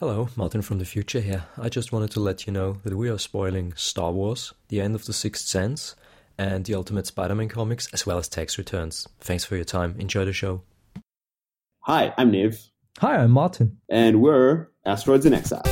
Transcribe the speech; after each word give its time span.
Hello, 0.00 0.28
Martin 0.36 0.62
from 0.62 0.78
the 0.78 0.84
future 0.84 1.20
here. 1.20 1.44
I 1.56 1.68
just 1.68 1.92
wanted 1.92 2.10
to 2.12 2.20
let 2.20 2.46
you 2.46 2.52
know 2.52 2.78
that 2.84 2.96
we 2.96 3.08
are 3.08 3.18
spoiling 3.18 3.72
Star 3.76 4.12
Wars, 4.12 4.52
The 4.68 4.80
End 4.80 4.94
of 4.94 5.04
the 5.06 5.12
Sixth 5.12 5.46
Sense, 5.46 5.94
and 6.36 6.64
the 6.64 6.74
Ultimate 6.74 7.06
Spider 7.06 7.34
Man 7.34 7.48
comics, 7.48 7.88
as 7.92 8.04
well 8.04 8.18
as 8.18 8.28
tax 8.28 8.58
returns. 8.58 9.08
Thanks 9.20 9.44
for 9.44 9.56
your 9.56 9.64
time. 9.64 9.94
Enjoy 9.98 10.24
the 10.24 10.32
show. 10.32 10.62
Hi, 11.80 12.12
I'm 12.16 12.32
Niv, 12.32 12.68
Hi, 12.98 13.16
I'm 13.16 13.30
Martin. 13.30 13.78
and 13.88 14.20
we're 14.20 14.68
Asteroids 14.84 15.26
in 15.26 15.34
Exile. 15.34 15.62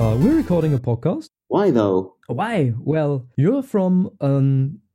Uh, 0.00 0.16
we're 0.16 0.34
recording 0.34 0.72
a 0.72 0.78
podcast. 0.78 1.28
Why 1.48 1.70
though? 1.70 2.16
Why? 2.26 2.72
Well, 2.78 3.26
you're 3.36 3.62
from 3.62 4.08
a 4.22 4.40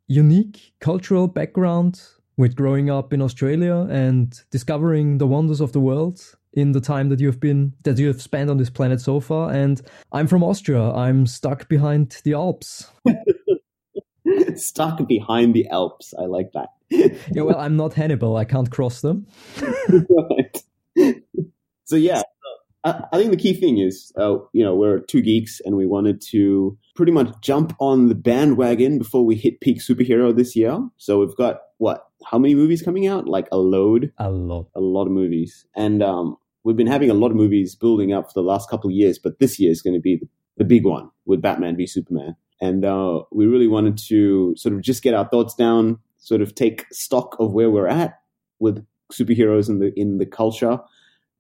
unique 0.08 0.74
cultural 0.80 1.28
background 1.28 2.02
with 2.38 2.56
growing 2.56 2.90
up 2.90 3.14
in 3.14 3.22
Australia 3.22 3.86
and 3.92 4.36
discovering 4.50 5.20
the 5.20 5.28
wonders 5.28 5.62
of 5.62 5.74
the 5.74 5.80
world 5.80 6.36
in 6.54 6.72
the 6.72 6.82
time 6.82 7.10
that 7.10 7.20
you've 7.20 7.40
been 7.40 7.74
that 7.84 8.00
you 8.00 8.08
have 8.08 8.20
spent 8.20 8.50
on 8.50 8.58
this 8.58 8.72
planet 8.72 9.00
so 9.00 9.20
far 9.20 9.52
and 9.52 9.80
I'm 10.12 10.26
from 10.26 10.44
Austria. 10.44 10.82
I'm 10.82 11.28
stuck 11.28 11.70
behind 11.70 12.20
the 12.24 12.34
Alps. 12.34 12.90
Stuck 14.56 15.08
behind 15.08 15.54
the 15.54 15.68
Alps. 15.68 16.16
I 16.18 16.24
like 16.24 16.52
that. 16.54 16.70
Yeah, 16.90 17.44
well, 17.44 17.60
I'm 17.60 17.78
not 17.78 17.94
Hannibal. 17.94 18.38
I 18.38 18.46
can't 18.46 18.72
cross 18.72 19.02
them. 19.02 19.28
Right. 20.98 21.22
so 21.84 21.96
yeah, 21.96 22.24
I, 22.86 23.04
I 23.12 23.18
think 23.18 23.32
the 23.32 23.38
key 23.38 23.54
thing 23.54 23.80
is, 23.80 24.14
uh, 24.18 24.38
you 24.54 24.64
know, 24.64 24.76
we're 24.76 25.00
two 25.00 25.22
geeks 25.22 25.60
and 25.66 25.76
we 25.76 25.86
wanted 25.86 26.22
to 26.30 26.78
pretty 26.96 27.12
much 27.12 27.34
jump 27.42 27.76
on 27.80 28.08
the 28.08 28.16
bandwagon 28.16 28.98
before 29.00 29.26
we 29.26 29.36
hit 29.36 29.60
peak 29.60 29.80
superhero 29.80 30.34
this 30.34 30.56
year. 30.56 30.80
So 30.98 31.20
we've 31.20 31.36
got 31.36 31.58
what? 31.78 32.06
How 32.26 32.38
many 32.38 32.56
movies 32.56 32.82
coming 32.82 33.08
out? 33.08 33.28
Like 33.28 33.48
a 33.52 33.58
load, 33.58 34.14
A 34.18 34.30
lot. 34.30 34.68
a 34.76 34.80
lot 34.80 35.06
of 35.06 35.12
movies, 35.12 35.66
and 35.76 36.02
um, 36.02 36.38
we've 36.64 36.78
been 36.78 36.88
having 36.88 37.10
a 37.10 37.14
lot 37.14 37.32
of 37.32 37.36
movies 37.38 37.76
building 37.76 38.14
up 38.14 38.28
for 38.28 38.34
the 38.34 38.48
last 38.48 38.70
couple 38.70 38.90
of 38.90 38.96
years. 38.96 39.20
But 39.20 39.40
this 39.40 39.60
year 39.60 39.72
is 39.72 39.82
going 39.82 39.94
to 39.96 40.00
be 40.00 40.18
the, 40.18 40.28
the 40.58 40.64
big 40.64 40.86
one 40.86 41.10
with 41.26 41.42
Batman 41.42 41.76
v 41.76 41.86
Superman, 41.86 42.36
and 42.62 42.86
uh, 42.86 43.24
we 43.32 43.46
really 43.46 43.68
wanted 43.68 43.98
to 44.08 44.56
sort 44.56 44.74
of 44.74 44.82
just 44.82 45.04
get 45.04 45.14
our 45.14 45.28
thoughts 45.28 45.54
down, 45.54 46.00
sort 46.18 46.42
of 46.42 46.56
take 46.56 46.86
stock 46.92 47.36
of 47.40 47.52
where 47.52 47.70
we're 47.70 47.88
at 47.88 48.20
with 48.60 48.86
superheroes 49.12 49.70
in 49.70 49.80
the 49.80 49.92
in 50.00 50.18
the 50.18 50.26
culture, 50.26 50.80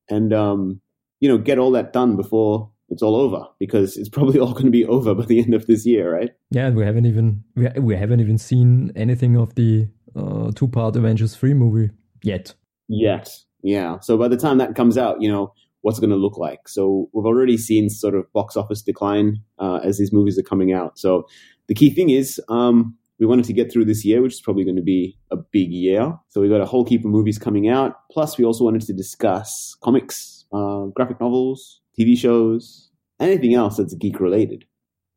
and 0.10 0.34
um, 0.34 0.82
you 1.20 1.30
know 1.30 1.38
get 1.38 1.60
all 1.60 1.72
that 1.72 1.94
done 1.94 2.16
before 2.16 2.70
it's 2.90 3.02
all 3.02 3.16
over 3.16 3.46
because 3.60 3.98
it's 3.98 4.10
probably 4.10 4.40
all 4.42 4.54
going 4.54 4.66
to 4.66 4.72
be 4.72 4.86
over 4.86 5.16
by 5.16 5.26
the 5.26 5.40
end 5.40 5.54
of 5.54 5.66
this 5.68 5.86
year, 5.86 6.14
right? 6.14 6.32
Yeah, 6.52 6.70
we 6.70 6.84
haven't 6.84 7.06
even 7.06 7.44
we, 7.56 7.68
we 7.80 7.96
haven't 7.96 8.20
even 8.20 8.38
seen 8.38 8.92
anything 8.96 9.36
of 9.36 9.56
the 9.56 9.88
uh, 10.16 10.52
two-part 10.52 10.96
Avengers 10.96 11.36
3 11.36 11.54
movie 11.56 11.92
yet. 12.24 12.54
Yet, 12.88 13.30
yeah. 13.64 14.00
So 14.00 14.18
by 14.18 14.28
the 14.28 14.38
time 14.38 14.60
that 14.60 14.76
comes 14.76 14.98
out, 14.98 15.22
you 15.22 15.32
know 15.32 15.54
what's 15.82 16.00
going 16.00 16.10
to 16.10 16.16
look 16.16 16.36
like. 16.36 16.68
So 16.68 17.10
we've 17.14 17.28
already 17.28 17.58
seen 17.58 17.90
sort 17.92 18.16
of 18.16 18.32
box 18.34 18.58
office 18.58 18.82
decline 18.82 19.38
uh, 19.60 19.82
as 19.84 20.00
these 20.00 20.12
movies 20.12 20.38
are 20.40 20.44
coming 20.44 20.74
out. 20.74 20.98
So 20.98 21.28
the 21.68 21.76
key 21.76 21.92
thing 21.92 22.10
is 22.10 22.42
um, 22.50 22.98
we 23.20 23.28
wanted 23.28 23.46
to 23.46 23.54
get 23.54 23.72
through 23.72 23.86
this 23.86 24.04
year, 24.04 24.24
which 24.24 24.34
is 24.34 24.42
probably 24.42 24.64
going 24.64 24.78
to 24.78 24.82
be 24.82 25.16
a 25.30 25.38
big 25.38 25.72
year. 25.72 26.18
So 26.30 26.42
we 26.42 26.50
got 26.50 26.60
a 26.60 26.66
whole 26.66 26.86
heap 26.86 27.06
of 27.06 27.12
movies 27.12 27.38
coming 27.38 27.70
out. 27.70 27.98
Plus, 28.12 28.36
we 28.36 28.44
also 28.44 28.64
wanted 28.64 28.82
to 28.82 28.94
discuss 28.94 29.76
comics, 29.84 30.35
uh, 30.54 30.86
graphic 30.96 31.20
novels, 31.20 31.82
TV 32.00 32.18
shows, 32.18 32.90
anything 33.20 33.54
else 33.54 33.78
that's 33.78 33.94
geek 33.96 34.20
related. 34.20 34.66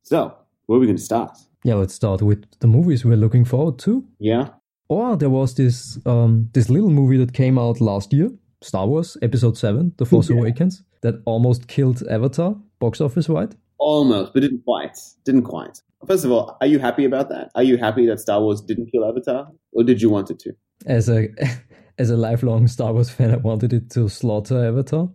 So 0.03 0.35
where 0.67 0.77
are 0.77 0.81
we 0.81 0.87
going 0.87 0.97
to 0.97 1.03
start? 1.03 1.37
Yeah, 1.65 1.75
let's 1.75 1.95
start 1.95 2.23
with 2.23 2.45
the 2.61 2.67
movies 2.67 3.05
we're 3.05 3.17
looking 3.17 3.45
forward 3.45 3.79
to. 3.81 4.05
Yeah, 4.19 4.49
Or 4.89 5.17
there 5.17 5.31
was 5.31 5.55
this 5.55 5.99
um, 6.07 6.49
this 6.53 6.71
little 6.71 6.91
movie 6.91 7.17
that 7.19 7.33
came 7.35 7.59
out 7.59 7.81
last 7.81 8.13
year, 8.13 8.31
Star 8.63 8.87
Wars 8.87 9.17
Episode 9.23 9.57
Seven: 9.59 9.93
The 9.99 10.07
Force 10.07 10.31
Yeah. 10.31 10.37
Awakens, 10.37 10.83
that 11.03 11.21
almost 11.25 11.67
killed 11.69 12.03
Avatar 12.09 12.57
box 12.79 13.01
office 13.01 13.29
wide. 13.29 13.55
almost, 13.79 14.33
but 14.33 14.41
didn't 14.41 14.63
quite. 14.65 14.97
Didn't 15.25 15.43
quite. 15.45 15.83
First 16.07 16.25
of 16.25 16.31
all, 16.31 16.57
are 16.61 16.67
you 16.69 16.79
happy 16.79 17.05
about 17.05 17.29
that? 17.31 17.51
Are 17.57 17.65
you 17.65 17.77
happy 17.77 18.07
that 18.07 18.21
Star 18.21 18.41
Wars 18.41 18.61
didn't 18.61 18.87
kill 18.93 19.05
Avatar, 19.05 19.49
or 19.73 19.83
did 19.83 20.01
you 20.01 20.11
want 20.11 20.31
it 20.31 20.39
to? 20.41 20.53
As 20.87 21.09
a 21.09 21.29
as 21.99 22.11
a 22.11 22.17
lifelong 22.17 22.69
Star 22.69 22.93
Wars 22.93 23.11
fan, 23.11 23.33
I 23.33 23.37
wanted 23.37 23.73
it 23.73 23.91
to 23.91 24.09
slaughter 24.09 24.65
Avatar. 24.65 25.11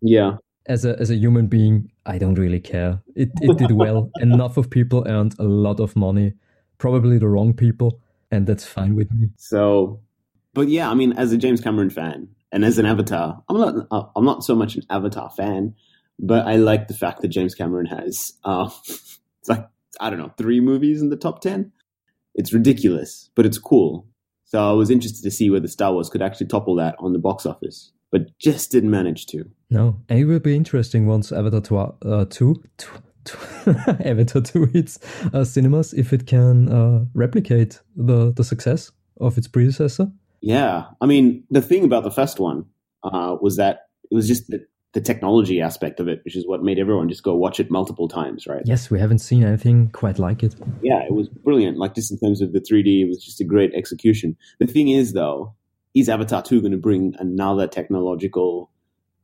Yeah, 0.00 0.36
As 0.66 0.84
a 0.84 0.98
as 1.00 1.10
a 1.10 1.16
human 1.16 1.46
being, 1.46 1.90
I 2.04 2.18
don't 2.18 2.34
really 2.38 2.60
care. 2.60 3.02
It 3.14 3.30
it 3.40 3.56
did 3.58 3.72
well. 3.72 4.10
Enough 4.20 4.56
of 4.56 4.70
people 4.70 5.04
earned 5.06 5.34
a 5.38 5.44
lot 5.44 5.80
of 5.80 5.96
money, 5.96 6.34
probably 6.78 7.18
the 7.18 7.28
wrong 7.28 7.54
people, 7.54 8.00
and 8.30 8.46
that's 8.46 8.64
fine 8.66 8.94
with 8.94 9.10
me. 9.12 9.30
So, 9.36 10.00
but 10.54 10.68
yeah, 10.68 10.90
I 10.90 10.94
mean, 10.94 11.12
as 11.12 11.32
a 11.32 11.38
James 11.38 11.60
Cameron 11.60 11.90
fan 11.90 12.28
and 12.52 12.64
as 12.64 12.78
an 12.78 12.86
Avatar, 12.86 13.42
I'm 13.48 13.58
not. 13.58 13.86
uh, 13.90 14.04
I'm 14.14 14.24
not 14.24 14.44
so 14.44 14.54
much 14.54 14.76
an 14.76 14.82
Avatar 14.90 15.30
fan, 15.30 15.74
but 16.18 16.46
I 16.46 16.56
like 16.56 16.88
the 16.88 16.94
fact 16.94 17.20
that 17.22 17.28
James 17.28 17.54
Cameron 17.54 17.86
has. 17.86 18.32
Uh, 18.44 18.70
it's 18.88 19.48
like 19.48 19.66
I 20.00 20.10
don't 20.10 20.18
know, 20.18 20.32
three 20.36 20.60
movies 20.60 21.00
in 21.02 21.10
the 21.10 21.16
top 21.16 21.40
ten. 21.40 21.72
It's 22.34 22.52
ridiculous, 22.52 23.30
but 23.34 23.46
it's 23.46 23.58
cool. 23.58 24.06
So 24.44 24.58
I 24.68 24.72
was 24.72 24.90
interested 24.90 25.22
to 25.24 25.30
see 25.30 25.50
whether 25.50 25.66
Star 25.68 25.92
Wars 25.92 26.08
could 26.08 26.22
actually 26.22 26.46
topple 26.46 26.76
that 26.76 26.94
on 26.98 27.12
the 27.12 27.18
box 27.18 27.46
office, 27.46 27.92
but 28.10 28.38
just 28.38 28.70
didn't 28.70 28.90
manage 28.90 29.26
to. 29.26 29.44
No, 29.70 30.00
and 30.08 30.18
it 30.18 30.24
will 30.24 30.40
be 30.40 30.54
interesting 30.54 31.06
once 31.06 31.32
Avatar 31.32 31.94
uh, 32.04 32.24
2, 32.26 32.62
tw- 32.78 32.88
tw- 33.24 33.68
Avatar 34.06 34.42
2 34.42 34.66
hits 34.66 34.98
uh, 35.32 35.44
cinemas 35.44 35.92
if 35.92 36.12
it 36.12 36.26
can 36.26 36.68
uh, 36.68 37.04
replicate 37.14 37.80
the, 37.96 38.32
the 38.32 38.44
success 38.44 38.92
of 39.20 39.36
its 39.36 39.48
predecessor. 39.48 40.10
Yeah, 40.40 40.84
I 41.00 41.06
mean, 41.06 41.44
the 41.50 41.62
thing 41.62 41.84
about 41.84 42.04
the 42.04 42.10
first 42.10 42.38
one 42.38 42.66
uh, 43.02 43.36
was 43.40 43.56
that 43.56 43.88
it 44.10 44.14
was 44.14 44.28
just 44.28 44.46
the, 44.48 44.64
the 44.92 45.00
technology 45.00 45.60
aspect 45.60 45.98
of 46.00 46.08
it, 46.08 46.20
which 46.24 46.36
is 46.36 46.46
what 46.46 46.62
made 46.62 46.78
everyone 46.78 47.08
just 47.08 47.22
go 47.22 47.34
watch 47.34 47.58
it 47.58 47.70
multiple 47.70 48.08
times, 48.08 48.46
right? 48.46 48.62
Yes, 48.64 48.90
we 48.90 49.00
haven't 49.00 49.18
seen 49.18 49.42
anything 49.42 49.90
quite 49.90 50.18
like 50.18 50.42
it. 50.42 50.54
Yeah, 50.82 51.02
it 51.02 51.12
was 51.12 51.28
brilliant. 51.28 51.78
Like 51.78 51.94
just 51.94 52.12
in 52.12 52.18
terms 52.18 52.40
of 52.40 52.52
the 52.52 52.60
3D, 52.60 53.02
it 53.02 53.08
was 53.08 53.22
just 53.24 53.40
a 53.40 53.44
great 53.44 53.74
execution. 53.74 54.36
The 54.60 54.66
thing 54.66 54.88
is, 54.88 55.12
though, 55.12 55.54
is 55.96 56.10
Avatar 56.10 56.42
2 56.42 56.60
going 56.60 56.72
to 56.72 56.78
bring 56.78 57.14
another 57.18 57.66
technological, 57.66 58.70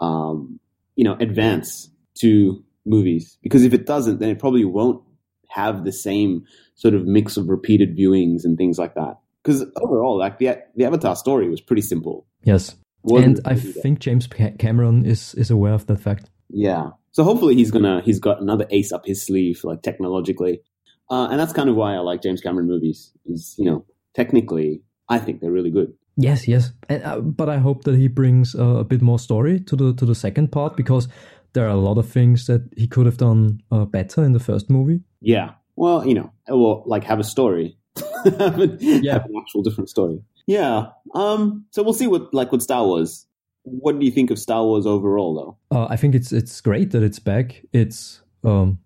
um, 0.00 0.58
you 0.96 1.04
know, 1.04 1.16
advance 1.20 1.90
to 2.20 2.64
movies? 2.86 3.36
Because 3.42 3.62
if 3.62 3.74
it 3.74 3.84
doesn't, 3.84 4.20
then 4.20 4.30
it 4.30 4.38
probably 4.38 4.64
won't 4.64 5.02
have 5.50 5.84
the 5.84 5.92
same 5.92 6.46
sort 6.74 6.94
of 6.94 7.04
mix 7.04 7.36
of 7.36 7.50
repeated 7.50 7.94
viewings 7.94 8.44
and 8.44 8.56
things 8.56 8.78
like 8.78 8.94
that. 8.94 9.18
Because 9.44 9.66
overall, 9.82 10.18
like 10.18 10.38
the 10.38 10.58
the 10.74 10.86
Avatar 10.86 11.14
story 11.14 11.50
was 11.50 11.60
pretty 11.60 11.82
simple. 11.82 12.26
Yes. 12.42 12.74
Wasn't 13.02 13.38
and 13.38 13.46
I 13.46 13.56
think 13.56 13.98
James 13.98 14.26
Cameron 14.26 15.04
is, 15.04 15.34
is 15.34 15.50
aware 15.50 15.74
of 15.74 15.86
that 15.86 16.00
fact. 16.00 16.30
Yeah. 16.48 16.90
So 17.10 17.24
hopefully 17.24 17.54
he's 17.54 17.70
gonna 17.70 18.00
he's 18.02 18.18
got 18.20 18.40
another 18.40 18.66
ace 18.70 18.92
up 18.92 19.04
his 19.04 19.20
sleeve, 19.20 19.60
like 19.64 19.82
technologically, 19.82 20.62
uh, 21.10 21.28
and 21.30 21.38
that's 21.38 21.52
kind 21.52 21.68
of 21.68 21.74
why 21.74 21.94
I 21.94 21.98
like 21.98 22.22
James 22.22 22.40
Cameron 22.40 22.68
movies. 22.68 23.12
Is 23.26 23.54
you 23.58 23.66
know 23.66 23.84
technically 24.14 24.82
I 25.08 25.18
think 25.18 25.40
they're 25.40 25.50
really 25.50 25.70
good. 25.70 25.92
Yes, 26.16 26.46
yes. 26.46 26.72
And, 26.88 27.02
uh, 27.04 27.20
but 27.20 27.48
I 27.48 27.58
hope 27.58 27.84
that 27.84 27.96
he 27.96 28.08
brings 28.08 28.54
uh, 28.54 28.76
a 28.80 28.84
bit 28.84 29.00
more 29.02 29.18
story 29.18 29.60
to 29.60 29.76
the 29.76 29.94
to 29.94 30.04
the 30.06 30.14
second 30.14 30.52
part 30.52 30.76
because 30.76 31.08
there 31.54 31.64
are 31.66 31.70
a 31.70 31.76
lot 31.80 31.98
of 31.98 32.08
things 32.08 32.46
that 32.46 32.62
he 32.76 32.86
could 32.86 33.06
have 33.06 33.16
done 33.16 33.62
uh, 33.70 33.84
better 33.84 34.24
in 34.24 34.32
the 34.32 34.40
first 34.40 34.70
movie. 34.70 35.00
Yeah. 35.20 35.52
Well, 35.76 36.06
you 36.06 36.14
know, 36.14 36.30
or 36.48 36.82
like 36.86 37.04
have 37.04 37.20
a 37.20 37.24
story. 37.24 37.76
have, 38.24 38.58
an, 38.58 38.76
Yeah. 38.80 39.14
have 39.14 39.24
an 39.26 39.34
actual 39.40 39.62
different 39.62 39.88
story. 39.90 40.22
Yeah. 40.46 40.88
Um. 41.14 41.66
So 41.70 41.82
we'll 41.82 41.92
see 41.94 42.06
what 42.08 42.32
like 42.34 42.52
with 42.52 42.62
Star 42.62 42.84
Wars. 42.84 43.26
What 43.64 43.98
do 43.98 44.04
you 44.04 44.10
think 44.12 44.30
of 44.30 44.38
Star 44.38 44.64
Wars 44.64 44.86
overall, 44.86 45.34
though? 45.34 45.76
Uh, 45.76 45.86
I 45.88 45.96
think 45.96 46.14
it's 46.14 46.32
it's 46.32 46.60
great 46.60 46.90
that 46.90 47.02
it's 47.02 47.20
back. 47.20 47.62
It's 47.72 48.22
um, 48.44 48.78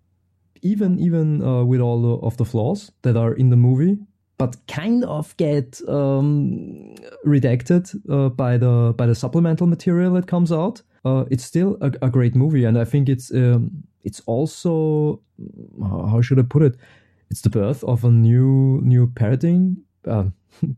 even 0.62 0.98
even 0.98 1.42
uh, 1.42 1.64
with 1.64 1.80
all 1.80 2.02
the, 2.02 2.26
of 2.26 2.36
the 2.36 2.44
flaws 2.44 2.92
that 3.02 3.16
are 3.16 3.32
in 3.32 3.50
the 3.50 3.56
movie, 3.56 3.98
but 4.38 4.56
kind 4.68 5.04
of 5.04 5.36
get 5.36 5.80
um, 5.88 6.94
redacted 7.26 7.94
uh, 8.10 8.28
by 8.28 8.58
the 8.58 8.94
by 8.96 9.06
the 9.06 9.14
supplemental 9.14 9.66
material 9.66 10.12
that 10.14 10.26
comes 10.26 10.52
out. 10.52 10.82
Uh, 11.04 11.24
it's 11.30 11.44
still 11.44 11.76
a, 11.80 11.92
a 12.02 12.10
great 12.10 12.34
movie, 12.34 12.64
and 12.64 12.76
I 12.78 12.84
think 12.84 13.08
it's 13.08 13.32
um, 13.32 13.70
it's 14.04 14.20
also 14.26 15.20
how 15.80 16.20
should 16.22 16.38
I 16.38 16.42
put 16.42 16.62
it? 16.62 16.76
It's 17.30 17.40
the 17.42 17.50
birth 17.50 17.82
of 17.84 18.04
a 18.04 18.10
new 18.10 18.80
new 18.82 19.06
paradigm. 19.08 19.78
Um, 20.04 20.34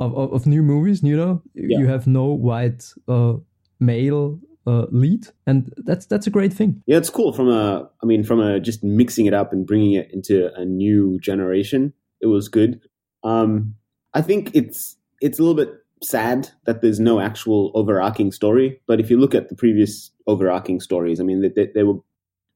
of, 0.00 0.16
of, 0.16 0.32
of 0.32 0.46
new 0.46 0.62
movies, 0.62 1.02
you 1.02 1.16
know, 1.16 1.42
Yeah. 1.54 1.78
you 1.80 1.86
have 1.88 2.06
no 2.06 2.26
white 2.26 2.84
uh, 3.08 3.34
male 3.80 4.38
uh, 4.66 4.86
lead, 4.90 5.26
and 5.46 5.72
that's 5.78 6.06
that's 6.06 6.26
a 6.26 6.30
great 6.30 6.52
thing. 6.52 6.82
Yeah, 6.86 6.98
it's 6.98 7.10
cool 7.10 7.32
from 7.32 7.48
a. 7.48 7.88
I 8.02 8.06
mean, 8.06 8.22
from 8.24 8.40
a 8.40 8.60
just 8.60 8.84
mixing 8.84 9.26
it 9.26 9.34
up 9.34 9.52
and 9.52 9.66
bringing 9.66 9.92
it 9.94 10.10
into 10.12 10.52
a 10.54 10.64
new 10.64 11.18
generation. 11.20 11.92
It 12.20 12.26
was 12.26 12.48
good. 12.48 12.80
Um, 13.24 13.74
I 14.14 14.22
think 14.22 14.50
it's 14.54 14.96
it's 15.20 15.38
a 15.38 15.42
little 15.42 15.56
bit 15.56 15.74
sad 16.02 16.48
that 16.64 16.80
there's 16.80 17.00
no 17.00 17.20
actual 17.20 17.72
overarching 17.74 18.32
story. 18.32 18.80
But 18.86 19.00
if 19.00 19.10
you 19.10 19.18
look 19.18 19.34
at 19.34 19.48
the 19.48 19.56
previous 19.56 20.10
overarching 20.26 20.80
stories, 20.80 21.20
I 21.20 21.24
mean, 21.24 21.42
they, 21.42 21.48
they, 21.48 21.70
they 21.74 21.82
were 21.82 21.98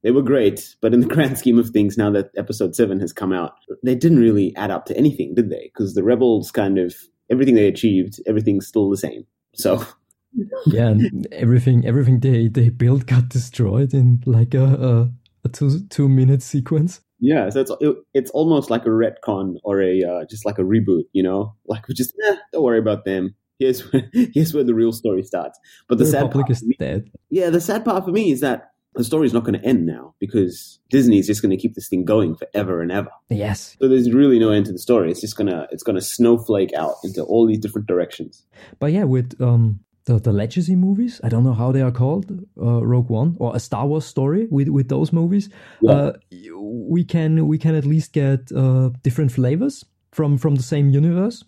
they 0.02 0.10
were 0.10 0.22
great, 0.22 0.74
but 0.80 0.92
in 0.92 1.00
the 1.00 1.06
grand 1.14 1.38
scheme 1.38 1.58
of 1.58 1.70
things, 1.70 1.96
now 1.96 2.10
that 2.10 2.30
Episode 2.36 2.74
Seven 2.74 3.00
has 3.00 3.12
come 3.12 3.32
out, 3.32 3.54
they 3.84 3.94
didn't 3.94 4.18
really 4.18 4.54
add 4.56 4.70
up 4.70 4.86
to 4.86 4.96
anything, 4.96 5.34
did 5.34 5.50
they? 5.50 5.70
Because 5.72 5.94
the 5.94 6.02
rebels 6.02 6.50
kind 6.50 6.78
of 6.78 6.94
everything 7.30 7.54
they 7.54 7.68
achieved, 7.68 8.20
everything's 8.26 8.66
still 8.66 8.90
the 8.90 8.96
same. 8.96 9.26
So 9.54 9.84
yeah, 10.66 10.94
everything 11.30 11.86
everything 11.86 12.20
they 12.20 12.48
they 12.48 12.68
built 12.68 13.06
got 13.06 13.28
destroyed 13.28 13.94
in 13.94 14.22
like 14.26 14.54
a 14.54 14.64
a, 14.64 15.12
a 15.44 15.48
two 15.48 15.86
two 15.88 16.08
minute 16.08 16.42
sequence. 16.42 17.00
Yeah, 17.24 17.48
so 17.50 17.60
it's 17.60 17.70
it, 17.80 17.96
it's 18.14 18.30
almost 18.32 18.68
like 18.68 18.84
a 18.84 18.88
retcon 18.90 19.54
or 19.62 19.80
a 19.80 20.02
uh, 20.02 20.24
just 20.28 20.44
like 20.44 20.58
a 20.58 20.62
reboot, 20.62 21.04
you 21.12 21.22
know? 21.22 21.54
Like 21.66 21.86
we 21.88 21.94
just 21.94 22.12
eh, 22.28 22.36
don't 22.52 22.64
worry 22.64 22.78
about 22.80 23.04
them. 23.04 23.34
Here's 23.60 23.80
where, 23.92 24.10
here's 24.34 24.52
where 24.52 24.64
the 24.64 24.74
real 24.74 24.92
story 24.92 25.22
starts. 25.22 25.58
But 25.88 25.98
the, 25.98 26.04
The 26.04 26.10
sad 26.10 26.22
Republic 26.24 26.46
part 26.46 26.50
is 26.56 26.64
me, 26.64 26.76
dead. 26.78 27.10
yeah, 27.30 27.48
the 27.50 27.60
sad 27.60 27.84
part 27.84 28.04
for 28.04 28.10
me 28.10 28.32
is 28.32 28.40
that 28.40 28.70
the 28.96 29.04
story's 29.04 29.32
not 29.32 29.44
going 29.44 29.58
to 29.58 29.64
end 29.66 29.86
now 29.86 30.14
because 30.18 30.80
Disney 30.90 31.18
is 31.18 31.26
just 31.26 31.40
going 31.42 31.50
to 31.50 31.56
keep 31.56 31.74
this 31.74 31.88
thing 31.88 32.04
going 32.04 32.34
forever 32.34 32.82
and 32.82 32.90
ever. 32.92 33.08
Yes, 33.30 33.76
So 33.80 33.88
there's 33.88 34.12
really 34.12 34.38
no 34.38 34.50
end 34.50 34.66
to 34.66 34.72
the 34.72 34.78
story. 34.78 35.10
It's 35.10 35.20
just 35.20 35.36
gonna 35.36 35.66
it's 35.70 35.82
gonna 35.84 36.00
snowflake 36.02 36.72
out 36.74 36.96
into 37.04 37.22
all 37.22 37.46
these 37.46 37.60
different 37.60 37.86
directions. 37.86 38.44
but 38.80 38.92
yeah, 38.92 39.04
with 39.04 39.40
um 39.40 39.80
the 40.04 40.18
the 40.18 40.32
legacy 40.32 40.76
movies, 40.76 41.20
I 41.24 41.28
don't 41.28 41.44
know 41.44 41.54
how 41.54 41.72
they 41.72 41.82
are 41.82 41.92
called, 41.92 42.26
uh, 42.60 42.84
Rogue 42.84 43.08
One 43.10 43.36
or 43.38 43.54
a 43.56 43.60
Star 43.60 43.86
Wars 43.86 44.04
story 44.04 44.46
with 44.50 44.68
with 44.68 44.88
those 44.88 45.12
movies, 45.12 45.48
Yeah. 45.80 45.92
uh, 45.92 46.12
we 46.90 47.04
can 47.04 47.46
we 47.46 47.58
can 47.58 47.74
at 47.74 47.84
least 47.84 48.12
get 48.12 48.50
uh, 48.52 48.90
different 49.02 49.32
flavors 49.32 49.84
from 50.10 50.38
from 50.38 50.56
the 50.56 50.62
same 50.62 50.90
universe, 50.90 51.44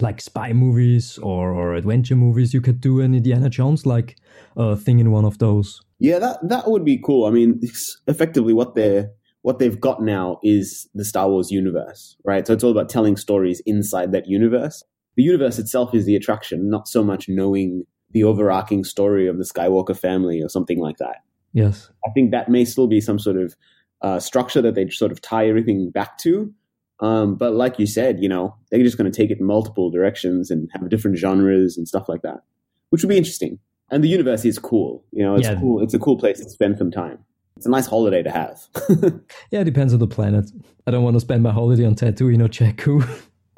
like 0.00 0.20
spy 0.20 0.52
movies 0.52 1.18
or 1.18 1.52
or 1.52 1.74
adventure 1.74 2.16
movies. 2.16 2.54
You 2.54 2.60
could 2.60 2.80
do 2.80 3.00
an 3.00 3.14
Indiana 3.14 3.48
Jones 3.50 3.84
like 3.86 4.16
uh, 4.56 4.76
thing 4.76 4.98
in 5.00 5.10
one 5.10 5.24
of 5.24 5.38
those. 5.38 5.80
Yeah, 5.98 6.18
that 6.20 6.38
that 6.48 6.68
would 6.70 6.84
be 6.84 6.98
cool. 6.98 7.26
I 7.26 7.30
mean, 7.30 7.58
it's 7.62 8.00
effectively 8.06 8.52
what 8.54 8.74
they're 8.74 9.10
what 9.42 9.58
they've 9.58 9.80
got 9.80 10.02
now 10.02 10.38
is 10.42 10.88
the 10.94 11.04
Star 11.04 11.28
Wars 11.28 11.50
universe, 11.50 12.16
right? 12.24 12.46
So 12.46 12.52
it's 12.52 12.64
all 12.64 12.72
about 12.72 12.88
telling 12.88 13.16
stories 13.16 13.62
inside 13.64 14.12
that 14.12 14.26
universe. 14.28 14.82
The 15.16 15.22
universe 15.22 15.58
itself 15.58 15.94
is 15.94 16.04
the 16.04 16.16
attraction, 16.16 16.68
not 16.68 16.88
so 16.88 17.02
much 17.02 17.26
knowing 17.28 17.84
the 18.10 18.24
overarching 18.24 18.84
story 18.84 19.26
of 19.26 19.38
the 19.38 19.44
Skywalker 19.44 19.96
family 19.96 20.40
or 20.40 20.48
something 20.48 20.78
like 20.78 20.98
that. 20.98 21.22
Yes. 21.52 21.90
I 22.06 22.10
think 22.12 22.30
that 22.30 22.48
may 22.48 22.64
still 22.64 22.86
be 22.86 23.00
some 23.00 23.18
sort 23.18 23.36
of 23.36 23.56
uh, 24.02 24.20
structure 24.20 24.62
that 24.62 24.74
they 24.74 24.88
sort 24.90 25.12
of 25.12 25.20
tie 25.20 25.48
everything 25.48 25.90
back 25.90 26.18
to. 26.18 26.52
Um, 27.00 27.34
but 27.36 27.54
like 27.54 27.78
you 27.78 27.86
said, 27.86 28.22
you 28.22 28.28
know, 28.28 28.54
they're 28.70 28.82
just 28.82 28.96
going 28.96 29.10
to 29.10 29.16
take 29.16 29.30
it 29.30 29.38
in 29.40 29.46
multiple 29.46 29.90
directions 29.90 30.50
and 30.50 30.68
have 30.72 30.88
different 30.88 31.18
genres 31.18 31.76
and 31.76 31.86
stuff 31.86 32.08
like 32.08 32.22
that, 32.22 32.42
which 32.90 33.02
would 33.02 33.08
be 33.08 33.16
interesting. 33.18 33.58
And 33.90 34.02
the 34.02 34.08
universe 34.08 34.44
is 34.44 34.58
cool. 34.58 35.04
You 35.12 35.22
know, 35.24 35.34
it's 35.34 35.46
Yeah. 35.46 35.60
cool. 35.60 35.82
It's 35.82 35.94
a 35.94 35.98
cool 35.98 36.18
place 36.18 36.40
to 36.40 36.48
spend 36.48 36.78
some 36.78 36.90
time. 36.90 37.18
It's 37.56 37.66
a 37.66 37.70
nice 37.70 37.86
holiday 37.86 38.22
to 38.22 38.30
have. 38.30 38.60
Yeah, 39.50 39.60
it 39.60 39.64
depends 39.64 39.92
on 39.92 39.98
the 40.00 40.06
planet. 40.06 40.50
I 40.86 40.90
don't 40.90 41.04
want 41.04 41.14
to 41.16 41.20
spend 41.20 41.42
my 41.42 41.52
holiday 41.52 41.84
on 41.84 41.94
Tatooine 41.94 42.42
or 42.42 42.48
Jakku 42.48 43.02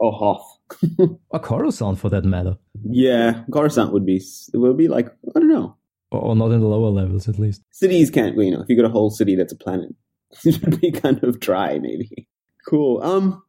oh, 0.01 0.11
Hoth. 0.11 0.58
or 1.31 1.39
Coruscant 1.41 1.99
for 1.99 2.09
that 2.11 2.25
matter, 2.25 2.57
Yeah, 2.85 3.45
Coruscant 3.53 3.93
would 3.93 4.07
be. 4.07 4.17
It 4.53 4.57
would 4.59 4.77
be 4.77 4.89
like 4.89 5.07
I 5.35 5.39
don't 5.41 5.49
know. 5.49 5.77
or, 6.11 6.21
or 6.21 6.37
not 6.37 6.53
in 6.53 6.61
the 6.61 6.67
lower 6.67 6.91
levels 6.91 7.29
at 7.29 7.39
least. 7.39 7.63
Cities 7.71 8.11
can't. 8.11 8.37
You 8.37 8.51
know, 8.53 8.63
if 8.63 8.69
you 8.69 8.77
got 8.77 8.85
a 8.89 8.93
whole 8.93 9.11
city 9.11 9.35
that's 9.37 9.53
a 9.53 9.57
planet, 9.57 9.95
it 10.45 10.61
would 10.63 10.81
be 10.81 10.91
kind 10.91 11.23
of 11.25 11.41
dry. 11.41 11.79
Maybe. 11.79 12.29
Cool. 12.69 13.03
Um, 13.03 13.43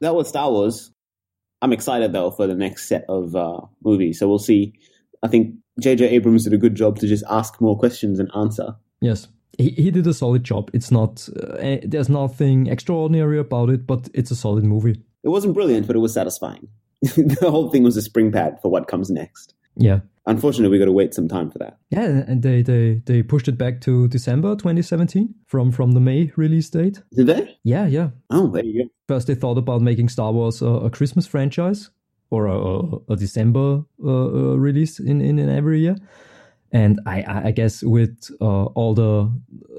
that 0.00 0.14
was 0.14 0.28
Star 0.28 0.50
Wars. 0.50 0.92
I'm 1.62 1.72
excited 1.72 2.12
though 2.12 2.30
for 2.30 2.46
the 2.46 2.54
next 2.54 2.88
set 2.88 3.04
of 3.08 3.36
uh, 3.36 3.60
movies. 3.84 4.18
So 4.18 4.28
we'll 4.28 4.38
see. 4.38 4.72
I 5.22 5.28
think 5.28 5.56
J.J. 5.80 6.08
Abrams 6.08 6.44
did 6.44 6.54
a 6.54 6.58
good 6.58 6.74
job 6.74 6.98
to 7.00 7.06
just 7.06 7.24
ask 7.28 7.60
more 7.60 7.78
questions 7.78 8.18
and 8.18 8.30
answer. 8.34 8.76
Yes, 9.02 9.28
he, 9.58 9.70
he 9.70 9.90
did 9.90 10.06
a 10.06 10.14
solid 10.14 10.44
job. 10.44 10.70
It's 10.72 10.90
not 10.90 11.28
uh, 11.36 11.54
eh, 11.56 11.80
there's 11.84 12.08
nothing 12.08 12.66
extraordinary 12.68 13.38
about 13.38 13.68
it, 13.70 13.86
but 13.86 14.08
it's 14.14 14.30
a 14.30 14.36
solid 14.36 14.64
movie. 14.64 15.02
It 15.22 15.28
wasn't 15.28 15.54
brilliant, 15.54 15.86
but 15.86 15.96
it 15.96 16.00
was 16.00 16.14
satisfying. 16.14 16.68
the 17.02 17.50
whole 17.50 17.70
thing 17.70 17.82
was 17.82 17.96
a 17.96 18.02
spring 18.02 18.30
pad 18.32 18.58
for 18.60 18.70
what 18.70 18.88
comes 18.88 19.10
next. 19.10 19.54
Yeah, 19.76 20.00
Unfortunately, 20.26 20.70
we 20.70 20.78
got 20.78 20.84
to 20.84 20.92
wait 20.92 21.14
some 21.14 21.28
time 21.28 21.50
for 21.50 21.58
that. 21.58 21.78
yeah, 21.90 22.04
and 22.28 22.42
they 22.42 22.62
they 22.62 23.02
they 23.06 23.22
pushed 23.22 23.48
it 23.48 23.56
back 23.56 23.80
to 23.80 24.06
December 24.08 24.54
2017 24.54 25.34
from 25.46 25.72
from 25.72 25.92
the 25.92 26.00
May 26.00 26.30
release 26.36 26.68
date. 26.70 27.02
Did 27.12 27.26
they? 27.26 27.58
Yeah, 27.64 27.86
yeah. 27.86 28.10
Oh, 28.28 28.46
there 28.48 28.64
you 28.64 28.84
go. 28.84 28.90
First, 29.08 29.26
they 29.26 29.34
thought 29.34 29.58
about 29.58 29.80
making 29.80 30.08
Star 30.08 30.30
Wars 30.30 30.62
a, 30.62 30.66
a 30.66 30.90
Christmas 30.90 31.26
franchise 31.26 31.90
or 32.30 32.46
a, 32.46 33.12
a, 33.12 33.16
December 33.16 33.82
uh, 34.04 34.08
uh, 34.08 34.56
release 34.56 35.00
in, 35.00 35.20
in, 35.20 35.36
in 35.40 35.48
every 35.48 35.80
year. 35.80 35.96
And 36.72 37.00
I, 37.06 37.24
I 37.46 37.50
guess 37.50 37.82
with 37.82 38.30
uh, 38.40 38.64
all 38.66 38.94
the 38.94 39.30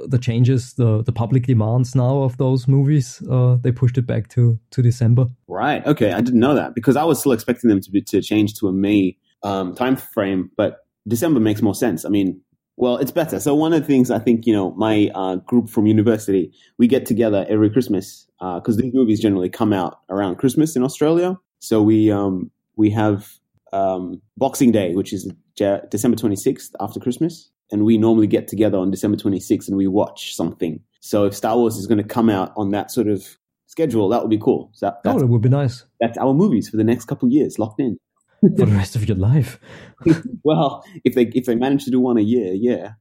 the 0.08 0.18
changes, 0.18 0.74
the, 0.74 1.04
the 1.04 1.12
public 1.12 1.48
demands 1.48 1.96
now 1.96 2.24
of 2.24 2.38
those 2.38 2.68
movies, 2.68 3.22
uh, 3.30 3.58
they 3.62 3.72
pushed 3.72 3.98
it 3.98 4.06
back 4.08 4.28
to, 4.30 4.60
to 4.72 4.82
December. 4.82 5.28
Right. 5.48 5.86
Okay. 5.86 6.12
I 6.12 6.22
didn't 6.22 6.40
know 6.40 6.56
that 6.56 6.76
because 6.76 6.96
I 6.98 7.04
was 7.04 7.20
still 7.20 7.32
expecting 7.32 7.70
them 7.70 7.80
to 7.82 7.92
be, 7.92 8.02
to 8.02 8.22
change 8.22 8.56
to 8.56 8.68
a 8.68 8.74
May 8.74 9.18
um, 9.44 9.74
time 9.76 9.96
frame, 9.96 10.52
but 10.58 10.86
December 11.08 11.40
makes 11.40 11.62
more 11.62 11.76
sense. 11.76 12.04
I 12.04 12.10
mean, 12.10 12.42
well, 12.78 12.98
it's 12.98 13.12
better. 13.12 13.40
So 13.40 13.54
one 13.54 13.74
of 13.74 13.82
the 13.82 13.88
things 13.88 14.10
I 14.10 14.20
think 14.20 14.46
you 14.46 14.54
know, 14.54 14.72
my 14.72 15.12
uh, 15.14 15.36
group 15.36 15.70
from 15.70 15.86
university, 15.86 16.52
we 16.78 16.88
get 16.88 17.06
together 17.06 17.46
every 17.48 17.70
Christmas 17.70 18.28
because 18.40 18.78
these 18.78 18.94
movies 18.94 19.20
generally 19.20 19.50
come 19.50 19.72
out 19.72 20.00
around 20.10 20.38
Christmas 20.38 20.76
in 20.76 20.84
Australia. 20.84 21.38
So 21.60 21.82
we 21.82 22.12
um, 22.12 22.50
we 22.76 22.90
have 22.90 23.38
um, 23.72 24.22
Boxing 24.38 24.72
Day, 24.72 24.96
which 24.96 25.14
is 25.14 25.32
Ja- 25.62 25.82
December 25.90 26.18
twenty 26.18 26.36
sixth 26.36 26.76
after 26.80 27.00
Christmas, 27.00 27.50
and 27.72 27.86
we 27.86 27.98
normally 27.98 28.28
get 28.28 28.48
together 28.48 28.78
on 28.78 28.92
December 28.92 29.18
twenty 29.18 29.40
sixth 29.40 29.68
and 29.70 29.78
we 29.78 29.88
watch 29.88 30.36
something. 30.36 30.80
So 31.00 31.26
if 31.26 31.36
Star 31.36 31.56
Wars 31.58 31.78
is 31.78 31.88
going 31.88 31.98
to 31.98 32.04
come 32.04 32.30
out 32.30 32.52
on 32.56 32.72
that 32.72 32.92
sort 32.92 33.08
of 33.08 33.26
schedule, 33.68 34.10
that 34.10 34.22
would 34.22 34.30
be 34.30 34.38
cool. 34.38 34.70
So 34.74 34.88
that, 35.04 35.14
Oh, 35.16 35.20
it 35.20 35.30
would 35.30 35.42
be 35.42 35.50
nice 35.50 35.86
that's 36.00 36.18
our 36.18 36.34
movies 36.34 36.68
for 36.70 36.78
the 36.78 36.84
next 36.84 37.06
couple 37.06 37.28
of 37.28 37.32
years 37.34 37.58
locked 37.60 37.80
in. 37.80 37.98
for 38.42 38.50
the 38.50 38.66
rest 38.68 38.96
of 38.96 39.08
your 39.08 39.18
life. 39.18 39.60
Well, 40.44 40.84
if 41.06 41.14
they 41.16 41.24
if 41.36 41.46
they 41.46 41.56
manage 41.56 41.86
to 41.86 41.92
do 41.92 42.00
one 42.00 42.18
a 42.18 42.22
year, 42.22 42.54
yeah, 42.54 42.94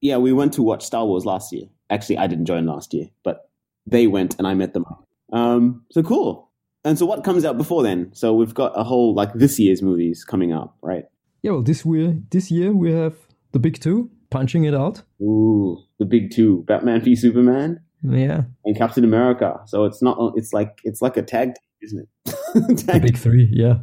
yeah. 0.00 0.16
We 0.18 0.32
went 0.32 0.52
to 0.54 0.62
watch 0.62 0.84
Star 0.84 1.04
Wars 1.04 1.24
last 1.26 1.52
year. 1.52 1.66
Actually, 1.90 2.18
I 2.18 2.26
didn't 2.28 2.46
join 2.46 2.64
last 2.66 2.94
year, 2.94 3.06
but 3.24 3.50
they 3.86 4.06
went 4.06 4.36
and 4.38 4.46
I 4.46 4.54
met 4.54 4.72
them. 4.74 4.84
Um, 5.32 5.84
so 5.90 6.02
cool. 6.02 6.50
And 6.84 6.96
so, 6.98 7.06
what 7.06 7.24
comes 7.24 7.44
out 7.44 7.58
before 7.58 7.82
then? 7.82 8.10
So 8.14 8.32
we've 8.34 8.54
got 8.54 8.72
a 8.78 8.84
whole 8.84 9.14
like 9.14 9.32
this 9.34 9.58
year's 9.58 9.82
movies 9.82 10.24
coming 10.24 10.52
up, 10.52 10.76
right? 10.82 11.04
Yeah, 11.44 11.50
well, 11.50 11.62
this 11.62 11.84
year, 11.84 12.16
this 12.30 12.50
year 12.50 12.72
we 12.72 12.90
have 12.92 13.14
the 13.52 13.58
big 13.58 13.78
two 13.78 14.10
punching 14.30 14.64
it 14.64 14.74
out. 14.74 15.02
Ooh, 15.20 15.76
the 15.98 16.06
big 16.06 16.30
two: 16.32 16.64
Batman 16.66 17.02
v 17.02 17.14
Superman 17.14 17.80
Yeah, 18.02 18.44
and 18.64 18.74
Captain 18.74 19.04
America. 19.04 19.60
So 19.66 19.84
it's 19.84 20.00
not. 20.00 20.16
It's 20.36 20.54
like 20.54 20.80
it's 20.84 21.02
like 21.02 21.18
a 21.18 21.22
tag, 21.22 21.48
team, 21.48 21.54
isn't 21.82 22.00
it? 22.00 22.34
the 22.54 22.82
tag 22.86 23.02
big 23.02 23.18
three. 23.18 23.46
Yeah, 23.52 23.74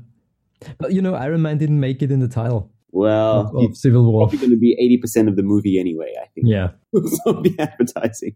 but 0.79 0.91
you 0.93 1.03
know, 1.03 1.13
Iron 1.13 1.43
Man 1.43 1.59
didn't 1.59 1.79
make 1.79 2.01
it 2.01 2.11
in 2.11 2.19
the 2.19 2.27
title 2.27 2.71
Well, 2.89 3.51
of, 3.55 3.55
of 3.55 3.77
Civil 3.77 4.11
War. 4.11 4.21
probably 4.25 4.39
going 4.39 4.49
to 4.49 4.57
be 4.57 4.75
eighty 4.79 4.97
percent 4.97 5.29
of 5.29 5.35
the 5.35 5.43
movie 5.43 5.79
anyway. 5.79 6.15
I 6.19 6.25
think. 6.33 6.47
Yeah, 6.47 6.69
so 6.95 7.33
the 7.43 7.55
advertising. 7.59 8.35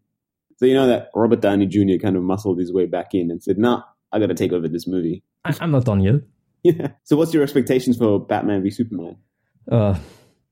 So 0.57 0.67
you 0.67 0.75
know 0.75 0.85
that 0.85 1.09
Robert 1.15 1.41
Downey 1.41 1.65
Jr. 1.65 1.97
kind 1.99 2.15
of 2.15 2.21
muscled 2.21 2.59
his 2.59 2.71
way 2.71 2.85
back 2.85 3.15
in 3.15 3.31
and 3.31 3.41
said, 3.41 3.57
"Nah, 3.57 3.81
I 4.11 4.19
got 4.19 4.27
to 4.27 4.35
take 4.35 4.53
over 4.53 4.67
this 4.67 4.85
movie." 4.85 5.23
I, 5.43 5.55
I'm 5.61 5.71
not 5.71 5.85
done 5.85 6.01
yet. 6.01 6.21
Yeah. 6.65 6.87
So 7.03 7.15
what's 7.17 7.33
your 7.33 7.43
expectations 7.43 7.97
for 7.97 8.19
Batman 8.19 8.63
v 8.63 8.69
Superman? 8.71 9.15
Uh, 9.71 9.95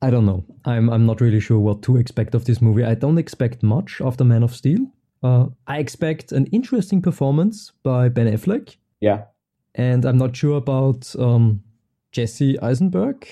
I 0.02 0.10
don't 0.12 0.26
know. 0.26 0.44
I'm 0.66 0.90
I'm 0.90 1.06
not 1.06 1.22
really 1.22 1.40
sure 1.40 1.60
what 1.60 1.82
to 1.84 1.98
expect 1.98 2.36
of 2.36 2.44
this 2.46 2.62
movie. 2.62 2.84
I 2.84 2.94
don't 2.96 3.18
expect 3.18 3.64
much 3.64 4.02
after 4.02 4.24
Man 4.24 4.44
of 4.44 4.54
Steel. 4.54 4.86
Uh, 5.24 5.46
I 5.66 5.80
expect 5.80 6.32
an 6.32 6.46
interesting 6.52 7.02
performance 7.02 7.72
by 7.84 8.10
Ben 8.10 8.28
Affleck, 8.28 8.78
Yeah. 9.02 9.24
and 9.76 10.06
I'm 10.06 10.18
not 10.18 10.36
sure 10.36 10.58
about 10.58 11.16
um, 11.18 11.64
Jesse 12.12 12.60
Eisenberg 12.60 13.26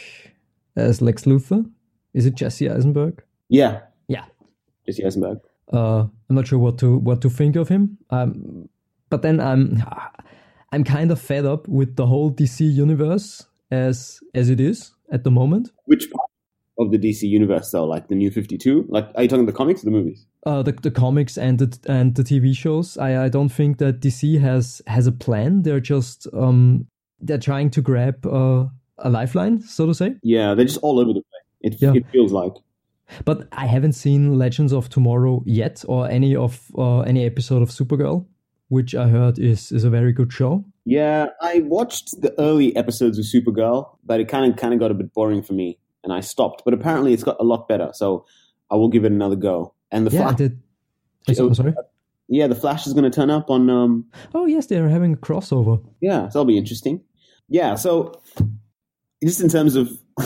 as 0.75 1.01
Lex 1.01 1.25
Luthor. 1.25 1.65
Is 2.13 2.25
it 2.25 2.35
Jesse 2.35 2.69
Eisenberg? 2.69 3.21
Yeah. 3.49 3.81
Yeah. 4.07 4.25
Jesse 4.85 5.03
Eisenberg. 5.05 5.39
Uh, 5.73 6.07
I'm 6.29 6.35
not 6.35 6.47
sure 6.47 6.59
what 6.59 6.77
to 6.79 6.97
what 6.97 7.21
to 7.21 7.29
think 7.29 7.55
of 7.57 7.67
him. 7.69 7.97
Um, 8.09 8.69
but 9.09 9.21
then 9.21 9.39
I'm 9.39 9.83
I'm 10.71 10.83
kind 10.83 11.11
of 11.11 11.19
fed 11.19 11.45
up 11.45 11.67
with 11.67 11.95
the 11.95 12.05
whole 12.07 12.31
DC 12.31 12.61
universe 12.73 13.45
as 13.69 14.19
as 14.33 14.49
it 14.49 14.59
is 14.59 14.91
at 15.11 15.23
the 15.23 15.31
moment. 15.31 15.71
Which 15.85 16.09
part 16.11 16.29
of 16.79 16.91
the 16.91 16.97
DC 16.97 17.23
universe 17.23 17.71
though? 17.71 17.85
Like 17.85 18.07
the 18.07 18.15
New 18.15 18.31
Fifty 18.31 18.57
Two? 18.57 18.85
Like 18.89 19.09
are 19.15 19.23
you 19.23 19.29
talking 19.29 19.45
the 19.45 19.51
comics 19.53 19.81
or 19.83 19.85
the 19.85 19.91
movies? 19.91 20.25
Uh, 20.45 20.63
the 20.63 20.71
the 20.71 20.91
comics 20.91 21.37
and 21.37 21.59
the 21.59 21.77
and 21.87 22.15
the 22.15 22.23
TV 22.23 22.55
shows. 22.55 22.97
I, 22.97 23.25
I 23.25 23.29
don't 23.29 23.49
think 23.49 23.77
that 23.79 23.99
DC 23.99 24.39
has 24.39 24.81
has 24.87 25.07
a 25.07 25.11
plan. 25.11 25.63
They're 25.63 25.79
just 25.79 26.27
um 26.33 26.87
they're 27.19 27.37
trying 27.37 27.69
to 27.71 27.81
grab 27.81 28.25
uh, 28.25 28.65
a 28.97 29.09
lifeline, 29.09 29.61
so 29.61 29.85
to 29.85 29.93
say. 29.93 30.15
Yeah, 30.23 30.55
they're 30.55 30.65
just 30.65 30.79
all 30.81 30.99
over 30.99 31.13
the 31.13 31.21
place. 31.21 31.45
It, 31.61 31.75
Yeah. 31.81 31.93
it 31.93 32.05
feels 32.11 32.31
like. 32.31 32.53
But 33.25 33.47
I 33.51 33.67
haven't 33.67 33.93
seen 33.93 34.39
Legends 34.39 34.71
of 34.73 34.89
Tomorrow 34.89 35.43
yet, 35.45 35.83
or 35.87 36.09
any 36.09 36.35
of 36.35 36.65
uh, 36.77 37.01
any 37.01 37.25
episode 37.25 37.61
of 37.61 37.69
Supergirl, 37.69 38.25
which 38.71 38.95
I 38.95 39.07
heard 39.09 39.37
is 39.37 39.71
is 39.71 39.83
a 39.83 39.89
very 39.89 40.13
good 40.13 40.31
show. 40.31 40.63
Yeah, 40.85 41.27
I 41.41 41.59
watched 41.59 42.21
the 42.21 42.33
early 42.39 42.75
episodes 42.75 43.19
of 43.19 43.25
Supergirl, 43.25 43.97
but 44.03 44.19
it 44.21 44.27
kind 44.29 44.49
of 44.51 44.57
kind 44.57 44.73
of 44.73 44.79
got 44.79 44.91
a 44.91 44.93
bit 44.93 45.13
boring 45.13 45.43
for 45.43 45.53
me, 45.53 45.77
and 46.03 46.11
I 46.13 46.21
stopped. 46.21 46.63
But 46.65 46.73
apparently, 46.73 47.13
it's 47.13 47.23
got 47.23 47.37
a 47.39 47.43
lot 47.43 47.67
better, 47.67 47.89
so 47.93 48.25
I 48.71 48.75
will 48.75 48.87
give 48.89 49.03
it 49.05 49.11
another 49.11 49.35
go. 49.35 49.73
And 49.91 50.07
the 50.07 50.11
Yeah, 50.11 50.21
Flash, 50.33 50.37
the 50.37 51.43
I'm 51.43 51.53
sorry. 51.53 51.73
Yeah, 52.29 52.47
the 52.47 52.55
Flash 52.55 52.87
is 52.87 52.93
going 52.93 53.03
to 53.03 53.15
turn 53.15 53.29
up 53.29 53.49
on. 53.49 53.69
Um, 53.69 54.05
Oh 54.33 54.45
yes, 54.45 54.67
they 54.67 54.77
are 54.79 54.87
having 54.89 55.13
a 55.13 55.17
crossover. 55.17 55.83
yeah, 55.99 56.29
so 56.29 56.39
that'll 56.39 56.45
be 56.45 56.57
interesting. 56.57 57.03
Yeah, 57.49 57.75
so 57.75 58.13
just 59.23 59.41
in 59.41 59.49
terms 59.49 59.75
of 59.75 59.89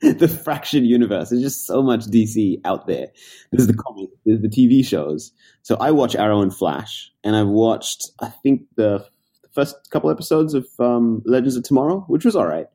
the 0.00 0.40
fractured 0.44 0.84
universe, 0.84 1.30
there's 1.30 1.42
just 1.42 1.66
so 1.66 1.82
much 1.82 2.06
DC 2.06 2.60
out 2.64 2.86
there. 2.86 3.08
There's 3.50 3.66
the 3.66 3.74
comic, 3.74 4.10
there's 4.26 4.42
the 4.42 4.48
TV 4.48 4.84
shows. 4.84 5.32
So 5.62 5.76
I 5.80 5.90
watch 5.90 6.14
Arrow 6.14 6.42
and 6.42 6.54
Flash, 6.54 7.10
and 7.24 7.34
I've 7.34 7.48
watched, 7.48 8.10
I 8.20 8.28
think, 8.28 8.62
the 8.76 9.06
first 9.52 9.76
couple 9.90 10.10
episodes 10.10 10.54
of 10.54 10.66
um, 10.78 11.22
Legends 11.24 11.56
of 11.56 11.64
Tomorrow, 11.64 12.04
which 12.08 12.24
was 12.24 12.36
all 12.36 12.46
right. 12.46 12.66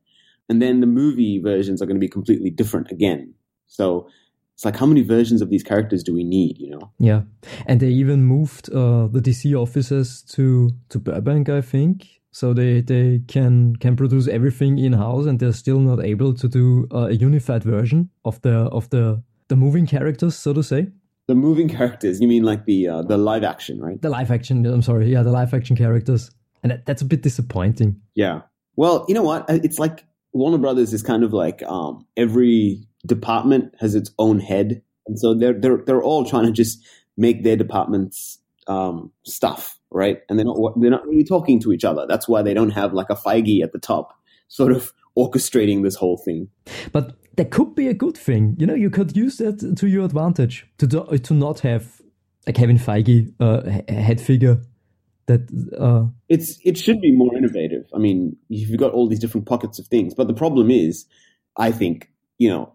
And 0.50 0.62
then 0.62 0.82
the 0.82 0.88
movie 0.88 1.40
versions 1.40 1.82
are 1.82 1.86
going 1.86 1.96
to 1.96 2.02
be 2.02 2.10
completely 2.10 2.50
different 2.50 2.92
again. 2.92 3.34
So 3.68 4.10
it's 4.54 4.66
like, 4.66 4.76
how 4.76 4.86
many 4.86 5.02
versions 5.02 5.42
of 5.42 5.50
these 5.50 5.64
characters 5.64 6.04
do 6.04 6.14
we 6.14 6.24
need? 6.24 6.58
You 6.58 6.72
know? 6.72 6.92
Yeah, 7.00 7.22
and 7.66 7.80
they 7.80 7.90
even 7.90 8.24
moved 8.24 8.70
uh, 8.70 9.08
the 9.08 9.22
DC 9.22 9.56
offices 9.56 10.22
to 10.34 10.72
to 10.90 11.00
Burbank, 11.00 11.50
I 11.50 11.62
think. 11.62 12.22
So 12.34 12.52
they, 12.52 12.82
they 12.82 13.22
can 13.28 13.76
can 13.76 13.96
produce 13.96 14.28
everything 14.28 14.80
in 14.80 14.94
house, 14.94 15.28
and 15.28 15.40
they're 15.40 15.54
still 15.54 15.80
not 15.80 16.04
able 16.04 16.34
to 16.34 16.48
do 16.48 16.88
uh, 16.92 17.06
a 17.06 17.12
unified 17.12 17.64
version 17.64 18.10
of 18.26 18.42
the 18.42 18.56
of 18.72 18.90
the 18.90 19.22
the 19.50 19.56
moving 19.56 19.86
characters, 19.86 20.36
so 20.36 20.52
to 20.52 20.64
say. 20.64 20.88
The 21.28 21.36
moving 21.36 21.70
characters, 21.70 22.20
you 22.20 22.28
mean 22.28 22.44
like 22.44 22.66
the 22.66 22.88
uh, 22.88 23.02
the 23.04 23.18
live 23.18 23.44
action, 23.44 23.80
right? 23.80 24.02
The 24.02 24.10
live 24.10 24.32
action. 24.32 24.66
I'm 24.66 24.82
sorry, 24.82 25.12
yeah, 25.12 25.22
the 25.22 25.32
live 25.32 25.54
action 25.54 25.78
characters, 25.78 26.32
and 26.64 26.72
that, 26.72 26.88
that's 26.88 27.04
a 27.04 27.06
bit 27.06 27.22
disappointing. 27.22 28.02
Yeah. 28.16 28.42
Well, 28.76 29.06
you 29.08 29.14
know 29.14 29.22
what? 29.22 29.46
It's 29.48 29.78
like 29.78 30.04
Warner 30.34 30.58
Brothers 30.58 30.92
is 30.92 31.04
kind 31.04 31.24
of 31.24 31.34
like 31.34 31.62
um, 31.64 32.06
every 32.18 32.88
department 33.06 33.76
has 33.80 33.94
its 33.94 34.12
own 34.18 34.40
head, 34.40 34.82
and 35.06 35.20
so 35.20 35.36
they're 35.36 35.54
they're 35.54 35.84
they're 35.86 36.02
all 36.02 36.26
trying 36.26 36.48
to 36.48 36.52
just 36.52 36.84
make 37.16 37.44
their 37.44 37.56
departments 37.56 38.40
um, 38.68 39.12
stuff, 39.24 39.80
right? 39.94 40.20
And 40.30 40.38
they're 40.38 40.46
not 40.46 40.58
they're 40.80 40.92
not 40.92 41.08
really 41.08 41.24
talking 41.24 41.60
to 41.62 41.72
each 41.72 41.86
other. 41.86 42.06
That's 42.08 42.28
why 42.28 42.42
they 42.42 42.54
don't 42.54 42.72
have 42.72 42.94
like 42.94 43.10
a 43.10 43.16
Feige 43.16 43.64
at 43.64 43.74
the 43.74 43.80
top, 43.80 44.14
sort 44.48 44.72
of 44.72 44.94
orchestrating 45.18 45.84
this 45.84 45.96
whole 45.96 46.18
thing. 46.18 46.50
But 46.92 47.16
that 47.36 47.52
could 47.52 47.76
be 47.76 47.88
a 47.88 47.94
good 47.94 48.18
thing. 48.18 48.56
You 48.60 48.66
know, 48.66 48.76
you 48.76 48.90
could 48.90 49.16
use 49.16 49.38
that 49.38 49.76
to 49.78 49.88
your 49.88 50.06
advantage 50.06 50.68
to 50.78 50.88
do, 50.88 51.06
to 51.18 51.34
not 51.34 51.60
have 51.62 52.02
a 52.46 52.54
Kevin 52.54 52.78
Feige 52.78 53.34
uh, 53.40 53.82
head 53.92 54.20
figure 54.20 54.62
that 55.26 55.42
uh, 55.80 56.10
it's 56.28 56.60
it 56.64 56.78
should 56.78 57.00
be 57.00 57.12
more 57.12 57.36
innovative. 57.36 57.86
I 57.94 57.98
mean, 57.98 58.36
you've 58.50 58.78
got 58.78 58.92
all 58.92 59.08
these 59.08 59.20
different 59.20 59.48
pockets 59.48 59.80
of 59.80 59.88
things, 59.88 60.14
but 60.14 60.28
the 60.28 60.34
problem 60.34 60.70
is, 60.70 61.06
I 61.58 61.72
think 61.72 62.10
you 62.38 62.50
know, 62.50 62.74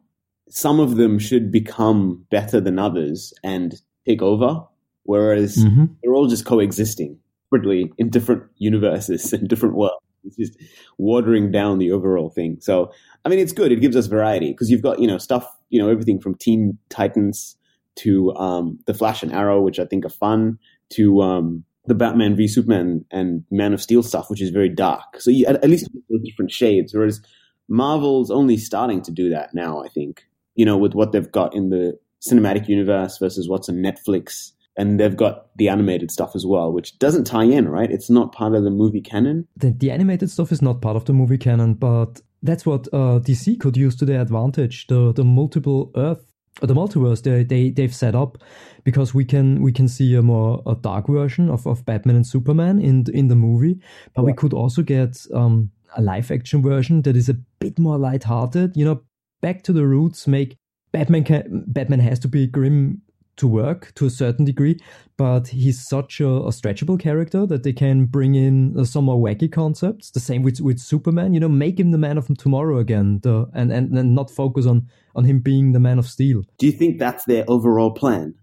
some 0.49 0.81
of 0.81 0.97
them 0.97 1.19
should 1.19 1.53
become 1.53 2.25
better 2.31 2.61
than 2.61 2.79
others 2.79 3.35
and 3.43 3.75
take 4.07 4.23
over, 4.23 4.65
whereas 5.09 5.57
mm-hmm. 5.57 5.87
they're 6.03 6.13
all 6.13 6.27
just 6.27 6.45
coexisting 6.45 7.19
separately 7.47 7.91
in 7.97 8.11
different 8.11 8.43
universes 8.59 9.33
and 9.33 9.49
different 9.49 9.75
worlds. 9.75 10.05
It's 10.23 10.37
just 10.37 10.59
watering 10.99 11.51
down 11.51 11.79
the 11.79 11.93
overall 11.93 12.29
thing. 12.29 12.59
So, 12.61 12.93
I 13.25 13.31
mean, 13.31 13.39
it's 13.39 13.53
good. 13.53 13.73
It 13.73 13.81
gives 13.81 13.97
us 13.97 14.07
variety 14.07 14.51
because 14.51 14.71
you've 14.71 14.83
got 14.83 15.01
you 15.01 15.07
know 15.07 15.17
stuff, 15.17 15.47
you 15.71 15.81
know, 15.81 15.89
everything 15.89 16.21
from 16.21 16.35
Teen 16.35 16.77
Titans 16.91 17.57
to 17.97 18.35
um, 18.35 18.81
the 18.87 18.93
Flash 18.93 19.23
and 19.23 19.33
Arrow, 19.33 19.63
which 19.63 19.79
I 19.79 19.87
think 19.87 20.05
are 20.05 20.11
fun, 20.11 20.59
to 20.91 21.23
um, 21.23 21.65
the 21.87 21.95
Batman 21.95 22.37
v 22.37 22.47
Superman 22.47 23.07
and 23.11 23.45
Man 23.51 23.73
of 23.73 23.81
Steel 23.81 24.03
stuff, 24.03 24.29
which 24.29 24.43
is 24.43 24.51
very 24.51 24.69
dark. 24.69 25.21
So 25.21 25.31
you, 25.31 25.47
at, 25.47 25.57
at 25.65 25.71
least 25.71 25.89
different 26.23 26.51
shades. 26.51 26.93
Whereas 26.93 27.23
Marvel's 27.67 28.31
only 28.31 28.59
starting 28.59 29.01
to 29.03 29.11
do 29.11 29.31
that 29.31 29.55
now. 29.55 29.83
I 29.83 29.89
think 29.89 30.27
you 30.55 30.67
know 30.67 30.77
with 30.77 30.93
what 30.93 31.13
they've 31.13 31.33
got 31.33 31.55
in 31.55 31.71
the 31.71 31.99
cinematic 32.21 32.69
universe 32.69 33.17
versus 33.17 33.49
what's 33.49 33.71
on 33.71 33.77
Netflix, 33.77 34.53
and 34.79 34.99
they've 34.99 35.17
got 35.17 35.55
the 35.57 35.69
animated 35.69 36.11
stuff 36.11 36.35
as 36.35 36.47
well, 36.47 36.73
which 36.73 36.99
doesn't 36.99 37.25
tie 37.25 37.45
in. 37.45 37.69
Right? 37.69 37.91
It's 37.91 38.09
not 38.09 38.33
part 38.33 38.55
of 38.55 38.65
the 38.65 38.71
movie 38.71 39.03
canon. 39.03 39.47
The, 39.57 39.71
the 39.71 39.91
animated 39.91 40.31
stuff 40.31 40.53
is 40.53 40.63
not 40.63 40.81
part 40.81 40.97
of 40.97 41.05
the 41.05 41.13
movie 41.13 41.39
canon, 41.39 41.75
but 41.75 42.23
that's 42.43 42.65
what 42.65 42.87
uh, 42.89 43.19
DC 43.19 43.59
could 43.61 43.77
use 43.77 43.97
to 43.97 44.05
their 44.05 44.21
advantage. 44.21 44.87
The 44.87 45.13
the 45.13 45.25
multiple 45.25 45.91
Earth 45.97 46.25
the 46.61 46.75
multiverse 46.75 47.23
they, 47.23 47.45
they 47.45 47.71
they've 47.71 47.95
set 47.95 48.15
up 48.15 48.39
because 48.85 49.15
we 49.15 49.25
can 49.25 49.63
we 49.63 49.73
can 49.73 49.87
see 49.87 50.15
a 50.15 50.23
more 50.23 50.63
a 50.67 50.75
dark 50.75 51.07
version 51.07 51.49
of, 51.51 51.67
of 51.67 51.85
Batman 51.85 52.17
and 52.17 52.27
Superman 52.27 52.81
in 52.81 53.05
the, 53.05 53.13
in 53.13 53.29
the 53.29 53.37
movie, 53.37 53.81
but 54.15 54.23
yeah. 54.23 54.27
we 54.27 54.33
could 54.33 54.53
also 54.53 54.83
get 54.83 55.25
um, 55.35 55.71
a 55.97 56.03
live 56.03 56.31
action 56.31 56.63
version 56.63 57.03
that 57.03 57.17
is 57.17 57.29
a 57.29 57.35
bit 57.61 57.79
more 57.79 57.99
lighthearted. 57.99 58.77
You 58.77 58.85
know, 58.85 59.03
back 59.41 59.63
to 59.65 59.73
the 59.73 59.87
roots. 59.87 60.27
Make 60.27 60.57
Batman 60.93 61.25
can, 61.25 61.65
Batman 61.67 62.01
has 62.01 62.19
to 62.21 62.29
be 62.29 62.47
grim 62.47 63.03
to 63.39 63.49
work 63.49 63.93
to 63.95 64.07
a 64.07 64.11
certain 64.11 64.45
degree, 64.45 64.79
but 65.17 65.49
he's 65.49 65.87
such 65.87 66.21
a, 66.21 66.29
a 66.29 66.51
stretchable 66.51 66.99
character 66.99 67.47
that 67.47 67.63
they 67.63 67.73
can 67.73 68.05
bring 68.07 68.35
in 68.35 68.79
uh, 68.79 68.85
some 68.85 69.07
more 69.07 69.19
wacky 69.19 69.51
concepts. 69.51 70.11
The 70.11 70.21
same 70.21 70.43
with 70.43 70.61
with 70.61 70.79
Superman. 70.79 71.35
You 71.35 71.41
know, 71.41 71.49
make 71.49 71.81
him 71.81 71.91
the 71.91 71.99
Man 71.99 72.19
of 72.19 72.29
Tomorrow 72.39 72.79
again, 72.79 73.21
the, 73.23 73.49
and, 73.55 73.73
and 73.73 73.97
and 73.97 74.15
not 74.15 74.31
focus 74.31 74.67
on 74.67 74.89
on 75.17 75.25
him 75.25 75.41
being 75.41 75.73
the 75.73 75.81
Man 75.81 75.99
of 75.99 76.07
Steel. 76.07 76.43
Do 76.59 76.67
you 76.67 76.73
think 76.73 76.99
that's 76.99 77.25
their 77.25 77.45
overall 77.49 77.91
plan? 77.91 78.35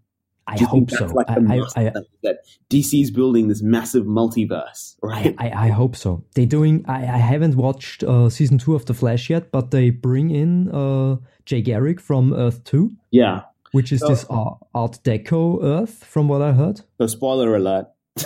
I 0.48 0.64
hope 0.64 0.92
so. 0.92 1.06
Like 1.08 1.30
I, 1.30 1.38
I, 1.76 1.88
I, 1.88 1.92
that 2.22 2.38
DC's 2.70 3.10
building 3.10 3.48
this 3.48 3.64
massive 3.64 4.06
multiverse, 4.06 4.96
right? 5.02 5.34
I, 5.40 5.50
I, 5.50 5.68
hope 5.70 5.96
so. 5.96 6.24
They're 6.36 6.46
doing. 6.46 6.86
I, 6.88 6.98
I 6.98 7.18
haven't 7.18 7.56
watched 7.56 8.04
uh, 8.04 8.30
season 8.30 8.60
two 8.60 8.76
of 8.76 8.86
The 8.86 8.94
Flash 8.94 9.30
yet, 9.30 9.52
but 9.52 9.72
they 9.72 9.90
bring 9.90 10.30
in 10.30 10.70
uh, 10.70 11.16
Jay 11.46 11.62
Garrick 11.62 12.00
from 12.00 12.32
Earth 12.34 12.64
Two. 12.64 12.92
Yeah, 13.10 13.42
which 13.76 13.92
is 13.92 14.00
so, 14.00 14.08
this 14.08 14.24
Art, 14.30 14.58
Art 14.74 15.00
Deco 15.04 15.62
Earth, 15.62 16.06
from 16.06 16.30
what 16.30 16.42
I 16.42 16.54
heard. 16.54 16.80
So, 16.98 17.08
spoiler 17.08 17.56
alert. 17.56 17.88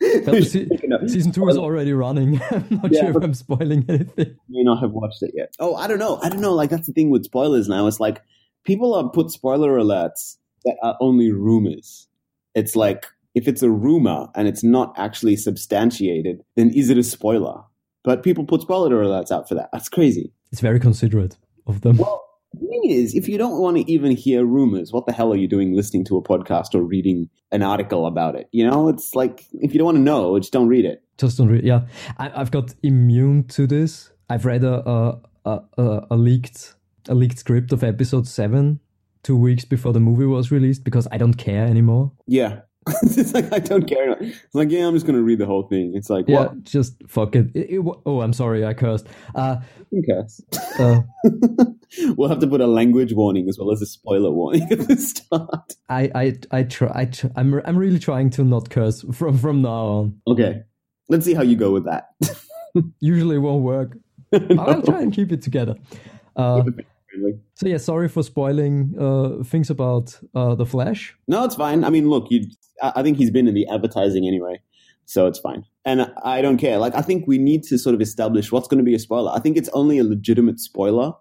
se- 0.00 0.68
season 1.06 1.32
two 1.32 1.48
is 1.48 1.56
already 1.56 1.94
running. 1.94 2.38
I'm 2.50 2.66
not 2.70 2.92
yeah, 2.92 3.00
sure 3.00 3.10
if 3.10 3.16
I'm 3.16 3.32
spoiling 3.32 3.86
anything. 3.88 4.36
You 4.48 4.58
may 4.58 4.62
not 4.64 4.82
have 4.82 4.90
watched 4.90 5.22
it 5.22 5.30
yet. 5.34 5.54
Oh, 5.58 5.74
I 5.76 5.86
don't 5.86 5.98
know. 5.98 6.20
I 6.22 6.28
don't 6.28 6.42
know. 6.42 6.52
Like 6.52 6.68
that's 6.68 6.86
the 6.86 6.92
thing 6.92 7.08
with 7.08 7.24
spoilers 7.24 7.68
now. 7.68 7.86
It's 7.86 7.98
like 7.98 8.20
people 8.64 8.94
are 8.94 9.08
put 9.08 9.30
spoiler 9.30 9.78
alerts 9.78 10.36
that 10.66 10.76
are 10.82 10.98
only 11.00 11.32
rumors. 11.32 12.06
It's 12.54 12.76
like 12.76 13.06
if 13.34 13.48
it's 13.48 13.62
a 13.62 13.70
rumor 13.70 14.28
and 14.34 14.46
it's 14.46 14.62
not 14.62 14.92
actually 14.98 15.36
substantiated, 15.36 16.44
then 16.56 16.68
is 16.68 16.90
it 16.90 16.98
a 16.98 17.02
spoiler? 17.02 17.62
But 18.04 18.22
people 18.22 18.44
put 18.44 18.60
spoiler 18.60 19.02
alerts 19.02 19.30
out 19.30 19.48
for 19.48 19.54
that. 19.54 19.70
That's 19.72 19.88
crazy. 19.88 20.34
It's 20.52 20.60
very 20.60 20.80
considerate 20.80 21.38
of 21.66 21.80
them. 21.80 21.96
Well, 21.96 22.25
the 22.60 22.66
thing 22.66 22.90
is, 22.90 23.14
if 23.14 23.28
you 23.28 23.38
don't 23.38 23.60
want 23.60 23.76
to 23.76 23.90
even 23.90 24.12
hear 24.12 24.44
rumors, 24.44 24.92
what 24.92 25.06
the 25.06 25.12
hell 25.12 25.32
are 25.32 25.36
you 25.36 25.48
doing 25.48 25.74
listening 25.74 26.04
to 26.06 26.16
a 26.16 26.22
podcast 26.22 26.74
or 26.74 26.82
reading 26.82 27.28
an 27.52 27.62
article 27.62 28.06
about 28.06 28.34
it? 28.34 28.48
You 28.52 28.68
know, 28.68 28.88
it's 28.88 29.14
like 29.14 29.46
if 29.52 29.72
you 29.72 29.78
don't 29.78 29.86
want 29.86 29.96
to 29.98 30.02
know, 30.02 30.38
just 30.38 30.52
don't 30.52 30.68
read 30.68 30.84
it. 30.84 31.02
Just 31.18 31.38
don't 31.38 31.48
read. 31.48 31.64
Yeah, 31.64 31.86
I, 32.18 32.28
have 32.30 32.50
got 32.50 32.74
immune 32.82 33.44
to 33.48 33.66
this. 33.66 34.10
I've 34.28 34.44
read 34.44 34.64
a 34.64 35.20
a, 35.44 35.60
a 35.78 36.06
a 36.10 36.16
leaked 36.16 36.74
a 37.08 37.14
leaked 37.14 37.38
script 37.38 37.72
of 37.72 37.84
episode 37.84 38.26
seven 38.26 38.80
two 39.22 39.36
weeks 39.36 39.64
before 39.64 39.92
the 39.92 40.00
movie 40.00 40.24
was 40.24 40.52
released 40.52 40.84
because 40.84 41.08
I 41.10 41.18
don't 41.18 41.34
care 41.34 41.66
anymore. 41.66 42.12
Yeah, 42.26 42.60
it's 43.02 43.34
like 43.34 43.52
I 43.52 43.58
don't 43.58 43.88
care. 43.88 44.16
It's 44.20 44.54
like 44.54 44.70
yeah, 44.70 44.86
I'm 44.86 44.94
just 44.94 45.06
gonna 45.06 45.22
read 45.22 45.40
the 45.40 45.46
whole 45.46 45.64
thing. 45.64 45.92
It's 45.96 46.08
like 46.08 46.26
yeah, 46.28 46.38
what? 46.38 46.62
just 46.62 46.94
fuck 47.08 47.34
it. 47.34 47.50
It, 47.52 47.70
it. 47.70 47.96
Oh, 48.06 48.20
I'm 48.20 48.32
sorry, 48.32 48.64
I 48.64 48.74
cursed. 48.74 49.08
Uh, 49.34 49.56
you 49.90 50.04
curse. 50.08 50.40
Uh, 50.78 51.00
we'll 52.16 52.28
have 52.28 52.38
to 52.38 52.46
put 52.46 52.60
a 52.60 52.66
language 52.68 53.12
warning 53.12 53.48
as 53.48 53.58
well 53.58 53.72
as 53.72 53.82
a 53.82 53.86
spoiler 53.86 54.30
warning 54.30 54.70
at 54.70 54.86
the 54.86 54.96
start. 54.96 55.74
I 55.88 56.10
I 56.14 56.38
I 56.52 56.62
try. 56.62 56.92
I 56.94 57.04
try, 57.06 57.30
I'm 57.34 57.60
I'm 57.64 57.76
really 57.76 57.98
trying 57.98 58.30
to 58.30 58.44
not 58.44 58.70
curse 58.70 59.02
from 59.12 59.36
from 59.36 59.62
now 59.62 59.70
on. 59.70 60.20
Okay, 60.28 60.62
let's 61.08 61.24
see 61.24 61.34
how 61.34 61.42
you 61.42 61.56
go 61.56 61.72
with 61.72 61.86
that. 61.86 62.10
Usually 63.00 63.38
won't 63.38 63.64
work. 63.64 63.96
no. 64.32 64.62
I'll 64.62 64.82
try 64.82 65.02
and 65.02 65.12
keep 65.12 65.32
it 65.32 65.42
together. 65.42 65.74
Uh, 66.36 66.62
so 67.54 67.68
yeah, 67.68 67.76
sorry 67.78 68.08
for 68.08 68.22
spoiling 68.22 68.94
uh, 68.98 69.42
things 69.44 69.70
about 69.70 70.18
uh, 70.34 70.54
the 70.54 70.66
Flash. 70.66 71.16
No, 71.26 71.44
it's 71.44 71.56
fine. 71.56 71.84
I 71.84 71.90
mean, 71.90 72.08
look, 72.08 72.26
you. 72.30 72.46
I 72.82 73.02
think 73.02 73.16
he's 73.16 73.30
been 73.30 73.48
in 73.48 73.54
the 73.54 73.66
advertising 73.68 74.26
anyway, 74.26 74.60
so 75.06 75.26
it's 75.26 75.38
fine. 75.38 75.64
And 75.84 76.12
I 76.22 76.42
don't 76.42 76.58
care. 76.58 76.78
Like, 76.78 76.94
I 76.94 77.00
think 77.00 77.26
we 77.26 77.38
need 77.38 77.62
to 77.64 77.78
sort 77.78 77.94
of 77.94 78.00
establish 78.00 78.52
what's 78.52 78.68
going 78.68 78.78
to 78.78 78.84
be 78.84 78.94
a 78.94 78.98
spoiler. 78.98 79.32
I 79.32 79.38
think 79.38 79.56
it's 79.56 79.70
only 79.70 79.98
a 79.98 80.04
legitimate 80.04 80.60
spoiler 80.60 81.12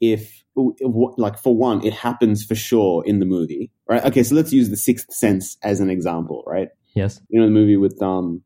if, 0.00 0.44
if, 0.56 1.18
like, 1.18 1.38
for 1.38 1.54
one, 1.54 1.84
it 1.84 1.92
happens 1.92 2.44
for 2.44 2.54
sure 2.54 3.04
in 3.04 3.18
the 3.18 3.26
movie, 3.26 3.70
right? 3.86 4.04
Okay, 4.04 4.22
so 4.22 4.34
let's 4.34 4.52
use 4.52 4.70
the 4.70 4.76
Sixth 4.76 5.12
Sense 5.12 5.58
as 5.62 5.80
an 5.80 5.90
example, 5.90 6.42
right? 6.46 6.68
Yes. 6.94 7.20
You 7.28 7.40
know 7.40 7.46
the 7.46 7.52
movie 7.52 7.76
with 7.76 8.00
um, 8.00 8.42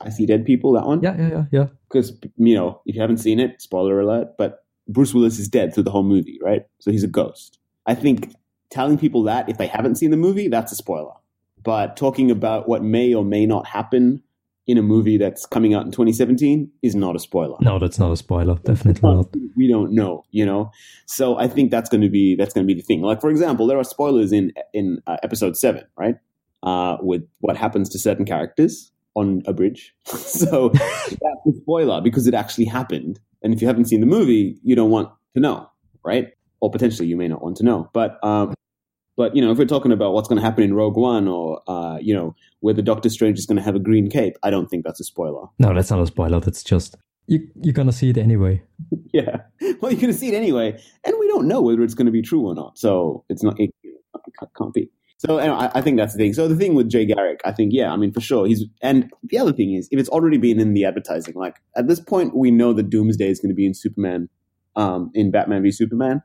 I 0.00 0.10
see 0.10 0.26
dead 0.26 0.44
people. 0.44 0.72
That 0.72 0.86
one. 0.86 1.02
Yeah, 1.02 1.16
yeah, 1.16 1.28
yeah, 1.28 1.44
yeah. 1.52 1.66
Because 1.88 2.12
you 2.36 2.54
know, 2.54 2.82
if 2.84 2.94
you 2.94 3.00
haven't 3.00 3.18
seen 3.18 3.38
it, 3.38 3.62
spoiler 3.62 4.00
alert. 4.00 4.36
But 4.36 4.64
Bruce 4.88 5.14
Willis 5.14 5.38
is 5.38 5.48
dead 5.48 5.74
through 5.74 5.84
the 5.84 5.90
whole 5.90 6.02
movie, 6.02 6.38
right? 6.42 6.66
So 6.78 6.90
he's 6.90 7.04
a 7.04 7.08
ghost. 7.08 7.58
I 7.86 7.94
think 7.94 8.34
telling 8.70 8.98
people 8.98 9.24
that 9.24 9.48
if 9.48 9.58
they 9.58 9.66
haven't 9.66 9.96
seen 9.96 10.10
the 10.10 10.16
movie, 10.16 10.48
that's 10.48 10.72
a 10.72 10.76
spoiler. 10.76 11.12
But 11.62 11.96
talking 11.96 12.30
about 12.30 12.68
what 12.68 12.82
may 12.82 13.14
or 13.14 13.24
may 13.24 13.46
not 13.46 13.66
happen 13.66 14.22
in 14.66 14.78
a 14.78 14.82
movie 14.82 15.18
that's 15.18 15.44
coming 15.46 15.74
out 15.74 15.84
in 15.84 15.90
2017 15.90 16.70
is 16.82 16.94
not 16.94 17.16
a 17.16 17.18
spoiler. 17.18 17.56
No, 17.60 17.78
that's 17.78 17.98
not 17.98 18.12
a 18.12 18.16
spoiler. 18.16 18.56
Definitely 18.64 19.08
not. 19.08 19.34
We 19.56 19.68
don't 19.68 19.92
know, 19.92 20.24
you 20.30 20.46
know. 20.46 20.70
So 21.06 21.36
I 21.38 21.48
think 21.48 21.70
that's 21.70 21.88
going 21.88 22.02
to 22.02 22.08
be 22.08 22.36
that's 22.36 22.54
going 22.54 22.66
to 22.66 22.72
be 22.72 22.80
the 22.80 22.84
thing. 22.84 23.02
Like 23.02 23.20
for 23.20 23.30
example, 23.30 23.66
there 23.66 23.78
are 23.78 23.84
spoilers 23.84 24.32
in 24.32 24.52
in 24.72 25.02
uh, 25.06 25.16
episode 25.22 25.56
seven, 25.56 25.84
right? 25.96 26.16
Uh, 26.62 26.96
with 27.00 27.26
what 27.40 27.56
happens 27.56 27.88
to 27.90 27.98
certain 27.98 28.24
characters 28.24 28.92
on 29.14 29.42
a 29.46 29.52
bridge. 29.52 29.94
so 30.04 30.68
that's 30.74 31.46
a 31.46 31.52
spoiler 31.60 32.00
because 32.00 32.26
it 32.26 32.34
actually 32.34 32.66
happened. 32.66 33.18
And 33.42 33.52
if 33.52 33.60
you 33.60 33.66
haven't 33.66 33.86
seen 33.86 34.00
the 34.00 34.06
movie, 34.06 34.58
you 34.62 34.76
don't 34.76 34.90
want 34.90 35.10
to 35.34 35.40
know, 35.40 35.68
right? 36.04 36.28
Or 36.60 36.70
potentially 36.70 37.08
you 37.08 37.16
may 37.16 37.28
not 37.28 37.42
want 37.42 37.56
to 37.58 37.64
know. 37.64 37.90
But 37.92 38.22
um, 38.22 38.54
but 39.16 39.34
you 39.36 39.42
know, 39.42 39.50
if 39.50 39.58
we're 39.58 39.66
talking 39.66 39.92
about 39.92 40.12
what's 40.12 40.28
going 40.28 40.40
to 40.40 40.44
happen 40.44 40.64
in 40.64 40.74
Rogue 40.74 40.96
One, 40.96 41.28
or 41.28 41.62
uh, 41.68 41.98
you 42.00 42.14
know, 42.14 42.34
whether 42.60 42.82
Doctor 42.82 43.08
Strange 43.08 43.38
is 43.38 43.46
going 43.46 43.56
to 43.56 43.62
have 43.62 43.74
a 43.74 43.80
green 43.80 44.08
cape, 44.08 44.36
I 44.42 44.50
don't 44.50 44.68
think 44.68 44.84
that's 44.84 45.00
a 45.00 45.04
spoiler. 45.04 45.46
No, 45.58 45.74
that's 45.74 45.90
not 45.90 46.00
a 46.00 46.06
spoiler. 46.06 46.40
That's 46.40 46.62
just 46.62 46.96
you, 47.26 47.48
you're 47.60 47.72
gonna 47.72 47.92
see 47.92 48.10
it 48.10 48.18
anyway. 48.18 48.62
yeah, 49.12 49.42
well, 49.80 49.90
you're 49.90 50.00
going 50.00 50.12
to 50.12 50.18
see 50.18 50.28
it 50.28 50.34
anyway, 50.34 50.80
and 51.04 51.14
we 51.18 51.28
don't 51.28 51.46
know 51.46 51.60
whether 51.60 51.82
it's 51.82 51.94
going 51.94 52.06
to 52.06 52.12
be 52.12 52.22
true 52.22 52.46
or 52.46 52.54
not. 52.54 52.78
So 52.78 53.24
it's 53.28 53.42
not 53.42 53.58
it 53.58 53.70
can't 54.56 54.74
be. 54.74 54.90
So 55.24 55.38
anyway, 55.38 55.56
I, 55.56 55.78
I 55.78 55.80
think 55.82 55.98
that's 55.98 56.14
the 56.14 56.18
thing. 56.18 56.32
So 56.32 56.48
the 56.48 56.56
thing 56.56 56.74
with 56.74 56.88
Jay 56.88 57.06
Garrick, 57.06 57.40
I 57.44 57.52
think, 57.52 57.72
yeah, 57.72 57.92
I 57.92 57.96
mean, 57.96 58.12
for 58.12 58.20
sure, 58.20 58.44
he's. 58.44 58.64
And 58.82 59.08
the 59.22 59.38
other 59.38 59.52
thing 59.52 59.72
is, 59.72 59.88
if 59.92 60.00
it's 60.00 60.08
already 60.08 60.36
been 60.36 60.58
in 60.58 60.74
the 60.74 60.84
advertising, 60.84 61.34
like 61.36 61.62
at 61.76 61.86
this 61.86 62.00
point, 62.00 62.36
we 62.36 62.50
know 62.50 62.72
that 62.72 62.90
Doomsday 62.90 63.30
is 63.30 63.38
going 63.38 63.50
to 63.50 63.54
be 63.54 63.64
in 63.64 63.72
Superman, 63.72 64.28
um, 64.74 65.12
in 65.14 65.30
Batman 65.30 65.62
v 65.62 65.70
Superman. 65.70 66.24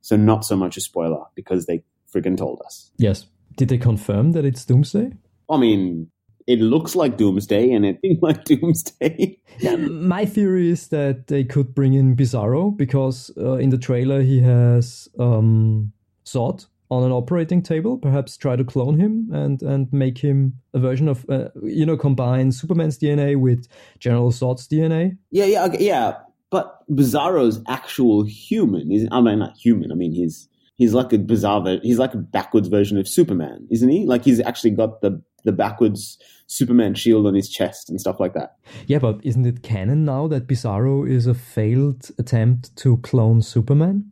So 0.00 0.16
not 0.16 0.46
so 0.46 0.56
much 0.56 0.78
a 0.78 0.80
spoiler 0.80 1.22
because 1.34 1.66
they 1.66 1.84
freaking 2.10 2.38
told 2.38 2.62
us. 2.64 2.90
Yes. 2.96 3.26
Did 3.58 3.68
they 3.68 3.76
confirm 3.76 4.32
that 4.32 4.46
it's 4.46 4.64
Doomsday? 4.64 5.12
I 5.50 5.56
mean, 5.58 6.10
it 6.46 6.60
looks 6.60 6.96
like 6.96 7.18
Doomsday 7.18 7.70
and 7.72 7.84
it 7.84 7.98
seems 8.00 8.18
like 8.22 8.44
Doomsday. 8.44 9.38
yeah, 9.58 9.76
my 9.76 10.24
theory 10.24 10.70
is 10.70 10.88
that 10.88 11.26
they 11.26 11.44
could 11.44 11.74
bring 11.74 11.92
in 11.92 12.16
Bizarro 12.16 12.74
because 12.74 13.30
uh, 13.36 13.56
in 13.56 13.68
the 13.68 13.76
trailer 13.76 14.22
he 14.22 14.40
has 14.40 15.10
um, 15.18 15.92
Zod 16.24 16.64
on 16.90 17.04
an 17.04 17.12
operating 17.12 17.62
table. 17.62 17.98
Perhaps 17.98 18.36
try 18.36 18.56
to 18.56 18.64
clone 18.64 18.98
him 18.98 19.28
and 19.32 19.62
and 19.62 19.92
make 19.92 20.18
him 20.18 20.54
a 20.74 20.78
version 20.78 21.08
of 21.08 21.24
uh, 21.28 21.48
you 21.62 21.86
know 21.86 21.96
combine 21.96 22.52
Superman's 22.52 22.98
DNA 22.98 23.36
with 23.36 23.66
General 23.98 24.30
Zod's 24.30 24.66
DNA. 24.66 25.16
Yeah, 25.30 25.46
yeah, 25.46 25.64
okay, 25.66 25.84
yeah. 25.84 26.18
But 26.50 26.82
Bizarro's 26.90 27.62
actual 27.68 28.24
human 28.24 28.90
is 28.90 29.06
I 29.10 29.20
mean 29.20 29.38
not 29.38 29.56
human. 29.56 29.92
I 29.92 29.94
mean 29.94 30.12
he's 30.12 30.48
he's 30.76 30.94
like 30.94 31.12
a 31.12 31.18
bizarre 31.18 31.78
he's 31.82 31.98
like 31.98 32.14
a 32.14 32.18
backwards 32.18 32.68
version 32.68 32.98
of 32.98 33.06
Superman, 33.08 33.66
isn't 33.70 33.88
he? 33.88 34.04
Like 34.06 34.24
he's 34.24 34.40
actually 34.40 34.70
got 34.72 35.00
the 35.00 35.22
the 35.44 35.52
backwards 35.52 36.18
Superman 36.46 36.94
shield 36.94 37.26
on 37.26 37.34
his 37.34 37.48
chest 37.48 37.88
and 37.88 38.00
stuff 38.00 38.18
like 38.18 38.34
that. 38.34 38.56
Yeah, 38.86 38.98
but 38.98 39.20
isn't 39.22 39.46
it 39.46 39.62
canon 39.62 40.04
now 40.04 40.26
that 40.26 40.48
Bizarro 40.48 41.08
is 41.08 41.26
a 41.26 41.34
failed 41.34 42.10
attempt 42.18 42.74
to 42.78 42.96
clone 42.98 43.40
Superman? 43.40 44.10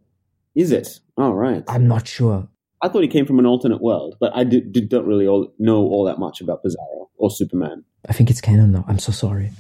Is 0.55 0.71
it? 0.71 1.01
Oh, 1.17 1.33
right. 1.33 1.65
I'm 1.69 1.89
not 1.89 2.07
sure. 2.07 2.49
I 2.83 2.89
thought 2.89 3.03
he 3.03 3.09
came 3.09 3.27
from 3.27 3.39
an 3.39 3.47
alternate 3.47 3.83
world, 3.83 4.17
but 4.21 4.33
I 4.35 4.45
did, 4.45 4.73
did, 4.73 4.89
don't 4.89 5.07
really 5.07 5.27
all, 5.27 5.53
know 5.59 5.79
all 5.79 6.05
that 6.05 6.19
much 6.19 6.41
about 6.41 6.63
Bizarro 6.63 7.09
or 7.17 7.31
Superman. 7.31 7.85
I 8.09 8.13
think 8.13 8.31
it's 8.31 8.41
canon 8.41 8.71
now. 8.71 8.85
I'm 8.87 8.99
so 8.99 9.13
sorry. 9.13 9.51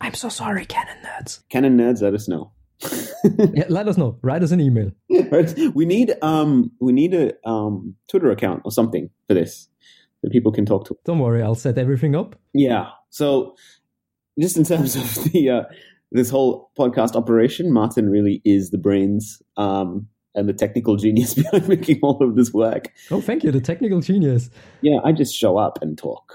I'm 0.00 0.14
so 0.14 0.28
sorry, 0.28 0.66
canon 0.66 0.96
nerds. 1.02 1.40
Canon 1.48 1.76
nerds, 1.78 2.02
let 2.02 2.14
us 2.14 2.28
know. 2.28 2.52
yeah, 3.54 3.64
let 3.68 3.88
us 3.88 3.96
know. 3.96 4.18
Write 4.22 4.42
us 4.42 4.50
an 4.50 4.60
email. 4.60 4.92
we 5.74 5.86
need 5.86 6.12
um 6.22 6.70
we 6.80 6.92
need 6.92 7.14
a 7.14 7.32
um 7.48 7.94
Twitter 8.08 8.30
account 8.30 8.62
or 8.66 8.70
something 8.70 9.08
for 9.26 9.34
this 9.34 9.68
that 10.22 10.30
people 10.30 10.52
can 10.52 10.66
talk 10.66 10.86
to. 10.86 10.96
Don't 11.04 11.18
worry, 11.18 11.42
I'll 11.42 11.54
set 11.54 11.78
everything 11.78 12.14
up. 12.14 12.36
Yeah. 12.52 12.90
So 13.10 13.56
just 14.38 14.56
in 14.56 14.64
terms 14.64 14.96
of 14.96 15.14
the 15.32 15.50
uh, 15.50 15.62
this 16.12 16.28
whole 16.28 16.70
podcast 16.78 17.16
operation, 17.16 17.72
Martin 17.72 18.10
really 18.10 18.42
is 18.44 18.70
the 18.70 18.78
brains 18.78 19.40
um 19.56 20.08
and 20.36 20.48
the 20.48 20.52
technical 20.52 20.96
genius 20.96 21.34
behind 21.42 21.68
making 21.68 21.98
all 22.02 22.22
of 22.22 22.36
this 22.36 22.52
work. 22.52 22.92
Oh, 23.10 23.20
thank 23.20 23.42
you, 23.42 23.50
the 23.50 23.60
technical 23.60 24.00
genius. 24.00 24.50
Yeah, 24.82 24.98
I 25.04 25.12
just 25.12 25.34
show 25.34 25.56
up 25.56 25.78
and 25.82 25.98
talk. 25.98 26.32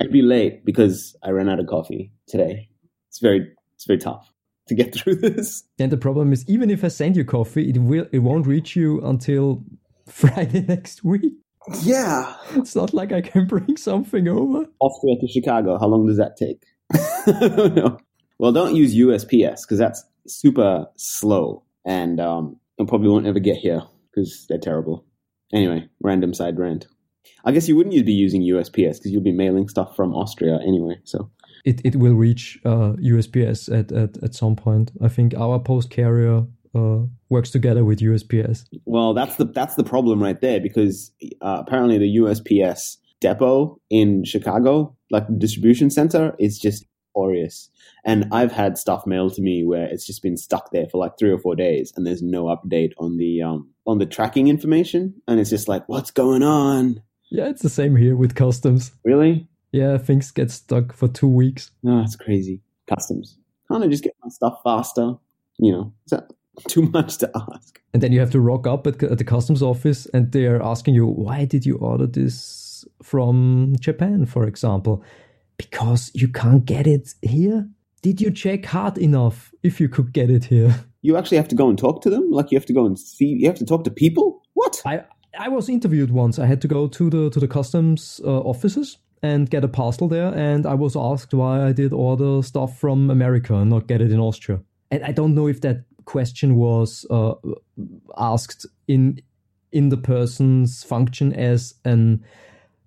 I'd 0.00 0.12
be 0.12 0.22
late 0.22 0.64
because 0.64 1.16
I 1.22 1.30
ran 1.30 1.48
out 1.48 1.60
of 1.60 1.66
coffee 1.66 2.12
today. 2.26 2.68
It's 3.08 3.18
very 3.18 3.50
it's 3.74 3.86
very 3.86 3.98
tough 3.98 4.30
to 4.68 4.74
get 4.74 4.94
through 4.94 5.16
this. 5.16 5.62
And 5.78 5.90
the 5.90 5.96
problem 5.96 6.32
is, 6.32 6.44
even 6.48 6.70
if 6.70 6.84
I 6.84 6.88
send 6.88 7.16
you 7.16 7.24
coffee, 7.24 7.70
it 7.70 7.78
will 7.78 8.06
it 8.12 8.18
won't 8.18 8.46
reach 8.46 8.76
you 8.76 9.00
until 9.02 9.64
Friday 10.06 10.62
next 10.62 11.04
week. 11.04 11.32
Yeah, 11.82 12.36
it's 12.54 12.76
not 12.76 12.94
like 12.94 13.12
I 13.12 13.20
can 13.22 13.46
bring 13.46 13.76
something 13.76 14.28
over. 14.28 14.66
Austria 14.78 15.16
to 15.20 15.26
Chicago. 15.26 15.78
How 15.78 15.86
long 15.86 16.06
does 16.06 16.16
that 16.16 16.36
take? 16.36 16.62
no. 17.74 17.98
Well, 18.38 18.52
don't 18.52 18.76
use 18.76 18.94
USPS 18.94 19.62
because 19.62 19.78
that's 19.78 20.04
super 20.28 20.86
slow, 20.96 21.64
and 21.84 22.20
um, 22.20 22.60
it 22.78 22.88
probably 22.88 23.08
won't 23.08 23.26
ever 23.26 23.38
get 23.38 23.56
here 23.56 23.82
because 24.10 24.46
they're 24.48 24.58
terrible. 24.58 25.04
Anyway, 25.52 25.88
random 26.02 26.34
side 26.34 26.58
rant. 26.58 26.86
I 27.44 27.52
guess 27.52 27.68
you 27.68 27.76
wouldn't 27.76 28.06
be 28.06 28.12
using 28.12 28.42
USPS 28.42 28.98
because 28.98 29.10
you'll 29.10 29.22
be 29.22 29.32
mailing 29.32 29.68
stuff 29.68 29.96
from 29.96 30.14
Austria 30.14 30.58
anyway. 30.66 30.98
So 31.04 31.30
it, 31.64 31.80
it 31.84 31.96
will 31.96 32.14
reach 32.14 32.58
uh, 32.64 32.94
USPS 32.94 33.68
at, 33.76 33.92
at, 33.92 34.22
at 34.22 34.34
some 34.34 34.56
point. 34.56 34.92
I 35.02 35.08
think 35.08 35.34
our 35.34 35.58
post 35.58 35.90
carrier 35.90 36.44
uh, 36.74 36.98
works 37.28 37.50
together 37.50 37.84
with 37.84 38.00
USPS. 38.00 38.64
Well, 38.84 39.14
that's 39.14 39.36
the 39.36 39.46
that's 39.46 39.74
the 39.74 39.84
problem 39.84 40.22
right 40.22 40.40
there 40.40 40.60
because 40.60 41.12
uh, 41.40 41.62
apparently 41.66 41.98
the 41.98 42.16
USPS 42.18 42.96
depot 43.20 43.80
in 43.90 44.24
Chicago, 44.24 44.96
like 45.10 45.26
the 45.26 45.34
distribution 45.34 45.90
center, 45.90 46.34
is 46.38 46.58
just 46.58 46.84
And 48.04 48.28
I've 48.32 48.52
had 48.52 48.78
stuff 48.78 49.06
mailed 49.06 49.34
to 49.34 49.42
me 49.42 49.64
where 49.64 49.86
it's 49.86 50.06
just 50.06 50.22
been 50.22 50.36
stuck 50.36 50.70
there 50.70 50.86
for 50.86 50.98
like 50.98 51.18
three 51.18 51.30
or 51.30 51.38
four 51.38 51.56
days, 51.56 51.92
and 51.96 52.06
there's 52.06 52.22
no 52.22 52.44
update 52.44 52.92
on 52.98 53.16
the 53.16 53.42
um 53.42 53.70
on 53.86 53.98
the 53.98 54.06
tracking 54.06 54.48
information, 54.48 55.14
and 55.28 55.40
it's 55.40 55.50
just 55.50 55.68
like, 55.68 55.88
what's 55.88 56.10
going 56.10 56.42
on? 56.42 57.02
Yeah, 57.30 57.48
it's 57.48 57.62
the 57.62 57.68
same 57.68 57.96
here 57.96 58.16
with 58.16 58.34
customs. 58.34 58.92
Really? 59.04 59.48
Yeah, 59.72 59.98
things 59.98 60.30
get 60.30 60.50
stuck 60.50 60.92
for 60.92 61.08
two 61.08 61.28
weeks. 61.28 61.70
No, 61.82 62.00
that's 62.00 62.16
crazy. 62.16 62.62
Customs. 62.88 63.38
Can't 63.70 63.82
I 63.82 63.88
just 63.88 64.04
get 64.04 64.14
my 64.22 64.30
stuff 64.30 64.60
faster? 64.62 65.14
You 65.58 65.72
know, 65.72 65.92
is 66.06 66.10
that 66.10 66.30
too 66.68 66.82
much 66.82 67.18
to 67.18 67.30
ask? 67.52 67.80
And 67.92 68.02
then 68.02 68.12
you 68.12 68.20
have 68.20 68.30
to 68.30 68.40
rock 68.40 68.66
up 68.66 68.86
at, 68.86 69.02
at 69.02 69.18
the 69.18 69.24
customs 69.24 69.62
office 69.62 70.06
and 70.06 70.32
they 70.32 70.46
are 70.46 70.62
asking 70.62 70.94
you, 70.94 71.06
why 71.06 71.44
did 71.44 71.66
you 71.66 71.76
order 71.76 72.06
this 72.06 72.84
from 73.02 73.74
Japan, 73.80 74.26
for 74.26 74.46
example? 74.46 75.02
Because 75.58 76.10
you 76.14 76.28
can't 76.28 76.64
get 76.64 76.86
it 76.86 77.14
here? 77.22 77.68
Did 78.02 78.20
you 78.20 78.30
check 78.30 78.64
hard 78.66 78.98
enough 78.98 79.52
if 79.62 79.80
you 79.80 79.88
could 79.88 80.12
get 80.12 80.30
it 80.30 80.44
here? 80.44 80.84
You 81.02 81.16
actually 81.16 81.36
have 81.36 81.46
to 81.48 81.54
go 81.54 81.68
and 81.68 81.78
talk 81.78 82.02
to 82.02 82.10
them? 82.10 82.32
Like 82.32 82.50
you 82.50 82.58
have 82.58 82.66
to 82.66 82.72
go 82.72 82.84
and 82.84 82.98
see, 82.98 83.26
you 83.26 83.46
have 83.46 83.58
to 83.58 83.64
talk 83.64 83.84
to 83.84 83.92
people? 83.92 84.42
What? 84.54 84.82
I, 84.84 85.04
I 85.38 85.48
was 85.48 85.68
interviewed 85.68 86.10
once. 86.10 86.40
I 86.40 86.46
had 86.46 86.60
to 86.62 86.68
go 86.68 86.88
to 86.88 87.10
the 87.10 87.30
to 87.30 87.38
the 87.38 87.46
customs 87.46 88.20
uh, 88.24 88.40
offices 88.40 88.98
and 89.22 89.48
get 89.48 89.64
a 89.64 89.68
parcel 89.68 90.08
there, 90.08 90.34
and 90.34 90.66
I 90.66 90.74
was 90.74 90.96
asked 90.96 91.32
why 91.32 91.64
I 91.64 91.72
did 91.72 91.92
order 91.92 92.42
stuff 92.42 92.78
from 92.78 93.10
America 93.10 93.54
and 93.54 93.70
not 93.70 93.86
get 93.86 94.00
it 94.00 94.10
in 94.10 94.18
Austria. 94.18 94.60
And 94.90 95.04
I 95.04 95.12
don't 95.12 95.34
know 95.34 95.46
if 95.46 95.60
that 95.60 95.84
question 96.04 96.56
was 96.56 97.06
uh, 97.10 97.34
asked 98.16 98.66
in 98.88 99.20
in 99.72 99.88
the 99.88 99.96
person's 99.96 100.82
function 100.82 101.32
as 101.32 101.74
an 101.84 102.24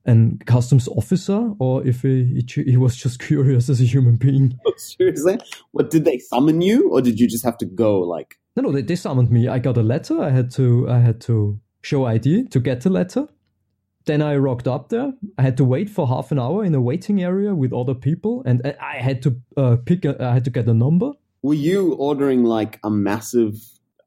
an 0.09 0.39
customs 0.45 0.87
officer 0.87 1.53
or 1.59 1.85
if 1.85 2.01
he, 2.01 2.43
he 2.47 2.77
was 2.77 2.95
just 2.95 3.19
curious 3.29 3.69
as 3.69 3.79
a 3.79 3.85
human 3.85 4.17
being. 4.17 4.57
Seriously? 4.77 5.39
What 5.71 5.89
did 5.89 6.05
they 6.05 6.17
summon 6.17 6.61
you 6.61 6.89
or 6.91 7.01
did 7.01 7.19
you 7.19 7.27
just 7.27 7.45
have 7.45 7.57
to 7.59 7.65
go 7.65 7.99
like 7.99 8.39
No 8.55 8.63
no 8.63 8.71
they, 8.71 8.81
they 8.81 8.95
summoned 8.95 9.31
me. 9.31 9.47
I 9.47 9.59
got 9.59 9.77
a 9.77 9.83
letter. 9.83 10.21
I 10.21 10.31
had 10.31 10.51
to 10.51 10.89
I 10.89 10.99
had 10.99 11.21
to 11.21 11.59
show 11.81 12.05
ID 12.05 12.47
to 12.47 12.59
get 12.59 12.81
the 12.81 12.89
letter. 12.89 13.27
Then 14.05 14.21
I 14.21 14.37
rocked 14.37 14.67
up 14.67 14.89
there. 14.89 15.13
I 15.37 15.43
had 15.43 15.57
to 15.57 15.63
wait 15.63 15.89
for 15.89 16.07
half 16.07 16.31
an 16.31 16.39
hour 16.39 16.63
in 16.63 16.73
a 16.73 16.81
waiting 16.81 17.21
area 17.21 17.53
with 17.53 17.73
other 17.73 17.93
people, 17.93 18.41
and 18.45 18.61
I 18.81 18.95
had 18.95 19.21
to 19.23 19.35
uh, 19.55 19.75
pick. 19.85 20.05
A, 20.05 20.15
I 20.23 20.33
had 20.33 20.45
to 20.45 20.49
get 20.49 20.67
a 20.67 20.73
number. 20.73 21.11
Were 21.43 21.53
you 21.53 21.93
ordering 21.93 22.43
like 22.43 22.79
a 22.83 22.89
massive 22.89 23.53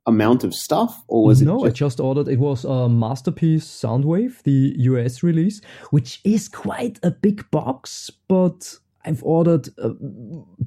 amount 0.06 0.44
of 0.44 0.54
stuff, 0.54 1.02
or 1.08 1.24
was 1.24 1.42
no, 1.42 1.50
it? 1.50 1.54
No, 1.54 1.64
just... 1.64 1.66
I 1.66 1.78
just 1.84 2.00
ordered. 2.00 2.28
It 2.28 2.38
was 2.38 2.64
a 2.64 2.88
masterpiece 2.88 3.66
Soundwave, 3.66 4.42
the 4.42 4.74
US 4.78 5.22
release, 5.22 5.60
which 5.90 6.20
is 6.24 6.48
quite 6.48 6.98
a 7.02 7.10
big 7.10 7.50
box, 7.50 8.10
but 8.28 8.76
I've 9.04 9.22
ordered 9.22 9.68
uh, 9.82 9.90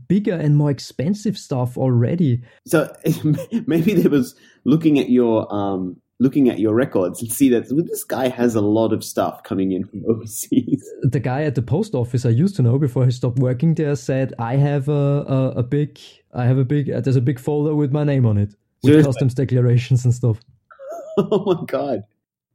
bigger 0.08 0.34
and 0.34 0.56
more 0.56 0.72
expensive 0.72 1.38
stuff 1.38 1.78
already. 1.78 2.42
So 2.66 2.94
maybe 3.68 3.94
they 3.94 4.08
was 4.08 4.36
looking 4.64 5.00
at 5.00 5.10
your 5.10 5.54
um, 5.54 5.98
looking 6.20 6.50
at 6.50 6.60
your 6.60 6.74
records 6.74 7.22
and 7.22 7.30
see 7.32 7.50
that 7.50 7.68
this 7.70 8.06
guy 8.06 8.30
has 8.30 8.56
a 8.56 8.62
lot 8.62 8.94
of 8.94 9.04
stuff 9.04 9.44
coming 9.44 9.74
in 9.74 9.86
from 9.86 10.04
overseas. 10.10 10.84
The 11.02 11.20
guy 11.20 11.44
at 11.44 11.56
the 11.56 11.62
post 11.62 11.94
office 11.94 12.26
I 12.26 12.30
used 12.30 12.56
to 12.58 12.62
know 12.62 12.80
before 12.80 13.06
he 13.06 13.12
stopped 13.12 13.40
working 13.40 13.74
there 13.74 13.96
said, 13.96 14.34
"I 14.40 14.56
have 14.56 14.90
a 14.90 15.26
a, 15.28 15.60
a 15.60 15.64
big, 15.64 16.00
I 16.34 16.46
have 16.46 16.58
a 16.58 16.66
big, 16.66 16.90
uh, 16.90 17.02
there's 17.02 17.16
a 17.16 17.22
big 17.22 17.40
folder 17.40 17.76
with 17.76 17.92
my 17.92 18.04
name 18.04 18.26
on 18.26 18.38
it 18.38 18.56
with 18.86 18.94
Seriously? 18.94 19.12
customs 19.12 19.34
declarations 19.34 20.06
and 20.06 20.14
stuff." 20.14 20.40
oh 21.18 21.44
my 21.46 21.66
god, 21.66 22.04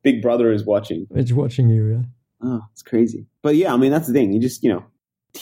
Big 0.03 0.23
Brother 0.23 0.53
is 0.53 0.65
watching. 0.65 1.07
It's 1.15 1.33
watching 1.33 1.69
you, 1.69 1.87
yeah. 1.87 2.03
Oh, 2.43 2.61
it's 2.73 2.83
crazy. 2.83 3.27
But 3.43 3.57
yeah, 3.57 3.75
I 3.75 3.77
mean 3.77 3.91
that's 3.91 4.07
the 4.07 4.13
thing. 4.15 4.33
You 4.33 4.41
just 4.41 4.63
you 4.63 4.73
know 4.73 4.85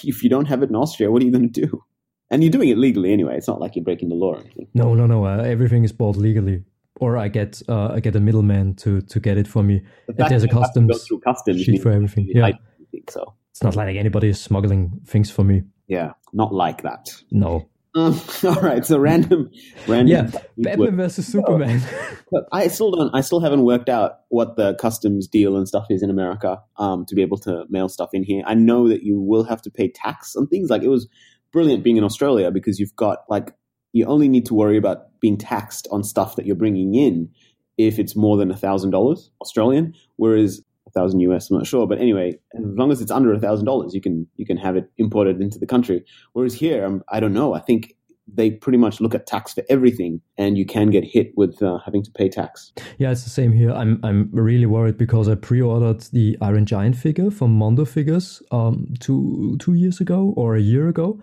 if 0.05 0.23
you 0.23 0.31
don't 0.31 0.47
have 0.47 0.63
it 0.63 0.71
in 0.71 0.77
Austria, 0.77 1.11
what 1.11 1.23
are 1.23 1.25
you 1.25 1.33
going 1.33 1.51
to 1.51 1.61
do? 1.67 1.83
And 2.31 2.45
you're 2.45 2.51
doing 2.51 2.69
it 2.69 2.77
legally 2.77 3.11
anyway. 3.11 3.39
It's 3.39 3.49
not 3.49 3.59
like 3.59 3.75
you're 3.75 3.83
breaking 3.83 4.11
the 4.11 4.15
law 4.15 4.35
or 4.35 4.41
anything. 4.41 4.69
No, 4.75 4.93
no, 4.93 5.07
no. 5.07 5.25
Uh, 5.25 5.39
everything 5.39 5.83
is 5.83 5.93
bought 5.93 6.17
legally, 6.17 6.63
or 7.01 7.17
I 7.17 7.29
get 7.29 7.63
uh, 7.71 7.89
I 7.89 8.01
get 8.01 8.15
a 8.17 8.21
middleman 8.21 8.75
to 8.83 9.01
to 9.01 9.19
get 9.19 9.39
it 9.39 9.49
for 9.49 9.63
me. 9.63 9.83
The 10.09 10.13
If 10.13 10.29
there's 10.29 10.45
a 10.45 10.47
that 10.47 10.53
you 10.53 10.61
have 10.61 10.75
to 10.75 10.81
go 10.81 10.89
customs 10.89 11.07
through 11.09 11.21
customs 11.21 11.63
sheet 11.63 11.83
for 11.83 11.91
everything. 11.91 12.29
Yeah, 12.29 12.43
hide 12.43 12.59
anything, 12.79 13.05
so 13.09 13.33
it's 13.51 13.63
not 13.63 13.77
like 13.77 13.97
anybody 13.97 14.29
is 14.29 14.39
smuggling 14.39 15.01
things 15.07 15.31
for 15.31 15.43
me. 15.43 15.63
yeah, 15.87 16.13
not 16.35 16.53
like 16.53 16.83
that. 16.83 17.09
No. 17.31 17.71
Um, 17.95 18.21
all 18.45 18.61
right, 18.61 18.85
so 18.85 18.99
random, 18.99 19.51
random. 19.87 20.31
Yeah, 20.33 20.41
Batman 20.57 20.97
versus 20.97 21.27
Superman. 21.27 21.83
But 22.31 22.45
I 22.53 22.69
still 22.69 22.91
don't. 22.91 23.15
I 23.15 23.23
still 23.23 23.41
haven't 23.41 23.63
worked 23.63 23.89
out 23.89 24.21
what 24.29 24.57
the 24.57 24.75
customs 24.75 25.27
deal 25.27 25.57
and 25.57 25.67
stuff 25.67 25.87
is 25.89 26.03
in 26.03 26.11
America 26.11 26.61
um, 26.77 27.07
to 27.07 27.15
be 27.15 27.23
able 27.23 27.39
to 27.39 27.65
mail 27.71 27.89
stuff 27.89 28.11
in 28.13 28.23
here. 28.23 28.43
I 28.47 28.53
know 28.53 28.87
that 28.87 29.03
you 29.03 29.19
will 29.19 29.45
have 29.45 29.63
to 29.63 29.71
pay 29.71 29.89
tax 29.89 30.37
on 30.37 30.47
things. 30.47 30.69
Like 30.69 30.83
it 30.83 30.89
was 30.89 31.09
brilliant 31.53 31.83
being 31.83 31.97
in 31.97 32.05
Australia 32.05 32.51
because 32.51 32.79
you've 32.79 32.95
got 32.97 33.21
like 33.31 33.55
you 33.95 34.05
only 34.05 34.29
need 34.29 34.45
to 34.45 34.55
worry 34.55 34.77
about 34.77 35.19
being 35.21 35.39
taxed 35.39 35.89
on 35.91 36.05
stuff 36.05 36.37
that 36.37 36.45
you're 36.45 36.55
bringing 36.55 36.95
in 36.95 37.31
if 37.79 37.99
it's 37.99 38.15
more 38.15 38.37
than 38.37 38.51
a 38.51 38.57
thousand 38.57 38.91
dollars 38.91 39.31
Australian, 39.41 39.95
whereas 40.17 40.61
thousand 40.99 41.21
US. 41.21 41.51
I'm 41.51 41.59
not 41.59 41.67
sure, 41.67 41.87
but 41.87 41.99
anyway, 41.99 42.29
as 42.55 42.65
long 42.81 42.91
as 42.91 43.01
it's 43.03 43.11
under 43.19 43.33
a 43.33 43.41
thousand 43.47 43.67
dollars, 43.67 43.95
you 43.95 44.01
can 44.01 44.27
you 44.37 44.47
can 44.51 44.57
have 44.57 44.77
it 44.81 44.91
imported 44.97 45.41
into 45.41 45.59
the 45.59 45.67
country. 45.75 45.99
Whereas 46.35 46.55
here, 46.55 46.85
um, 46.87 47.03
I 47.09 47.21
don't 47.21 47.37
know. 47.41 47.55
I 47.55 47.61
think 47.61 47.95
they 48.35 48.51
pretty 48.51 48.79
much 48.79 49.01
look 49.01 49.15
at 49.15 49.27
tax 49.27 49.55
for 49.55 49.63
everything, 49.69 50.21
and 50.37 50.59
you 50.59 50.67
can 50.67 50.91
get 50.91 51.05
hit 51.05 51.33
with 51.37 51.63
uh, 51.63 51.79
having 51.85 52.03
to 52.03 52.11
pay 52.11 52.29
tax. 52.29 52.73
Yeah, 52.99 53.11
it's 53.11 53.25
the 53.25 53.31
same 53.31 53.53
here. 53.53 53.73
I'm 53.73 54.01
I'm 54.03 54.29
really 54.33 54.67
worried 54.67 54.99
because 54.99 55.29
I 55.29 55.35
pre-ordered 55.35 56.01
the 56.13 56.37
Iron 56.41 56.67
Giant 56.67 56.97
figure 56.97 57.31
from 57.31 57.53
Mondo 57.53 57.85
Figures 57.85 58.43
um 58.51 58.95
two 59.01 59.57
two 59.59 59.75
years 59.75 60.01
ago 60.01 60.35
or 60.37 60.57
a 60.57 60.61
year 60.61 60.89
ago, 60.89 61.21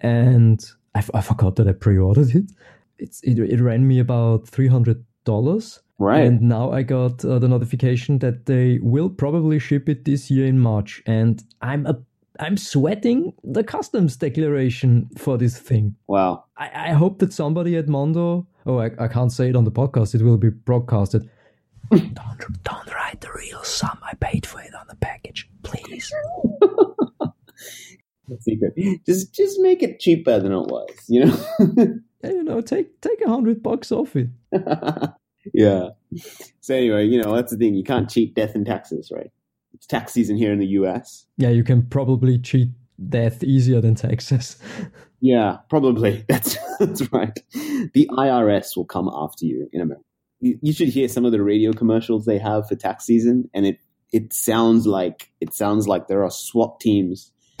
and 0.00 0.64
I, 0.94 0.98
f- 0.98 1.14
I 1.14 1.20
forgot 1.20 1.56
that 1.56 1.68
I 1.68 1.72
pre-ordered 1.72 2.34
it. 2.34 2.50
It's 2.98 3.20
it, 3.22 3.38
it 3.38 3.60
ran 3.60 3.86
me 3.86 4.00
about 4.00 4.48
three 4.48 4.68
hundred 4.68 5.04
dollars. 5.24 5.80
Right. 6.02 6.26
And 6.26 6.42
now 6.42 6.72
I 6.72 6.82
got 6.82 7.24
uh, 7.24 7.38
the 7.38 7.46
notification 7.46 8.18
that 8.18 8.46
they 8.46 8.80
will 8.82 9.08
probably 9.08 9.60
ship 9.60 9.88
it 9.88 10.04
this 10.04 10.32
year 10.32 10.46
in 10.46 10.58
March, 10.58 11.00
and 11.06 11.40
I'm 11.60 11.86
a 11.86 11.96
I'm 12.40 12.56
sweating 12.56 13.32
the 13.44 13.62
customs 13.62 14.16
declaration 14.16 15.08
for 15.16 15.38
this 15.38 15.56
thing. 15.56 15.94
wow. 16.08 16.44
I, 16.56 16.90
I 16.90 16.92
hope 16.92 17.20
that 17.20 17.32
somebody 17.32 17.76
at 17.76 17.86
Mondo. 17.86 18.48
Oh, 18.66 18.78
I, 18.78 18.90
I 18.98 19.06
can't 19.06 19.30
say 19.30 19.50
it 19.50 19.54
on 19.54 19.62
the 19.62 19.70
podcast. 19.70 20.16
It 20.16 20.22
will 20.22 20.38
be 20.38 20.50
broadcasted. 20.50 21.30
don't 21.90 22.62
don't 22.64 22.92
write 22.92 23.20
the 23.20 23.30
real 23.36 23.62
sum 23.62 23.98
I 24.02 24.14
paid 24.14 24.44
for 24.44 24.60
it 24.60 24.74
on 24.74 24.88
the 24.88 24.96
package, 24.96 25.48
please. 25.62 26.12
secret. 28.40 28.74
Just 29.06 29.32
just 29.32 29.60
make 29.60 29.84
it 29.84 30.00
cheaper 30.00 30.40
than 30.40 30.50
it 30.50 30.66
was, 30.66 30.90
you 31.08 31.26
know. 31.26 31.38
Yeah, 32.24 32.30
you 32.30 32.44
know, 32.44 32.60
take 32.60 33.00
take 33.00 33.20
a 33.20 33.28
hundred 33.28 33.64
bucks 33.64 33.90
off 33.90 34.14
it. 34.14 34.28
Yeah. 35.52 35.90
So 36.60 36.74
anyway, 36.74 37.06
you 37.06 37.20
know 37.20 37.34
that's 37.34 37.52
the 37.52 37.58
thing. 37.58 37.74
You 37.74 37.84
can't 37.84 38.08
cheat 38.08 38.34
death 38.34 38.54
and 38.54 38.66
taxes, 38.66 39.10
right? 39.14 39.30
It's 39.74 39.86
tax 39.86 40.12
season 40.12 40.36
here 40.36 40.52
in 40.52 40.58
the 40.58 40.66
U.S. 40.66 41.26
Yeah, 41.36 41.48
you 41.48 41.64
can 41.64 41.82
probably 41.86 42.38
cheat 42.38 42.68
death 43.08 43.42
easier 43.42 43.80
than 43.80 43.94
taxes. 43.94 44.56
Yeah, 45.24 45.58
probably. 45.70 46.24
That's 46.28 46.58
that's 46.80 47.12
right. 47.12 47.38
The 47.94 48.10
IRS 48.10 48.76
will 48.76 48.84
come 48.84 49.08
after 49.08 49.46
you 49.46 49.68
in 49.72 49.80
America. 49.80 50.04
You, 50.40 50.58
you 50.60 50.72
should 50.72 50.88
hear 50.88 51.06
some 51.06 51.24
of 51.24 51.30
the 51.30 51.40
radio 51.40 51.72
commercials 51.72 52.24
they 52.24 52.38
have 52.38 52.66
for 52.66 52.74
tax 52.74 53.04
season, 53.04 53.48
and 53.54 53.64
it 53.64 53.78
it 54.12 54.32
sounds 54.32 54.84
like 54.84 55.30
it 55.40 55.54
sounds 55.54 55.86
like 55.86 56.08
there 56.08 56.24
are 56.24 56.30
SWAT 56.30 56.80
teams 56.80 57.30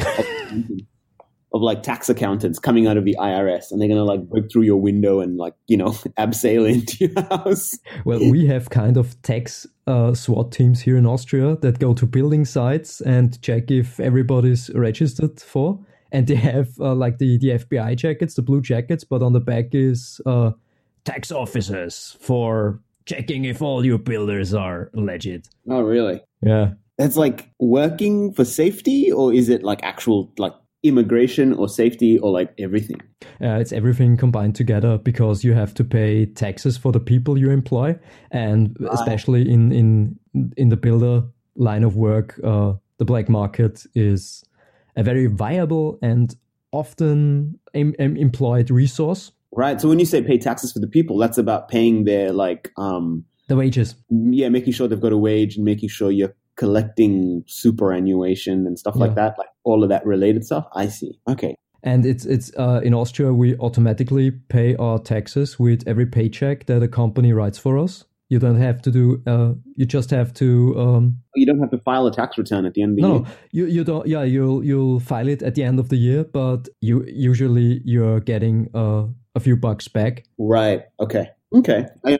of, 1.52 1.62
like 1.62 1.82
tax 1.82 2.08
accountants 2.08 2.58
coming 2.58 2.86
out 2.86 2.96
of 2.96 3.04
the 3.04 3.16
IRS, 3.18 3.70
and 3.70 3.80
they're 3.80 3.88
gonna 3.88 4.04
like 4.04 4.28
break 4.28 4.50
through 4.50 4.62
your 4.62 4.80
window 4.80 5.20
and 5.20 5.36
like 5.36 5.54
you 5.66 5.76
know 5.76 5.90
abseil 6.18 6.70
into 6.70 7.06
your 7.06 7.22
house. 7.24 7.78
Well, 8.04 8.18
we 8.30 8.46
have 8.46 8.70
kind 8.70 8.96
of 8.96 9.20
tax 9.22 9.66
uh, 9.86 10.14
SWAT 10.14 10.52
teams 10.52 10.80
here 10.80 10.96
in 10.96 11.06
Austria 11.06 11.56
that 11.56 11.78
go 11.78 11.94
to 11.94 12.06
building 12.06 12.44
sites 12.44 13.00
and 13.00 13.40
check 13.42 13.70
if 13.70 14.00
everybody's 14.00 14.70
registered 14.74 15.40
for. 15.40 15.78
And 16.10 16.26
they 16.26 16.34
have 16.34 16.68
uh, 16.78 16.94
like 16.94 17.18
the, 17.18 17.38
the 17.38 17.48
FBI 17.48 17.96
jackets, 17.96 18.34
the 18.34 18.42
blue 18.42 18.60
jackets, 18.60 19.02
but 19.02 19.22
on 19.22 19.32
the 19.32 19.40
back 19.40 19.68
is 19.72 20.20
uh, 20.26 20.52
tax 21.04 21.32
officers 21.32 22.16
for 22.20 22.80
checking 23.06 23.44
if 23.44 23.62
all 23.62 23.84
your 23.84 23.98
builders 23.98 24.54
are 24.54 24.90
legit. 24.92 25.48
Oh, 25.68 25.80
really? 25.80 26.20
Yeah. 26.42 26.74
That's 26.98 27.16
like 27.16 27.50
working 27.58 28.32
for 28.32 28.44
safety, 28.44 29.10
or 29.10 29.32
is 29.32 29.48
it 29.48 29.62
like 29.62 29.82
actual 29.82 30.30
like 30.36 30.52
immigration 30.82 31.52
or 31.54 31.68
safety 31.68 32.18
or 32.18 32.30
like 32.30 32.52
everything? 32.58 33.00
Uh, 33.40 33.58
it's 33.60 33.72
everything 33.72 34.16
combined 34.16 34.54
together 34.54 34.98
because 34.98 35.44
you 35.44 35.54
have 35.54 35.74
to 35.74 35.84
pay 35.84 36.26
taxes 36.26 36.76
for 36.76 36.92
the 36.92 37.00
people 37.00 37.38
you 37.38 37.50
employ, 37.50 37.98
and 38.30 38.76
especially 38.90 39.50
in 39.50 39.72
in 39.72 40.18
in 40.56 40.68
the 40.68 40.76
builder 40.76 41.24
line 41.56 41.84
of 41.84 41.96
work, 41.96 42.40
uh, 42.44 42.72
the 42.98 43.04
black 43.04 43.28
market 43.28 43.84
is 43.94 44.44
a 44.96 45.02
very 45.02 45.26
viable 45.26 45.98
and 46.02 46.36
often 46.72 47.58
em- 47.74 47.94
em- 47.98 48.16
employed 48.16 48.70
resource. 48.70 49.32
Right. 49.54 49.80
So 49.80 49.88
when 49.88 49.98
you 49.98 50.06
say 50.06 50.22
pay 50.22 50.38
taxes 50.38 50.72
for 50.72 50.78
the 50.80 50.86
people, 50.86 51.18
that's 51.18 51.38
about 51.38 51.68
paying 51.68 52.04
their 52.04 52.32
like 52.32 52.72
um 52.76 53.24
The 53.48 53.56
wages, 53.56 53.94
yeah, 54.08 54.48
making 54.48 54.72
sure 54.72 54.88
they've 54.88 55.00
got 55.00 55.12
a 55.12 55.18
wage 55.18 55.56
and 55.56 55.64
making 55.64 55.90
sure 55.90 56.10
you're 56.10 56.34
collecting 56.62 57.42
superannuation 57.46 58.66
and 58.66 58.78
stuff 58.78 58.96
like 58.96 59.14
that, 59.20 59.32
like 59.38 59.48
all 59.64 59.82
of 59.84 59.88
that 59.88 60.04
related 60.06 60.44
stuff. 60.44 60.66
I 60.74 60.86
see. 60.88 61.12
Okay. 61.28 61.54
and 61.84 62.06
it's 62.06 62.24
it's 62.34 62.48
uh, 62.64 62.80
in 62.86 62.94
Austria 62.94 63.32
we 63.42 63.56
automatically 63.66 64.30
pay 64.30 64.76
our 64.76 64.98
taxes 65.12 65.58
with 65.58 65.82
every 65.86 66.06
paycheck 66.06 66.66
that 66.66 66.82
a 66.82 66.88
company 66.88 67.32
writes 67.32 67.58
for 67.58 67.76
us. 67.84 68.04
You 68.32 68.38
don't 68.38 68.60
have 68.68 68.80
to 68.82 68.90
do. 68.90 69.04
Uh, 69.26 69.52
you 69.78 69.84
just 69.96 70.10
have 70.10 70.30
to. 70.34 70.48
Um, 70.84 71.04
You 71.34 71.46
don't 71.46 71.60
have 71.64 71.70
to 71.70 71.78
file 71.88 72.06
a 72.06 72.12
tax 72.20 72.38
return 72.38 72.64
at 72.66 72.72
the 72.74 72.82
end 72.82 72.92
of 72.92 72.96
the 72.96 73.02
No, 73.08 73.12
year. 73.14 73.22
no, 73.22 73.28
you 73.58 73.64
you 73.76 73.84
don't. 73.84 74.06
Yeah, 74.06 74.24
you'll 74.34 74.64
you'll 74.64 75.00
file 75.00 75.28
it 75.34 75.42
at 75.42 75.54
the 75.54 75.62
end 75.64 75.78
of 75.80 75.88
the 75.88 75.96
year, 75.96 76.24
but 76.24 76.68
you 76.80 77.04
usually 77.30 77.80
you're 77.84 78.20
getting 78.20 78.68
uh, 78.74 79.04
a 79.34 79.40
few 79.40 79.56
bucks 79.56 79.88
back. 79.88 80.24
Right. 80.38 80.80
Okay. 80.98 81.26
Okay. 81.52 81.80
I 82.06 82.18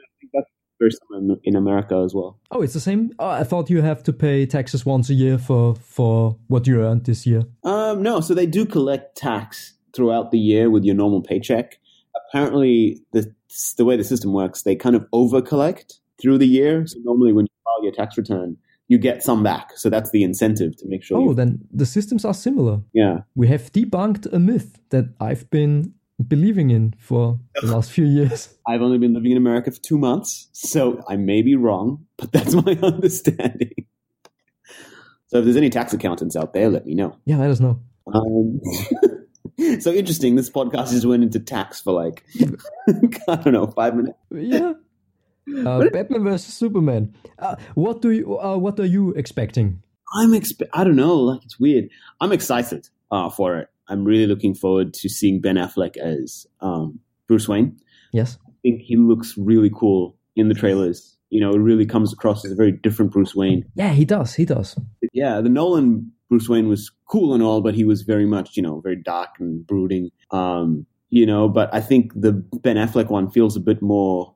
think 0.83 0.93
that's 0.93 1.09
very 1.11 1.21
similar 1.21 1.35
in- 1.45 1.55
in 1.55 1.57
America 1.57 1.97
as 2.05 2.15
well. 2.15 2.39
Oh, 2.51 2.63
it's 2.63 2.75
the 2.75 2.81
same. 2.81 3.11
Oh, 3.19 3.29
I 3.29 3.45
thought 3.45 3.71
you 3.71 3.83
have 3.83 4.03
to 4.05 4.13
pay 4.13 4.47
taxes 4.47 4.85
once 4.87 5.11
a 5.11 5.15
year 5.15 5.39
for 5.39 5.75
for 5.77 6.37
what 6.49 6.67
you 6.67 6.81
earned 6.83 7.05
this 7.05 7.27
year. 7.27 7.43
Um, 7.65 8.03
no, 8.03 8.21
so 8.21 8.35
they 8.35 8.47
do 8.47 8.65
collect 8.67 9.17
tax 9.17 9.75
throughout 9.95 10.31
the 10.31 10.39
year 10.39 10.71
with 10.71 10.85
your 10.85 10.95
normal 10.97 11.21
paycheck. 11.23 11.79
Apparently, 12.29 13.01
the 13.13 13.33
the 13.77 13.85
way 13.85 13.97
the 13.97 14.05
system 14.05 14.33
works, 14.33 14.63
they 14.63 14.75
kind 14.77 14.97
of 14.97 15.07
over 15.13 15.43
collect 15.43 16.01
through 16.21 16.39
the 16.39 16.47
year. 16.47 16.87
So 16.87 16.99
normally, 17.05 17.33
when 17.33 17.45
you 17.47 17.55
file 17.65 17.83
your 17.85 17.93
tax 17.93 18.17
return, 18.17 18.57
you 18.89 18.99
get 18.99 19.23
some 19.23 19.43
back. 19.43 19.77
So 19.77 19.91
that's 19.91 20.11
the 20.11 20.23
incentive 20.23 20.77
to 20.79 20.87
make 20.89 21.03
sure. 21.03 21.19
Oh, 21.19 21.29
you, 21.31 21.35
then 21.35 21.59
the 21.73 21.87
systems 21.87 22.25
are 22.25 22.35
similar. 22.35 22.81
yeah. 22.95 23.21
We 23.35 23.49
have 23.49 23.71
debunked 23.73 24.33
a 24.33 24.39
myth 24.39 24.79
that 24.91 25.07
I've 25.21 25.49
been 25.51 25.95
believing 26.23 26.71
in 26.71 26.95
for 26.99 27.39
the 27.61 27.67
last 27.67 27.91
few 27.91 28.05
years. 28.05 28.57
I've 28.67 28.83
only 28.83 28.99
been 28.99 29.15
living 29.15 29.33
in 29.33 29.37
America 29.37 29.71
for 29.71 29.81
two 29.81 29.99
months, 29.99 30.49
so 30.53 31.03
I 31.09 31.17
may 31.17 31.43
be 31.43 31.55
wrong, 31.55 32.07
but 32.17 32.33
that's 32.33 32.55
my 32.67 32.79
understanding. 32.83 33.87
So 35.29 35.39
if 35.39 35.45
there's 35.45 35.57
any 35.57 35.71
tax 35.71 35.93
accountants 35.93 36.37
out 36.37 36.53
there, 36.53 36.69
let 36.69 36.87
me 36.87 36.95
know. 36.95 37.17
Yeah, 37.25 37.39
let 37.39 37.51
us 37.51 37.61
know. 37.61 37.81
Um, 38.13 38.61
so 39.81 39.93
interesting. 39.93 40.37
This 40.37 40.51
podcast 40.51 40.91
just 40.91 41.07
went 41.07 41.23
into 41.23 41.41
tax 41.41 41.81
for 41.81 41.93
like 41.93 42.25
I 43.29 43.37
don't 43.37 43.53
know 43.53 43.67
five 43.69 43.97
minutes. 43.97 44.19
Yeah. 44.31 44.75
Uh, 45.67 45.89
Batman 45.91 46.23
versus 46.23 46.55
Superman. 46.55 47.15
Uh, 47.39 47.57
what 47.75 48.03
do 48.03 48.11
you? 48.11 48.39
Uh, 48.39 48.57
what 48.57 48.79
are 48.79 48.87
you 48.87 49.11
expecting? 49.13 49.83
I'm 50.15 50.33
expe- 50.33 50.69
I 50.73 50.85
don't 50.85 50.97
know. 50.97 51.17
Like 51.17 51.45
it's 51.45 51.59
weird. 51.59 51.89
I'm 52.21 52.33
excited 52.33 52.89
uh, 53.11 53.31
for 53.31 53.57
it. 53.59 53.69
I'm 53.89 54.05
really 54.05 54.27
looking 54.27 54.55
forward 54.55 54.95
to 54.95 55.09
seeing 55.09 55.41
Ben 55.41 55.57
Affleck 55.57 55.97
as 55.97 56.47
um, 56.61 57.01
Bruce 57.27 57.49
Wayne. 57.49 57.79
Yes. 58.13 58.39
I 58.47 58.53
think 58.63 58.83
he 58.83 58.97
looks 58.97 59.35
really 59.37 59.71
cool 59.75 60.17
in 60.37 60.49
the 60.49 60.55
trailers. 60.55 61.17
You 61.31 61.41
know, 61.41 61.51
it 61.51 61.59
really 61.59 61.87
comes 61.87 62.13
across 62.13 62.45
as 62.45 62.53
a 62.53 62.55
very 62.55 62.73
different 62.73 63.13
Bruce 63.13 63.35
Wayne. 63.35 63.65
Yeah, 63.75 63.91
he 63.91 64.05
does. 64.05 64.35
He 64.35 64.45
does. 64.45 64.77
yeah, 65.13 65.41
the 65.41 65.49
Nolan 65.49 66.13
Bruce 66.29 66.49
Wayne 66.49 66.69
was 66.69 66.91
cool 67.11 67.35
and 67.35 67.43
all, 67.43 67.61
but 67.61 67.75
he 67.75 67.85
was 67.85 68.03
very 68.03 68.27
much, 68.27 68.57
you 68.57 68.63
know, 68.63 68.81
very 68.81 68.97
dark 68.97 69.31
and 69.39 69.67
brooding. 69.67 70.11
Um, 70.31 70.87
you 71.11 71.27
know, 71.27 71.49
but 71.49 71.73
I 71.75 71.81
think 71.81 72.13
the 72.15 72.33
Ben 72.33 72.77
Affleck 72.77 73.11
one 73.11 73.31
feels 73.31 73.55
a 73.55 73.61
bit 73.61 73.83
more, 73.83 74.35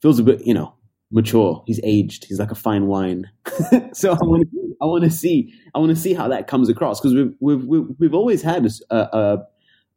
feels 0.00 0.18
a 0.18 0.22
bit, 0.22 0.46
you 0.46 0.54
know, 0.54 0.74
mature. 1.16 1.64
He's 1.66 1.80
aged. 1.82 2.26
He's 2.26 2.38
like 2.38 2.52
a 2.52 2.54
fine 2.54 2.86
wine. 2.86 3.28
so 3.92 4.12
I 4.12 4.18
want, 4.22 4.46
I 4.80 4.84
want 4.84 5.02
to 5.04 5.10
see, 5.10 5.52
I 5.74 5.78
want 5.78 5.90
to 5.90 5.96
see 5.96 6.14
how 6.14 6.28
that 6.28 6.46
comes 6.46 6.68
across 6.68 7.00
because 7.00 7.14
we've, 7.14 7.34
we've, 7.40 7.64
we've, 7.64 7.86
we've 7.98 8.14
always 8.14 8.42
had 8.42 8.68
a, 8.90 8.96
a, 8.96 9.38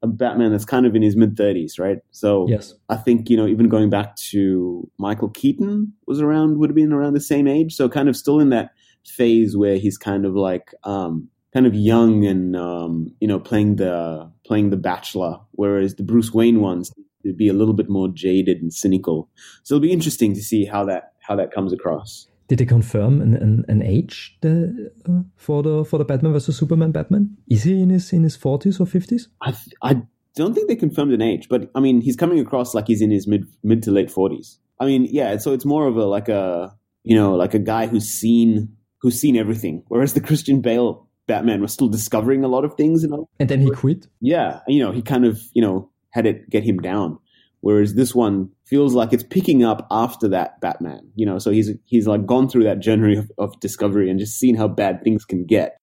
a 0.01 0.07
Batman 0.07 0.51
that's 0.51 0.65
kind 0.65 0.85
of 0.85 0.95
in 0.95 1.01
his 1.01 1.17
mid 1.17 1.35
thirties, 1.35 1.77
right? 1.77 1.97
So 2.11 2.47
Yes. 2.47 2.73
I 2.87 2.95
think, 2.95 3.29
you 3.29 3.35
know, 3.37 3.45
even 3.45 3.67
going 3.67 3.89
back 3.89 4.15
to 4.31 4.89
Michael 4.97 5.29
Keaton 5.29 5.93
was 6.07 6.21
around, 6.21 6.57
would 6.57 6.69
have 6.69 6.75
been 6.75 6.93
around 6.93 7.13
the 7.13 7.21
same 7.21 7.47
age. 7.47 7.75
So 7.75 7.89
kind 7.89 8.07
of 8.07 8.15
still 8.15 8.39
in 8.39 8.49
that 8.49 8.71
phase 9.05 9.57
where 9.57 9.75
he's 9.75 9.97
kind 9.97 10.25
of 10.25 10.35
like, 10.35 10.73
um, 10.85 11.27
kind 11.53 11.65
of 11.65 11.73
young 11.73 12.25
and 12.25 12.55
um, 12.55 13.11
you 13.19 13.27
know 13.27 13.39
playing 13.39 13.77
the 13.77 14.31
playing 14.45 14.69
the 14.69 14.77
bachelor, 14.77 15.39
whereas 15.53 15.95
the 15.95 16.03
Bruce 16.03 16.31
Wayne 16.31 16.61
ones 16.61 16.91
to 17.23 17.33
be 17.33 17.47
a 17.47 17.53
little 17.53 17.73
bit 17.73 17.89
more 17.89 18.07
jaded 18.07 18.61
and 18.61 18.73
cynical. 18.73 19.29
So 19.63 19.75
it'll 19.75 19.83
be 19.83 19.91
interesting 19.91 20.33
to 20.35 20.41
see 20.41 20.65
how 20.65 20.85
that 20.85 21.13
how 21.19 21.35
that 21.35 21.51
comes 21.51 21.73
across. 21.73 22.27
Did 22.47 22.57
they 22.57 22.65
confirm 22.65 23.21
an, 23.21 23.35
an, 23.35 23.63
an 23.67 23.83
age 23.83 24.35
the, 24.41 24.91
uh, 25.07 25.21
for 25.35 25.61
the 25.61 25.85
for 25.85 25.99
the 25.99 26.05
Batman 26.05 26.33
versus 26.33 26.57
Superman 26.57 26.91
Batman? 26.91 27.37
Is 27.47 27.63
he 27.63 27.81
in 27.81 27.89
his 27.89 28.11
in 28.11 28.23
his 28.23 28.35
forties 28.35 28.79
or 28.79 28.87
fifties? 28.87 29.29
I 29.41 29.53
I 29.83 30.01
don't 30.35 30.53
think 30.55 30.67
they 30.67 30.75
confirmed 30.75 31.13
an 31.13 31.21
age, 31.21 31.47
but 31.47 31.69
I 31.75 31.79
mean 31.79 32.01
he's 32.01 32.15
coming 32.15 32.39
across 32.39 32.73
like 32.73 32.87
he's 32.87 33.01
in 33.01 33.11
his 33.11 33.27
mid 33.27 33.45
mid 33.63 33.83
to 33.83 33.91
late 33.91 34.09
forties. 34.09 34.57
I 34.79 34.85
mean, 34.85 35.07
yeah, 35.11 35.37
so 35.37 35.53
it's 35.53 35.65
more 35.65 35.87
of 35.87 35.97
a 35.97 36.05
like 36.05 36.29
a 36.29 36.75
you 37.03 37.15
know 37.15 37.35
like 37.35 37.53
a 37.53 37.59
guy 37.59 37.87
who's 37.87 38.09
seen 38.09 38.75
who's 39.01 39.19
seen 39.19 39.35
everything, 39.35 39.83
whereas 39.87 40.13
the 40.13 40.21
Christian 40.21 40.61
Bale 40.61 41.07
Batman 41.27 41.61
was 41.61 41.71
still 41.71 41.89
discovering 41.89 42.43
a 42.43 42.47
lot 42.47 42.65
of 42.65 42.73
things. 42.75 43.03
You 43.03 43.09
know? 43.09 43.29
And 43.39 43.47
then 43.47 43.61
he 43.61 43.69
quit. 43.69 44.07
Yeah, 44.21 44.61
you 44.67 44.79
know 44.79 44.91
he 44.91 45.01
kind 45.01 45.25
of 45.25 45.41
you 45.53 45.61
know 45.61 45.91
had 46.11 46.25
it 46.25 46.49
get 46.49 46.63
him 46.63 46.79
down. 46.79 47.19
Whereas 47.61 47.95
this 47.95 48.15
one 48.15 48.49
feels 48.65 48.93
like 48.93 49.11
it's 49.11 49.23
picking 49.23 49.63
up 49.63 49.85
after 49.91 50.29
that 50.29 50.61
Batman, 50.61 51.11
you 51.15 51.25
know. 51.25 51.39
So 51.39 51.51
he's 51.51 51.71
he's 51.85 52.07
like 52.07 52.25
gone 52.25 52.47
through 52.47 52.63
that 52.63 52.79
journey 52.79 53.17
of, 53.17 53.31
of 53.37 53.59
discovery 53.59 54.09
and 54.09 54.19
just 54.19 54.39
seen 54.39 54.55
how 54.55 54.67
bad 54.67 55.03
things 55.03 55.25
can 55.25 55.45
get. 55.45 55.77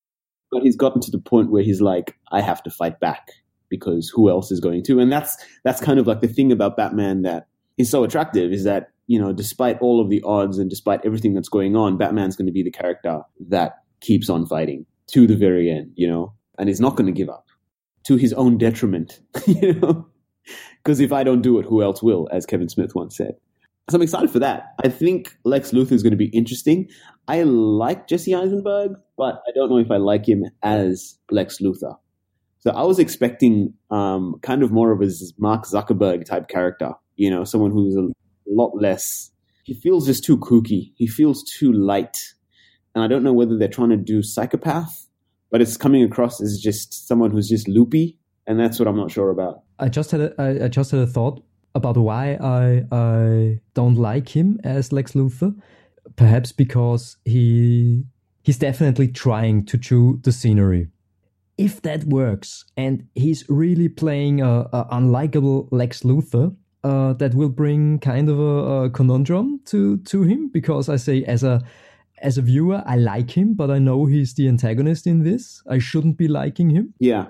But 0.50 0.62
he's 0.62 0.76
gotten 0.76 1.02
to 1.02 1.10
the 1.10 1.18
point 1.18 1.50
where 1.50 1.62
he's 1.62 1.80
like, 1.80 2.16
I 2.32 2.40
have 2.40 2.62
to 2.62 2.70
fight 2.70 2.98
back 2.98 3.28
because 3.68 4.10
who 4.14 4.30
else 4.30 4.50
is 4.50 4.60
going 4.60 4.84
to? 4.84 5.00
And 5.00 5.12
that's 5.12 5.36
that's 5.64 5.80
kind 5.80 5.98
of 5.98 6.06
like 6.06 6.22
the 6.22 6.28
thing 6.28 6.50
about 6.50 6.78
Batman 6.78 7.22
that 7.22 7.48
is 7.76 7.90
so 7.90 8.04
attractive 8.04 8.52
is 8.52 8.64
that 8.64 8.92
you 9.06 9.20
know, 9.20 9.32
despite 9.32 9.78
all 9.80 10.00
of 10.00 10.10
the 10.10 10.22
odds 10.24 10.58
and 10.58 10.68
despite 10.68 11.04
everything 11.04 11.34
that's 11.34 11.48
going 11.48 11.76
on, 11.76 11.96
Batman's 11.96 12.36
going 12.36 12.46
to 12.46 12.52
be 12.52 12.62
the 12.62 12.70
character 12.70 13.20
that 13.48 13.74
keeps 14.00 14.28
on 14.28 14.46
fighting 14.46 14.86
to 15.08 15.26
the 15.26 15.36
very 15.36 15.70
end, 15.70 15.92
you 15.94 16.08
know, 16.08 16.34
and 16.58 16.68
is 16.68 16.80
not 16.80 16.96
going 16.96 17.06
to 17.06 17.12
give 17.12 17.28
up 17.28 17.46
to 18.04 18.16
his 18.16 18.32
own 18.32 18.58
detriment, 18.58 19.20
you 19.46 19.74
know. 19.74 20.06
Because 20.84 21.00
if 21.00 21.12
I 21.12 21.24
don't 21.24 21.42
do 21.42 21.58
it, 21.58 21.66
who 21.66 21.82
else 21.82 22.00
will, 22.00 22.28
as 22.30 22.46
Kevin 22.46 22.68
Smith 22.68 22.94
once 22.94 23.16
said. 23.16 23.34
So 23.90 23.96
I'm 23.96 24.02
excited 24.02 24.30
for 24.30 24.38
that. 24.38 24.74
I 24.84 24.88
think 24.88 25.36
Lex 25.44 25.72
Luthor 25.72 25.92
is 25.92 26.02
going 26.04 26.12
to 26.12 26.16
be 26.16 26.26
interesting. 26.28 26.88
I 27.26 27.42
like 27.42 28.06
Jesse 28.06 28.34
Eisenberg, 28.34 28.92
but 29.16 29.42
I 29.48 29.50
don't 29.54 29.68
know 29.68 29.78
if 29.78 29.90
I 29.90 29.96
like 29.96 30.28
him 30.28 30.44
as 30.62 31.18
Lex 31.30 31.58
Luthor. 31.60 31.96
So 32.60 32.70
I 32.72 32.82
was 32.82 32.98
expecting 32.98 33.74
um, 33.90 34.36
kind 34.42 34.64
of 34.64 34.72
more 34.72 34.90
of 34.90 35.00
a 35.00 35.10
Mark 35.38 35.64
Zuckerberg 35.66 36.24
type 36.24 36.48
character, 36.48 36.92
you 37.14 37.30
know, 37.30 37.44
someone 37.44 37.70
who's 37.70 37.96
a 37.96 38.08
lot 38.48 38.72
less. 38.74 39.30
He 39.62 39.74
feels 39.74 40.06
just 40.06 40.24
too 40.24 40.38
kooky. 40.38 40.92
He 40.96 41.06
feels 41.06 41.44
too 41.58 41.72
light. 41.72 42.16
And 42.94 43.04
I 43.04 43.08
don't 43.08 43.22
know 43.22 43.32
whether 43.32 43.56
they're 43.56 43.68
trying 43.68 43.90
to 43.90 43.96
do 43.96 44.22
psychopath, 44.22 45.06
but 45.50 45.60
it's 45.60 45.76
coming 45.76 46.02
across 46.02 46.40
as 46.40 46.58
just 46.60 47.06
someone 47.06 47.30
who's 47.30 47.48
just 47.48 47.68
loopy. 47.68 48.18
And 48.48 48.58
that's 48.58 48.78
what 48.78 48.88
I'm 48.88 48.96
not 48.96 49.10
sure 49.12 49.30
about. 49.30 49.62
I 49.78 49.88
just 49.88 50.10
had 50.10 50.20
a, 50.20 50.34
I, 50.38 50.64
I 50.64 50.68
just 50.68 50.90
had 50.90 51.00
a 51.00 51.06
thought 51.06 51.42
about 51.74 51.96
why 51.96 52.38
I 52.40 52.84
I 52.90 53.60
don't 53.74 53.96
like 53.96 54.28
him 54.28 54.58
as 54.64 54.92
Lex 54.92 55.12
Luthor. 55.12 55.54
Perhaps 56.16 56.52
because 56.52 57.16
he 57.24 58.04
he's 58.42 58.58
definitely 58.58 59.08
trying 59.08 59.66
to 59.66 59.78
chew 59.78 60.20
the 60.22 60.32
scenery. 60.32 60.88
If 61.58 61.82
that 61.82 62.04
works 62.04 62.64
and 62.76 63.08
he's 63.14 63.44
really 63.48 63.88
playing 63.88 64.40
a, 64.40 64.60
a 64.72 64.86
unlikable 64.92 65.68
Lex 65.70 66.02
Luthor, 66.02 66.54
uh, 66.84 67.14
that 67.14 67.34
will 67.34 67.48
bring 67.48 67.98
kind 67.98 68.28
of 68.28 68.38
a, 68.38 68.84
a, 68.84 68.90
conundrum 68.90 69.60
to 69.66 69.96
to 69.98 70.22
him 70.22 70.48
because 70.48 70.88
I 70.88 70.96
say 70.96 71.24
as 71.24 71.42
a 71.42 71.62
as 72.22 72.38
a 72.38 72.42
viewer 72.42 72.82
I 72.86 72.96
like 72.96 73.30
him, 73.36 73.54
but 73.54 73.70
I 73.70 73.78
know 73.78 74.06
he's 74.06 74.34
the 74.34 74.48
antagonist 74.48 75.06
in 75.06 75.24
this. 75.24 75.62
I 75.68 75.78
shouldn't 75.78 76.16
be 76.16 76.28
liking 76.28 76.70
him. 76.70 76.94
Yeah, 77.00 77.26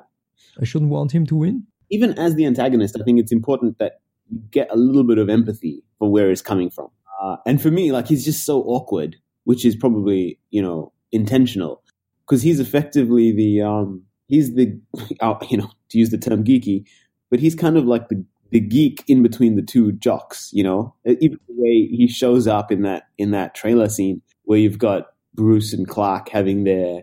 I 0.60 0.64
shouldn't 0.64 0.90
want 0.90 1.12
him 1.12 1.26
to 1.26 1.36
win 1.36 1.66
even 1.90 2.18
as 2.18 2.34
the 2.34 2.46
antagonist, 2.46 2.96
I 3.00 3.04
think 3.04 3.18
it's 3.18 3.32
important 3.32 3.78
that 3.78 4.00
you 4.28 4.40
get 4.50 4.68
a 4.70 4.76
little 4.76 5.04
bit 5.04 5.18
of 5.18 5.28
empathy 5.28 5.82
for 5.98 6.10
where 6.10 6.28
he's 6.28 6.42
coming 6.42 6.70
from. 6.70 6.88
Uh, 7.20 7.36
and 7.46 7.60
for 7.60 7.70
me, 7.70 7.92
like 7.92 8.08
he's 8.08 8.24
just 8.24 8.44
so 8.44 8.62
awkward, 8.62 9.16
which 9.44 9.64
is 9.64 9.76
probably 9.76 10.38
you 10.50 10.62
know 10.62 10.92
intentional, 11.12 11.82
because 12.24 12.42
he's 12.42 12.60
effectively 12.60 13.32
the 13.32 13.62
um, 13.62 14.02
he's 14.26 14.54
the 14.54 14.78
uh, 15.20 15.34
you 15.48 15.56
know 15.56 15.70
to 15.90 15.98
use 15.98 16.10
the 16.10 16.18
term 16.18 16.44
geeky, 16.44 16.84
but 17.30 17.40
he's 17.40 17.54
kind 17.54 17.76
of 17.76 17.84
like 17.84 18.08
the 18.08 18.24
the 18.50 18.60
geek 18.60 19.02
in 19.08 19.22
between 19.22 19.56
the 19.56 19.62
two 19.62 19.92
jocks. 19.92 20.50
You 20.52 20.64
know, 20.64 20.94
even 21.04 21.38
the 21.48 21.54
way 21.54 21.88
he 21.90 22.08
shows 22.08 22.46
up 22.46 22.70
in 22.70 22.82
that 22.82 23.04
in 23.18 23.30
that 23.30 23.54
trailer 23.54 23.88
scene 23.88 24.22
where 24.44 24.58
you've 24.58 24.78
got 24.78 25.06
Bruce 25.34 25.72
and 25.72 25.86
Clark 25.88 26.28
having 26.28 26.64
their 26.64 27.02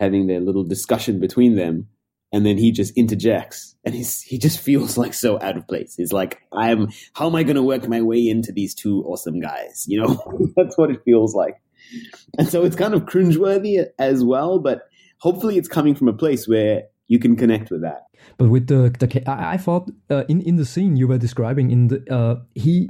having 0.00 0.26
their 0.26 0.40
little 0.40 0.64
discussion 0.64 1.20
between 1.20 1.54
them 1.56 1.88
and 2.34 2.44
then 2.44 2.58
he 2.58 2.72
just 2.72 2.92
interjects. 2.96 3.76
And 3.84 3.94
he's 3.94 4.20
he 4.22 4.38
just 4.38 4.58
feels 4.58 4.98
like 5.02 5.14
so 5.14 5.40
out 5.40 5.56
of 5.56 5.66
place. 5.68 5.94
He's 5.94 6.12
like 6.12 6.42
i'm 6.52 6.88
how 7.14 7.26
am 7.28 7.36
i 7.36 7.44
going 7.44 7.56
to 7.56 7.62
work 7.62 7.88
my 7.88 8.02
way 8.02 8.28
into 8.28 8.52
these 8.52 8.74
two 8.74 9.04
awesome 9.04 9.40
guys? 9.40 9.84
You 9.86 10.02
know? 10.02 10.52
That's 10.56 10.76
what 10.76 10.90
it 10.90 11.00
feels 11.04 11.34
like. 11.34 11.54
And 12.38 12.48
so 12.48 12.64
it's 12.64 12.76
kind 12.76 12.94
of 12.94 13.02
cringeworthy 13.02 13.86
as 13.98 14.24
well 14.24 14.58
but 14.58 14.82
hopefully 15.18 15.56
it's 15.56 15.68
coming 15.68 15.94
from 15.94 16.08
a 16.08 16.12
place 16.12 16.48
where 16.48 16.84
you 17.06 17.18
can 17.18 17.36
connect 17.36 17.70
with 17.70 17.82
that. 17.82 18.04
But 18.38 18.48
with 18.48 18.66
the, 18.66 18.90
the 18.98 19.22
i 19.30 19.56
thought 19.56 19.90
uh, 20.10 20.24
in 20.28 20.40
in 20.40 20.56
the 20.56 20.64
scene 20.64 20.96
you 20.96 21.06
were 21.06 21.18
describing 21.18 21.70
in 21.70 21.88
the 21.88 21.98
uh, 22.12 22.36
he 22.54 22.88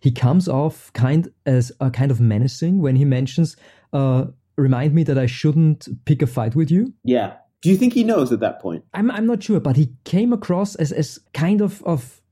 he 0.00 0.10
comes 0.10 0.48
off 0.48 0.90
kind 0.94 1.28
as 1.44 1.70
a 1.80 1.90
kind 1.90 2.10
of 2.10 2.18
menacing 2.18 2.80
when 2.80 2.96
he 2.96 3.04
mentions 3.04 3.56
uh, 3.92 4.24
remind 4.56 4.94
me 4.94 5.02
that 5.02 5.18
i 5.18 5.26
shouldn't 5.26 5.88
pick 6.06 6.22
a 6.22 6.26
fight 6.26 6.54
with 6.54 6.70
you. 6.70 6.94
Yeah 7.04 7.34
do 7.66 7.72
you 7.72 7.76
think 7.76 7.94
he 7.94 8.04
knows 8.04 8.30
at 8.30 8.38
that 8.38 8.60
point? 8.60 8.84
I'm 8.94 9.10
I'm 9.10 9.26
not 9.26 9.42
sure, 9.42 9.58
but 9.58 9.74
he 9.74 9.92
came 10.04 10.32
across 10.32 10.76
as 10.76 10.92
as 10.92 11.18
kind 11.34 11.60
of 11.60 11.82
of 11.82 12.22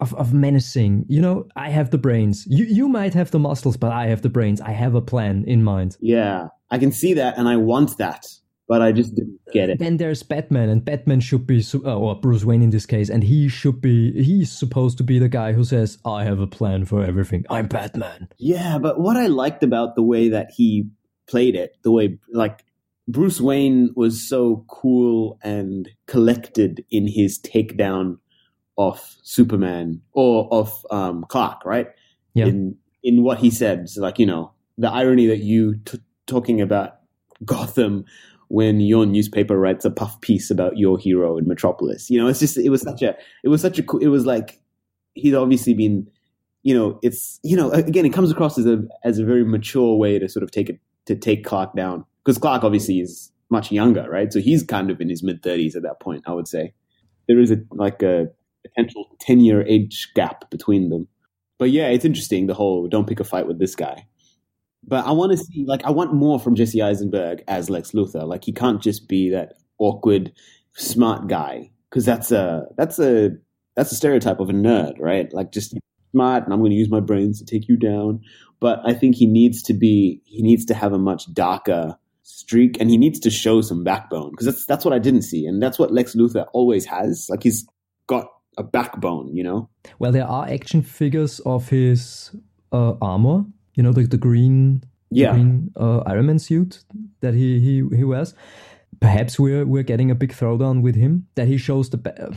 of, 0.00 0.12
of 0.14 0.34
menacing. 0.34 1.06
You 1.08 1.20
know, 1.20 1.46
I 1.54 1.70
have 1.70 1.92
the 1.92 1.98
brains. 1.98 2.44
You 2.48 2.64
you 2.64 2.88
might 2.88 3.14
have 3.14 3.30
the 3.30 3.38
muscles, 3.38 3.76
but 3.76 3.92
I 3.92 4.08
have 4.08 4.22
the 4.22 4.28
brains. 4.28 4.60
I 4.60 4.72
have 4.72 4.96
a 4.96 5.00
plan 5.00 5.44
in 5.46 5.62
mind. 5.62 5.96
Yeah, 6.00 6.48
I 6.72 6.78
can 6.78 6.90
see 6.90 7.14
that, 7.14 7.38
and 7.38 7.48
I 7.48 7.56
want 7.56 7.98
that, 7.98 8.26
but 8.66 8.82
I 8.82 8.90
just 8.90 9.14
didn't 9.14 9.38
get 9.52 9.70
it. 9.70 9.78
Then 9.78 9.98
there's 9.98 10.24
Batman, 10.24 10.68
and 10.68 10.84
Batman 10.84 11.20
should 11.20 11.46
be, 11.46 11.64
uh, 11.72 11.96
or 11.96 12.18
Bruce 12.18 12.44
Wayne 12.44 12.60
in 12.60 12.70
this 12.70 12.84
case, 12.84 13.08
and 13.10 13.22
he 13.22 13.46
should 13.46 13.80
be. 13.80 14.20
He's 14.20 14.50
supposed 14.50 14.98
to 14.98 15.04
be 15.04 15.20
the 15.20 15.28
guy 15.28 15.52
who 15.52 15.62
says, 15.62 15.98
"I 16.04 16.24
have 16.24 16.40
a 16.40 16.48
plan 16.48 16.84
for 16.84 17.04
everything. 17.04 17.44
I'm 17.48 17.68
Batman." 17.68 18.26
Yeah, 18.38 18.78
but 18.80 18.98
what 18.98 19.16
I 19.16 19.28
liked 19.28 19.62
about 19.62 19.94
the 19.94 20.02
way 20.02 20.30
that 20.30 20.50
he 20.50 20.88
played 21.28 21.54
it, 21.54 21.76
the 21.84 21.92
way 21.92 22.18
like 22.32 22.64
Bruce 23.10 23.40
Wayne 23.40 23.90
was 23.96 24.26
so 24.28 24.64
cool 24.68 25.38
and 25.42 25.88
collected 26.06 26.84
in 26.90 27.08
his 27.08 27.40
takedown 27.40 28.18
of 28.78 29.16
Superman 29.22 30.00
or 30.12 30.48
of 30.52 30.86
um, 30.90 31.24
Clark, 31.28 31.64
right? 31.64 31.88
Yeah. 32.34 32.46
In 32.46 32.76
in 33.02 33.22
what 33.22 33.38
he 33.38 33.50
said, 33.50 33.88
so 33.88 34.00
like 34.00 34.18
you 34.18 34.26
know 34.26 34.52
the 34.78 34.90
irony 34.90 35.26
that 35.26 35.38
you 35.38 35.76
t- 35.84 35.98
talking 36.26 36.60
about 36.60 37.00
Gotham 37.44 38.04
when 38.48 38.80
your 38.80 39.06
newspaper 39.06 39.58
writes 39.58 39.84
a 39.84 39.90
puff 39.90 40.20
piece 40.20 40.50
about 40.50 40.76
your 40.76 40.98
hero 40.98 41.36
in 41.36 41.48
Metropolis. 41.48 42.10
You 42.10 42.20
know, 42.20 42.28
it's 42.28 42.40
just 42.40 42.56
it 42.56 42.68
was 42.68 42.82
such 42.82 43.02
a 43.02 43.16
it 43.42 43.48
was 43.48 43.60
such 43.60 43.78
a 43.78 43.82
cool 43.82 44.00
it 44.00 44.08
was 44.08 44.26
like 44.26 44.60
he'd 45.14 45.34
obviously 45.34 45.74
been 45.74 46.08
you 46.62 46.74
know 46.74 47.00
it's 47.02 47.40
you 47.42 47.56
know 47.56 47.70
again 47.72 48.06
it 48.06 48.12
comes 48.12 48.30
across 48.30 48.56
as 48.58 48.66
a 48.66 48.82
as 49.02 49.18
a 49.18 49.24
very 49.24 49.44
mature 49.44 49.96
way 49.96 50.18
to 50.18 50.28
sort 50.28 50.44
of 50.44 50.50
take 50.52 50.68
it 50.68 50.78
to 51.06 51.16
take 51.16 51.44
Clark 51.44 51.74
down 51.74 52.04
because 52.24 52.38
Clark 52.38 52.64
obviously 52.64 53.00
is 53.00 53.32
much 53.50 53.72
younger, 53.72 54.08
right? 54.08 54.32
So 54.32 54.40
he's 54.40 54.62
kind 54.62 54.90
of 54.90 55.00
in 55.00 55.08
his 55.08 55.22
mid 55.22 55.42
thirties 55.42 55.76
at 55.76 55.82
that 55.82 56.00
point. 56.00 56.24
I 56.26 56.32
would 56.32 56.48
say 56.48 56.74
there 57.28 57.40
is 57.40 57.50
a 57.50 57.58
like 57.72 58.02
a 58.02 58.28
potential 58.62 59.16
ten 59.20 59.40
year 59.40 59.62
age 59.66 60.10
gap 60.14 60.50
between 60.50 60.90
them. 60.90 61.08
But 61.58 61.70
yeah, 61.70 61.88
it's 61.88 62.04
interesting 62.04 62.46
the 62.46 62.54
whole 62.54 62.88
don't 62.88 63.08
pick 63.08 63.20
a 63.20 63.24
fight 63.24 63.46
with 63.46 63.58
this 63.58 63.74
guy. 63.74 64.06
But 64.86 65.06
I 65.06 65.12
want 65.12 65.32
to 65.32 65.38
see 65.38 65.64
like 65.66 65.84
I 65.84 65.90
want 65.90 66.14
more 66.14 66.40
from 66.40 66.54
Jesse 66.54 66.82
Eisenberg 66.82 67.42
as 67.48 67.68
Lex 67.68 67.92
Luthor. 67.92 68.26
Like 68.26 68.44
he 68.44 68.52
can't 68.52 68.82
just 68.82 69.08
be 69.08 69.30
that 69.30 69.54
awkward 69.78 70.32
smart 70.74 71.28
guy 71.28 71.70
because 71.90 72.04
that's 72.04 72.30
a 72.30 72.66
that's 72.76 72.98
a 72.98 73.30
that's 73.76 73.92
a 73.92 73.96
stereotype 73.96 74.40
of 74.40 74.48
a 74.48 74.54
nerd, 74.54 74.94
right? 74.98 75.32
Like 75.32 75.52
just 75.52 75.76
smart 76.12 76.44
and 76.44 76.52
I'm 76.52 76.60
going 76.60 76.70
to 76.70 76.76
use 76.76 76.90
my 76.90 77.00
brains 77.00 77.38
to 77.38 77.44
take 77.44 77.68
you 77.68 77.76
down. 77.76 78.20
But 78.60 78.80
I 78.84 78.94
think 78.94 79.16
he 79.16 79.26
needs 79.26 79.62
to 79.64 79.74
be 79.74 80.22
he 80.24 80.42
needs 80.42 80.64
to 80.66 80.74
have 80.74 80.92
a 80.92 80.98
much 80.98 81.32
darker 81.32 81.96
streak, 82.40 82.80
and 82.80 82.90
he 82.90 82.96
needs 82.96 83.20
to 83.20 83.30
show 83.30 83.60
some 83.60 83.84
backbone 83.84 84.30
because 84.30 84.46
that's 84.46 84.66
that's 84.66 84.84
what 84.84 84.94
I 84.94 84.98
didn't 84.98 85.22
see, 85.22 85.46
and 85.46 85.62
that's 85.62 85.78
what 85.78 85.92
Lex 85.92 86.14
Luthor 86.14 86.46
always 86.52 86.86
has. 86.86 87.28
Like 87.30 87.42
he's 87.42 87.66
got 88.06 88.26
a 88.58 88.62
backbone, 88.62 89.34
you 89.36 89.44
know. 89.44 89.68
Well, 89.98 90.12
there 90.12 90.26
are 90.26 90.48
action 90.48 90.82
figures 90.82 91.40
of 91.40 91.68
his 91.68 92.34
uh, 92.72 92.94
armor. 93.00 93.44
You 93.74 93.82
know, 93.82 93.92
the 93.92 94.06
the 94.06 94.18
green, 94.18 94.82
yeah. 95.10 95.32
green 95.32 95.72
uh, 95.76 95.98
Iron 96.06 96.26
Man 96.26 96.38
suit 96.38 96.82
that 97.20 97.34
he 97.34 97.60
he 97.60 97.96
he 97.96 98.04
wears. 98.04 98.34
Perhaps 99.00 99.38
we're 99.38 99.64
we're 99.64 99.82
getting 99.82 100.10
a 100.10 100.14
big 100.14 100.32
throwdown 100.32 100.82
with 100.82 100.96
him 100.96 101.26
that 101.34 101.46
he 101.46 101.56
shows 101.56 101.90
the. 101.90 101.98
Ba- 101.98 102.32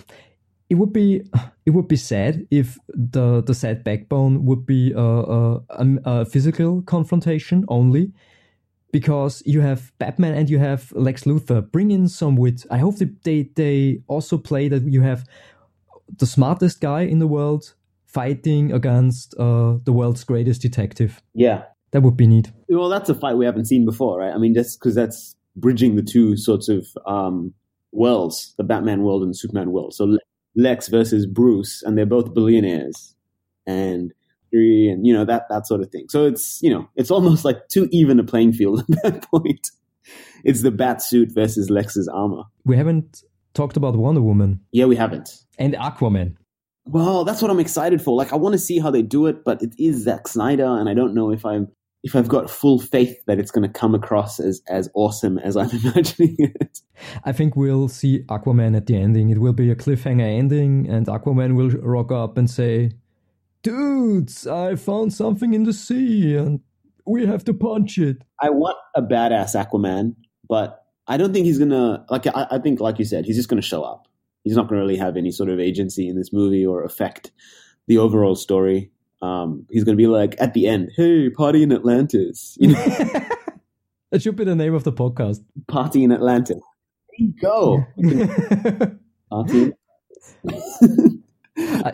it 0.69 0.75
would 0.75 0.93
be 0.93 1.23
it 1.65 1.71
would 1.71 1.87
be 1.87 1.95
sad 1.95 2.47
if 2.51 2.77
the 2.87 3.41
the 3.41 3.53
sad 3.53 3.83
backbone 3.83 4.45
would 4.45 4.65
be 4.65 4.91
a, 4.91 4.99
a, 4.99 5.61
a 6.05 6.25
physical 6.25 6.81
confrontation 6.83 7.65
only 7.67 8.11
because 8.93 9.41
you 9.43 9.59
have 9.59 9.91
Batman 9.97 10.35
and 10.35 10.49
you 10.49 10.59
have 10.59 10.91
Lex 10.93 11.23
Luthor. 11.23 11.69
Bring 11.69 11.89
in 11.89 12.07
some 12.07 12.35
wit. 12.35 12.63
I 12.69 12.77
hope 12.77 12.97
they, 12.97 13.09
they, 13.23 13.49
they 13.55 14.03
also 14.07 14.37
play 14.37 14.69
that 14.69 14.83
you 14.83 15.01
have 15.01 15.25
the 16.15 16.27
smartest 16.27 16.79
guy 16.79 17.01
in 17.01 17.17
the 17.17 17.25
world 17.25 17.73
fighting 18.05 18.71
against 18.71 19.33
uh, 19.39 19.77
the 19.83 19.91
world's 19.91 20.23
greatest 20.23 20.61
detective. 20.61 21.21
Yeah. 21.33 21.63
That 21.91 22.03
would 22.03 22.15
be 22.15 22.27
neat. 22.27 22.51
Well, 22.69 22.87
that's 22.87 23.09
a 23.09 23.15
fight 23.15 23.35
we 23.35 23.45
haven't 23.45 23.65
seen 23.65 23.83
before, 23.83 24.19
right? 24.19 24.33
I 24.33 24.37
mean, 24.37 24.53
just 24.53 24.79
because 24.79 24.93
that's 24.93 25.35
bridging 25.55 25.95
the 25.95 26.03
two 26.03 26.37
sorts 26.37 26.69
of 26.69 26.85
um, 27.07 27.51
worlds, 27.91 28.53
the 28.57 28.63
Batman 28.63 29.01
world 29.01 29.23
and 29.23 29.31
the 29.31 29.37
Superman 29.37 29.71
world. 29.71 29.95
So 29.95 30.17
Lex 30.55 30.87
versus 30.87 31.25
Bruce, 31.25 31.81
and 31.81 31.97
they're 31.97 32.05
both 32.05 32.33
billionaires, 32.33 33.15
and 33.65 34.13
and 34.53 35.05
you 35.05 35.13
know 35.13 35.25
that 35.25 35.45
that 35.49 35.67
sort 35.67 35.81
of 35.81 35.89
thing. 35.91 36.05
So 36.09 36.25
it's 36.25 36.59
you 36.61 36.69
know 36.69 36.87
it's 36.95 37.11
almost 37.11 37.45
like 37.45 37.67
too 37.69 37.87
even 37.91 38.19
a 38.19 38.23
playing 38.23 38.53
field 38.53 38.83
at 39.03 39.03
that 39.03 39.29
point. 39.29 39.69
It's 40.43 40.61
the 40.61 40.71
bat 40.71 41.01
suit 41.01 41.31
versus 41.31 41.69
Lex's 41.69 42.07
armor. 42.07 42.43
We 42.65 42.75
haven't 42.75 43.23
talked 43.53 43.77
about 43.77 43.95
Wonder 43.95 44.21
Woman. 44.21 44.59
Yeah, 44.71 44.85
we 44.85 44.95
haven't. 44.95 45.29
And 45.57 45.73
Aquaman. 45.75 46.35
Well, 46.85 47.23
that's 47.23 47.41
what 47.41 47.49
I'm 47.49 47.61
excited 47.61 48.01
for. 48.01 48.17
Like, 48.17 48.33
I 48.33 48.35
want 48.35 48.53
to 48.53 48.59
see 48.59 48.77
how 48.77 48.91
they 48.91 49.01
do 49.01 49.27
it, 49.27 49.45
but 49.45 49.61
it 49.61 49.73
is 49.79 50.03
Zack 50.03 50.27
Snyder, 50.27 50.65
and 50.65 50.89
I 50.89 50.93
don't 50.93 51.13
know 51.13 51.31
if 51.31 51.45
I'm 51.45 51.69
if 52.03 52.17
I've 52.17 52.27
got 52.27 52.49
full 52.49 52.79
faith 52.79 53.23
that 53.27 53.39
it's 53.39 53.51
going 53.51 53.63
to 53.63 53.79
come 53.79 53.95
across 53.95 54.39
as 54.39 54.61
as 54.67 54.89
awesome 54.93 55.37
as 55.37 55.55
I'm 55.55 55.69
imagining 55.83 56.35
it. 56.39 56.79
I 57.23 57.31
think 57.31 57.55
we'll 57.55 57.87
see 57.87 58.23
Aquaman 58.23 58.75
at 58.75 58.87
the 58.87 58.97
ending. 58.97 59.29
It 59.29 59.39
will 59.39 59.53
be 59.53 59.71
a 59.71 59.75
cliffhanger 59.75 60.37
ending, 60.37 60.89
and 60.89 61.07
Aquaman 61.07 61.55
will 61.55 61.69
rock 61.69 62.11
up 62.11 62.37
and 62.37 62.49
say, 62.49 62.91
"Dudes, 63.63 64.45
I 64.45 64.75
found 64.75 65.13
something 65.13 65.53
in 65.53 65.63
the 65.63 65.73
sea, 65.73 66.35
and 66.35 66.59
we 67.05 67.25
have 67.25 67.43
to 67.45 67.53
punch 67.53 67.97
it." 67.97 68.17
I 68.39 68.49
want 68.49 68.77
a 68.95 69.01
badass 69.01 69.55
Aquaman, 69.55 70.15
but 70.47 70.85
I 71.07 71.17
don't 71.17 71.33
think 71.33 71.45
he's 71.45 71.59
gonna 71.59 72.05
like. 72.09 72.27
I, 72.27 72.47
I 72.51 72.59
think, 72.59 72.79
like 72.79 72.99
you 72.99 73.05
said, 73.05 73.25
he's 73.25 73.37
just 73.37 73.49
gonna 73.49 73.61
show 73.61 73.83
up. 73.83 74.07
He's 74.43 74.55
not 74.55 74.67
gonna 74.67 74.81
really 74.81 74.97
have 74.97 75.17
any 75.17 75.31
sort 75.31 75.49
of 75.49 75.59
agency 75.59 76.07
in 76.07 76.15
this 76.15 76.31
movie 76.31 76.65
or 76.65 76.83
affect 76.83 77.31
the 77.87 77.97
overall 77.97 78.35
story. 78.35 78.91
Um, 79.21 79.65
he's 79.69 79.85
going 79.85 79.97
to 79.97 80.01
be 80.01 80.07
like 80.07 80.35
at 80.39 80.53
the 80.53 80.67
end, 80.67 80.91
"Hey, 80.95 81.29
party 81.29 81.63
in 81.63 81.71
Atlantis." 81.71 82.57
You 82.59 82.69
know? 82.69 82.83
that 84.11 84.21
should 84.21 84.35
be 84.35 84.43
the 84.43 84.55
name 84.55 84.73
of 84.73 84.83
the 84.83 84.91
podcast. 84.91 85.43
Party 85.67 86.03
in 86.03 86.11
Atlantis. 86.11 86.57
There 86.57 87.27
you 87.27 87.33
go. 87.41 87.85
party. 89.29 89.71
I, 91.57 91.93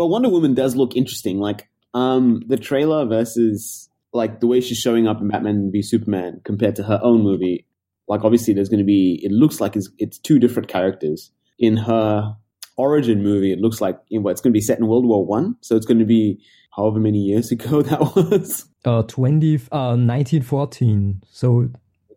but 0.00 0.06
Wonder 0.06 0.30
Woman 0.30 0.54
does 0.54 0.76
look 0.76 0.96
interesting. 0.96 1.40
Like 1.40 1.68
um, 1.92 2.42
the 2.46 2.56
trailer 2.56 3.04
versus 3.04 3.90
like 4.14 4.40
the 4.40 4.46
way 4.46 4.62
she's 4.62 4.78
showing 4.78 5.06
up 5.06 5.20
in 5.20 5.28
Batman 5.28 5.68
v 5.70 5.82
Superman 5.82 6.40
compared 6.42 6.74
to 6.76 6.84
her 6.84 6.98
own 7.02 7.22
movie. 7.22 7.66
Like 8.08 8.24
obviously, 8.24 8.54
there's 8.54 8.70
going 8.70 8.78
to 8.78 8.84
be. 8.86 9.20
It 9.22 9.30
looks 9.30 9.60
like 9.60 9.76
it's, 9.76 9.90
it's 9.98 10.18
two 10.18 10.38
different 10.38 10.68
characters 10.68 11.32
in 11.58 11.76
her 11.76 12.34
origin 12.78 13.22
movie, 13.22 13.52
it 13.52 13.58
looks 13.58 13.82
like 13.82 13.98
you 14.08 14.18
know, 14.18 14.30
it's 14.30 14.40
going 14.40 14.54
to 14.54 14.56
be 14.56 14.62
set 14.62 14.78
in 14.78 14.86
World 14.86 15.04
War 15.04 15.22
One, 15.26 15.56
so 15.60 15.76
it's 15.76 15.84
going 15.84 15.98
to 15.98 16.06
be 16.06 16.42
however 16.74 16.98
many 16.98 17.18
years 17.18 17.52
ago 17.56 17.82
that 17.82 18.00
was. 18.00 18.64
Uh, 18.86 19.02
20, 19.02 19.56
uh, 19.70 20.00
1914, 20.00 21.24
so 21.30 21.68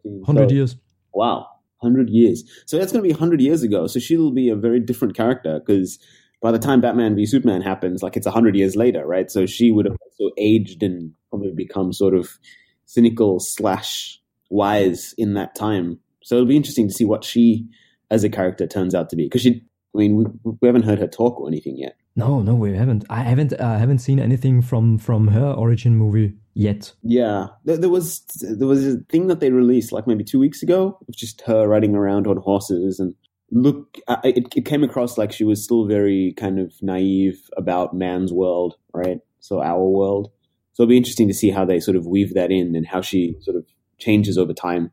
100 0.04 0.50
so, 0.50 0.56
years. 0.56 0.78
Wow, 1.14 1.48
100 1.80 2.10
years. 2.10 2.46
So 2.66 2.78
that's 2.78 2.94
going 2.94 3.04
to 3.04 3.08
be 3.08 3.12
100 3.12 3.42
years 3.42 3.62
ago. 3.62 3.88
So 3.88 4.00
she'll 4.00 4.32
be 4.32 4.48
a 4.48 4.56
very 4.56 4.80
different 4.80 5.18
character 5.18 5.60
because 5.60 6.00
by 6.44 6.52
the 6.52 6.60
time 6.60 6.82
Batman 6.82 7.16
v 7.16 7.26
Superman 7.26 7.62
happens, 7.62 8.04
like 8.04 8.18
it's 8.18 8.28
100 8.28 8.54
years 8.54 8.76
later, 8.76 9.08
right? 9.08 9.32
So 9.32 9.46
she 9.46 9.72
would 9.72 9.86
have 9.86 9.96
also 10.04 10.34
aged 10.38 10.84
and 10.84 11.14
probably 11.30 11.54
become 11.54 11.94
sort 11.94 12.14
of 12.14 12.38
cynical 12.86 13.40
slash 13.40 14.20
wise 14.50 15.16
in 15.18 15.36
that 15.36 15.56
time. 15.56 16.00
So 16.22 16.36
it'll 16.36 16.48
be 16.48 16.58
interesting 16.58 16.90
to 16.90 16.94
see 16.94 17.06
what 17.06 17.24
she 17.24 17.66
as 18.12 18.26
a 18.26 18.30
character 18.30 18.68
turns 18.68 18.94
out 18.94 19.10
to 19.10 19.16
be 19.16 19.24
because 19.24 19.42
she 19.42 19.64
I 19.96 20.00
mean, 20.00 20.16
we, 20.18 20.26
we 20.60 20.68
haven't 20.68 20.84
heard 20.84 21.00
her 21.00 21.08
talk 21.08 21.40
or 21.40 21.48
anything 21.48 21.78
yet. 21.78 21.96
No, 22.16 22.42
no, 22.42 22.56
we 22.56 22.76
haven't. 22.76 23.06
I 23.10 23.22
haven't. 23.22 23.54
I 23.60 23.76
uh, 23.76 23.80
haven't 23.80 24.00
seen 24.00 24.20
anything 24.20 24.62
from 24.62 24.98
from 24.98 25.28
her 25.30 25.52
origin 25.52 25.96
movie 25.96 26.34
yet. 26.56 26.94
Yeah, 27.04 27.48
there, 27.64 27.78
there, 27.78 27.90
was 27.90 28.20
there 28.42 28.68
was 28.68 28.86
a 28.86 28.98
thing 29.10 29.28
that 29.28 29.40
they 29.40 29.52
released 29.52 29.92
like 29.92 30.08
maybe 30.08 30.24
two 30.24 30.40
weeks 30.40 30.62
ago 30.62 31.00
of 31.08 31.16
just 31.16 31.42
her 31.42 31.68
riding 31.68 31.96
around 31.96 32.28
on 32.28 32.38
horses 32.38 33.00
and 33.00 33.16
look. 33.54 33.98
it, 34.24 34.48
it 34.56 34.66
came 34.66 34.84
across 34.84 35.18
like 35.18 35.32
she 35.32 35.44
was 35.44 35.64
still 35.64 35.86
very 35.86 36.34
kind 36.38 36.60
of 36.60 36.74
naive 36.82 37.50
about 37.58 37.94
man's 37.94 38.34
world, 38.34 38.76
right? 38.94 39.20
So 39.40 39.62
our 39.62 39.84
world. 39.84 40.32
So 40.74 40.84
it'll 40.84 40.90
be 40.90 40.98
interesting 40.98 41.28
to 41.28 41.34
see 41.34 41.52
how 41.52 41.66
they 41.66 41.80
sort 41.80 41.98
of 41.98 42.08
weave 42.08 42.34
that 42.34 42.52
in 42.52 42.76
and 42.76 42.86
how 42.86 43.02
she 43.02 43.36
sort 43.42 43.58
of 43.58 43.66
changes 44.00 44.38
over 44.38 44.54
time. 44.54 44.92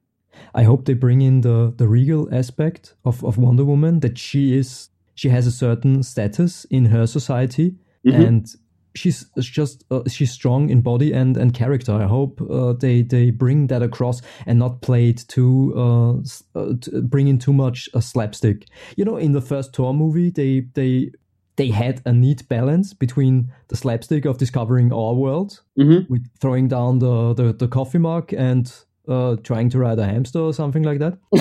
I 0.55 0.65
hope 0.65 0.85
they 0.85 0.95
bring 0.95 1.23
in 1.23 1.41
the 1.41 1.73
the 1.77 1.89
regal 1.89 2.33
aspect 2.35 2.95
of, 3.05 3.25
of 3.25 3.39
Wonder 3.39 3.65
Woman 3.65 4.01
that 4.01 4.19
she 4.19 4.57
is 4.57 4.89
she 5.15 5.29
has 5.29 5.47
a 5.47 5.53
certain 5.53 6.03
status 6.03 6.65
in 6.67 6.87
her 6.87 7.07
society 7.07 7.77
mm-hmm. 8.07 8.23
and 8.23 8.55
she's 8.95 9.27
just 9.39 9.85
uh, 9.91 10.03
she's 10.09 10.33
strong 10.33 10.71
in 10.71 10.81
body 10.81 11.13
and 11.13 11.37
and 11.37 11.55
character. 11.55 11.93
I 11.93 12.07
hope 12.07 12.41
uh, 12.51 12.73
they 12.73 13.03
they 13.03 13.31
bring 13.31 13.69
that 13.69 13.83
across 13.83 14.21
and 14.47 14.59
not 14.59 14.83
play 14.83 15.11
it 15.11 15.25
too 15.29 15.73
uh, 15.77 16.59
uh 16.59 16.73
bring 17.03 17.29
in 17.29 17.39
too 17.39 17.53
much 17.53 17.89
uh, 17.95 18.01
slapstick. 18.01 18.67
You 18.97 19.05
know, 19.05 19.17
in 19.17 19.33
the 19.33 19.41
first 19.41 19.75
Thor 19.75 19.95
movie, 19.95 20.31
they 20.31 20.67
they 20.75 21.13
they 21.57 21.69
had 21.69 22.01
a 22.07 22.13
neat 22.13 22.49
balance 22.49 22.95
between 22.95 23.53
the 23.69 23.77
slapstick 23.77 24.25
of 24.25 24.39
discovering 24.39 24.93
our 24.95 25.13
world 25.13 25.61
mm-hmm. 25.79 26.11
with 26.11 26.27
throwing 26.41 26.69
down 26.69 27.01
the, 27.01 27.35
the, 27.35 27.53
the 27.53 27.69
coffee 27.69 27.99
mug 27.99 28.33
and 28.33 28.73
uh, 29.09 29.37
trying 29.43 29.69
to 29.69 29.79
ride 29.79 29.99
a 29.99 30.07
hamster 30.07 30.39
or 30.39 30.55
something 30.55 30.85
like 30.85 31.01
that. 31.01 31.19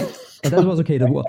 and 0.43 0.51
that 0.51 0.65
was 0.65 0.79
okay. 0.81 0.97
That 0.97 1.09
was, 1.09 1.25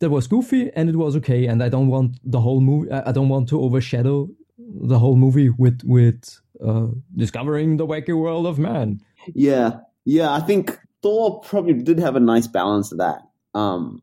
that 0.00 0.10
was 0.10 0.26
goofy 0.26 0.68
and 0.74 0.88
it 0.88 0.96
was 0.96 1.14
okay. 1.16 1.46
And 1.46 1.62
I 1.62 1.68
don't 1.68 1.86
want 1.86 2.18
the 2.24 2.40
whole 2.40 2.60
movie. 2.60 2.90
I 2.90 3.12
don't 3.12 3.28
want 3.28 3.48
to 3.50 3.60
overshadow 3.60 4.28
the 4.66 4.98
whole 4.98 5.16
movie 5.16 5.50
with 5.50 5.82
with 5.84 6.40
uh, 6.64 6.88
discovering 7.14 7.76
the 7.76 7.86
wacky 7.86 8.18
world 8.18 8.46
of 8.46 8.58
man. 8.58 9.00
Yeah, 9.34 9.80
yeah. 10.04 10.32
I 10.32 10.40
think 10.40 10.78
Thor 11.02 11.40
probably 11.40 11.74
did 11.74 11.98
have 11.98 12.16
a 12.16 12.20
nice 12.20 12.46
balance 12.46 12.92
of 12.92 12.98
that. 12.98 13.22
Um, 13.54 14.02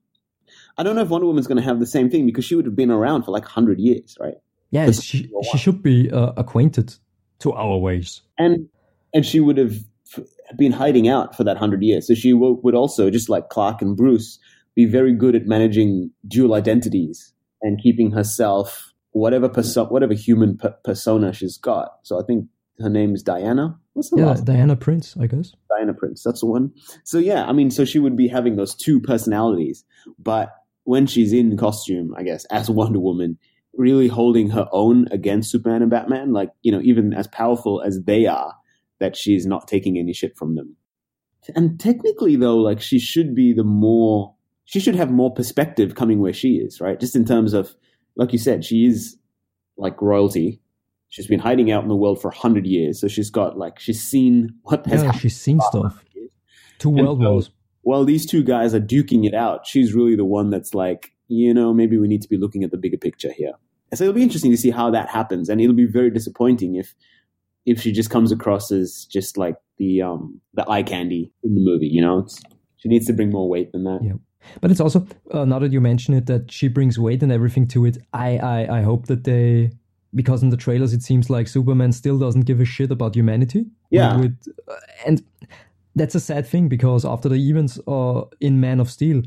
I 0.77 0.83
don't 0.83 0.95
know 0.95 1.01
if 1.01 1.09
Wonder 1.09 1.27
Woman's 1.27 1.47
going 1.47 1.57
to 1.57 1.63
have 1.63 1.79
the 1.79 1.85
same 1.85 2.09
thing 2.09 2.25
because 2.25 2.45
she 2.45 2.55
would 2.55 2.65
have 2.65 2.75
been 2.75 2.91
around 2.91 3.23
for 3.23 3.31
like 3.31 3.45
hundred 3.45 3.79
years, 3.79 4.17
right? 4.19 4.35
Yeah, 4.71 4.89
she, 4.91 5.29
she 5.51 5.57
should 5.57 5.83
be 5.83 6.09
uh, 6.09 6.31
acquainted 6.37 6.95
to 7.39 7.51
our 7.51 7.77
ways, 7.77 8.21
and 8.37 8.69
and 9.13 9.25
she 9.25 9.39
would 9.39 9.57
have 9.57 9.75
been 10.57 10.71
hiding 10.71 11.07
out 11.07 11.35
for 11.35 11.43
that 11.43 11.57
hundred 11.57 11.83
years. 11.83 12.07
So 12.07 12.13
she 12.13 12.31
w- 12.31 12.59
would 12.63 12.75
also, 12.75 13.09
just 13.09 13.29
like 13.29 13.49
Clark 13.49 13.81
and 13.81 13.97
Bruce, 13.97 14.39
be 14.75 14.85
very 14.85 15.13
good 15.13 15.35
at 15.35 15.45
managing 15.45 16.11
dual 16.27 16.53
identities 16.53 17.33
and 17.61 17.81
keeping 17.81 18.11
herself 18.11 18.90
whatever 19.11 19.49
perso- 19.49 19.87
whatever 19.87 20.13
human 20.13 20.59
persona 20.83 21.33
she's 21.33 21.57
got. 21.57 21.97
So 22.03 22.19
I 22.19 22.23
think 22.25 22.47
her 22.79 22.89
name 22.89 23.13
is 23.13 23.23
Diana. 23.23 23.77
What's 23.93 24.09
the 24.09 24.17
yeah, 24.17 24.25
last 24.27 24.45
Diana 24.45 24.75
Prince, 24.75 25.15
I 25.19 25.27
guess. 25.27 25.53
Diana 25.69 25.93
Prince, 25.93 26.23
that's 26.23 26.39
the 26.41 26.45
one. 26.45 26.71
So 27.03 27.17
yeah, 27.17 27.45
I 27.45 27.51
mean, 27.51 27.71
so 27.71 27.85
she 27.85 27.99
would 27.99 28.15
be 28.15 28.27
having 28.27 28.55
those 28.55 28.75
two 28.75 28.99
personalities, 29.01 29.83
but 30.17 30.53
when 30.83 31.07
she's 31.07 31.33
in 31.33 31.57
costume, 31.57 32.13
I 32.17 32.23
guess 32.23 32.45
as 32.45 32.69
Wonder 32.69 32.99
Woman, 32.99 33.37
really 33.73 34.07
holding 34.07 34.49
her 34.49 34.67
own 34.71 35.07
against 35.11 35.51
Superman 35.51 35.81
and 35.81 35.91
Batman, 35.91 36.33
like 36.33 36.51
you 36.61 36.71
know, 36.71 36.81
even 36.81 37.13
as 37.13 37.27
powerful 37.27 37.81
as 37.81 38.01
they 38.05 38.25
are, 38.25 38.55
that 38.99 39.15
she's 39.15 39.45
not 39.45 39.67
taking 39.67 39.97
any 39.97 40.13
shit 40.13 40.37
from 40.37 40.55
them. 40.55 40.75
And 41.55 41.79
technically, 41.79 42.35
though, 42.35 42.57
like 42.57 42.81
she 42.81 42.99
should 42.99 43.33
be 43.35 43.53
the 43.53 43.63
more, 43.63 44.35
she 44.65 44.79
should 44.79 44.95
have 44.95 45.11
more 45.11 45.33
perspective 45.33 45.95
coming 45.95 46.19
where 46.19 46.33
she 46.33 46.55
is, 46.55 46.79
right? 46.79 46.99
Just 46.99 47.15
in 47.15 47.25
terms 47.25 47.53
of, 47.53 47.75
like 48.15 48.33
you 48.33 48.39
said, 48.39 48.63
she 48.65 48.85
is 48.85 49.17
like 49.77 50.01
royalty. 50.01 50.61
She's 51.09 51.27
been 51.27 51.39
hiding 51.39 51.71
out 51.71 51.83
in 51.83 51.89
the 51.89 51.95
world 51.95 52.21
for 52.21 52.29
a 52.29 52.35
hundred 52.35 52.65
years, 52.65 52.99
so 52.99 53.07
she's 53.07 53.29
got 53.29 53.57
like 53.57 53.79
she's 53.79 54.01
seen 54.01 54.55
what 54.63 54.85
has 54.85 55.03
yeah, 55.03 55.11
she's 55.11 55.39
seen 55.39 55.59
stuff. 55.61 56.03
Two 56.79 56.89
world 56.89 57.19
wars. 57.19 57.51
While 57.83 58.05
these 58.05 58.25
two 58.25 58.43
guys 58.43 58.73
are 58.73 58.79
duking 58.79 59.25
it 59.25 59.33
out, 59.33 59.65
she's 59.65 59.93
really 59.93 60.15
the 60.15 60.25
one 60.25 60.51
that's 60.51 60.73
like, 60.73 61.13
you 61.27 61.53
know, 61.53 61.73
maybe 61.73 61.97
we 61.97 62.07
need 62.07 62.21
to 62.21 62.29
be 62.29 62.37
looking 62.37 62.63
at 62.63 62.71
the 62.71 62.77
bigger 62.77 62.97
picture 62.97 63.31
here. 63.31 63.53
so 63.93 64.03
it'll 64.03 64.13
be 64.13 64.21
interesting 64.21 64.51
to 64.51 64.57
see 64.57 64.69
how 64.69 64.91
that 64.91 65.09
happens, 65.09 65.49
and 65.49 65.59
it'll 65.59 65.75
be 65.75 65.85
very 65.85 66.09
disappointing 66.09 66.75
if 66.75 66.95
if 67.65 67.81
she 67.81 67.91
just 67.91 68.09
comes 68.09 68.31
across 68.31 68.71
as 68.71 69.05
just 69.05 69.37
like 69.37 69.55
the 69.77 70.01
um 70.01 70.39
the 70.53 70.67
eye 70.69 70.83
candy 70.83 71.31
in 71.43 71.55
the 71.55 71.61
movie. 71.61 71.87
You 71.87 72.01
know, 72.01 72.19
it's, 72.19 72.41
she 72.77 72.89
needs 72.89 73.05
to 73.07 73.13
bring 73.13 73.29
more 73.29 73.49
weight 73.49 73.71
than 73.71 73.83
that. 73.83 73.99
Yeah. 74.03 74.13
But 74.59 74.71
it's 74.71 74.79
also 74.79 75.05
uh, 75.31 75.45
now 75.45 75.59
that 75.59 75.71
you 75.71 75.81
mention 75.81 76.13
it 76.13 76.25
that 76.27 76.51
she 76.51 76.67
brings 76.67 76.97
weight 76.97 77.23
and 77.23 77.31
everything 77.31 77.67
to 77.69 77.85
it. 77.85 77.97
I, 78.13 78.37
I 78.37 78.79
I 78.79 78.81
hope 78.81 79.07
that 79.07 79.23
they 79.23 79.71
because 80.13 80.43
in 80.43 80.49
the 80.49 80.57
trailers 80.57 80.93
it 80.93 81.03
seems 81.03 81.29
like 81.29 81.47
Superman 81.47 81.91
still 81.91 82.17
doesn't 82.17 82.41
give 82.41 82.59
a 82.59 82.65
shit 82.65 82.91
about 82.91 83.15
humanity. 83.15 83.65
Yeah. 83.89 84.17
With, 84.17 84.37
uh, 84.67 84.75
and 85.05 85.23
that's 85.95 86.15
a 86.15 86.19
sad 86.19 86.47
thing 86.47 86.67
because 86.67 87.05
after 87.05 87.29
the 87.29 87.35
events 87.35 87.79
uh, 87.87 88.23
in 88.39 88.59
Man 88.59 88.79
of 88.79 88.89
Steel, 88.89 89.23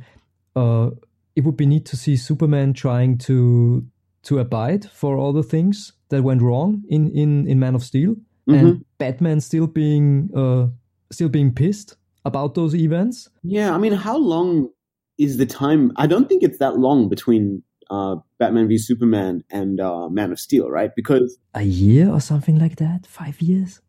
uh, 0.56 0.90
it 1.36 1.44
would 1.44 1.56
be 1.56 1.66
neat 1.66 1.84
to 1.86 1.96
see 1.96 2.16
Superman 2.16 2.72
trying 2.72 3.18
to 3.18 3.84
to 4.24 4.38
abide 4.38 4.86
for 4.90 5.16
all 5.18 5.32
the 5.32 5.42
things 5.42 5.92
that 6.08 6.22
went 6.22 6.42
wrong 6.42 6.82
in 6.88 7.10
in 7.10 7.46
in 7.46 7.58
Man 7.58 7.74
of 7.74 7.82
Steel, 7.82 8.16
mm-hmm. 8.48 8.54
and 8.54 8.84
Batman 8.98 9.40
still 9.40 9.66
being 9.66 10.30
uh, 10.34 10.68
still 11.10 11.28
being 11.28 11.52
pissed 11.52 11.96
about 12.24 12.54
those 12.54 12.74
events. 12.74 13.28
Yeah, 13.42 13.74
I 13.74 13.78
mean, 13.78 13.92
how 13.92 14.16
long 14.16 14.70
is 15.18 15.36
the 15.36 15.46
time? 15.46 15.92
I 15.96 16.06
don't 16.06 16.28
think 16.28 16.42
it's 16.42 16.58
that 16.58 16.78
long 16.78 17.08
between 17.08 17.62
uh, 17.90 18.16
Batman 18.38 18.68
v 18.68 18.78
Superman 18.78 19.44
and 19.50 19.80
uh, 19.80 20.08
Man 20.08 20.32
of 20.32 20.40
Steel, 20.40 20.70
right? 20.70 20.90
Because 20.94 21.38
a 21.54 21.62
year 21.62 22.10
or 22.10 22.20
something 22.20 22.58
like 22.58 22.76
that, 22.76 23.06
five 23.06 23.40
years. 23.40 23.80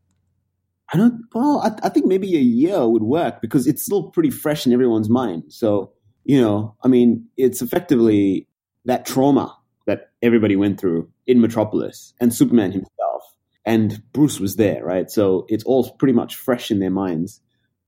I 0.93 0.97
don't. 0.97 1.21
Well, 1.33 1.61
I, 1.61 1.87
I 1.87 1.89
think 1.89 2.05
maybe 2.05 2.35
a 2.35 2.41
year 2.41 2.87
would 2.87 3.03
work 3.03 3.41
because 3.41 3.65
it's 3.65 3.83
still 3.83 4.11
pretty 4.11 4.29
fresh 4.29 4.65
in 4.67 4.73
everyone's 4.73 5.09
mind. 5.09 5.45
So 5.49 5.93
you 6.25 6.41
know, 6.41 6.75
I 6.83 6.87
mean, 6.87 7.27
it's 7.37 7.61
effectively 7.61 8.47
that 8.85 9.05
trauma 9.05 9.55
that 9.85 10.09
everybody 10.21 10.55
went 10.55 10.79
through 10.79 11.09
in 11.27 11.39
Metropolis 11.39 12.13
and 12.19 12.33
Superman 12.33 12.71
himself. 12.71 13.23
And 13.65 14.01
Bruce 14.11 14.39
was 14.39 14.57
there, 14.57 14.83
right? 14.83 15.09
So 15.09 15.45
it's 15.47 15.63
all 15.63 15.91
pretty 15.93 16.13
much 16.13 16.35
fresh 16.35 16.69
in 16.69 16.79
their 16.79 16.91
minds. 16.91 17.41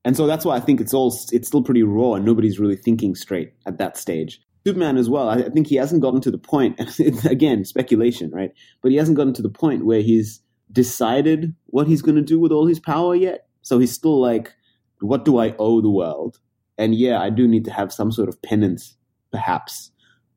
And 0.07 0.15
so 0.15 0.25
that's 0.25 0.45
why 0.45 0.55
I 0.55 0.61
think 0.61 0.79
it's 0.79 0.93
all 0.93 1.13
it's 1.33 1.49
still 1.49 1.61
pretty 1.61 1.83
raw 1.83 2.13
and 2.13 2.23
nobody's 2.23 2.61
really 2.61 2.77
thinking 2.77 3.13
straight 3.13 3.51
at 3.65 3.77
that 3.79 3.97
stage. 3.97 4.39
Superman 4.65 4.95
as 4.95 5.09
well, 5.09 5.27
I 5.27 5.49
think 5.49 5.67
he 5.67 5.75
hasn't 5.75 6.01
gotten 6.01 6.21
to 6.21 6.31
the 6.31 6.37
point 6.37 6.79
again, 7.25 7.65
speculation, 7.65 8.31
right? 8.31 8.51
But 8.81 8.91
he 8.91 8.97
hasn't 8.97 9.17
gotten 9.17 9.33
to 9.33 9.41
the 9.41 9.49
point 9.49 9.85
where 9.85 9.99
he's 9.99 10.41
decided 10.71 11.53
what 11.65 11.87
he's 11.87 12.01
going 12.01 12.15
to 12.15 12.21
do 12.21 12.39
with 12.39 12.53
all 12.53 12.67
his 12.67 12.79
power 12.79 13.15
yet. 13.15 13.47
So 13.63 13.79
he's 13.79 13.91
still 13.91 14.21
like, 14.21 14.53
what 15.01 15.25
do 15.25 15.39
I 15.39 15.53
owe 15.59 15.81
the 15.81 15.91
world? 15.91 16.39
And 16.77 16.95
yeah, 16.95 17.19
I 17.19 17.29
do 17.29 17.45
need 17.45 17.65
to 17.65 17.71
have 17.73 17.91
some 17.91 18.13
sort 18.13 18.29
of 18.29 18.41
penance, 18.41 18.95
perhaps, 19.33 19.91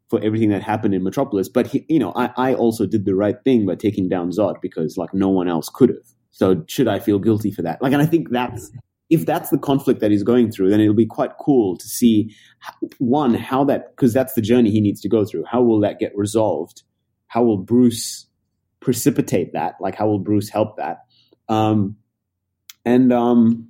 for 0.08 0.20
everything 0.20 0.50
that 0.50 0.64
happened 0.64 0.94
in 0.94 1.04
Metropolis. 1.04 1.48
But 1.48 1.68
he, 1.68 1.86
you 1.88 2.00
know, 2.00 2.12
I, 2.16 2.30
I 2.36 2.54
also 2.54 2.86
did 2.86 3.04
the 3.04 3.14
right 3.14 3.36
thing 3.44 3.66
by 3.66 3.76
taking 3.76 4.08
down 4.08 4.32
Zod 4.32 4.60
because 4.60 4.96
like 4.96 5.14
no 5.14 5.28
one 5.28 5.46
else 5.46 5.68
could 5.72 5.90
have. 5.90 6.08
So 6.32 6.64
should 6.66 6.88
I 6.88 6.98
feel 6.98 7.20
guilty 7.20 7.52
for 7.52 7.62
that? 7.62 7.80
Like, 7.80 7.92
and 7.92 8.02
I 8.02 8.06
think 8.06 8.30
that's 8.30 8.72
if 9.10 9.26
that's 9.26 9.50
the 9.50 9.58
conflict 9.58 10.00
that 10.00 10.10
he's 10.10 10.22
going 10.22 10.50
through, 10.50 10.70
then 10.70 10.80
it'll 10.80 10.94
be 10.94 11.04
quite 11.06 11.32
cool 11.40 11.76
to 11.76 11.86
see 11.86 12.34
one 12.98 13.34
how 13.34 13.64
that 13.64 13.96
because 13.96 14.12
that's 14.12 14.34
the 14.34 14.40
journey 14.40 14.70
he 14.70 14.80
needs 14.80 15.00
to 15.00 15.08
go 15.08 15.24
through. 15.24 15.44
How 15.50 15.62
will 15.62 15.80
that 15.80 15.98
get 15.98 16.12
resolved? 16.16 16.82
How 17.26 17.42
will 17.42 17.58
Bruce 17.58 18.26
precipitate 18.80 19.52
that? 19.52 19.74
Like, 19.80 19.96
how 19.96 20.06
will 20.06 20.18
Bruce 20.18 20.48
help 20.48 20.76
that? 20.76 21.00
Um, 21.48 21.96
and 22.84 23.12
um, 23.12 23.68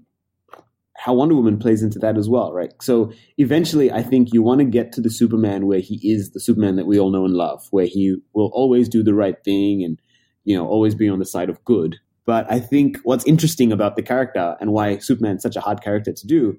how 0.96 1.14
Wonder 1.14 1.34
Woman 1.34 1.58
plays 1.58 1.82
into 1.82 1.98
that 2.00 2.18
as 2.18 2.28
well, 2.28 2.52
right? 2.52 2.72
So 2.82 3.12
eventually, 3.38 3.90
I 3.90 4.02
think 4.02 4.32
you 4.32 4.42
want 4.42 4.58
to 4.58 4.66
get 4.66 4.92
to 4.92 5.00
the 5.00 5.10
Superman 5.10 5.66
where 5.66 5.80
he 5.80 5.98
is 6.02 6.32
the 6.32 6.40
Superman 6.40 6.76
that 6.76 6.86
we 6.86 7.00
all 7.00 7.10
know 7.10 7.24
and 7.24 7.34
love, 7.34 7.66
where 7.70 7.86
he 7.86 8.16
will 8.34 8.50
always 8.52 8.88
do 8.88 9.02
the 9.02 9.14
right 9.14 9.42
thing 9.42 9.82
and 9.82 9.98
you 10.44 10.56
know 10.56 10.66
always 10.66 10.94
be 10.94 11.08
on 11.08 11.18
the 11.18 11.24
side 11.24 11.48
of 11.48 11.64
good. 11.64 11.96
But 12.26 12.50
I 12.50 12.60
think 12.60 12.98
what's 13.02 13.24
interesting 13.26 13.72
about 13.72 13.96
the 13.96 14.02
character 14.02 14.56
and 14.60 14.72
why 14.72 14.98
Superman's 14.98 15.42
such 15.42 15.56
a 15.56 15.60
hard 15.60 15.82
character 15.82 16.12
to 16.12 16.26
do, 16.26 16.58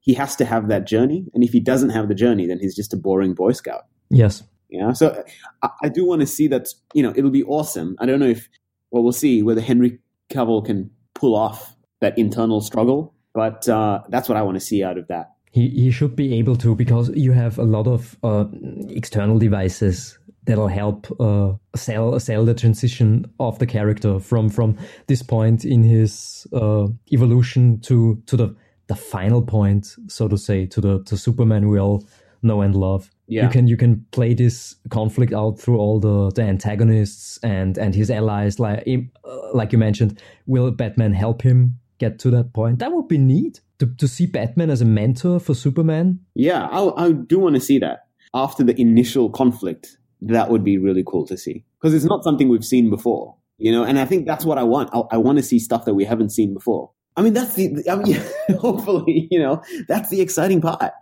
he 0.00 0.14
has 0.14 0.34
to 0.36 0.44
have 0.44 0.68
that 0.68 0.86
journey, 0.86 1.26
and 1.34 1.42
if 1.44 1.52
he 1.52 1.60
doesn't 1.60 1.90
have 1.90 2.08
the 2.08 2.14
journey, 2.14 2.46
then 2.46 2.58
he's 2.58 2.74
just 2.74 2.92
a 2.92 2.96
boring 2.96 3.34
Boy 3.34 3.52
Scout. 3.52 3.86
Yes. 4.10 4.42
Yeah. 4.68 4.92
So 4.92 5.24
I, 5.62 5.70
I 5.84 5.88
do 5.88 6.06
want 6.06 6.20
to 6.20 6.26
see 6.26 6.48
that. 6.48 6.68
You 6.94 7.02
know, 7.02 7.12
it'll 7.14 7.30
be 7.30 7.44
awesome. 7.44 7.96
I 7.98 8.06
don't 8.06 8.20
know 8.20 8.26
if 8.26 8.48
well, 8.90 9.02
we'll 9.02 9.12
see 9.12 9.42
whether 9.42 9.60
Henry 9.60 9.98
Cavill 10.30 10.64
can 10.64 10.90
pull 11.14 11.34
off 11.34 11.74
that 12.00 12.18
internal 12.18 12.60
struggle 12.60 13.14
but 13.34 13.68
uh, 13.68 14.00
that's 14.08 14.28
what 14.28 14.38
I 14.38 14.42
want 14.42 14.54
to 14.54 14.60
see 14.60 14.82
out 14.82 14.96
of 14.96 15.08
that. 15.08 15.32
He, 15.50 15.68
he 15.68 15.90
should 15.90 16.16
be 16.16 16.34
able 16.38 16.56
to 16.56 16.74
because 16.74 17.10
you 17.10 17.32
have 17.32 17.58
a 17.58 17.64
lot 17.64 17.86
of 17.86 18.16
uh, 18.22 18.46
external 18.88 19.38
devices 19.38 20.18
that'll 20.44 20.68
help 20.68 21.08
uh, 21.20 21.52
sell 21.74 22.18
sell 22.20 22.44
the 22.44 22.54
transition 22.54 23.26
of 23.40 23.58
the 23.58 23.66
character 23.66 24.20
from 24.20 24.48
from 24.48 24.76
this 25.06 25.22
point 25.22 25.64
in 25.64 25.82
his 25.82 26.46
uh, 26.52 26.86
evolution 27.12 27.80
to 27.80 28.22
to 28.26 28.36
the 28.36 28.56
the 28.86 28.94
final 28.94 29.42
point, 29.42 29.96
so 30.08 30.28
to 30.28 30.36
say, 30.36 30.66
to 30.66 30.80
the 30.80 31.02
to 31.04 31.16
Superman 31.16 31.68
we 31.68 31.78
all 31.78 32.04
know 32.42 32.60
and 32.60 32.74
love. 32.74 33.10
Yeah. 33.26 33.44
You 33.44 33.48
can 33.48 33.66
you 33.66 33.76
can 33.76 34.04
play 34.10 34.34
this 34.34 34.76
conflict 34.90 35.32
out 35.32 35.58
through 35.58 35.78
all 35.78 35.98
the, 35.98 36.30
the 36.30 36.42
antagonists 36.42 37.38
and 37.42 37.78
and 37.78 37.94
his 37.94 38.10
allies. 38.10 38.60
Like 38.60 38.86
uh, 39.24 39.54
like 39.54 39.72
you 39.72 39.78
mentioned, 39.78 40.20
will 40.46 40.70
Batman 40.70 41.14
help 41.14 41.42
him 41.42 41.78
get 41.98 42.18
to 42.20 42.30
that 42.30 42.52
point. 42.52 42.80
That 42.80 42.92
would 42.92 43.08
be 43.08 43.18
neat 43.18 43.60
to, 43.78 43.86
to 43.86 44.06
see 44.06 44.26
Batman 44.26 44.68
as 44.68 44.80
a 44.80 44.84
mentor 44.84 45.40
for 45.40 45.54
Superman. 45.54 46.20
Yeah, 46.34 46.66
I, 46.66 47.06
I 47.06 47.12
do 47.12 47.38
want 47.38 47.54
to 47.54 47.60
see 47.60 47.78
that 47.78 48.06
after 48.34 48.62
the 48.62 48.78
initial 48.78 49.30
conflict. 49.30 49.96
That 50.26 50.50
would 50.50 50.64
be 50.64 50.78
really 50.78 51.04
cool 51.06 51.26
to 51.26 51.36
see 51.36 51.64
because 51.80 51.94
it's 51.94 52.04
not 52.04 52.24
something 52.24 52.48
we've 52.48 52.64
seen 52.64 52.90
before, 52.90 53.36
you 53.58 53.70
know. 53.70 53.84
And 53.84 53.98
I 53.98 54.04
think 54.06 54.26
that's 54.26 54.44
what 54.44 54.58
I 54.58 54.62
want. 54.62 54.90
I, 54.92 55.02
I 55.12 55.16
want 55.18 55.38
to 55.38 55.44
see 55.44 55.58
stuff 55.58 55.84
that 55.84 55.94
we 55.94 56.04
haven't 56.04 56.30
seen 56.30 56.54
before. 56.54 56.90
I 57.16 57.22
mean, 57.22 57.32
that's 57.32 57.54
the. 57.54 57.84
I 57.90 57.96
mean, 57.96 58.20
hopefully, 58.58 59.28
you 59.30 59.38
know, 59.38 59.62
that's 59.86 60.08
the 60.08 60.20
exciting 60.20 60.60
part, 60.60 60.92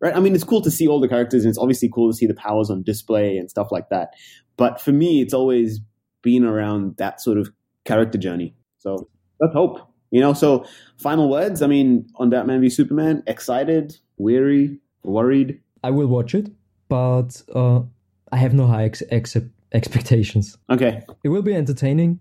right? 0.00 0.14
I 0.14 0.20
mean, 0.20 0.34
it's 0.34 0.44
cool 0.44 0.62
to 0.62 0.70
see 0.70 0.86
all 0.86 1.00
the 1.00 1.08
characters, 1.08 1.44
and 1.44 1.50
it's 1.50 1.58
obviously 1.58 1.90
cool 1.92 2.10
to 2.10 2.16
see 2.16 2.26
the 2.26 2.34
powers 2.34 2.70
on 2.70 2.82
display 2.82 3.36
and 3.36 3.50
stuff 3.50 3.68
like 3.70 3.88
that. 3.90 4.14
But 4.56 4.80
for 4.80 4.92
me, 4.92 5.22
it's 5.22 5.34
always 5.34 5.80
been 6.22 6.44
around 6.44 6.96
that 6.98 7.20
sort 7.20 7.38
of 7.38 7.50
character 7.84 8.18
journey. 8.18 8.54
So 8.78 9.08
let's 9.40 9.54
hope. 9.54 9.80
You 10.10 10.20
know, 10.20 10.32
so 10.32 10.64
final 10.96 11.28
words. 11.28 11.60
I 11.60 11.66
mean, 11.66 12.06
on 12.16 12.30
Batman 12.30 12.60
v 12.60 12.70
Superman, 12.70 13.22
excited, 13.26 13.98
weary, 14.16 14.78
worried. 15.02 15.60
I 15.84 15.90
will 15.90 16.06
watch 16.06 16.34
it, 16.34 16.50
but 16.88 17.42
uh, 17.54 17.82
I 18.32 18.36
have 18.36 18.54
no 18.54 18.66
high 18.66 18.84
ex- 18.84 19.02
ex- 19.10 19.36
expectations. 19.72 20.56
Okay, 20.70 21.02
it 21.24 21.28
will 21.28 21.42
be 21.42 21.54
entertaining, 21.54 22.20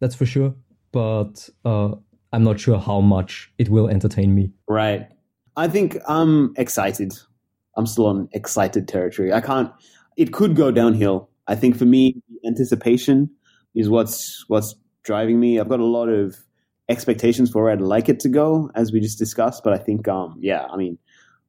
that's 0.00 0.14
for 0.14 0.26
sure. 0.26 0.54
But 0.92 1.48
uh, 1.64 1.94
I'm 2.32 2.44
not 2.44 2.60
sure 2.60 2.78
how 2.78 3.00
much 3.00 3.52
it 3.58 3.68
will 3.68 3.88
entertain 3.88 4.34
me. 4.34 4.52
Right. 4.68 5.08
I 5.56 5.68
think 5.68 5.98
I'm 6.06 6.54
excited. 6.56 7.12
I'm 7.76 7.86
still 7.86 8.06
on 8.06 8.28
excited 8.32 8.88
territory. 8.88 9.32
I 9.32 9.40
can't. 9.40 9.70
It 10.16 10.32
could 10.32 10.56
go 10.56 10.70
downhill. 10.70 11.30
I 11.46 11.54
think 11.54 11.76
for 11.76 11.84
me, 11.84 12.22
anticipation 12.46 13.30
is 13.74 13.88
what's 13.88 14.44
what's 14.48 14.74
driving 15.02 15.38
me. 15.40 15.60
I've 15.60 15.68
got 15.68 15.80
a 15.80 15.84
lot 15.84 16.08
of 16.08 16.36
expectations 16.88 17.50
for 17.50 17.64
where 17.64 17.72
I'd 17.72 17.80
like 17.80 18.08
it 18.08 18.20
to 18.20 18.28
go, 18.28 18.70
as 18.74 18.92
we 18.92 19.00
just 19.00 19.18
discussed. 19.18 19.62
But 19.64 19.72
I 19.72 19.78
think, 19.78 20.08
um, 20.08 20.36
yeah, 20.40 20.66
I 20.70 20.76
mean, 20.76 20.98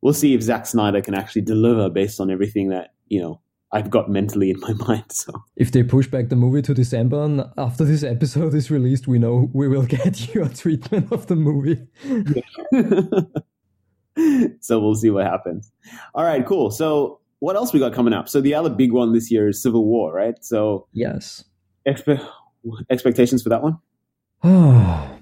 we'll 0.02 0.14
see 0.14 0.34
if 0.34 0.42
Zack 0.42 0.66
Snyder 0.66 1.02
can 1.02 1.14
actually 1.14 1.44
deliver 1.44 1.90
based 1.90 2.20
on 2.20 2.32
everything 2.32 2.70
that 2.70 2.94
you 3.08 3.22
know 3.22 3.42
I've 3.72 3.90
got 3.90 4.10
mentally 4.10 4.52
in 4.52 4.60
my 4.60 4.74
mind. 4.88 5.12
So 5.12 5.32
if 5.56 5.72
they 5.72 5.84
push 5.84 6.08
back 6.08 6.30
the 6.30 6.36
movie 6.36 6.62
to 6.64 6.74
December 6.74 7.24
and 7.24 7.44
after 7.58 7.84
this 7.84 8.04
episode 8.04 8.54
is 8.54 8.72
released, 8.72 9.08
we 9.08 9.20
know 9.20 9.50
we 9.54 9.68
will 9.68 9.84
get 9.86 10.34
your 10.34 10.50
treatment 10.50 11.12
of 11.12 11.28
the 11.28 11.36
movie. 11.36 11.88
so 14.62 14.80
we'll 14.80 14.96
see 14.96 15.10
what 15.10 15.26
happens. 15.26 15.72
All 16.14 16.24
right, 16.24 16.46
cool. 16.46 16.72
So 16.72 17.20
what 17.40 17.56
else 17.56 17.74
we 17.74 17.80
got 17.80 17.94
coming 17.94 18.14
up? 18.14 18.30
So 18.30 18.42
the 18.42 18.54
other 18.54 18.70
big 18.70 18.92
one 18.92 19.14
this 19.14 19.30
year 19.30 19.48
is 19.48 19.62
Civil 19.62 19.86
War, 19.86 20.14
right? 20.14 20.36
So 20.44 20.88
yes, 20.94 21.44
expe- 21.88 22.26
expectations 22.90 23.44
for 23.44 23.50
that 23.50 23.62
one. 23.62 23.78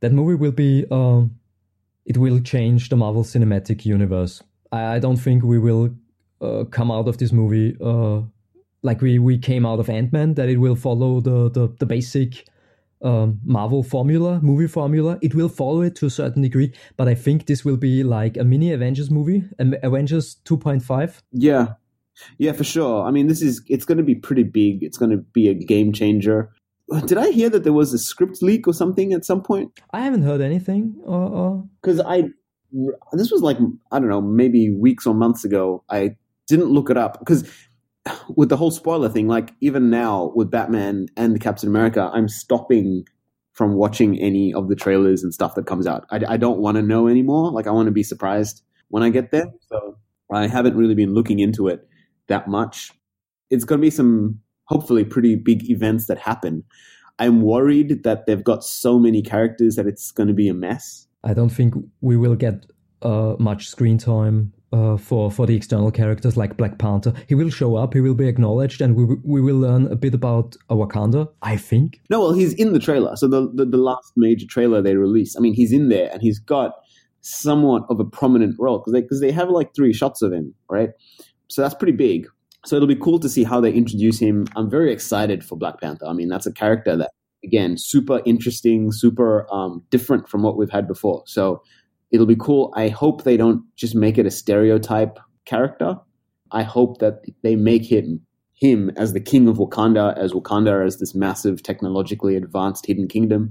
that 0.00 0.12
movie 0.12 0.34
will 0.34 0.52
be 0.52 0.84
um, 0.90 1.36
it 2.04 2.16
will 2.16 2.40
change 2.40 2.88
the 2.88 2.96
Marvel 2.96 3.24
Cinematic 3.24 3.84
Universe. 3.84 4.42
I, 4.72 4.96
I 4.96 4.98
don't 4.98 5.16
think 5.16 5.42
we 5.42 5.58
will 5.58 5.94
come 6.70 6.90
out 6.90 7.08
of 7.08 7.18
this 7.18 7.32
movie 7.32 7.76
uh, 7.80 8.20
like 8.82 9.00
we, 9.00 9.18
we 9.18 9.38
came 9.38 9.66
out 9.66 9.80
of 9.80 9.88
Ant 9.88 10.12
Man. 10.12 10.34
That 10.34 10.48
it 10.48 10.58
will 10.58 10.76
follow 10.76 11.20
the 11.20 11.50
the, 11.50 11.74
the 11.78 11.86
basic 11.86 12.46
um, 13.02 13.40
Marvel 13.44 13.82
formula, 13.82 14.40
movie 14.42 14.66
formula. 14.66 15.18
It 15.22 15.34
will 15.34 15.48
follow 15.48 15.82
it 15.82 15.94
to 15.96 16.06
a 16.06 16.10
certain 16.10 16.42
degree, 16.42 16.72
but 16.96 17.08
I 17.08 17.14
think 17.14 17.46
this 17.46 17.64
will 17.64 17.76
be 17.76 18.02
like 18.02 18.36
a 18.36 18.44
mini 18.44 18.72
Avengers 18.72 19.10
movie, 19.10 19.44
Avengers 19.58 20.36
2.5. 20.44 21.22
Yeah, 21.32 21.74
yeah, 22.38 22.52
for 22.52 22.64
sure. 22.64 23.04
I 23.04 23.10
mean, 23.10 23.26
this 23.26 23.42
is 23.42 23.62
it's 23.68 23.84
going 23.84 23.98
to 23.98 24.04
be 24.04 24.14
pretty 24.14 24.44
big. 24.44 24.82
It's 24.82 24.98
going 24.98 25.10
to 25.10 25.18
be 25.18 25.48
a 25.48 25.54
game 25.54 25.92
changer 25.92 26.50
did 27.06 27.18
I 27.18 27.30
hear 27.30 27.50
that 27.50 27.64
there 27.64 27.72
was 27.72 27.92
a 27.92 27.98
script 27.98 28.42
leak 28.42 28.66
or 28.66 28.74
something 28.74 29.12
at 29.12 29.24
some 29.24 29.42
point? 29.42 29.72
I 29.92 30.00
haven't 30.00 30.22
heard 30.22 30.40
anything. 30.40 30.94
Because 31.00 32.00
uh, 32.00 32.04
uh... 32.04 32.08
I, 32.08 32.24
this 33.12 33.30
was 33.30 33.42
like 33.42 33.58
I 33.92 33.98
don't 33.98 34.08
know, 34.08 34.20
maybe 34.20 34.70
weeks 34.70 35.06
or 35.06 35.14
months 35.14 35.44
ago. 35.44 35.84
I 35.88 36.16
didn't 36.46 36.70
look 36.70 36.90
it 36.90 36.96
up 36.96 37.18
because 37.18 37.48
with 38.28 38.48
the 38.48 38.56
whole 38.56 38.70
spoiler 38.70 39.08
thing, 39.08 39.28
like 39.28 39.52
even 39.60 39.90
now 39.90 40.32
with 40.34 40.50
Batman 40.50 41.06
and 41.16 41.34
the 41.34 41.38
Captain 41.38 41.68
America, 41.68 42.10
I'm 42.12 42.28
stopping 42.28 43.04
from 43.52 43.74
watching 43.74 44.18
any 44.18 44.52
of 44.52 44.68
the 44.68 44.76
trailers 44.76 45.22
and 45.22 45.32
stuff 45.32 45.54
that 45.54 45.66
comes 45.66 45.86
out. 45.86 46.04
I, 46.10 46.20
I 46.28 46.36
don't 46.36 46.58
want 46.58 46.76
to 46.76 46.82
know 46.82 47.08
anymore. 47.08 47.50
Like 47.50 47.66
I 47.66 47.70
want 47.70 47.86
to 47.86 47.92
be 47.92 48.02
surprised 48.02 48.62
when 48.88 49.02
I 49.02 49.08
get 49.08 49.30
there. 49.30 49.46
So 49.68 49.98
I 50.30 50.46
haven't 50.46 50.76
really 50.76 50.94
been 50.94 51.14
looking 51.14 51.38
into 51.38 51.68
it 51.68 51.88
that 52.28 52.48
much. 52.48 52.92
It's 53.50 53.64
going 53.64 53.80
to 53.80 53.82
be 53.82 53.90
some 53.90 54.40
hopefully 54.64 55.04
pretty 55.04 55.36
big 55.36 55.70
events 55.70 56.06
that 56.06 56.18
happen. 56.18 56.64
I'm 57.18 57.40
worried 57.40 58.02
that 58.04 58.26
they've 58.26 58.44
got 58.44 58.62
so 58.62 58.98
many 58.98 59.22
characters 59.22 59.76
that 59.76 59.86
it's 59.86 60.10
going 60.10 60.28
to 60.28 60.34
be 60.34 60.48
a 60.48 60.54
mess. 60.54 61.06
I 61.24 61.32
don't 61.32 61.48
think 61.48 61.74
we 62.02 62.16
will 62.16 62.36
get 62.36 62.66
uh, 63.00 63.36
much 63.38 63.68
screen 63.68 63.96
time 63.96 64.52
uh, 64.72 64.96
for 64.96 65.30
for 65.30 65.46
the 65.46 65.54
external 65.54 65.90
characters 65.90 66.36
like 66.36 66.56
Black 66.56 66.78
Panther. 66.78 67.12
He 67.28 67.34
will 67.34 67.50
show 67.50 67.76
up, 67.76 67.94
he 67.94 68.00
will 68.00 68.14
be 68.14 68.28
acknowledged, 68.28 68.80
and 68.80 68.96
we 68.96 69.16
we 69.24 69.40
will 69.40 69.58
learn 69.58 69.86
a 69.86 69.96
bit 69.96 70.14
about 70.14 70.56
Wakanda. 70.70 71.28
I 71.42 71.56
think. 71.56 72.00
No, 72.10 72.20
well, 72.20 72.32
he's 72.32 72.54
in 72.54 72.72
the 72.72 72.78
trailer. 72.78 73.16
So 73.16 73.28
the, 73.28 73.50
the 73.54 73.64
the 73.64 73.78
last 73.78 74.12
major 74.16 74.46
trailer 74.48 74.82
they 74.82 74.96
released. 74.96 75.36
I 75.36 75.40
mean, 75.40 75.54
he's 75.54 75.72
in 75.72 75.88
there, 75.88 76.10
and 76.12 76.20
he's 76.22 76.38
got 76.38 76.72
somewhat 77.20 77.82
of 77.90 77.98
a 77.98 78.04
prominent 78.04 78.56
role 78.58 78.78
because 78.78 78.92
they 78.92 79.00
because 79.00 79.20
they 79.20 79.32
have 79.32 79.50
like 79.50 79.74
three 79.74 79.92
shots 79.92 80.22
of 80.22 80.32
him, 80.32 80.54
right? 80.70 80.90
So 81.48 81.62
that's 81.62 81.74
pretty 81.74 81.96
big. 81.96 82.26
So 82.64 82.74
it'll 82.76 82.88
be 82.88 82.96
cool 82.96 83.20
to 83.20 83.28
see 83.28 83.44
how 83.44 83.60
they 83.60 83.72
introduce 83.72 84.18
him. 84.18 84.46
I'm 84.56 84.68
very 84.68 84.92
excited 84.92 85.44
for 85.44 85.56
Black 85.56 85.80
Panther. 85.80 86.06
I 86.06 86.12
mean, 86.12 86.28
that's 86.28 86.46
a 86.46 86.52
character 86.52 86.96
that 86.96 87.10
again 87.44 87.78
super 87.78 88.20
interesting, 88.26 88.90
super 88.92 89.46
um, 89.52 89.84
different 89.90 90.28
from 90.28 90.42
what 90.42 90.56
we've 90.56 90.70
had 90.70 90.88
before. 90.88 91.22
So 91.26 91.62
it'll 92.10 92.26
be 92.26 92.36
cool. 92.36 92.72
I 92.76 92.88
hope 92.88 93.24
they 93.24 93.36
don't 93.36 93.62
just 93.76 93.94
make 93.94 94.18
it 94.18 94.26
a 94.26 94.30
stereotype 94.30 95.18
character. 95.44 95.96
I 96.52 96.62
hope 96.62 96.98
that 96.98 97.22
they 97.42 97.56
make 97.56 97.84
him 97.84 98.20
him 98.54 98.90
as 98.96 99.12
the 99.12 99.20
king 99.20 99.48
of 99.48 99.58
Wakanda, 99.58 100.16
as 100.16 100.32
Wakanda 100.32 100.84
as 100.84 100.98
this 100.98 101.14
massive 101.14 101.62
technologically 101.62 102.36
advanced 102.36 102.86
hidden 102.86 103.06
kingdom. 103.06 103.50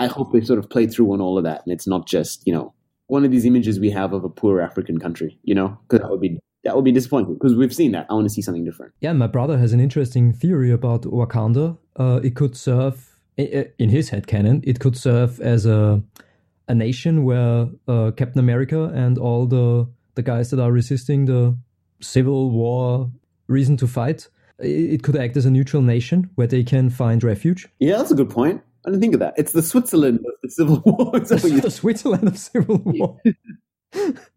I 0.00 0.06
hope 0.06 0.32
they 0.32 0.40
sort 0.40 0.58
of 0.58 0.68
play 0.68 0.86
through 0.86 1.12
on 1.12 1.20
all 1.20 1.38
of 1.38 1.44
that, 1.44 1.62
and 1.64 1.72
it's 1.72 1.86
not 1.86 2.06
just 2.06 2.42
you 2.46 2.52
know 2.52 2.74
one 3.06 3.24
of 3.24 3.30
these 3.30 3.44
images 3.44 3.78
we 3.80 3.90
have 3.90 4.12
of 4.12 4.24
a 4.24 4.28
poor 4.28 4.60
African 4.60 4.98
country, 4.98 5.38
you 5.42 5.54
know, 5.54 5.78
because 5.82 6.00
that 6.00 6.10
would 6.10 6.20
be 6.20 6.38
that 6.64 6.76
would 6.76 6.84
be 6.84 6.92
disappointing 6.92 7.34
because 7.34 7.54
we've 7.54 7.74
seen 7.74 7.92
that. 7.92 8.06
I 8.10 8.14
want 8.14 8.26
to 8.26 8.30
see 8.30 8.42
something 8.42 8.64
different. 8.64 8.92
Yeah, 9.00 9.12
my 9.12 9.26
brother 9.26 9.58
has 9.58 9.72
an 9.72 9.80
interesting 9.80 10.32
theory 10.32 10.70
about 10.70 11.02
Wakanda. 11.02 11.78
Uh, 11.96 12.20
it 12.22 12.34
could 12.36 12.56
serve 12.56 13.16
in 13.36 13.88
his 13.88 14.10
head 14.10 14.26
canon. 14.26 14.62
It 14.64 14.80
could 14.80 14.96
serve 14.96 15.40
as 15.40 15.66
a 15.66 16.02
a 16.70 16.74
nation 16.74 17.24
where 17.24 17.68
uh, 17.88 18.10
Captain 18.16 18.38
America 18.38 18.84
and 18.94 19.18
all 19.18 19.46
the 19.46 19.86
the 20.14 20.22
guys 20.22 20.50
that 20.50 20.60
are 20.60 20.72
resisting 20.72 21.26
the 21.26 21.56
civil 22.00 22.50
war 22.50 23.10
reason 23.48 23.76
to 23.76 23.86
fight 23.86 24.28
it 24.60 25.02
could 25.02 25.16
act 25.16 25.36
as 25.36 25.46
a 25.46 25.50
neutral 25.50 25.82
nation 25.82 26.30
where 26.34 26.46
they 26.46 26.62
can 26.62 26.90
find 26.90 27.24
refuge. 27.24 27.68
Yeah, 27.78 27.96
that's 27.96 28.10
a 28.10 28.14
good 28.14 28.30
point. 28.30 28.62
I 28.86 28.90
didn't 28.90 29.00
think 29.00 29.14
of 29.14 29.20
that. 29.20 29.34
It's 29.36 29.52
the 29.52 29.62
Switzerland 29.62 30.18
of 30.18 30.32
the 30.42 30.50
Civil 30.50 30.82
War. 30.86 31.12
the, 31.18 31.60
the 31.62 31.70
Switzerland 31.70 32.28
of 32.28 32.38
Civil 32.38 32.78
War. 32.84 33.20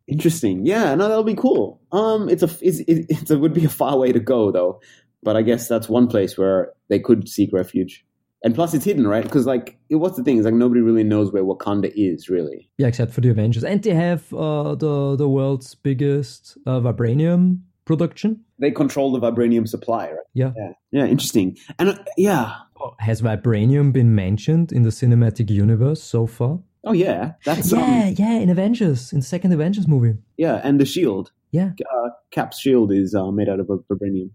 Interesting. 0.07 0.65
Yeah, 0.65 0.95
no, 0.95 1.07
that'll 1.07 1.23
be 1.23 1.35
cool. 1.35 1.81
Um, 1.91 2.29
it's 2.29 2.43
a 2.43 2.49
it's, 2.61 2.79
it's 2.87 3.31
a 3.31 3.37
would 3.37 3.53
be 3.53 3.65
a 3.65 3.69
far 3.69 3.97
way 3.97 4.11
to 4.11 4.19
go 4.19 4.51
though, 4.51 4.81
but 5.21 5.35
I 5.35 5.41
guess 5.41 5.67
that's 5.67 5.87
one 5.87 6.07
place 6.07 6.37
where 6.37 6.73
they 6.89 6.99
could 6.99 7.29
seek 7.29 7.51
refuge. 7.53 8.05
And 8.43 8.53
plus, 8.53 8.73
it's 8.73 8.83
hidden, 8.83 9.07
right? 9.07 9.23
Because 9.23 9.45
like, 9.45 9.77
what's 9.89 10.17
the 10.17 10.23
thing? 10.23 10.37
Is 10.37 10.45
like 10.45 10.53
nobody 10.53 10.81
really 10.81 11.03
knows 11.03 11.31
where 11.31 11.43
Wakanda 11.43 11.91
is, 11.95 12.29
really. 12.29 12.69
Yeah, 12.77 12.87
except 12.87 13.13
for 13.13 13.21
the 13.21 13.29
Avengers, 13.29 13.63
and 13.63 13.81
they 13.81 13.93
have 13.93 14.33
uh, 14.33 14.75
the 14.75 15.15
the 15.15 15.29
world's 15.29 15.75
biggest 15.75 16.57
uh, 16.65 16.81
vibranium 16.81 17.61
production. 17.85 18.43
They 18.59 18.71
control 18.71 19.11
the 19.11 19.19
vibranium 19.19 19.67
supply, 19.67 20.07
right? 20.07 20.17
Yeah. 20.33 20.51
Yeah, 20.57 20.71
yeah 20.91 21.05
interesting. 21.05 21.57
And 21.79 21.89
uh, 21.89 21.97
yeah. 22.17 22.55
Has 22.99 23.21
vibranium 23.21 23.93
been 23.93 24.13
mentioned 24.13 24.73
in 24.73 24.83
the 24.83 24.89
cinematic 24.89 25.49
universe 25.49 26.03
so 26.03 26.27
far? 26.27 26.59
Oh 26.83 26.91
yeah, 26.91 27.33
that's 27.45 27.71
yeah, 27.71 27.79
um, 27.79 28.15
yeah. 28.17 28.39
In 28.39 28.49
Avengers, 28.49 29.13
in 29.13 29.19
the 29.19 29.25
second 29.25 29.53
Avengers 29.53 29.87
movie. 29.87 30.17
Yeah, 30.35 30.59
and 30.65 30.81
the 30.81 30.85
shield. 30.85 31.31
Yeah, 31.51 31.71
uh, 31.79 32.09
Cap's 32.31 32.59
shield 32.59 32.91
is 32.91 33.15
uh, 33.15 33.31
made 33.31 33.47
out 33.47 33.61
of 33.61 33.67
vibranium. 33.67 34.31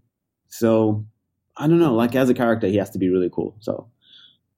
So 0.47 1.05
I 1.57 1.67
don't 1.67 1.79
know. 1.79 1.93
Like 1.93 2.15
as 2.15 2.29
a 2.29 2.33
character, 2.33 2.67
he 2.67 2.77
has 2.77 2.89
to 2.91 2.97
be 2.97 3.09
really 3.09 3.29
cool. 3.31 3.55
So, 3.59 3.87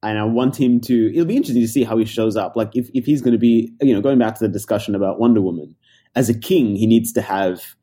and 0.02 0.18
I 0.18 0.24
want 0.24 0.58
him 0.58 0.80
to. 0.82 1.12
It'll 1.12 1.24
be 1.24 1.36
interesting 1.36 1.62
to 1.62 1.68
see 1.68 1.84
how 1.84 1.96
he 1.96 2.04
shows 2.04 2.36
up. 2.36 2.56
Like 2.56 2.74
if 2.74 2.88
if 2.94 3.04
he's 3.04 3.22
going 3.22 3.32
to 3.32 3.38
be, 3.38 3.72
you 3.80 3.94
know, 3.94 4.00
going 4.00 4.18
back 4.18 4.34
to 4.36 4.46
the 4.46 4.52
discussion 4.52 4.94
about 4.94 5.18
Wonder 5.18 5.40
Woman, 5.40 5.76
as 6.14 6.28
a 6.28 6.38
king, 6.38 6.76
he 6.76 6.86
needs 6.86 7.12
to 7.12 7.22
have 7.22 7.76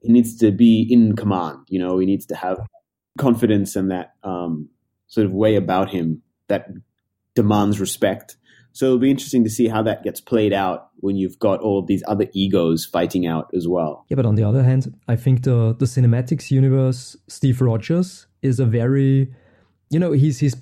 he 0.00 0.12
needs 0.12 0.36
to 0.38 0.50
be 0.50 0.86
in 0.88 1.16
command. 1.16 1.58
You 1.68 1.78
know, 1.78 1.98
he 1.98 2.06
needs 2.06 2.26
to 2.26 2.34
have 2.34 2.58
confidence 3.18 3.76
and 3.76 3.90
that 3.90 4.14
um, 4.22 4.68
sort 5.06 5.26
of 5.26 5.32
way 5.32 5.56
about 5.56 5.90
him 5.90 6.22
that 6.48 6.68
demands 7.34 7.80
respect. 7.80 8.36
So 8.74 8.86
it'll 8.86 8.98
be 8.98 9.10
interesting 9.10 9.44
to 9.44 9.50
see 9.50 9.68
how 9.68 9.82
that 9.82 10.02
gets 10.02 10.20
played 10.20 10.52
out 10.52 10.88
when 10.96 11.16
you've 11.16 11.38
got 11.38 11.60
all 11.60 11.82
these 11.82 12.02
other 12.08 12.26
egos 12.32 12.86
fighting 12.86 13.26
out 13.26 13.50
as 13.54 13.68
well. 13.68 14.06
Yeah, 14.08 14.14
but 14.14 14.24
on 14.24 14.34
the 14.34 14.44
other 14.44 14.62
hand, 14.62 14.94
I 15.08 15.16
think 15.16 15.42
the 15.42 15.76
the 15.78 15.84
cinematics 15.84 16.50
universe, 16.50 17.16
Steve 17.28 17.60
Rogers 17.60 18.26
is 18.40 18.58
a 18.58 18.64
very, 18.64 19.32
you 19.92 19.98
know, 19.98 20.12
he's 20.12 20.38
he's 20.38 20.56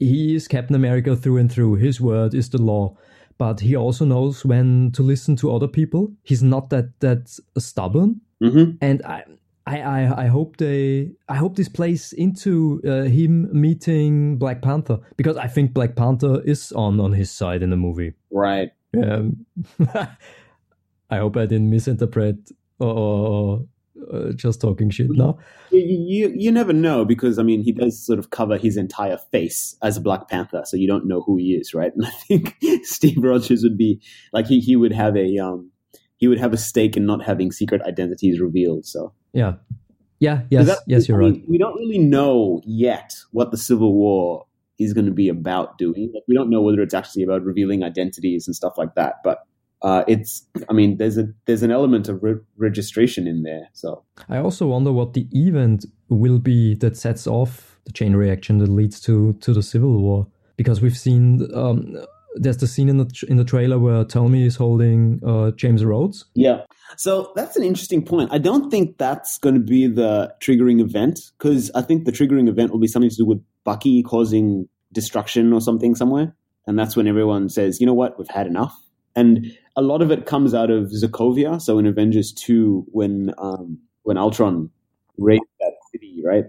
he 0.00 0.34
is 0.34 0.48
Captain 0.48 0.74
America 0.74 1.14
through 1.14 1.38
and 1.38 1.50
through. 1.50 1.76
His 1.76 2.00
word 2.00 2.34
is 2.34 2.50
the 2.50 2.60
law, 2.60 2.96
but 3.38 3.60
he 3.60 3.76
also 3.76 4.04
knows 4.04 4.44
when 4.44 4.90
to 4.92 5.02
listen 5.02 5.36
to 5.36 5.54
other 5.54 5.68
people. 5.68 6.12
He's 6.24 6.42
not 6.42 6.70
that 6.70 6.98
that 7.00 7.38
stubborn. 7.56 8.20
Mm-hmm. 8.42 8.72
And 8.80 9.02
I, 9.04 9.24
I, 9.66 10.24
I, 10.24 10.26
hope 10.26 10.58
they, 10.58 11.12
I 11.28 11.36
hope 11.36 11.56
this 11.56 11.68
plays 11.68 12.12
into 12.12 12.82
uh, 12.86 13.04
him 13.04 13.48
meeting 13.58 14.36
Black 14.36 14.60
Panther 14.60 14.98
because 15.16 15.36
I 15.36 15.46
think 15.46 15.72
Black 15.72 15.94
Panther 15.94 16.42
is 16.42 16.72
on 16.72 17.00
on 17.00 17.12
his 17.12 17.30
side 17.30 17.62
in 17.62 17.70
the 17.70 17.76
movie. 17.76 18.12
Right. 18.30 18.72
Um, 19.00 19.46
I 21.10 21.18
hope 21.18 21.36
I 21.36 21.46
didn't 21.46 21.70
misinterpret 21.70 22.50
or, 22.80 22.88
or 22.88 23.66
uh, 24.12 24.32
just 24.32 24.60
talking 24.60 24.90
shit. 24.90 25.08
No, 25.10 25.38
you, 25.70 25.80
you, 25.80 26.34
you 26.36 26.52
never 26.52 26.72
know 26.72 27.04
because 27.04 27.38
I 27.38 27.42
mean 27.42 27.62
he 27.62 27.72
does 27.72 28.04
sort 28.04 28.18
of 28.18 28.30
cover 28.30 28.56
his 28.56 28.76
entire 28.76 29.18
face 29.18 29.76
as 29.82 29.96
a 29.96 30.00
Black 30.00 30.28
Panther, 30.28 30.62
so 30.64 30.76
you 30.76 30.86
don't 30.86 31.06
know 31.06 31.22
who 31.22 31.36
he 31.36 31.52
is, 31.54 31.74
right? 31.74 31.92
And 31.96 32.06
I 32.06 32.10
think 32.10 32.56
Steve 32.84 33.22
Rogers 33.22 33.62
would 33.62 33.78
be 33.78 34.00
like 34.32 34.46
he 34.46 34.60
he 34.60 34.76
would 34.76 34.92
have 34.92 35.16
a 35.16 35.38
um 35.38 35.70
he 36.16 36.28
would 36.28 36.38
have 36.38 36.52
a 36.52 36.58
stake 36.58 36.96
in 36.96 37.06
not 37.06 37.24
having 37.24 37.52
secret 37.52 37.82
identities 37.82 38.40
revealed. 38.40 38.86
So 38.86 39.12
yeah, 39.32 39.54
yeah, 40.20 40.42
yes, 40.50 40.66
that, 40.66 40.78
yes, 40.86 41.08
you're 41.08 41.22
I 41.22 41.26
mean, 41.26 41.34
right. 41.34 41.48
We 41.48 41.58
don't 41.58 41.74
really 41.74 41.98
know 41.98 42.60
yet 42.64 43.14
what 43.32 43.50
the 43.50 43.58
Civil 43.58 43.92
War 43.94 44.46
is 44.78 44.92
going 44.92 45.06
to 45.06 45.12
be 45.12 45.28
about 45.28 45.78
doing. 45.78 46.10
Like, 46.14 46.24
we 46.26 46.34
don't 46.34 46.50
know 46.50 46.60
whether 46.62 46.80
it's 46.80 46.94
actually 46.94 47.22
about 47.22 47.42
revealing 47.42 47.82
identities 47.82 48.46
and 48.46 48.56
stuff 48.56 48.74
like 48.76 48.94
that. 48.94 49.16
But 49.22 49.38
uh, 49.84 50.02
it's, 50.08 50.46
I 50.70 50.72
mean, 50.72 50.96
there's 50.96 51.18
a 51.18 51.28
there's 51.44 51.62
an 51.62 51.70
element 51.70 52.08
of 52.08 52.22
re- 52.22 52.40
registration 52.56 53.28
in 53.28 53.42
there. 53.42 53.68
So 53.74 54.02
I 54.30 54.38
also 54.38 54.66
wonder 54.68 54.90
what 54.90 55.12
the 55.12 55.28
event 55.32 55.84
will 56.08 56.38
be 56.38 56.74
that 56.76 56.96
sets 56.96 57.26
off 57.26 57.78
the 57.84 57.92
chain 57.92 58.16
reaction 58.16 58.58
that 58.58 58.70
leads 58.70 58.98
to 59.02 59.34
to 59.34 59.52
the 59.52 59.62
Civil 59.62 60.00
War 60.00 60.26
because 60.56 60.80
we've 60.80 60.96
seen 60.96 61.46
um, 61.54 62.02
there's 62.34 62.56
the 62.56 62.66
scene 62.66 62.88
in 62.88 62.96
the 62.96 63.26
in 63.28 63.36
the 63.36 63.44
trailer 63.44 63.78
where 63.78 64.04
Tommy 64.04 64.46
is 64.46 64.56
holding 64.56 65.20
uh, 65.22 65.50
James 65.50 65.84
Rhodes. 65.84 66.24
Yeah. 66.34 66.62
So 66.96 67.32
that's 67.36 67.58
an 67.58 67.62
interesting 67.62 68.02
point. 68.02 68.32
I 68.32 68.38
don't 68.38 68.70
think 68.70 68.96
that's 68.96 69.36
going 69.36 69.54
to 69.54 69.60
be 69.60 69.86
the 69.86 70.32
triggering 70.40 70.80
event 70.80 71.20
because 71.36 71.70
I 71.74 71.82
think 71.82 72.06
the 72.06 72.12
triggering 72.12 72.48
event 72.48 72.72
will 72.72 72.80
be 72.80 72.86
something 72.86 73.10
to 73.10 73.16
do 73.16 73.26
with 73.26 73.44
Bucky 73.64 74.02
causing 74.02 74.66
destruction 74.92 75.52
or 75.52 75.60
something 75.60 75.94
somewhere, 75.94 76.34
and 76.66 76.78
that's 76.78 76.96
when 76.96 77.06
everyone 77.06 77.50
says, 77.50 77.80
"You 77.80 77.86
know 77.86 77.92
what? 77.92 78.18
We've 78.18 78.28
had 78.28 78.46
enough." 78.46 78.74
And 79.16 79.52
a 79.76 79.82
lot 79.82 80.02
of 80.02 80.10
it 80.10 80.26
comes 80.26 80.54
out 80.54 80.70
of 80.70 80.90
Sokovia. 80.90 81.60
So 81.60 81.78
in 81.78 81.86
Avengers 81.86 82.32
two, 82.32 82.84
when 82.88 83.32
um, 83.38 83.78
when 84.02 84.16
Ultron 84.16 84.70
raided 85.18 85.42
that 85.60 85.74
city, 85.92 86.22
right? 86.24 86.44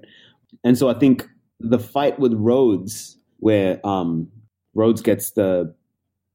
And 0.64 0.78
so 0.78 0.90
I 0.90 0.94
think 0.94 1.28
the 1.60 1.80
fight 1.80 2.20
with 2.20 2.34
Rhodes, 2.34 3.18
where 3.38 3.86
um, 3.86 4.30
Rhodes 4.74 5.02
gets 5.02 5.32
the 5.32 5.76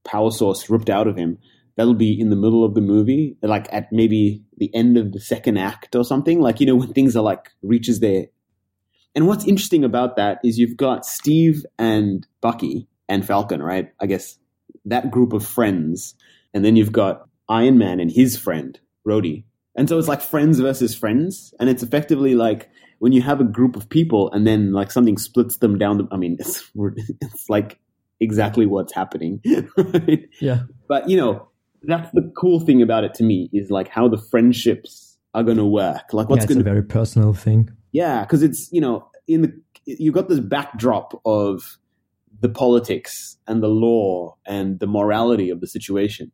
power 0.05 0.31
source 0.31 0.71
ripped 0.71 0.91
out 0.91 1.07
of 1.07 1.17
him, 1.17 1.39
that'll 1.77 1.95
be 1.95 2.19
in 2.19 2.31
the 2.31 2.37
middle 2.37 2.65
of 2.65 2.75
the 2.75 2.81
movie, 2.81 3.37
like 3.43 3.67
at 3.73 3.93
maybe 3.93 4.43
the 4.59 4.75
end 4.75 4.97
of 4.97 5.13
the 5.13 5.21
second 5.21 5.59
act 5.59 5.95
or 5.95 6.05
something. 6.05 6.41
Like, 6.41 6.61
you 6.61 6.67
know, 6.67 6.77
when 6.77 6.93
things 6.93 7.17
are 7.17 7.23
like 7.23 7.51
reaches 7.63 8.01
there. 8.01 8.27
And 9.15 9.27
what's 9.27 9.47
interesting 9.47 9.85
about 9.85 10.17
that 10.17 10.39
is 10.45 10.59
you've 10.59 10.77
got 10.77 11.05
Steve 11.05 11.65
and 11.79 12.27
Bucky 12.41 12.87
and 13.09 13.27
Falcon, 13.27 13.63
right? 13.63 13.89
I 14.01 14.07
guess 14.07 14.39
that 14.85 15.11
group 15.11 15.33
of 15.33 15.45
friends. 15.45 16.15
And 16.55 16.65
then 16.65 16.77
you've 16.77 16.93
got 16.93 17.29
Iron 17.49 17.79
Man 17.79 18.01
and 18.01 18.11
his 18.11 18.37
friend, 18.37 18.79
Rhodey. 19.07 19.45
And 19.77 19.89
so 19.89 19.99
it's 19.99 20.09
like 20.09 20.21
friends 20.21 20.59
versus 20.61 20.95
friends. 20.95 21.55
And 21.61 21.69
it's 21.69 21.83
effectively 21.83 22.35
like 22.35 22.71
when 22.99 23.13
you 23.13 23.23
have 23.23 23.41
a 23.41 23.45
group 23.45 23.77
of 23.77 23.89
people 23.89 24.31
and 24.33 24.47
then 24.47 24.73
like 24.73 24.91
something 24.91 25.17
splits 25.17 25.59
them 25.59 25.79
down. 25.79 25.99
The, 25.99 26.09
I 26.11 26.17
mean, 26.17 26.37
it's, 26.41 26.71
it's 27.21 27.49
like 27.49 27.79
exactly 28.21 28.67
what's 28.67 28.93
happening. 28.93 29.41
right? 29.77 30.29
Yeah. 30.41 30.63
But 30.89 31.09
you 31.09 31.17
know, 31.17 31.49
that's 31.83 32.11
the 32.13 32.31
cool 32.37 32.61
thing 32.61 32.83
about 32.83 33.05
it 33.05 33.15
to 33.15 33.23
me 33.23 33.49
is 33.53 33.71
like 33.71 33.89
how 33.89 34.09
the 34.09 34.19
friendships 34.31 35.19
are 35.35 35.43
going 35.43 35.57
to 35.57 35.65
work. 35.65 36.13
Like 36.13 36.29
what's 36.29 36.45
yeah, 36.45 36.49
going 36.49 36.59
to 36.59 36.71
a 36.71 36.73
very 36.73 36.85
personal 36.85 37.33
thing. 37.33 37.71
Yeah, 37.93 38.23
because 38.23 38.43
it's 38.43 38.69
you 38.73 38.81
know 38.81 39.09
in 39.27 39.43
the 39.43 39.61
you've 39.87 40.15
got 40.15 40.29
this 40.29 40.41
backdrop 40.41 41.21
of 41.25 41.79
the 42.41 42.49
politics 42.49 43.37
and 43.47 43.63
the 43.63 43.69
law 43.69 44.37
and 44.47 44.79
the 44.79 44.87
morality 44.87 45.51
of 45.51 45.61
the 45.61 45.67
situation. 45.67 46.33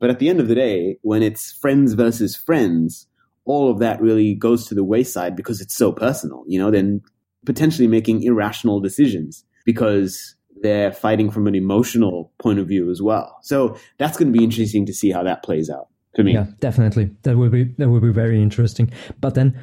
But 0.00 0.10
at 0.10 0.18
the 0.18 0.28
end 0.28 0.40
of 0.40 0.48
the 0.48 0.54
day, 0.54 0.98
when 1.02 1.22
it's 1.22 1.52
friends 1.52 1.94
versus 1.94 2.36
friends, 2.36 3.06
all 3.44 3.70
of 3.70 3.78
that 3.78 4.00
really 4.00 4.34
goes 4.34 4.66
to 4.66 4.74
the 4.74 4.84
wayside 4.84 5.34
because 5.34 5.60
it's 5.60 5.74
so 5.74 5.90
personal, 5.92 6.44
you 6.46 6.58
know, 6.58 6.70
then 6.70 7.02
potentially 7.46 7.88
making 7.88 8.22
irrational 8.22 8.80
decisions 8.80 9.44
because 9.64 10.36
they're 10.62 10.92
fighting 10.92 11.30
from 11.30 11.46
an 11.46 11.54
emotional 11.54 12.32
point 12.38 12.58
of 12.58 12.68
view 12.68 12.90
as 12.90 13.00
well. 13.00 13.38
So 13.42 13.76
that's 13.98 14.16
going 14.16 14.32
to 14.32 14.38
be 14.38 14.44
interesting 14.44 14.86
to 14.86 14.92
see 14.92 15.10
how 15.10 15.22
that 15.22 15.42
plays 15.42 15.70
out 15.70 15.88
to 16.14 16.24
me. 16.24 16.34
Yeah, 16.34 16.46
definitely. 16.60 17.10
That 17.22 17.36
will 17.36 17.50
be 17.50 17.64
that 17.78 17.88
will 17.88 18.00
be 18.00 18.12
very 18.12 18.42
interesting. 18.42 18.92
But 19.20 19.34
then 19.34 19.60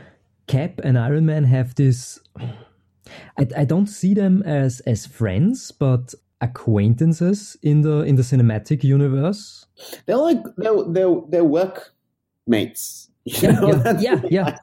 Cap 0.48 0.80
and 0.84 0.98
Iron 0.98 1.26
Man 1.26 1.44
have 1.44 1.76
this 1.76 2.20
I, 3.38 3.48
I 3.58 3.66
don't 3.66 3.88
see 3.88 4.14
them 4.14 4.42
as 4.44 4.80
as 4.82 5.06
friends, 5.06 5.72
but 5.72 6.14
acquaintances 6.46 7.58
in 7.62 7.82
the 7.82 8.02
in 8.04 8.16
the 8.16 8.24
cinematic 8.24 8.84
universe. 8.84 9.66
They're 10.06 10.18
like 10.18 10.44
they're 10.58 10.84
they're, 10.88 11.16
they're 11.30 11.44
workmates. 11.44 13.10
You 13.28 13.52
know? 13.54 13.70
Yeah, 14.00 14.00
yeah, 14.00 14.22
yeah. 14.30 14.58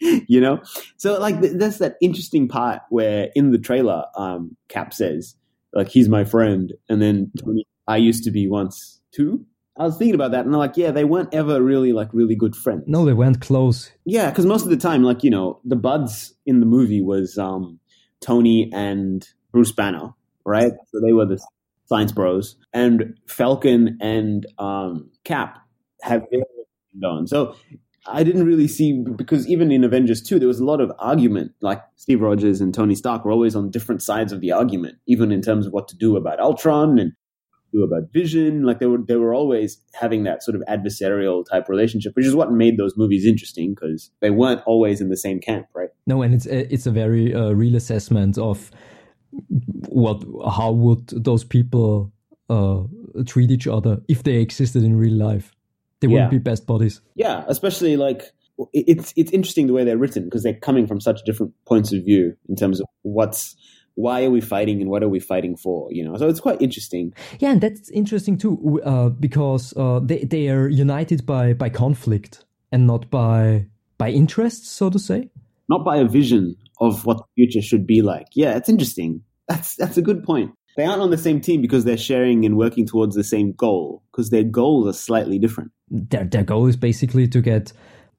you 0.28 0.40
know 0.40 0.62
so 0.96 1.18
like 1.18 1.40
th- 1.42 1.54
that's 1.56 1.78
that 1.78 1.96
interesting 2.00 2.48
part 2.48 2.80
where 2.88 3.30
in 3.34 3.50
the 3.50 3.58
trailer 3.58 4.04
um 4.16 4.56
cap 4.68 4.94
says 4.94 5.34
like 5.74 5.88
he's 5.88 6.08
my 6.08 6.24
friend 6.24 6.72
and 6.88 7.02
then 7.02 7.30
Tony, 7.38 7.66
i 7.86 7.98
used 7.98 8.24
to 8.24 8.30
be 8.30 8.48
once 8.48 8.98
too 9.12 9.44
i 9.76 9.82
was 9.84 9.98
thinking 9.98 10.14
about 10.14 10.30
that 10.30 10.46
and 10.46 10.54
i'm 10.54 10.58
like 10.58 10.76
yeah 10.76 10.90
they 10.90 11.04
weren't 11.04 11.34
ever 11.34 11.60
really 11.60 11.92
like 11.92 12.08
really 12.14 12.34
good 12.34 12.56
friends 12.56 12.84
No, 12.86 13.04
they 13.04 13.12
weren't 13.12 13.40
close. 13.42 13.90
yeah 14.06 14.30
because 14.30 14.46
most 14.46 14.62
of 14.62 14.70
the 14.70 14.78
time 14.78 15.02
like 15.02 15.22
you 15.22 15.30
know 15.30 15.60
the 15.64 15.76
buds 15.76 16.32
in 16.46 16.60
the 16.60 16.66
movie 16.66 17.02
was 17.02 17.36
um 17.36 17.78
tony 18.22 18.70
and 18.72 19.28
bruce 19.52 19.72
banner 19.72 20.14
right 20.44 20.72
so 20.92 21.00
they 21.04 21.12
were 21.12 21.26
the 21.26 21.42
science 21.86 22.12
bros 22.12 22.56
and 22.72 23.18
falcon 23.26 23.98
and 24.00 24.46
um 24.58 25.10
cap 25.24 25.58
have 26.02 26.28
been 26.30 26.42
going 27.00 27.26
so 27.26 27.54
I 28.06 28.22
didn't 28.22 28.46
really 28.46 28.68
see 28.68 29.04
because 29.16 29.46
even 29.48 29.70
in 29.70 29.84
Avengers 29.84 30.22
2, 30.22 30.38
there 30.38 30.48
was 30.48 30.60
a 30.60 30.64
lot 30.64 30.80
of 30.80 30.90
argument. 30.98 31.52
Like 31.60 31.82
Steve 31.96 32.20
Rogers 32.22 32.60
and 32.60 32.72
Tony 32.72 32.94
Stark 32.94 33.24
were 33.24 33.32
always 33.32 33.54
on 33.54 33.70
different 33.70 34.02
sides 34.02 34.32
of 34.32 34.40
the 34.40 34.52
argument, 34.52 34.96
even 35.06 35.30
in 35.30 35.42
terms 35.42 35.66
of 35.66 35.72
what 35.72 35.86
to 35.88 35.96
do 35.96 36.16
about 36.16 36.40
Ultron 36.40 36.98
and 36.98 37.12
do 37.72 37.82
about 37.84 38.12
Vision. 38.12 38.64
Like 38.64 38.78
they 38.78 38.86
were 38.86 38.98
they 39.06 39.16
were 39.16 39.34
always 39.34 39.80
having 39.94 40.24
that 40.24 40.42
sort 40.42 40.56
of 40.56 40.62
adversarial 40.68 41.44
type 41.48 41.68
relationship, 41.68 42.14
which 42.16 42.26
is 42.26 42.34
what 42.34 42.50
made 42.50 42.78
those 42.78 42.96
movies 42.96 43.26
interesting 43.26 43.74
because 43.74 44.10
they 44.20 44.30
weren't 44.30 44.62
always 44.66 45.00
in 45.00 45.10
the 45.10 45.16
same 45.16 45.38
camp, 45.38 45.66
right? 45.74 45.90
No, 46.06 46.22
and 46.22 46.34
it's 46.34 46.46
it's 46.46 46.86
a 46.86 46.90
very 46.90 47.34
uh, 47.34 47.50
real 47.50 47.76
assessment 47.76 48.38
of 48.38 48.70
what 49.88 50.24
how 50.50 50.72
would 50.72 51.08
those 51.08 51.44
people 51.44 52.12
uh, 52.50 52.82
treat 53.26 53.50
each 53.50 53.66
other 53.66 54.02
if 54.08 54.24
they 54.24 54.36
existed 54.36 54.82
in 54.82 54.96
real 54.96 55.14
life. 55.14 55.52
They 56.00 56.08
wouldn't 56.08 56.30
be 56.30 56.38
best 56.38 56.66
buddies. 56.66 57.00
Yeah, 57.14 57.44
especially 57.46 57.96
like 57.96 58.24
it's 58.72 59.12
it's 59.16 59.30
interesting 59.30 59.66
the 59.66 59.72
way 59.72 59.84
they're 59.84 59.98
written 59.98 60.24
because 60.24 60.42
they're 60.42 60.54
coming 60.54 60.86
from 60.86 61.00
such 61.00 61.20
different 61.24 61.52
points 61.66 61.92
of 61.92 62.04
view 62.04 62.36
in 62.48 62.56
terms 62.56 62.80
of 62.80 62.86
what's 63.02 63.54
why 63.94 64.24
are 64.24 64.30
we 64.30 64.40
fighting 64.40 64.80
and 64.80 64.88
what 64.88 65.02
are 65.02 65.08
we 65.08 65.20
fighting 65.20 65.56
for, 65.56 65.92
you 65.92 66.02
know? 66.02 66.16
So 66.16 66.28
it's 66.28 66.40
quite 66.40 66.62
interesting. 66.62 67.12
Yeah, 67.38 67.50
and 67.52 67.60
that's 67.60 67.90
interesting 67.90 68.38
too, 68.38 68.80
uh, 68.82 69.10
because 69.10 69.74
uh, 69.76 70.00
they 70.02 70.24
they 70.24 70.48
are 70.48 70.68
united 70.68 71.26
by 71.26 71.52
by 71.52 71.68
conflict 71.68 72.44
and 72.72 72.86
not 72.86 73.10
by 73.10 73.66
by 73.98 74.10
interests, 74.10 74.70
so 74.70 74.88
to 74.90 74.98
say. 74.98 75.30
not 75.70 75.84
by 75.84 75.98
a 75.98 76.04
vision 76.04 76.56
of 76.80 77.04
what 77.06 77.18
the 77.18 77.24
future 77.36 77.62
should 77.62 77.86
be 77.86 78.02
like. 78.02 78.26
Yeah, 78.34 78.56
it's 78.56 78.68
interesting. 78.68 79.22
That's 79.48 79.76
that's 79.76 79.96
a 79.96 80.02
good 80.02 80.24
point. 80.24 80.52
They 80.76 80.84
aren't 80.84 81.02
on 81.02 81.10
the 81.10 81.18
same 81.18 81.40
team 81.40 81.60
because 81.60 81.84
they're 81.84 81.96
sharing 81.98 82.44
and 82.44 82.56
working 82.56 82.86
towards 82.86 83.14
the 83.16 83.24
same 83.24 83.52
goal 83.52 84.02
because 84.10 84.30
their 84.30 84.44
goals 84.44 84.86
are 84.86 84.92
slightly 84.96 85.38
different. 85.38 85.72
Their 85.90 86.24
their 86.24 86.44
goal 86.44 86.66
is 86.68 86.76
basically 86.76 87.26
to 87.28 87.40
get 87.40 87.72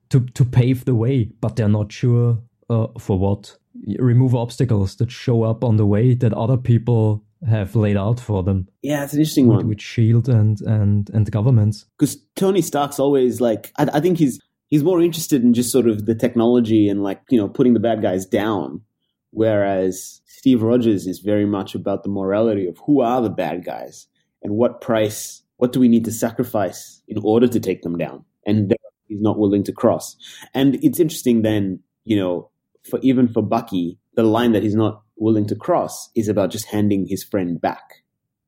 to 0.10 0.20
to 0.22 0.46
pave 0.46 0.86
the 0.86 0.96
way, 0.96 1.32
but 1.40 1.56
they're 1.56 1.70
not 1.70 1.92
sure 1.92 2.40
uh, 2.70 2.88
for 3.00 3.18
what. 3.18 3.58
Remove 4.00 4.36
obstacles 4.36 4.98
that 4.98 5.10
show 5.10 5.44
up 5.44 5.64
on 5.64 5.78
the 5.78 5.86
way 5.86 6.14
that 6.14 6.34
other 6.34 6.58
people 6.58 7.24
have 7.50 7.74
laid 7.74 7.96
out 7.96 8.20
for 8.20 8.44
them 8.44 8.68
Yeah, 8.84 9.04
it's 9.06 9.14
an 9.14 9.20
interesting 9.20 9.48
with, 9.48 9.58
one 9.60 9.68
with 9.70 9.80
Shield 9.82 10.28
and 10.28 10.60
and 10.62 11.10
and 11.12 11.32
governments. 11.32 11.86
because 11.98 12.18
Tony 12.36 12.62
Stark's 12.62 13.00
always 13.00 13.40
like 13.40 13.72
I, 13.78 13.88
I 13.94 14.00
think 14.02 14.18
he's 14.18 14.40
he's 14.72 14.84
more 14.84 15.02
interested 15.02 15.44
in 15.44 15.54
just 15.54 15.72
sort 15.72 15.88
of 15.88 16.08
the 16.08 16.16
technology 16.16 16.90
and 16.90 17.04
like 17.04 17.22
you 17.30 17.38
know 17.38 17.48
putting 17.48 17.76
the 17.76 17.80
bad 17.80 18.02
guys 18.02 18.26
down, 18.26 18.82
whereas 19.30 20.22
Steve 20.26 20.64
Rogers 20.64 21.06
is 21.06 21.20
very 21.20 21.46
much 21.46 21.76
about 21.76 22.02
the 22.02 22.10
morality 22.10 22.66
of 22.66 22.80
who 22.80 23.02
are 23.02 23.22
the 23.22 23.30
bad 23.30 23.64
guys 23.64 24.08
and 24.42 24.54
what 24.54 24.82
price, 24.82 25.44
what 25.58 25.72
do 25.72 25.80
we 25.80 25.88
need 25.88 26.06
to 26.06 26.12
sacrifice 26.12 27.04
in 27.08 27.20
order 27.24 27.48
to 27.48 27.60
take 27.60 27.84
them 27.84 27.98
down, 27.98 28.26
and 28.48 28.76
he's 29.08 29.22
not 29.22 29.38
willing 29.38 29.64
to 29.66 29.72
cross. 29.72 30.16
And 30.56 30.84
it's 30.84 31.00
interesting 31.00 31.44
then, 31.44 31.82
you 32.06 32.18
know, 32.18 32.50
for 32.90 33.00
even 33.04 33.28
for 33.28 33.44
Bucky, 33.44 34.00
the 34.16 34.24
line 34.24 34.54
that 34.54 34.64
he's 34.64 34.76
not 34.76 35.04
willing 35.18 35.46
to 35.48 35.56
cross 35.56 36.10
is 36.16 36.28
about 36.28 36.50
just 36.50 36.66
handing 36.66 37.06
his 37.06 37.24
friend 37.24 37.62
back. 37.62 38.04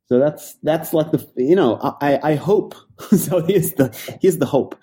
So 0.07 0.19
that's 0.19 0.55
that's 0.63 0.93
like 0.93 1.11
the 1.11 1.26
you 1.38 1.55
know 1.55 1.80
I 2.01 2.19
I 2.24 2.36
hope 2.36 2.76
so 3.11 3.41
here's 3.41 3.74
the 3.74 4.17
here's 4.21 4.38
the 4.38 4.45
hope. 4.45 4.76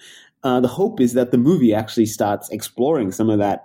Uh, 0.43 0.61
the 0.61 0.69
hope 0.69 1.01
is 1.01 1.13
that 1.15 1.31
the 1.31 1.39
movie 1.39 1.75
actually 1.75 2.07
starts 2.07 2.49
exploring 2.51 3.13
some 3.13 3.29
of 3.29 3.39
that 3.39 3.65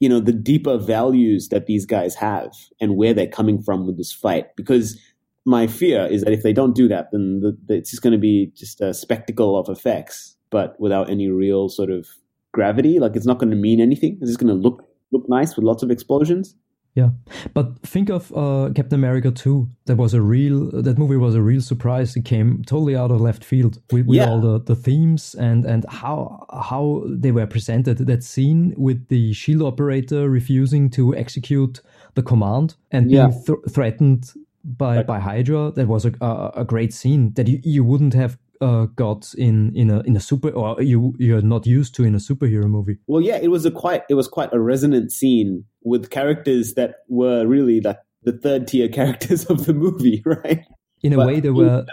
you 0.00 0.08
know 0.08 0.18
the 0.18 0.32
deeper 0.32 0.78
values 0.78 1.48
that 1.50 1.66
these 1.66 1.86
guys 1.86 2.16
have 2.16 2.52
and 2.80 2.96
where 2.96 3.14
they're 3.14 3.26
coming 3.26 3.62
from 3.62 3.86
with 3.86 3.96
this 3.96 4.12
fight. 4.12 4.54
Because 4.56 4.98
my 5.44 5.66
fear 5.66 6.06
is 6.06 6.22
that 6.22 6.32
if 6.32 6.42
they 6.42 6.52
don't 6.52 6.74
do 6.74 6.88
that 6.88 7.10
then 7.12 7.40
the, 7.40 7.56
the, 7.66 7.74
it's 7.74 7.90
just 7.90 8.02
going 8.02 8.12
to 8.12 8.18
be 8.18 8.52
just 8.56 8.80
a 8.80 8.92
spectacle 8.92 9.56
of 9.56 9.68
effects 9.68 10.36
but 10.50 10.78
without 10.78 11.08
any 11.08 11.28
real 11.28 11.68
sort 11.68 11.90
of 11.90 12.08
gravity. 12.52 12.98
Like 12.98 13.16
it's 13.16 13.26
not 13.26 13.38
going 13.38 13.50
to 13.50 13.56
mean 13.56 13.80
anything. 13.80 14.18
It's 14.20 14.30
just 14.30 14.40
going 14.40 14.54
to 14.54 14.60
look 14.60 14.86
look 15.12 15.28
nice 15.28 15.56
with 15.56 15.64
lots 15.64 15.82
of 15.82 15.90
explosions 15.90 16.56
Yeah, 16.94 17.10
but 17.54 17.78
think 17.86 18.10
of 18.10 18.30
uh, 18.36 18.68
Captain 18.74 18.96
America 19.00 19.30
2. 19.30 19.66
That 19.86 19.96
was 19.96 20.12
a 20.12 20.20
real. 20.20 20.70
That 20.82 20.98
movie 20.98 21.16
was 21.16 21.34
a 21.34 21.40
real 21.40 21.62
surprise. 21.62 22.14
It 22.16 22.26
came 22.26 22.62
totally 22.66 22.94
out 22.94 23.10
of 23.10 23.18
left 23.20 23.44
field 23.44 23.78
with, 23.90 24.04
with 24.06 24.16
Yeah. 24.18 24.28
all 24.28 24.40
the, 24.42 24.60
the 24.60 24.76
themes 24.76 25.34
and 25.34 25.64
and 25.64 25.86
how 25.88 26.46
how 26.52 27.02
they 27.06 27.32
were 27.32 27.46
presented. 27.46 27.96
That 27.96 28.22
scene 28.22 28.74
with 28.76 29.08
the 29.08 29.32
shield 29.32 29.62
operator 29.62 30.28
refusing 30.28 30.90
to 30.90 31.16
execute 31.16 31.80
the 32.14 32.22
command 32.22 32.74
and 32.90 33.08
being 33.08 33.32
th- 33.46 33.58
threatened 33.70 34.30
by 34.62 34.96
Right. 34.96 35.06
by 35.06 35.18
Hydra. 35.18 35.72
That 35.74 35.88
was 35.88 36.04
a 36.04 36.12
a, 36.20 36.52
a 36.56 36.64
great 36.66 36.92
scene 36.92 37.32
that 37.36 37.48
you, 37.48 37.58
you 37.64 37.84
wouldn't 37.84 38.12
have. 38.14 38.36
Uh, 38.62 38.86
got 38.94 39.34
in 39.36 39.74
in 39.74 39.90
a 39.90 40.00
in 40.02 40.14
a 40.16 40.20
super 40.20 40.50
or 40.50 40.80
you 40.80 41.14
you're 41.18 41.42
not 41.42 41.66
used 41.66 41.96
to 41.96 42.04
in 42.04 42.14
a 42.14 42.18
superhero 42.18 42.66
movie. 42.66 42.98
Well, 43.08 43.20
yeah, 43.20 43.38
it 43.42 43.50
was 43.50 43.66
a 43.66 43.72
quite 43.72 44.02
it 44.08 44.14
was 44.14 44.28
quite 44.28 44.52
a 44.52 44.60
resonant 44.60 45.10
scene 45.10 45.64
with 45.82 46.10
characters 46.10 46.74
that 46.74 46.90
were 47.08 47.44
really 47.44 47.80
like 47.80 47.98
the 48.22 48.32
third 48.32 48.68
tier 48.68 48.88
characters 48.98 49.46
of 49.46 49.66
the 49.66 49.74
movie, 49.74 50.22
right? 50.26 50.64
In 51.02 51.12
a 51.12 51.16
But 51.16 51.26
way, 51.26 51.40
they 51.40 51.50
were 51.50 51.84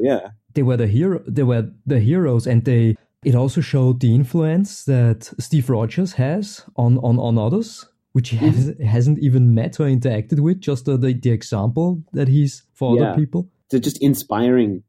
yeah, 0.00 0.30
they 0.54 0.64
were 0.64 0.76
the 0.76 0.88
hero 0.88 1.22
they 1.28 1.44
were 1.44 1.70
the 1.86 2.00
heroes 2.00 2.46
and 2.48 2.64
they 2.64 2.96
it 3.24 3.34
also 3.36 3.60
showed 3.60 4.00
the 4.00 4.12
influence 4.12 4.84
that 4.84 5.32
Steve 5.38 5.70
Rogers 5.70 6.14
has 6.14 6.64
on 6.74 6.98
on, 6.98 7.18
on 7.20 7.38
others 7.38 7.86
which 8.12 8.30
he 8.30 8.36
has, 8.38 8.74
hasn't 8.82 9.18
even 9.20 9.54
met 9.54 9.78
or 9.78 9.84
interacted 9.84 10.40
with 10.40 10.58
just 10.58 10.86
the, 10.86 10.96
the, 10.96 11.12
the 11.12 11.30
example 11.30 12.02
that 12.14 12.28
he's 12.28 12.64
for 12.74 12.96
Yeah. 12.96 13.12
other 13.12 13.20
people 13.20 13.48
they're 13.70 13.80
just 13.80 14.02
inspiring. 14.02 14.82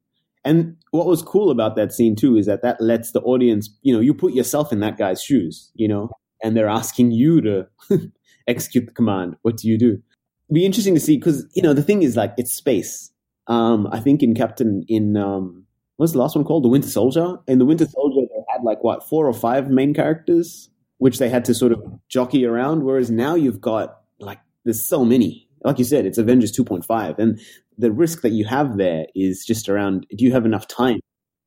And 0.47 0.77
what 0.91 1.07
was 1.07 1.21
cool 1.21 1.51
about 1.51 1.75
that 1.75 1.91
scene 1.91 2.15
too 2.15 2.37
is 2.37 2.45
that 2.45 2.61
that 2.61 2.79
lets 2.79 3.11
the 3.11 3.19
audience, 3.19 3.69
you 3.81 3.93
know, 3.93 3.99
you 3.99 4.13
put 4.13 4.33
yourself 4.33 4.71
in 4.71 4.79
that 4.79 4.97
guy's 4.97 5.21
shoes, 5.21 5.69
you 5.75 5.89
know, 5.89 6.09
and 6.41 6.55
they're 6.55 6.69
asking 6.69 7.11
you 7.11 7.41
to 7.41 7.67
execute 8.47 8.85
the 8.85 8.93
command. 8.93 9.35
What 9.41 9.57
do 9.57 9.67
you 9.67 9.77
do? 9.77 10.01
Be 10.49 10.65
interesting 10.65 10.93
to 10.93 11.01
see 11.01 11.17
because 11.17 11.45
you 11.53 11.61
know 11.61 11.73
the 11.73 11.83
thing 11.83 12.01
is 12.01 12.15
like 12.15 12.33
it's 12.37 12.55
space. 12.55 13.11
Um, 13.47 13.89
I 13.91 13.99
think 13.99 14.23
in 14.23 14.35
Captain 14.35 14.85
in 14.87 15.17
um, 15.17 15.65
what's 15.97 16.13
the 16.13 16.19
last 16.19 16.37
one 16.37 16.45
called? 16.45 16.63
The 16.63 16.69
Winter 16.69 16.87
Soldier. 16.87 17.35
In 17.45 17.59
the 17.59 17.65
Winter 17.65 17.85
Soldier, 17.85 18.21
they 18.21 18.43
had 18.47 18.63
like 18.63 18.81
what 18.85 19.03
four 19.09 19.27
or 19.27 19.33
five 19.33 19.69
main 19.69 19.93
characters, 19.93 20.69
which 20.99 21.19
they 21.19 21.27
had 21.27 21.43
to 21.43 21.53
sort 21.53 21.73
of 21.73 21.83
jockey 22.07 22.45
around. 22.45 22.83
Whereas 22.83 23.11
now 23.11 23.35
you've 23.35 23.59
got 23.59 23.97
like 24.21 24.39
there's 24.63 24.87
so 24.87 25.03
many. 25.03 25.46
Like 25.63 25.79
you 25.79 25.85
said, 25.85 26.05
it's 26.05 26.17
Avengers 26.17 26.51
2.5, 26.51 27.19
and 27.19 27.39
the 27.77 27.91
risk 27.91 28.21
that 28.21 28.31
you 28.31 28.45
have 28.45 28.77
there 28.77 29.05
is 29.15 29.45
just 29.45 29.69
around 29.69 30.05
do 30.15 30.23
you 30.23 30.31
have 30.31 30.45
enough 30.45 30.67
time 30.67 30.99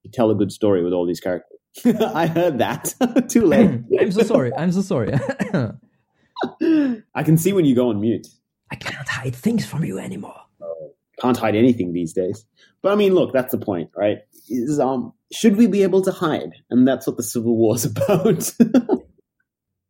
to 0.05 0.11
tell 0.11 0.31
a 0.31 0.35
good 0.35 0.53
story 0.53 0.83
with 0.83 0.93
all 0.93 1.07
these 1.07 1.21
characters? 1.21 1.59
I 1.85 2.27
heard 2.27 2.59
that. 2.59 2.95
Too 3.29 3.47
late. 3.47 3.81
i'm 4.01 4.11
so 4.13 4.23
sorry 4.23 4.53
i'm 4.57 4.73
so 4.73 4.83
sorry 4.83 5.13
I 7.15 7.23
can 7.23 7.37
see 7.37 7.53
when 7.53 7.65
you 7.65 7.75
go 7.75 7.91
on 7.91 8.01
mute. 8.01 8.27
i 8.71 8.77
cannot 8.77 9.09
hide 9.09 9.35
things 9.37 9.67
from 9.67 9.85
you 9.85 9.99
anymore 9.99 10.41
Can't 11.21 11.37
hide 11.37 11.55
anything 11.55 11.93
these 11.93 12.15
days. 12.15 12.47
But 12.83 12.93
I 12.93 12.95
mean, 12.95 13.15
look, 13.15 13.35
that's 13.35 13.53
the 13.53 13.59
point, 13.59 13.91
right? 13.95 14.19
Is 14.49 14.81
um 14.81 15.13
should 15.33 15.57
we 15.57 15.67
be 15.67 15.83
able 15.83 16.03
to 16.03 16.13
hide? 16.13 16.53
And 16.71 16.89
that's 16.89 17.07
what 17.07 17.17
the 17.19 17.23
Civil 17.23 17.57
War's 17.57 17.85
about. 17.85 18.53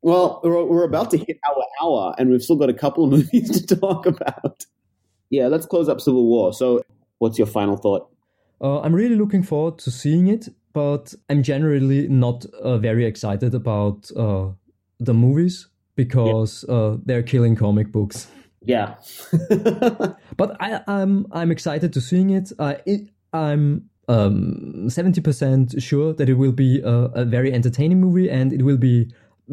Well, 0.02 0.40
we're, 0.42 0.64
we're 0.64 0.84
about 0.84 1.10
to 1.12 1.18
hit 1.18 1.38
our 1.48 1.64
hour, 1.82 2.14
and 2.18 2.30
we've 2.30 2.42
still 2.42 2.56
got 2.56 2.70
a 2.70 2.74
couple 2.74 3.04
of 3.04 3.10
movies 3.32 3.64
to 3.66 3.76
talk 3.76 4.06
about. 4.06 4.64
Yeah, 5.30 5.46
let's 5.48 5.66
close 5.66 5.88
up 5.88 6.00
Civil 6.00 6.26
War. 6.26 6.52
So, 6.52 6.82
what's 7.18 7.38
your 7.38 7.46
final 7.46 7.76
thought? 7.76 8.08
uh, 8.62 8.80
i'm 8.80 8.94
really 8.94 9.14
looking 9.16 9.42
forward 9.42 9.78
to 9.78 9.90
seeing 9.90 10.26
it 10.28 10.48
but 10.74 11.14
i'm 11.30 11.42
generally 11.42 12.06
not 12.08 12.44
uh, 12.62 12.76
very 12.76 13.06
excited 13.06 13.54
about 13.54 14.10
uh, 14.16 14.48
the 14.98 15.14
movies 15.14 15.68
because 15.96 16.64
uh, 16.68 16.96
they're 17.06 17.22
killing 17.22 17.56
comic 17.56 17.90
books 17.90 18.26
Yeah. 18.62 18.96
but 20.36 20.56
I, 20.60 20.82
I'm 20.86 21.26
I'm 21.32 21.50
excited 21.50 21.92
to 21.94 22.00
seeing 22.00 22.28
it. 22.30 22.52
Uh, 22.58 22.74
it 22.84 23.08
I'm 23.32 23.88
um 24.08 24.90
seventy 24.90 25.22
percent 25.22 25.80
sure 25.82 26.12
that 26.12 26.28
it 26.28 26.34
will 26.34 26.52
be 26.52 26.80
a, 26.84 27.22
a 27.22 27.24
very 27.24 27.52
entertaining 27.54 28.00
movie 28.00 28.28
and 28.28 28.52
it 28.52 28.62
will 28.62 28.76
be 28.76 29.08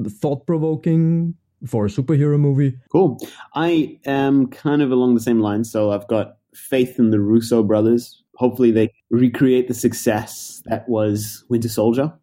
thought 0.06 0.46
provoking 0.46 1.36
for 1.66 1.86
a 1.86 1.90
superhero 1.90 2.40
movie. 2.40 2.78
Cool. 2.92 3.18
I 3.56 4.00
am 4.06 4.48
kind 4.48 4.82
of 4.82 4.92
along 4.92 5.16
the 5.16 5.22
same 5.22 5.40
line, 5.40 5.64
So 5.64 5.92
I've 5.92 6.08
got 6.08 6.38
faith 6.54 7.00
in 7.00 7.10
the 7.10 7.20
Russo 7.20 7.64
brothers. 7.64 8.24
Hopefully, 8.36 8.72
they 8.72 8.94
recreate 9.10 9.68
the 9.68 9.74
success 9.74 10.62
that 10.66 10.88
was 10.88 11.44
Winter 11.50 11.70
Soldier. 11.70 12.14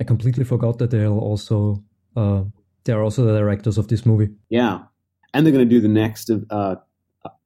I 0.00 0.04
completely 0.04 0.44
forgot 0.44 0.78
that 0.78 0.90
they're 0.90 1.06
also 1.08 1.82
uh, 2.16 2.44
they're 2.84 3.02
also 3.02 3.24
the 3.24 3.38
directors 3.38 3.78
of 3.78 3.88
this 3.88 4.04
movie. 4.04 4.28
Yeah, 4.50 4.80
and 5.32 5.46
they're 5.46 5.52
going 5.52 5.68
to 5.68 5.74
do 5.74 5.80
the 5.80 5.88
next 5.88 6.30
uh, 6.50 6.76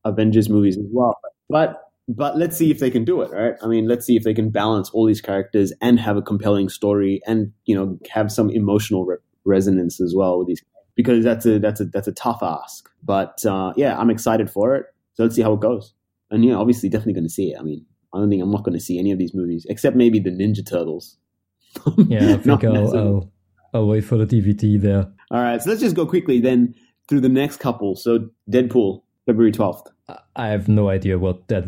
Avengers 0.04 0.48
movies 0.48 0.76
as 0.76 0.86
well. 0.90 1.18
But 1.48 1.82
but 2.08 2.38
let's 2.38 2.56
see 2.56 2.70
if 2.70 2.78
they 2.78 2.90
can 2.90 3.04
do 3.04 3.22
it, 3.22 3.32
right? 3.32 3.54
I 3.62 3.66
mean, 3.66 3.88
let's 3.88 4.06
see 4.06 4.16
if 4.16 4.22
they 4.22 4.34
can 4.34 4.50
balance 4.50 4.90
all 4.90 5.06
these 5.06 5.20
characters 5.20 5.72
and 5.80 5.98
have 5.98 6.16
a 6.16 6.22
compelling 6.22 6.68
story, 6.68 7.20
and 7.26 7.52
you 7.64 7.74
know, 7.76 7.98
have 8.10 8.32
some 8.32 8.50
emotional 8.50 9.04
re- 9.04 9.16
resonance 9.46 10.00
as 10.00 10.14
well 10.16 10.38
with 10.38 10.48
these. 10.48 10.62
Because 10.94 11.24
that's 11.24 11.44
a 11.44 11.58
that's 11.58 11.80
a 11.80 11.84
that's 11.84 12.08
a 12.08 12.12
tough 12.12 12.42
ask, 12.42 12.88
but 13.02 13.44
uh, 13.44 13.74
yeah, 13.76 13.98
I'm 13.98 14.08
excited 14.08 14.50
for 14.50 14.74
it. 14.74 14.86
So 15.14 15.24
let's 15.24 15.36
see 15.36 15.42
how 15.42 15.52
it 15.52 15.60
goes. 15.60 15.92
And 16.30 16.44
yeah, 16.44 16.54
obviously, 16.54 16.88
definitely 16.88 17.12
going 17.12 17.24
to 17.24 17.30
see 17.30 17.52
it. 17.52 17.58
I 17.60 17.62
mean, 17.62 17.84
I 18.14 18.18
don't 18.18 18.30
think 18.30 18.42
I'm 18.42 18.50
not 18.50 18.64
going 18.64 18.78
to 18.78 18.82
see 18.82 18.98
any 18.98 19.12
of 19.12 19.18
these 19.18 19.34
movies 19.34 19.66
except 19.68 19.94
maybe 19.94 20.18
the 20.18 20.30
Ninja 20.30 20.66
Turtles. 20.66 21.18
yeah, 22.08 22.34
I 22.34 22.36
think 22.38 22.64
I'll, 22.64 22.96
I'll, 22.96 23.32
I'll 23.74 23.86
wait 23.86 24.02
for 24.02 24.16
the 24.16 24.26
DVD 24.26 24.80
there. 24.80 25.12
All 25.30 25.42
right, 25.42 25.60
so 25.60 25.68
let's 25.68 25.82
just 25.82 25.94
go 25.94 26.06
quickly 26.06 26.40
then 26.40 26.74
through 27.08 27.20
the 27.20 27.28
next 27.28 27.58
couple. 27.58 27.94
So 27.94 28.30
Deadpool, 28.50 29.02
February 29.26 29.52
12th. 29.52 29.86
I 30.34 30.48
have 30.48 30.68
no 30.68 30.88
idea 30.88 31.18
what 31.18 31.48
that 31.48 31.64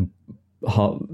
how 0.67 1.07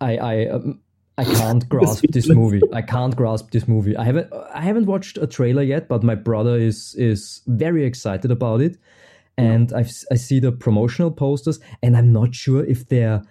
I 0.00 0.16
I 0.16 0.46
um, 0.46 0.80
I 1.16 1.24
can't 1.24 1.68
grasp 1.68 2.04
this 2.10 2.28
movie. 2.28 2.60
I 2.72 2.82
can't 2.82 3.14
grasp 3.14 3.50
this 3.50 3.68
movie. 3.68 3.96
I 3.96 4.04
haven't 4.04 4.32
I 4.54 4.60
haven't 4.60 4.86
watched 4.86 5.18
a 5.18 5.26
trailer 5.26 5.62
yet, 5.62 5.88
but 5.88 6.02
my 6.02 6.14
brother 6.14 6.56
is 6.56 6.94
is 6.96 7.42
very 7.46 7.84
excited 7.84 8.30
about 8.30 8.60
it, 8.60 8.76
and 9.36 9.72
I 9.72 9.80
I 10.10 10.16
see 10.16 10.40
the 10.40 10.52
promotional 10.52 11.10
posters, 11.10 11.60
and 11.82 11.96
I'm 11.96 12.12
not 12.12 12.34
sure 12.34 12.64
if 12.64 12.88
they're 12.88 13.22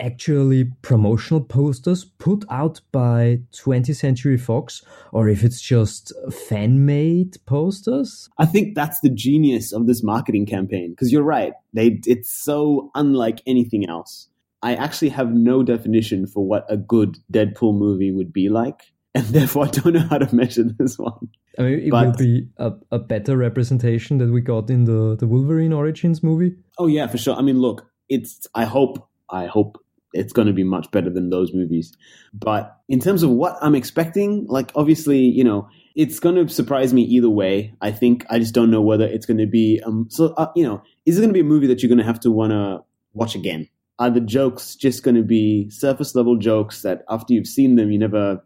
actually 0.00 0.64
promotional 0.82 1.40
posters 1.42 2.04
put 2.04 2.44
out 2.50 2.80
by 2.90 3.38
20th 3.52 3.96
Century 3.96 4.38
Fox 4.38 4.82
or 5.12 5.28
if 5.28 5.44
it's 5.44 5.60
just 5.60 6.12
fan 6.32 6.86
made 6.86 7.36
posters. 7.46 8.28
I 8.38 8.46
think 8.46 8.74
that's 8.74 9.00
the 9.00 9.10
genius 9.10 9.72
of 9.72 9.86
this 9.86 10.02
marketing 10.02 10.46
campaign 10.46 10.90
because 10.90 11.12
you're 11.12 11.22
right. 11.22 11.52
They 11.74 12.00
it's 12.06 12.32
so 12.32 12.90
unlike 12.94 13.42
anything 13.46 13.88
else. 13.88 14.28
I 14.62 14.74
actually 14.74 15.08
have 15.10 15.32
no 15.32 15.62
definition 15.62 16.26
for 16.26 16.44
what 16.44 16.66
a 16.68 16.76
good 16.76 17.18
Deadpool 17.32 17.78
movie 17.78 18.12
would 18.12 18.32
be 18.32 18.48
like, 18.48 18.92
and 19.14 19.26
therefore 19.26 19.66
I 19.66 19.70
don't 19.70 19.94
know 19.94 20.06
how 20.08 20.18
to 20.18 20.34
measure 20.34 20.64
this 20.64 20.98
one. 20.98 21.28
I 21.58 21.62
mean, 21.62 21.78
it 21.80 21.90
but, 21.90 22.06
will 22.06 22.16
be 22.16 22.48
a, 22.58 22.72
a 22.92 22.98
better 22.98 23.36
representation 23.36 24.18
that 24.18 24.30
we 24.30 24.40
got 24.40 24.70
in 24.70 24.84
the 24.84 25.16
the 25.16 25.26
Wolverine 25.26 25.72
Origins 25.72 26.22
movie. 26.22 26.54
Oh 26.78 26.86
yeah, 26.86 27.06
for 27.06 27.18
sure. 27.18 27.34
I 27.34 27.42
mean, 27.42 27.60
look, 27.60 27.90
it's. 28.08 28.46
I 28.54 28.64
hope. 28.64 29.08
I 29.28 29.46
hope 29.46 29.78
it's 30.12 30.32
going 30.32 30.48
to 30.48 30.52
be 30.52 30.64
much 30.64 30.90
better 30.90 31.10
than 31.10 31.30
those 31.30 31.52
movies. 31.54 31.96
But 32.32 32.76
in 32.88 33.00
terms 33.00 33.22
of 33.22 33.30
what 33.30 33.56
I'm 33.60 33.74
expecting, 33.74 34.46
like 34.48 34.72
obviously, 34.74 35.18
you 35.18 35.44
know, 35.44 35.68
it's 35.94 36.18
going 36.18 36.34
to 36.34 36.52
surprise 36.52 36.92
me 36.92 37.02
either 37.02 37.30
way. 37.30 37.74
I 37.80 37.92
think 37.92 38.26
I 38.30 38.38
just 38.38 38.54
don't 38.54 38.70
know 38.70 38.80
whether 38.80 39.06
it's 39.06 39.26
going 39.26 39.38
to 39.38 39.46
be. 39.46 39.80
Um, 39.84 40.06
so 40.10 40.34
uh, 40.36 40.50
you 40.54 40.64
know, 40.64 40.82
is 41.06 41.16
it 41.16 41.20
going 41.20 41.30
to 41.30 41.34
be 41.34 41.40
a 41.40 41.44
movie 41.44 41.66
that 41.68 41.82
you're 41.82 41.88
going 41.88 41.98
to 41.98 42.04
have 42.04 42.20
to 42.20 42.30
want 42.30 42.52
to 42.52 42.80
watch 43.12 43.34
again? 43.34 43.68
Are 44.00 44.10
the 44.10 44.20
jokes 44.20 44.74
just 44.74 45.02
going 45.02 45.14
to 45.14 45.22
be 45.22 45.68
surface 45.68 46.14
level 46.14 46.36
jokes 46.36 46.80
that 46.82 47.04
after 47.10 47.34
you've 47.34 47.46
seen 47.46 47.76
them, 47.76 47.92
you 47.92 47.98
never, 47.98 48.42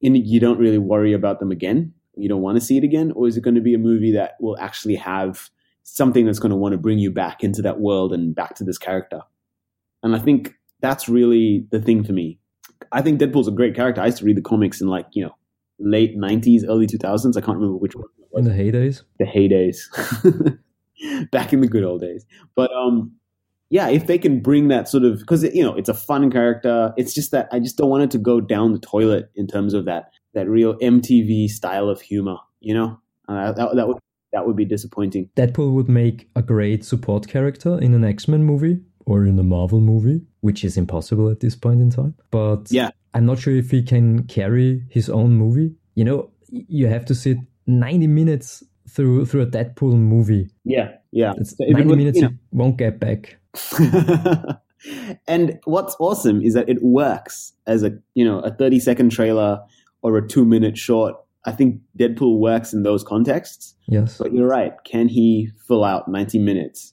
you 0.00 0.38
don't 0.38 0.58
really 0.58 0.78
worry 0.78 1.12
about 1.12 1.40
them 1.40 1.50
again? 1.50 1.92
You 2.14 2.28
don't 2.28 2.40
want 2.40 2.56
to 2.56 2.64
see 2.64 2.78
it 2.78 2.84
again? 2.84 3.10
Or 3.16 3.26
is 3.26 3.36
it 3.36 3.42
going 3.42 3.56
to 3.56 3.60
be 3.60 3.74
a 3.74 3.78
movie 3.78 4.12
that 4.12 4.36
will 4.40 4.56
actually 4.58 4.94
have 4.94 5.50
something 5.82 6.24
that's 6.24 6.38
going 6.38 6.50
to 6.50 6.56
want 6.56 6.72
to 6.72 6.78
bring 6.78 7.00
you 7.00 7.10
back 7.10 7.42
into 7.42 7.62
that 7.62 7.80
world 7.80 8.12
and 8.12 8.32
back 8.32 8.54
to 8.54 8.64
this 8.64 8.78
character? 8.78 9.22
And 10.04 10.14
I 10.14 10.20
think 10.20 10.54
that's 10.80 11.08
really 11.08 11.66
the 11.72 11.80
thing 11.80 12.04
for 12.04 12.12
me. 12.12 12.38
I 12.92 13.02
think 13.02 13.20
Deadpool's 13.20 13.48
a 13.48 13.52
great 13.52 13.74
character. 13.74 14.00
I 14.00 14.06
used 14.06 14.18
to 14.18 14.24
read 14.24 14.36
the 14.36 14.42
comics 14.42 14.80
in 14.80 14.86
like, 14.86 15.06
you 15.12 15.24
know, 15.24 15.34
late 15.80 16.16
90s, 16.16 16.62
early 16.66 16.86
2000s. 16.86 17.36
I 17.36 17.40
can't 17.40 17.58
remember 17.58 17.76
which 17.76 17.96
one. 17.96 18.06
In 18.34 18.44
the 18.44 18.50
heydays? 18.50 19.02
The 19.18 19.24
heydays. 19.26 20.58
back 21.30 21.52
in 21.52 21.60
the 21.60 21.68
good 21.68 21.84
old 21.84 22.00
days. 22.00 22.24
But 22.54 22.70
um, 22.72 23.12
yeah, 23.70 23.88
if 23.88 24.06
they 24.06 24.18
can 24.18 24.40
bring 24.40 24.68
that 24.68 24.88
sort 24.88 25.04
of 25.04 25.20
because 25.20 25.44
you 25.44 25.62
know 25.62 25.74
it's 25.74 25.88
a 25.88 25.94
fun 25.94 26.30
character. 26.30 26.92
It's 26.96 27.14
just 27.14 27.30
that 27.30 27.48
I 27.52 27.60
just 27.60 27.76
don't 27.76 27.88
want 27.88 28.02
it 28.02 28.10
to 28.10 28.18
go 28.18 28.40
down 28.40 28.72
the 28.72 28.80
toilet 28.80 29.30
in 29.36 29.46
terms 29.46 29.74
of 29.74 29.84
that 29.84 30.10
that 30.34 30.48
real 30.48 30.76
MTV 30.78 31.48
style 31.48 31.88
of 31.88 32.00
humor. 32.00 32.36
You 32.58 32.74
know, 32.74 33.00
uh, 33.28 33.52
that, 33.52 33.76
that 33.76 33.88
would 33.88 33.98
that 34.32 34.46
would 34.46 34.56
be 34.56 34.64
disappointing. 34.64 35.30
Deadpool 35.36 35.72
would 35.72 35.88
make 35.88 36.28
a 36.34 36.42
great 36.42 36.84
support 36.84 37.28
character 37.28 37.78
in 37.80 37.94
an 37.94 38.04
X 38.04 38.26
Men 38.26 38.42
movie 38.42 38.80
or 39.06 39.24
in 39.24 39.38
a 39.38 39.44
Marvel 39.44 39.80
movie, 39.80 40.20
which 40.40 40.64
is 40.64 40.76
impossible 40.76 41.28
at 41.30 41.40
this 41.40 41.54
point 41.54 41.80
in 41.80 41.90
time. 41.90 42.14
But 42.32 42.66
yeah, 42.70 42.90
I'm 43.14 43.24
not 43.24 43.38
sure 43.38 43.54
if 43.54 43.70
he 43.70 43.84
can 43.84 44.24
carry 44.24 44.84
his 44.90 45.08
own 45.08 45.34
movie. 45.34 45.74
You 45.94 46.04
know, 46.04 46.30
you 46.50 46.88
have 46.88 47.04
to 47.06 47.14
sit 47.14 47.38
90 47.68 48.08
minutes 48.08 48.64
through 48.88 49.26
through 49.26 49.42
a 49.42 49.46
Deadpool 49.46 49.94
movie. 49.94 50.50
Yeah, 50.64 50.90
yeah. 51.12 51.32
It's 51.36 51.58
90 51.58 51.84
would, 51.84 51.98
minutes 51.98 52.16
you, 52.16 52.22
know. 52.22 52.28
you 52.28 52.38
won't 52.58 52.76
get 52.76 53.00
back. 53.00 53.38
and 55.26 55.58
what's 55.64 55.96
awesome 55.98 56.40
is 56.40 56.54
that 56.54 56.68
it 56.68 56.82
works 56.82 57.52
as 57.66 57.82
a 57.82 57.92
you 58.14 58.24
know 58.24 58.40
a 58.40 58.50
30 58.50 58.80
second 58.80 59.10
trailer 59.10 59.60
or 60.02 60.16
a 60.16 60.26
two 60.26 60.44
minute 60.44 60.78
short 60.78 61.16
i 61.44 61.52
think 61.52 61.80
deadpool 61.98 62.38
works 62.38 62.72
in 62.72 62.82
those 62.82 63.02
contexts. 63.02 63.74
Yes. 63.88 64.18
But 64.18 64.32
you're 64.32 64.46
right. 64.46 64.72
Can 64.84 65.08
he 65.08 65.50
fill 65.66 65.84
out 65.84 66.06
90 66.06 66.38
minutes 66.38 66.92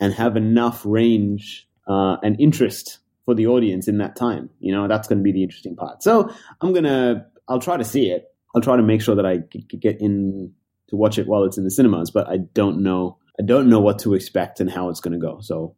and 0.00 0.14
have 0.14 0.36
enough 0.36 0.82
range 0.86 1.68
uh, 1.86 2.16
and 2.22 2.40
interest 2.40 3.00
for 3.26 3.34
the 3.34 3.46
audience 3.46 3.86
in 3.86 3.98
that 3.98 4.16
time? 4.16 4.48
You 4.60 4.72
know 4.72 4.88
that's 4.88 5.08
going 5.08 5.18
to 5.18 5.22
be 5.22 5.32
the 5.32 5.42
interesting 5.42 5.76
part. 5.76 6.02
So 6.02 6.30
i'm 6.60 6.72
gonna 6.72 7.26
i'll 7.48 7.60
try 7.60 7.76
to 7.76 7.84
see 7.84 8.10
it. 8.10 8.24
I'll 8.54 8.62
try 8.62 8.76
to 8.76 8.82
make 8.82 9.02
sure 9.02 9.14
that 9.14 9.26
i 9.26 9.36
get 9.78 10.00
in 10.00 10.52
to 10.88 10.96
watch 10.96 11.18
it 11.18 11.26
while 11.26 11.44
it's 11.44 11.58
in 11.58 11.64
the 11.64 11.70
cinemas 11.70 12.10
but 12.10 12.26
i 12.28 12.38
don't 12.54 12.82
know 12.82 13.18
i 13.40 13.42
don't 13.44 13.68
know 13.68 13.80
what 13.80 13.98
to 13.98 14.14
expect 14.14 14.60
and 14.60 14.70
how 14.70 14.88
it's 14.88 15.00
going 15.00 15.12
to 15.12 15.18
go 15.18 15.40
so 15.40 15.74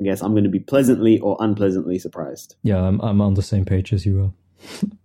I 0.00 0.02
guess 0.02 0.22
I'm 0.22 0.32
going 0.32 0.44
to 0.44 0.50
be 0.50 0.60
pleasantly 0.60 1.20
or 1.20 1.36
unpleasantly 1.40 1.98
surprised. 1.98 2.56
Yeah, 2.62 2.82
I'm, 2.82 3.00
I'm 3.00 3.20
on 3.20 3.34
the 3.34 3.42
same 3.42 3.66
page 3.66 3.92
as 3.92 4.06
you 4.06 4.24
are. 4.24 4.32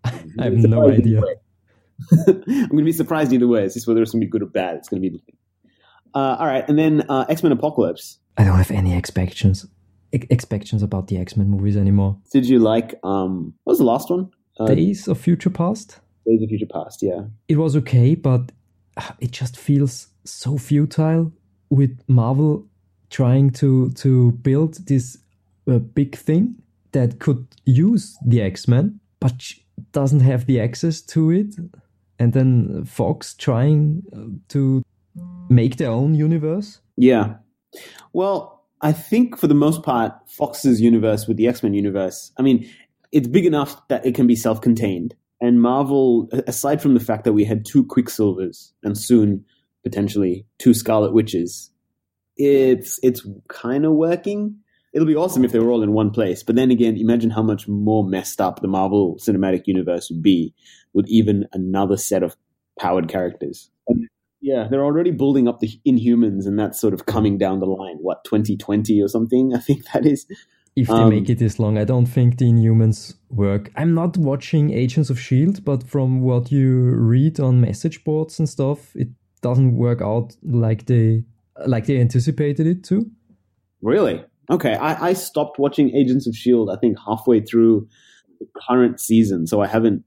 I 0.39 0.45
have 0.45 0.53
no 0.53 0.89
idea. 0.89 1.21
I'm 2.27 2.43
going 2.45 2.77
to 2.77 2.83
be 2.83 2.93
surprised 2.93 3.33
either 3.33 3.47
way. 3.47 3.65
It's 3.65 3.73
just 3.73 3.87
whether 3.87 4.01
it's 4.01 4.11
going 4.11 4.21
to 4.21 4.25
be 4.25 4.31
good 4.31 4.41
or 4.41 4.47
bad. 4.47 4.77
It's 4.77 4.87
going 4.87 5.01
to 5.01 5.09
be. 5.09 5.21
Uh, 6.13 6.37
all 6.39 6.45
right, 6.45 6.67
and 6.69 6.79
then 6.79 7.03
uh, 7.09 7.25
X 7.27 7.43
Men 7.43 7.51
Apocalypse. 7.51 8.19
I 8.37 8.45
don't 8.45 8.57
have 8.57 8.71
any 8.71 8.93
expectations 8.93 9.65
expectations 10.31 10.81
about 10.81 11.07
the 11.07 11.17
X 11.17 11.35
Men 11.35 11.49
movies 11.49 11.75
anymore. 11.75 12.17
Did 12.31 12.47
you 12.47 12.59
like 12.59 12.97
um? 13.03 13.53
What 13.65 13.71
was 13.71 13.79
the 13.79 13.85
last 13.85 14.09
one? 14.09 14.29
Uh, 14.57 14.67
Days 14.67 15.09
of 15.09 15.19
Future 15.19 15.49
Past. 15.49 15.99
Days 16.25 16.41
of 16.41 16.47
Future 16.47 16.67
Past. 16.71 17.01
Yeah. 17.01 17.23
It 17.49 17.57
was 17.57 17.75
okay, 17.75 18.15
but 18.15 18.53
uh, 18.95 19.11
it 19.19 19.31
just 19.31 19.57
feels 19.57 20.07
so 20.23 20.57
futile 20.57 21.33
with 21.69 21.97
Marvel 22.07 22.67
trying 23.09 23.49
to 23.49 23.89
to 23.91 24.31
build 24.31 24.85
this 24.87 25.17
uh, 25.67 25.79
big 25.79 26.15
thing 26.15 26.55
that 26.91 27.19
could 27.19 27.45
use 27.65 28.17
the 28.25 28.41
X-Men 28.41 28.99
but 29.19 29.33
doesn't 29.91 30.21
have 30.21 30.45
the 30.45 30.59
access 30.59 31.01
to 31.01 31.31
it. 31.31 31.55
And 32.19 32.33
then 32.33 32.85
Fox 32.85 33.33
trying 33.33 34.03
uh, 34.13 34.27
to 34.49 34.83
make 35.49 35.77
their 35.77 35.91
own 35.91 36.15
universe. 36.15 36.81
Yeah. 36.97 37.35
Well 38.13 38.63
I 38.81 38.91
think 38.91 39.37
for 39.37 39.47
the 39.47 39.55
most 39.55 39.83
part 39.83 40.13
Fox's 40.27 40.81
universe 40.81 41.27
with 41.27 41.37
the 41.37 41.47
X-Men 41.47 41.73
universe 41.73 42.31
I 42.37 42.41
mean 42.41 42.69
it's 43.11 43.27
big 43.27 43.45
enough 43.45 43.87
that 43.87 44.05
it 44.05 44.15
can 44.15 44.27
be 44.27 44.35
self-contained. 44.35 45.15
And 45.41 45.61
Marvel 45.61 46.29
aside 46.47 46.81
from 46.81 46.93
the 46.93 46.99
fact 46.99 47.23
that 47.23 47.33
we 47.33 47.45
had 47.45 47.65
two 47.65 47.83
Quicksilvers 47.85 48.71
and 48.83 48.97
soon 48.97 49.45
potentially 49.85 50.45
two 50.57 50.73
Scarlet 50.73 51.13
Witches 51.13 51.71
it's 52.37 52.99
it's 53.03 53.25
kind 53.47 53.85
of 53.85 53.93
working. 53.93 54.57
It'll 54.93 55.07
be 55.07 55.15
awesome 55.15 55.43
if 55.43 55.51
they 55.51 55.59
were 55.59 55.71
all 55.71 55.83
in 55.83 55.91
one 55.91 56.11
place. 56.11 56.41
But 56.41 56.55
then 56.55 56.71
again, 56.71 56.97
imagine 56.97 57.29
how 57.29 57.41
much 57.41 57.67
more 57.67 58.07
messed 58.07 58.39
up 58.39 58.61
the 58.61 58.67
Marvel 58.67 59.17
Cinematic 59.19 59.63
Universe 59.65 60.09
would 60.09 60.23
be 60.23 60.53
with 60.93 61.05
even 61.09 61.45
another 61.51 61.97
set 61.97 62.23
of 62.23 62.37
powered 62.79 63.09
characters. 63.09 63.69
And 63.87 64.07
yeah, 64.41 64.67
they're 64.69 64.85
already 64.85 65.11
building 65.11 65.47
up 65.47 65.59
the 65.59 65.79
Inhumans, 65.85 66.45
and 66.45 66.57
that's 66.57 66.79
sort 66.79 66.93
of 66.93 67.05
coming 67.05 67.37
down 67.37 67.59
the 67.59 67.65
line. 67.65 67.97
What 67.99 68.23
2020 68.23 69.01
or 69.01 69.07
something? 69.07 69.53
I 69.55 69.59
think 69.59 69.85
that 69.91 70.05
is. 70.05 70.25
If 70.77 70.87
they 70.87 70.93
um, 70.93 71.09
make 71.09 71.29
it 71.29 71.39
this 71.39 71.57
long, 71.57 71.77
I 71.77 71.85
don't 71.85 72.05
think 72.05 72.37
the 72.37 72.51
Inhumans 72.51 73.15
work. 73.29 73.71
I'm 73.77 73.93
not 73.93 74.17
watching 74.17 74.73
Agents 74.73 75.09
of 75.09 75.17
Shield, 75.17 75.63
but 75.63 75.83
from 75.83 76.21
what 76.21 76.51
you 76.51 76.91
read 76.95 77.39
on 77.39 77.61
message 77.61 78.03
boards 78.03 78.39
and 78.39 78.49
stuff, 78.49 78.93
it 78.93 79.07
doesn't 79.45 79.77
work 79.77 80.01
out 80.01 80.35
like 80.41 80.87
they 80.87 81.23
like 81.67 81.85
they 81.85 81.99
anticipated 81.99 82.65
it 82.65 82.83
to. 82.85 83.05
Really? 83.83 84.25
Okay. 84.49 84.73
I, 84.73 85.09
I 85.09 85.13
stopped 85.13 85.59
watching 85.59 85.95
Agents 85.95 86.25
of 86.25 86.35
Shield. 86.35 86.71
I 86.71 86.77
think 86.77 86.97
halfway 87.05 87.41
through 87.41 87.87
the 88.39 88.47
current 88.67 88.99
season, 88.99 89.45
so 89.45 89.61
I 89.61 89.67
haven't. 89.67 90.03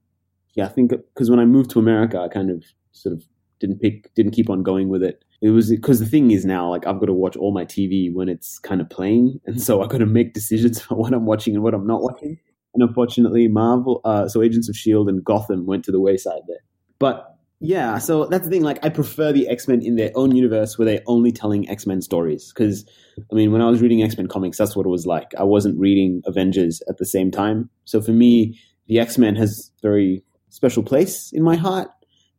Yeah, 0.57 0.65
I 0.65 0.69
think 0.69 0.91
because 0.91 1.31
when 1.31 1.39
I 1.39 1.45
moved 1.45 1.71
to 1.71 1.79
America, 1.79 2.19
I 2.19 2.27
kind 2.27 2.51
of 2.51 2.65
sort 2.91 3.15
of 3.15 3.23
didn't 3.61 3.79
pick, 3.79 4.13
didn't 4.17 4.33
keep 4.33 4.51
on 4.51 4.65
going 4.65 4.89
with 4.89 5.05
it. 5.05 5.23
It 5.41 5.51
was 5.51 5.71
because 5.71 6.01
the 6.01 6.07
thing 6.07 6.33
is 6.33 6.45
now, 6.45 6.69
like 6.69 6.85
I've 6.85 6.99
got 6.99 7.07
to 7.07 7.13
watch 7.13 7.37
all 7.37 7.53
my 7.53 7.65
TV 7.65 8.13
when 8.13 8.29
it's 8.29 8.59
kind 8.59 8.81
of 8.81 8.91
playing, 8.91 9.39
and 9.47 9.63
so 9.63 9.83
I've 9.83 9.89
got 9.89 9.99
to 9.99 10.07
make 10.07 10.35
decisions 10.35 10.85
about 10.85 10.99
what 10.99 11.15
I'm 11.15 11.27
watching 11.27 11.55
and 11.55 11.63
what 11.63 11.75
I'm 11.75 11.87
not 11.87 12.03
watching. 12.03 12.39
And 12.75 12.83
unfortunately, 12.83 13.47
Marvel, 13.47 14.01
uh, 14.05 14.27
so 14.27 14.43
Agents 14.43 14.69
of 14.69 14.75
Shield 14.75 15.09
and 15.09 15.25
Gotham 15.25 15.65
went 15.65 15.85
to 15.85 15.93
the 15.93 16.01
wayside 16.01 16.43
there. 16.49 16.65
But 16.99 17.38
yeah, 17.61 17.99
so 17.99 18.27
that's 18.27 18.45
the 18.45 18.51
thing. 18.51 18.63
Like, 18.63 18.85
I 18.85 18.89
prefer 18.89 19.33
the 19.33 19.49
X 19.49 19.67
Men 19.67 19.83
in 19.83 19.97
their 19.97 20.13
own 20.15 20.35
universe 20.35 20.79
where 20.79 20.87
they're 20.87 21.03
only 21.07 21.33
telling 21.33 21.69
X 21.69 21.87
Men 21.87 22.01
stories. 22.01 22.53
Because, 22.53 22.85
I 23.33 23.35
mean, 23.35 23.51
when 23.51 23.61
I 23.61 23.69
was 23.69 23.83
reading 23.83 24.03
X 24.03 24.17
Men 24.17 24.29
comics, 24.29 24.59
that's 24.59 24.77
what 24.77 24.87
it 24.87 24.91
was 24.91 25.07
like. 25.07 25.33
I 25.37 25.43
wasn't 25.43 25.79
reading 25.79 26.23
Avengers 26.25 26.81
at 26.89 26.99
the 26.99 27.05
same 27.05 27.31
time. 27.31 27.69
So 27.85 28.01
for 28.01 28.13
me, 28.13 28.59
the 28.87 29.01
X 29.01 29.19
Men 29.19 29.35
has 29.37 29.73
very 29.83 30.23
special 30.51 30.83
place 30.85 31.33
in 31.33 31.43
my 31.43 31.57
heart 31.57 31.89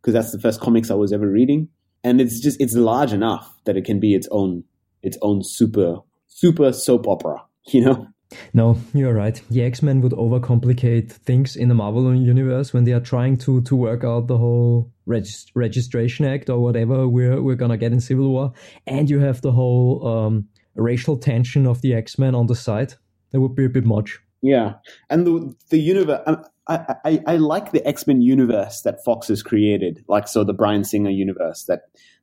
because 0.01 0.13
that's 0.13 0.32
the 0.32 0.39
first 0.39 0.61
comics 0.61 0.89
I 0.89 0.95
was 0.95 1.11
ever 1.11 1.30
reading, 1.30 1.67
and 2.03 2.22
it's 2.22 2.39
just 2.39 2.59
it's 2.61 2.74
large 2.76 3.11
enough 3.11 3.53
that 3.65 3.76
it 3.76 3.84
can 3.84 3.99
be 3.99 4.15
its 4.15 4.28
own 4.32 4.63
its 5.03 5.17
own 5.22 5.41
super 5.43 5.97
super 6.28 6.72
soap 6.72 7.07
opera. 7.07 7.43
You 7.72 7.82
know. 7.82 8.07
No, 8.53 8.77
you're 8.93 9.13
right. 9.13 9.41
The 9.49 9.63
X 9.63 9.82
Men 9.82 10.01
would 10.01 10.11
overcomplicate 10.11 11.11
things 11.11 11.55
in 11.55 11.67
the 11.67 11.75
Marvel 11.75 12.13
universe 12.13 12.73
when 12.73 12.84
they 12.84 12.93
are 12.93 12.99
trying 12.99 13.38
to 13.38 13.61
to 13.61 13.75
work 13.75 14.03
out 14.03 14.27
the 14.27 14.38
whole 14.38 14.91
regist- 15.07 15.51
registration 15.55 16.25
act 16.25 16.49
or 16.49 16.59
whatever 16.59 17.07
we're 17.07 17.41
we're 17.41 17.55
gonna 17.55 17.77
get 17.77 17.91
in 17.91 17.99
Civil 17.99 18.30
War, 18.30 18.53
and 18.86 19.09
you 19.09 19.19
have 19.19 19.41
the 19.41 19.51
whole 19.51 20.07
um, 20.07 20.47
racial 20.75 21.17
tension 21.17 21.65
of 21.65 21.82
the 21.82 21.93
X 21.93 22.19
Men 22.19 22.36
on 22.36 22.47
the 22.47 22.55
side. 22.55 22.93
That 23.32 23.41
would 23.41 23.55
be 23.55 23.65
a 23.65 23.69
bit 23.69 23.86
much. 23.86 24.19
Yeah, 24.41 24.75
and 25.09 25.25
the 25.25 25.55
the 25.69 25.80
universe. 25.80 26.21
I, 26.67 26.95
I, 27.03 27.19
I 27.25 27.36
like 27.38 27.71
the 27.71 27.86
X 27.88 28.05
Men 28.05 28.21
universe 28.21 28.82
that 28.82 29.03
Fox 29.03 29.27
has 29.30 29.41
created, 29.41 30.05
like 30.07 30.27
so 30.27 30.43
the 30.43 30.53
Bryan 30.53 30.84
Singer 30.84 31.09
universe, 31.09 31.63
that 31.63 31.82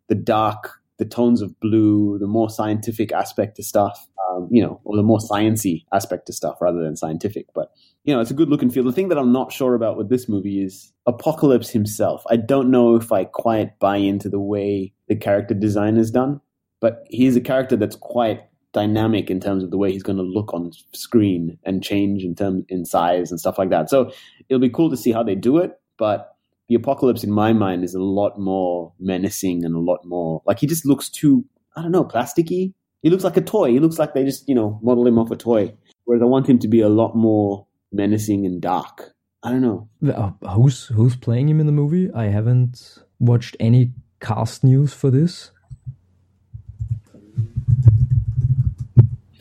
the 0.08 0.14
dark, 0.14 0.70
the 0.98 1.04
tones 1.04 1.42
of 1.42 1.58
blue, 1.58 2.16
the 2.20 2.28
more 2.28 2.48
scientific 2.48 3.10
aspect 3.12 3.56
to 3.56 3.64
stuff, 3.64 4.08
um, 4.30 4.48
you 4.50 4.62
know, 4.62 4.80
or 4.84 4.96
the 4.96 5.02
more 5.02 5.18
sciency 5.18 5.84
aspect 5.92 6.26
to 6.26 6.32
stuff 6.32 6.56
rather 6.60 6.82
than 6.82 6.96
scientific. 6.96 7.46
But 7.54 7.70
you 8.04 8.14
know, 8.14 8.20
it's 8.20 8.30
a 8.30 8.34
good 8.34 8.48
look 8.48 8.62
and 8.62 8.72
feel. 8.72 8.84
The 8.84 8.92
thing 8.92 9.08
that 9.08 9.18
I'm 9.18 9.32
not 9.32 9.52
sure 9.52 9.74
about 9.74 9.96
with 9.96 10.08
this 10.08 10.28
movie 10.28 10.62
is 10.62 10.92
Apocalypse 11.06 11.70
himself. 11.70 12.22
I 12.30 12.36
don't 12.36 12.70
know 12.70 12.96
if 12.96 13.12
I 13.12 13.24
quite 13.24 13.78
buy 13.78 13.96
into 13.96 14.28
the 14.28 14.40
way 14.40 14.92
the 15.08 15.16
character 15.16 15.54
design 15.54 15.96
is 15.96 16.10
done, 16.10 16.40
but 16.80 17.04
he's 17.08 17.36
a 17.36 17.40
character 17.40 17.76
that's 17.76 17.96
quite 17.96 18.42
dynamic 18.72 19.30
in 19.30 19.40
terms 19.40 19.64
of 19.64 19.70
the 19.70 19.78
way 19.78 19.90
he's 19.90 20.02
going 20.02 20.18
to 20.18 20.22
look 20.22 20.52
on 20.52 20.70
screen 20.92 21.58
and 21.64 21.82
change 21.82 22.22
in 22.22 22.34
terms 22.34 22.64
in 22.68 22.84
size 22.84 23.30
and 23.30 23.40
stuff 23.40 23.58
like 23.58 23.70
that. 23.70 23.88
So 23.88 24.12
it'll 24.48 24.60
be 24.60 24.68
cool 24.68 24.90
to 24.90 24.96
see 24.96 25.12
how 25.12 25.22
they 25.22 25.34
do 25.34 25.58
it. 25.58 25.80
But 25.98 26.36
the 26.68 26.74
apocalypse, 26.74 27.24
in 27.24 27.30
my 27.30 27.52
mind, 27.52 27.84
is 27.84 27.94
a 27.94 28.02
lot 28.02 28.38
more 28.38 28.92
menacing 28.98 29.64
and 29.64 29.74
a 29.74 29.78
lot 29.78 30.04
more 30.04 30.42
like 30.46 30.58
he 30.58 30.66
just 30.66 30.84
looks 30.84 31.08
too 31.08 31.44
I 31.76 31.82
don't 31.82 31.92
know 31.92 32.04
plasticky. 32.04 32.72
He 33.06 33.10
looks 33.10 33.22
like 33.22 33.36
a 33.36 33.40
toy. 33.40 33.70
He 33.70 33.78
looks 33.78 34.00
like 34.00 34.14
they 34.14 34.24
just 34.24 34.48
you 34.48 34.54
know 34.56 34.80
model 34.82 35.06
him 35.06 35.16
off 35.16 35.30
a 35.30 35.36
toy. 35.36 35.72
Whereas 36.06 36.20
I 36.20 36.24
want 36.24 36.48
him 36.48 36.58
to 36.58 36.66
be 36.66 36.80
a 36.80 36.88
lot 36.88 37.14
more 37.14 37.64
menacing 37.92 38.44
and 38.44 38.60
dark. 38.60 39.14
I 39.44 39.50
don't 39.52 39.60
know. 39.60 39.88
Uh, 40.12 40.32
who's 40.48 40.86
who's 40.86 41.14
playing 41.14 41.48
him 41.48 41.60
in 41.60 41.66
the 41.66 41.72
movie? 41.72 42.10
I 42.12 42.24
haven't 42.24 42.98
watched 43.20 43.56
any 43.60 43.92
cast 44.18 44.64
news 44.64 44.92
for 44.92 45.12
this. 45.12 45.52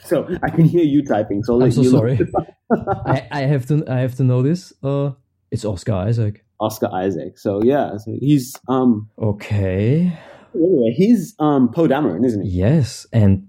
So 0.04 0.30
I 0.44 0.52
can 0.52 0.66
hear 0.66 0.84
you 0.84 1.04
typing. 1.04 1.44
So 1.44 1.60
I'm 1.60 1.72
so 1.72 1.82
sorry. 1.82 2.20
I, 2.72 3.28
I, 3.32 3.42
have 3.46 3.66
to 3.70 3.84
I 3.88 4.02
have 4.02 4.14
to 4.18 4.24
know 4.24 4.44
this. 4.44 4.74
Uh, 4.84 5.14
it's 5.50 5.66
Oscar 5.66 5.94
Isaac. 5.94 6.46
Oscar 6.60 6.92
Isaac. 6.94 7.40
So 7.40 7.64
yeah, 7.64 7.98
so 7.98 8.16
he's 8.20 8.56
um 8.68 9.10
okay. 9.18 10.16
Anyway, 10.54 10.94
he's 10.96 11.34
um 11.40 11.72
Poe 11.72 11.88
Dameron, 11.88 12.24
isn't 12.28 12.44
he? 12.44 12.50
Yes, 12.50 13.08
and 13.12 13.48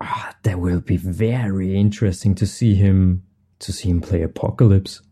ah, 0.00 0.34
that 0.42 0.60
will 0.60 0.80
be 0.80 0.96
very 0.96 1.76
interesting 1.76 2.34
to 2.36 2.46
see 2.46 2.74
him 2.74 3.22
to 3.60 3.72
see 3.72 3.90
him 3.90 4.00
play 4.00 4.22
Apocalypse 4.22 5.02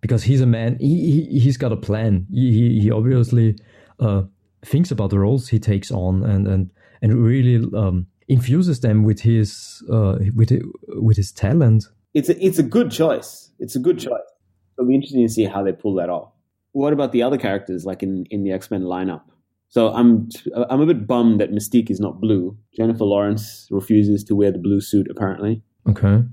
because 0.00 0.22
he's 0.22 0.40
a 0.40 0.46
man. 0.46 0.76
He, 0.80 1.26
he 1.28 1.40
he's 1.40 1.56
got 1.56 1.72
a 1.72 1.76
plan. 1.76 2.26
He 2.30 2.52
he, 2.52 2.80
he 2.80 2.90
obviously 2.90 3.56
uh, 4.00 4.22
thinks 4.64 4.90
about 4.90 5.10
the 5.10 5.18
roles 5.18 5.48
he 5.48 5.58
takes 5.58 5.90
on 5.90 6.22
and 6.24 6.46
and 6.46 6.70
and 7.02 7.24
really 7.24 7.64
um, 7.76 8.06
infuses 8.28 8.80
them 8.80 9.02
with 9.02 9.20
his 9.20 9.82
uh, 9.90 10.18
with 10.34 10.52
with 10.88 11.16
his 11.16 11.32
talent. 11.32 11.84
It's 12.14 12.28
a, 12.28 12.44
it's 12.44 12.58
a 12.58 12.62
good 12.62 12.90
choice. 12.90 13.50
It's 13.58 13.76
a 13.76 13.78
good 13.78 13.98
choice. 13.98 14.20
It'll 14.76 14.88
be 14.88 14.94
interesting 14.94 15.26
to 15.26 15.32
see 15.32 15.44
how 15.44 15.62
they 15.62 15.72
pull 15.72 15.94
that 15.96 16.08
off. 16.08 16.32
What 16.72 16.92
about 16.92 17.12
the 17.12 17.22
other 17.22 17.38
characters, 17.38 17.84
like 17.84 18.02
in, 18.02 18.24
in 18.30 18.44
the 18.44 18.52
X 18.52 18.70
Men 18.70 18.82
lineup? 18.82 19.22
So 19.68 19.92
I'm 19.92 20.28
I'm 20.70 20.80
a 20.80 20.86
bit 20.86 21.06
bummed 21.06 21.40
that 21.40 21.52
Mystique 21.52 21.90
is 21.90 22.00
not 22.00 22.20
blue. 22.20 22.56
Jennifer 22.74 23.04
Lawrence 23.04 23.68
refuses 23.70 24.24
to 24.24 24.34
wear 24.34 24.50
the 24.50 24.58
blue 24.58 24.80
suit. 24.80 25.08
Apparently. 25.10 25.62
Okay. 25.88 26.24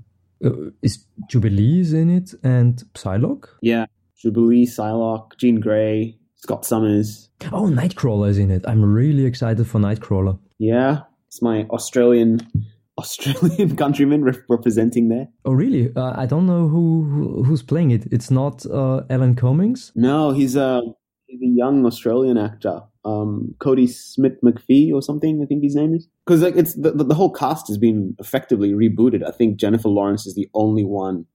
Uh, 0.44 0.70
is 0.82 1.06
Jubilee's 1.30 1.92
in 1.92 2.10
it 2.10 2.34
and 2.42 2.82
Psylocke? 2.94 3.48
Yeah, 3.62 3.86
Jubilee, 4.18 4.66
Psylocke, 4.66 5.36
Jean 5.38 5.60
Grey, 5.60 6.18
Scott 6.34 6.64
Summers. 6.64 7.30
Oh, 7.52 7.68
Nightcrawler 7.68 8.28
is 8.28 8.38
in 8.38 8.50
it. 8.50 8.64
I'm 8.68 8.84
really 8.84 9.24
excited 9.24 9.66
for 9.66 9.78
Nightcrawler. 9.78 10.38
Yeah, 10.58 11.00
it's 11.28 11.40
my 11.42 11.64
Australian 11.70 12.40
Australian 12.98 13.76
countryman 13.76 14.22
re- 14.22 14.38
representing 14.48 15.08
there. 15.08 15.28
Oh, 15.44 15.52
really? 15.52 15.92
Uh, 15.94 16.14
I 16.16 16.26
don't 16.26 16.46
know 16.46 16.68
who, 16.68 17.42
who's 17.44 17.62
playing 17.62 17.90
it. 17.90 18.06
It's 18.10 18.30
not 18.30 18.64
uh, 18.66 19.02
Alan 19.10 19.34
Cummings. 19.36 19.92
No, 19.94 20.32
he's 20.32 20.56
a 20.56 20.82
he's 21.26 21.40
a 21.42 21.52
young 21.54 21.84
Australian 21.84 22.38
actor, 22.38 22.82
um, 23.06 23.54
Kodi 23.58 23.88
Smit-McPhee 23.88 24.92
or 24.92 25.00
something. 25.00 25.40
I 25.42 25.46
think 25.46 25.62
his 25.62 25.76
name 25.76 25.94
is 25.94 26.08
because 26.26 26.42
like 26.42 26.56
it's 26.56 26.74
the, 26.74 26.90
the, 26.90 27.14
whole 27.14 27.30
cast 27.30 27.68
has 27.68 27.78
been 27.78 28.16
effectively 28.18 28.72
rebooted. 28.72 29.26
I 29.26 29.30
think 29.30 29.58
Jennifer 29.58 29.88
Lawrence 29.88 30.26
is 30.26 30.34
the 30.34 30.48
only 30.54 30.84
one 30.84 31.26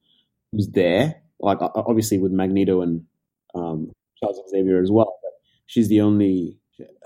who's 0.52 0.70
there. 0.74 1.16
Like 1.40 1.60
obviously 1.62 2.18
with 2.20 2.34
Magneto 2.34 2.82
and 2.82 3.06
um, 3.56 3.92
Charles 4.20 4.42
Xavier 4.52 4.82
as 4.82 4.92
well, 4.92 5.18
but 5.24 5.32
she's 5.66 5.88
the 5.88 6.02
only 6.02 6.60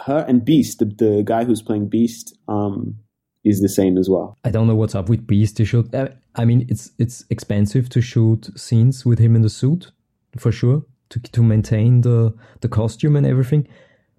her 0.06 0.26
and 0.28 0.44
Beast, 0.44 0.80
the, 0.80 0.86
the 0.86 1.24
guy 1.24 1.44
who's 1.44 1.62
playing 1.62 1.90
Beast, 1.90 2.36
um, 2.48 2.96
is 3.44 3.62
the 3.62 3.70
same 3.70 3.98
as 3.98 4.10
well. 4.10 4.36
I 4.44 4.50
don't 4.50 4.68
know 4.68 4.76
what's 4.76 4.96
up 4.96 5.10
with 5.10 5.28
Beast. 5.28 5.58
To 5.58 5.66
shoot, 5.66 5.94
uh, 5.94 6.10
I 6.36 6.46
mean, 6.46 6.66
it's 6.70 6.92
it's 6.98 7.24
expensive 7.30 7.88
to 7.90 8.02
shoot 8.02 8.50
scenes 8.60 9.06
with 9.06 9.20
him 9.20 9.36
in 9.36 9.44
the 9.44 9.50
suit, 9.50 9.92
for 10.38 10.52
sure, 10.52 10.84
to 11.10 11.20
to 11.20 11.44
maintain 11.44 12.02
the 12.02 12.34
the 12.62 12.68
costume 12.68 13.16
and 13.16 13.28
everything. 13.28 13.68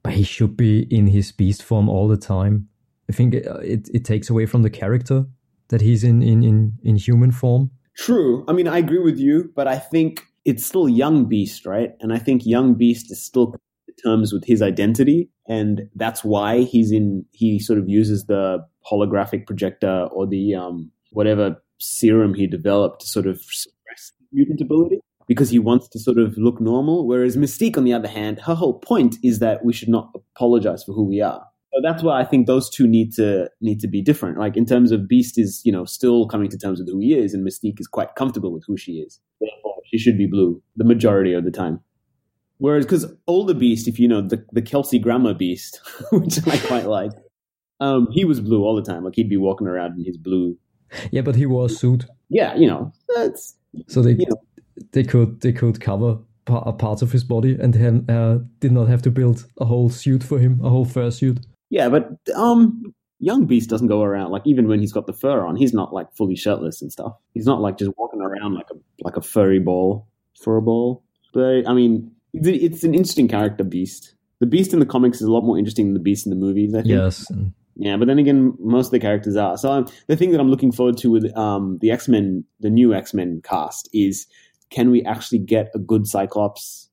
But 0.06 0.14
he 0.14 0.24
should 0.24 0.56
be 0.56 0.82
in 0.90 1.08
his 1.08 1.32
Beast 1.32 1.62
form 1.62 1.88
all 1.88 2.08
the 2.08 2.16
time. 2.16 2.68
I 3.08 3.12
think 3.12 3.34
it 3.34 3.46
it, 3.62 3.88
it 3.92 4.04
takes 4.04 4.30
away 4.30 4.46
from 4.46 4.62
the 4.62 4.70
character 4.70 5.26
that 5.68 5.80
he's 5.80 6.04
in, 6.04 6.22
in 6.22 6.42
in 6.42 6.72
in 6.82 6.96
human 6.96 7.30
form. 7.30 7.70
True. 7.96 8.44
I 8.48 8.52
mean, 8.52 8.68
I 8.68 8.78
agree 8.78 8.98
with 8.98 9.18
you, 9.18 9.50
but 9.54 9.66
I 9.66 9.78
think 9.78 10.26
it's 10.44 10.64
still 10.64 10.88
young 10.88 11.24
Beast, 11.24 11.66
right? 11.66 11.90
And 12.00 12.12
I 12.12 12.18
think 12.18 12.44
young 12.44 12.74
Beast 12.74 13.10
is 13.10 13.24
still 13.24 13.54
terms 14.04 14.32
with 14.32 14.44
his 14.44 14.62
identity 14.62 15.30
and 15.48 15.82
that's 15.94 16.24
why 16.24 16.62
he's 16.62 16.92
in 16.92 17.24
he 17.32 17.58
sort 17.58 17.78
of 17.78 17.88
uses 17.88 18.26
the 18.26 18.58
holographic 18.90 19.46
projector 19.46 20.08
or 20.12 20.26
the 20.26 20.54
um, 20.54 20.90
whatever 21.12 21.56
serum 21.78 22.34
he 22.34 22.46
developed 22.46 23.00
to 23.00 23.06
sort 23.06 23.26
of 23.26 23.40
suppress 23.40 24.12
mutant 24.32 24.60
ability 24.60 25.00
because 25.26 25.50
he 25.50 25.58
wants 25.58 25.88
to 25.88 25.98
sort 25.98 26.18
of 26.18 26.36
look 26.36 26.60
normal 26.60 27.06
whereas 27.06 27.36
mystique 27.36 27.76
on 27.76 27.84
the 27.84 27.92
other 27.92 28.08
hand 28.08 28.40
her 28.40 28.54
whole 28.54 28.78
point 28.78 29.16
is 29.22 29.38
that 29.38 29.64
we 29.64 29.72
should 29.72 29.88
not 29.88 30.10
apologize 30.14 30.84
for 30.84 30.92
who 30.92 31.04
we 31.04 31.20
are 31.20 31.44
so 31.72 31.80
that's 31.82 32.02
why 32.02 32.20
i 32.20 32.24
think 32.24 32.46
those 32.46 32.70
two 32.70 32.86
need 32.86 33.12
to 33.12 33.48
need 33.60 33.80
to 33.80 33.88
be 33.88 34.02
different 34.02 34.38
like 34.38 34.56
in 34.56 34.66
terms 34.66 34.92
of 34.92 35.08
beast 35.08 35.38
is 35.38 35.60
you 35.64 35.72
know 35.72 35.84
still 35.84 36.26
coming 36.26 36.48
to 36.48 36.58
terms 36.58 36.78
with 36.78 36.88
who 36.88 37.00
he 37.00 37.14
is 37.14 37.34
and 37.34 37.46
mystique 37.46 37.80
is 37.80 37.86
quite 37.86 38.14
comfortable 38.14 38.52
with 38.52 38.64
who 38.66 38.76
she 38.76 38.92
is 38.92 39.20
therefore 39.40 39.76
she 39.86 39.98
should 39.98 40.18
be 40.18 40.26
blue 40.26 40.62
the 40.76 40.84
majority 40.84 41.32
of 41.32 41.44
the 41.44 41.50
time 41.50 41.80
Whereas, 42.58 42.86
because 42.86 43.06
older 43.26 43.54
Beast, 43.54 43.86
if 43.86 43.98
you 43.98 44.08
know 44.08 44.22
the 44.22 44.44
the 44.52 44.62
Kelsey 44.62 44.98
Grammer 44.98 45.34
Beast, 45.34 45.80
which 46.12 46.38
I 46.46 46.58
quite 46.58 46.86
like, 46.86 47.12
um, 47.80 48.08
he 48.10 48.24
was 48.24 48.40
blue 48.40 48.64
all 48.64 48.74
the 48.74 48.82
time. 48.82 49.04
Like 49.04 49.14
he'd 49.14 49.28
be 49.28 49.36
walking 49.36 49.66
around 49.66 49.98
in 49.98 50.04
his 50.04 50.16
blue. 50.16 50.56
Yeah, 51.10 51.22
but 51.22 51.34
he 51.34 51.46
wore 51.46 51.66
a 51.66 51.68
suit. 51.68 52.06
Yeah, 52.28 52.54
you 52.56 52.66
know 52.66 52.92
that's 53.14 53.56
so 53.88 54.02
they 54.02 54.12
you 54.12 54.26
know. 54.26 54.40
They 54.92 55.04
could 55.04 55.40
they 55.40 55.52
could 55.52 55.80
cover 55.80 56.18
parts 56.44 57.02
of 57.02 57.10
his 57.10 57.24
body 57.24 57.56
and 57.60 57.74
then 57.74 58.08
uh, 58.08 58.38
did 58.60 58.72
not 58.72 58.88
have 58.88 59.02
to 59.02 59.10
build 59.10 59.46
a 59.58 59.64
whole 59.64 59.90
suit 59.90 60.22
for 60.22 60.38
him, 60.38 60.60
a 60.62 60.68
whole 60.68 60.84
fur 60.84 61.10
suit. 61.10 61.44
Yeah, 61.70 61.88
but 61.88 62.10
um, 62.36 62.94
young 63.18 63.46
Beast 63.46 63.68
doesn't 63.68 63.88
go 63.88 64.02
around 64.02 64.30
like 64.30 64.42
even 64.44 64.68
when 64.68 64.80
he's 64.80 64.92
got 64.92 65.06
the 65.06 65.12
fur 65.12 65.44
on, 65.44 65.56
he's 65.56 65.74
not 65.74 65.92
like 65.92 66.06
fully 66.16 66.36
shirtless 66.36 66.80
and 66.80 66.92
stuff. 66.92 67.16
He's 67.34 67.46
not 67.46 67.60
like 67.60 67.78
just 67.78 67.90
walking 67.96 68.20
around 68.20 68.54
like 68.54 68.68
a 68.70 68.74
like 69.00 69.16
a 69.16 69.22
furry 69.22 69.58
ball, 69.58 70.06
fur 70.40 70.60
ball. 70.60 71.02
But 71.34 71.68
I 71.68 71.74
mean, 71.74 72.12
it's 72.32 72.84
an 72.84 72.94
interesting 72.94 73.28
character, 73.28 73.64
Beast. 73.64 74.14
The 74.38 74.46
Beast 74.46 74.72
in 74.72 74.78
the 74.78 74.86
comics 74.86 75.20
is 75.20 75.26
a 75.26 75.32
lot 75.32 75.42
more 75.42 75.58
interesting 75.58 75.86
than 75.86 75.94
the 75.94 76.00
Beast 76.00 76.26
in 76.26 76.30
the 76.30 76.36
movies. 76.36 76.74
I 76.74 76.78
think. 76.78 76.88
Yes. 76.88 77.30
Yeah, 77.78 77.98
but 77.98 78.06
then 78.06 78.18
again, 78.18 78.54
most 78.58 78.86
of 78.86 78.92
the 78.92 79.00
characters 79.00 79.36
are. 79.36 79.58
So 79.58 79.70
um, 79.70 79.86
the 80.06 80.16
thing 80.16 80.30
that 80.30 80.40
I'm 80.40 80.50
looking 80.50 80.72
forward 80.72 80.96
to 80.98 81.10
with 81.10 81.36
um, 81.36 81.78
the 81.82 81.90
X 81.90 82.08
Men, 82.08 82.44
the 82.60 82.70
new 82.70 82.94
X 82.94 83.12
Men 83.12 83.42
cast, 83.44 83.88
is 83.92 84.26
can 84.70 84.90
we 84.90 85.02
actually 85.04 85.38
get 85.38 85.70
a 85.74 85.78
good 85.78 86.06
Cyclops 86.06 86.86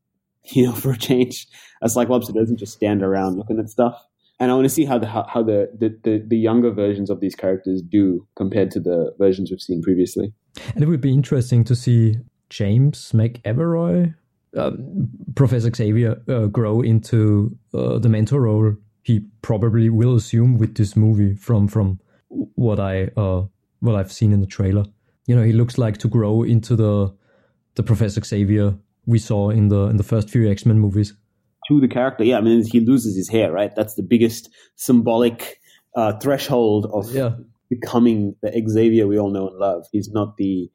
you 0.46 0.66
know, 0.66 0.74
for 0.74 0.92
a 0.92 0.98
change. 0.98 1.48
A 1.82 1.90
Cyclops 1.90 2.28
who 2.28 2.34
doesn't 2.34 2.58
just 2.58 2.74
stand 2.74 3.02
around 3.02 3.38
looking 3.38 3.60
at 3.60 3.70
stuff. 3.70 4.02
And 4.40 4.52
I 4.52 4.56
want 4.56 4.66
to 4.66 4.70
see 4.70 4.86
how 4.86 4.98
the 4.98 5.08
how, 5.08 5.44
the, 5.44 5.70
the, 5.78 5.98
the, 6.04 6.24
the 6.28 6.38
younger 6.38 6.72
versions 6.72 7.10
of 7.10 7.20
these 7.20 7.36
characters 7.36 7.82
do 7.82 8.28
compared 8.36 8.72
to 8.72 8.80
the 8.80 9.14
versions 9.18 9.52
we've 9.52 9.62
seen 9.62 9.82
previously. 9.82 10.34
And 10.74 10.84
it 10.84 10.88
would 10.88 11.02
be 11.02 11.14
interesting 11.14 11.64
to 11.66 11.76
see 11.76 12.18
James 12.50 13.12
McAvoy, 13.14 14.16
uh, 14.58 14.72
Professor 15.36 15.74
Xavier, 15.74 16.22
uh, 16.28 16.48
grow 16.48 16.82
into 16.82 17.58
uh, 17.74 18.00
the 18.00 18.10
mentor 18.10 18.42
role 18.42 18.76
he 19.04 19.26
probably 19.42 19.90
will 19.90 20.16
assume 20.16 20.58
with 20.58 20.76
this 20.76 20.96
movie 20.96 21.36
from 21.36 21.68
from 21.68 22.00
what 22.30 22.80
I 22.80 23.10
uh, 23.16 23.44
what 23.80 23.96
I've 23.96 24.12
seen 24.12 24.34
in 24.34 24.42
the 24.42 24.48
trailer. 24.48 24.86
You 25.28 25.36
know, 25.36 25.44
he 25.44 25.54
looks 25.54 25.78
like 25.78 25.98
to 26.00 26.08
grow 26.08 26.44
into 26.44 26.76
the 26.76 27.14
the 27.76 27.84
Professor 27.84 28.22
Xavier 28.24 28.76
we 29.06 29.20
saw 29.20 29.50
in 29.50 29.70
the 29.70 29.88
in 29.88 29.98
the 29.98 30.04
first 30.04 30.30
few 30.30 30.50
X 30.50 30.66
Men 30.66 30.80
movies. 30.80 31.14
To 31.68 31.80
the 31.80 31.88
character, 31.88 32.24
yeah. 32.24 32.38
I 32.38 32.42
mean, 32.42 32.66
he 32.66 32.82
loses 32.82 33.16
his 33.16 33.30
hair, 33.30 33.52
right? 33.52 33.74
That's 33.74 33.96
the 33.96 34.04
biggest 34.04 34.50
symbolic 34.76 35.60
uh, 35.96 36.14
threshold 36.20 36.88
of 36.94 37.14
Yeah, 37.14 37.36
becoming 37.70 38.36
the 38.42 38.52
Xavier 38.68 39.08
we 39.08 39.18
all 39.18 39.30
know 39.30 39.48
and 39.48 39.58
love. 39.58 39.86
He's 39.92 40.10
not 40.10 40.38
the 40.38 40.70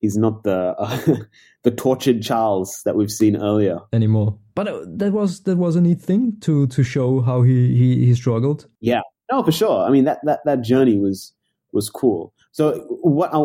he's 0.00 0.16
not 0.16 0.44
the 0.44 0.74
uh, 0.78 1.16
the 1.62 1.70
tortured 1.70 2.22
Charles 2.22 2.82
that 2.84 2.94
we've 2.96 3.10
seen 3.10 3.36
earlier. 3.36 3.78
anymore. 3.92 4.38
But 4.54 4.68
uh, 4.68 4.84
that 4.86 5.12
was 5.12 5.42
that 5.44 5.56
was 5.56 5.76
a 5.76 5.80
neat 5.80 6.00
thing 6.00 6.38
to 6.40 6.66
to 6.68 6.82
show 6.82 7.20
how 7.20 7.42
he 7.42 7.74
he, 7.76 8.06
he 8.06 8.14
struggled. 8.14 8.68
Yeah, 8.80 9.00
no, 9.32 9.42
for 9.42 9.52
sure. 9.52 9.84
I 9.84 9.90
mean 9.90 10.04
that 10.04 10.18
that 10.24 10.40
that 10.44 10.62
journey 10.62 10.98
was 10.98 11.32
was 11.72 11.90
cool. 11.90 12.32
So 12.52 12.84
what 13.02 13.34
I, 13.34 13.44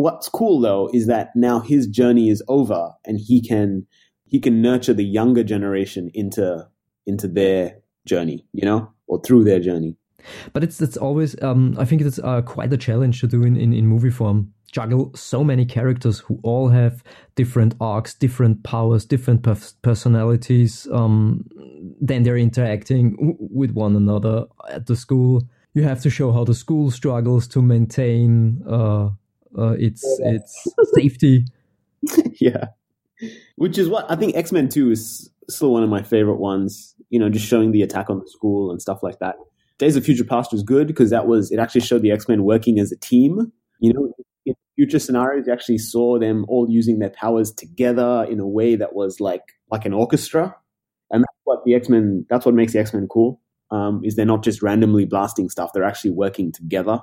what's 0.00 0.28
cool 0.28 0.60
though 0.60 0.90
is 0.92 1.06
that 1.06 1.30
now 1.34 1.60
his 1.60 1.86
journey 1.86 2.28
is 2.28 2.42
over, 2.48 2.92
and 3.04 3.18
he 3.18 3.40
can 3.40 3.86
he 4.24 4.40
can 4.40 4.62
nurture 4.62 4.94
the 4.94 5.04
younger 5.04 5.44
generation 5.44 6.10
into 6.14 6.66
into 7.06 7.28
their 7.28 7.76
journey, 8.06 8.46
you 8.52 8.64
know, 8.64 8.90
or 9.06 9.20
through 9.22 9.44
their 9.44 9.60
journey. 9.60 9.96
But 10.52 10.62
it's 10.64 10.80
it's 10.80 10.96
always 10.96 11.40
um, 11.42 11.76
I 11.78 11.84
think 11.84 12.02
it's 12.02 12.18
uh, 12.18 12.42
quite 12.42 12.72
a 12.72 12.76
challenge 12.76 13.20
to 13.20 13.26
do 13.26 13.42
in, 13.42 13.56
in, 13.56 13.72
in 13.72 13.86
movie 13.86 14.10
form. 14.10 14.52
Juggle 14.72 15.10
so 15.16 15.42
many 15.42 15.64
characters 15.64 16.20
who 16.20 16.38
all 16.44 16.68
have 16.68 17.02
different 17.34 17.74
arcs, 17.80 18.14
different 18.14 18.62
powers, 18.62 19.04
different 19.04 19.42
pers- 19.42 19.74
personalities. 19.82 20.86
Um, 20.92 21.44
then 22.00 22.22
they're 22.22 22.36
interacting 22.36 23.16
w- 23.16 23.36
with 23.40 23.72
one 23.72 23.96
another 23.96 24.44
at 24.68 24.86
the 24.86 24.94
school. 24.94 25.42
You 25.74 25.82
have 25.82 26.00
to 26.02 26.10
show 26.10 26.30
how 26.30 26.44
the 26.44 26.54
school 26.54 26.92
struggles 26.92 27.48
to 27.48 27.62
maintain 27.62 28.62
uh, 28.68 29.10
uh, 29.58 29.74
its 29.78 30.02
its 30.20 30.68
safety. 30.94 31.44
yeah. 32.40 32.66
Which 33.56 33.76
is 33.78 33.88
what 33.88 34.10
I 34.10 34.16
think 34.16 34.36
X 34.36 34.52
Men 34.52 34.68
2 34.68 34.90
is 34.90 35.30
still 35.48 35.72
one 35.72 35.82
of 35.82 35.90
my 35.90 36.02
favorite 36.02 36.38
ones, 36.38 36.94
you 37.10 37.18
know, 37.18 37.28
just 37.28 37.46
showing 37.46 37.72
the 37.72 37.82
attack 37.82 38.08
on 38.08 38.18
the 38.18 38.26
school 38.28 38.70
and 38.70 38.80
stuff 38.80 39.02
like 39.02 39.18
that. 39.18 39.36
Days 39.78 39.96
of 39.96 40.04
Future 40.04 40.24
Past 40.24 40.52
was 40.52 40.62
good 40.62 40.86
because 40.86 41.10
that 41.10 41.26
was, 41.26 41.50
it 41.50 41.58
actually 41.58 41.80
showed 41.82 42.02
the 42.02 42.12
X 42.12 42.28
Men 42.28 42.44
working 42.44 42.78
as 42.78 42.92
a 42.92 42.96
team. 42.96 43.52
You 43.80 43.92
know, 43.94 44.12
in 44.46 44.54
future 44.76 44.98
scenarios, 44.98 45.46
you 45.46 45.52
actually 45.52 45.78
saw 45.78 46.18
them 46.18 46.44
all 46.48 46.66
using 46.68 46.98
their 46.98 47.10
powers 47.10 47.52
together 47.52 48.26
in 48.30 48.40
a 48.40 48.46
way 48.46 48.76
that 48.76 48.94
was 48.94 49.20
like, 49.20 49.42
like 49.70 49.84
an 49.84 49.92
orchestra. 49.92 50.54
And 51.10 51.22
that's 51.22 51.38
what 51.44 51.64
the 51.64 51.74
X 51.74 51.88
Men, 51.88 52.26
that's 52.30 52.46
what 52.46 52.54
makes 52.54 52.72
the 52.72 52.78
X 52.78 52.94
Men 52.94 53.08
cool, 53.10 53.40
um, 53.70 54.00
is 54.04 54.16
they're 54.16 54.26
not 54.26 54.44
just 54.44 54.62
randomly 54.62 55.04
blasting 55.04 55.48
stuff, 55.48 55.72
they're 55.74 55.84
actually 55.84 56.12
working 56.12 56.52
together. 56.52 57.00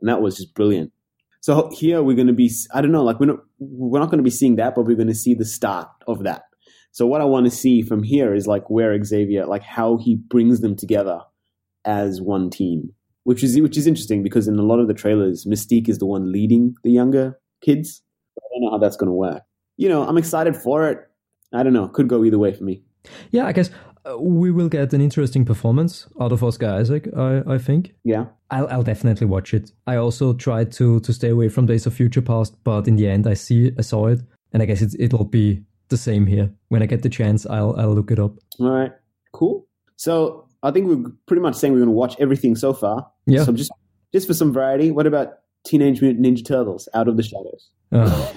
And 0.00 0.08
that 0.08 0.20
was 0.20 0.36
just 0.36 0.54
brilliant. 0.54 0.92
So 1.40 1.70
here 1.72 2.02
we're 2.02 2.16
going 2.16 2.26
to 2.26 2.34
be, 2.34 2.50
I 2.74 2.80
don't 2.80 2.92
know, 2.92 3.02
like 3.02 3.18
we're 3.18 3.26
not, 3.26 3.40
we're 3.58 3.98
not 3.98 4.10
going 4.10 4.18
to 4.18 4.24
be 4.24 4.30
seeing 4.30 4.56
that, 4.56 4.74
but 4.74 4.84
we're 4.84 4.96
going 4.96 5.08
to 5.08 5.14
see 5.14 5.34
the 5.34 5.44
start 5.44 5.88
of 6.06 6.22
that. 6.24 6.42
So 6.92 7.06
what 7.06 7.20
I 7.20 7.24
want 7.24 7.46
to 7.46 7.50
see 7.50 7.82
from 7.82 8.02
here 8.02 8.34
is 8.34 8.46
like 8.46 8.68
where 8.68 9.02
Xavier, 9.02 9.46
like 9.46 9.62
how 9.62 9.96
he 9.96 10.16
brings 10.16 10.60
them 10.60 10.76
together 10.76 11.20
as 11.84 12.20
one 12.20 12.50
team, 12.50 12.90
which 13.24 13.42
is 13.42 13.58
which 13.60 13.78
is 13.78 13.86
interesting 13.86 14.22
because 14.22 14.48
in 14.48 14.58
a 14.58 14.62
lot 14.62 14.80
of 14.80 14.88
the 14.88 14.94
trailers, 14.94 15.46
Mystique 15.46 15.88
is 15.88 15.98
the 15.98 16.06
one 16.06 16.30
leading 16.30 16.74
the 16.82 16.90
younger 16.90 17.38
kids. 17.64 18.02
I 18.38 18.42
don't 18.52 18.64
know 18.64 18.70
how 18.72 18.78
that's 18.78 18.96
going 18.96 19.08
to 19.08 19.14
work. 19.14 19.42
You 19.76 19.88
know, 19.88 20.06
I'm 20.06 20.18
excited 20.18 20.56
for 20.56 20.88
it. 20.88 20.98
I 21.52 21.62
don't 21.62 21.72
know, 21.72 21.88
could 21.88 22.08
go 22.08 22.24
either 22.24 22.38
way 22.38 22.52
for 22.52 22.64
me. 22.64 22.82
Yeah, 23.30 23.46
I 23.46 23.52
guess 23.52 23.70
we 24.18 24.50
will 24.50 24.68
get 24.68 24.92
an 24.92 25.00
interesting 25.00 25.44
performance 25.44 26.06
out 26.20 26.32
of 26.32 26.42
Oscar 26.42 26.68
Isaac. 26.68 27.08
I 27.16 27.42
I 27.46 27.58
think. 27.58 27.94
Yeah, 28.04 28.26
I'll, 28.50 28.68
I'll 28.68 28.82
definitely 28.82 29.26
watch 29.26 29.54
it. 29.54 29.72
I 29.86 29.96
also 29.96 30.32
tried 30.32 30.72
to 30.72 31.00
to 31.00 31.12
stay 31.12 31.28
away 31.30 31.48
from 31.48 31.66
Days 31.66 31.86
of 31.86 31.94
Future 31.94 32.22
Past, 32.22 32.54
but 32.64 32.88
in 32.88 32.96
the 32.96 33.08
end, 33.08 33.26
I 33.26 33.34
see 33.34 33.72
I 33.78 33.82
saw 33.82 34.06
it, 34.08 34.20
and 34.52 34.62
I 34.62 34.66
guess 34.66 34.82
it's, 34.82 34.96
it'll 34.98 35.24
be 35.24 35.62
the 35.88 35.96
same 35.96 36.26
here. 36.26 36.50
When 36.68 36.82
I 36.82 36.86
get 36.86 37.02
the 37.02 37.08
chance, 37.08 37.46
I'll 37.46 37.74
I'll 37.78 37.94
look 37.94 38.10
it 38.10 38.18
up. 38.18 38.32
all 38.58 38.70
right, 38.70 38.92
cool. 39.32 39.66
So 39.96 40.48
I 40.62 40.70
think 40.70 40.86
we're 40.86 41.10
pretty 41.26 41.42
much 41.42 41.56
saying 41.56 41.72
we're 41.72 41.80
going 41.80 41.88
to 41.88 41.92
watch 41.92 42.16
everything 42.18 42.56
so 42.56 42.72
far. 42.72 43.10
Yeah. 43.26 43.44
So 43.44 43.52
just 43.52 43.72
just 44.12 44.26
for 44.26 44.34
some 44.34 44.52
variety, 44.52 44.90
what 44.90 45.06
about 45.06 45.34
Teenage 45.64 46.00
Mutant 46.00 46.24
Ninja 46.24 46.44
Turtles: 46.44 46.88
Out 46.94 47.08
of 47.08 47.16
the 47.16 47.22
Shadows? 47.22 47.70
Uh, 47.92 48.32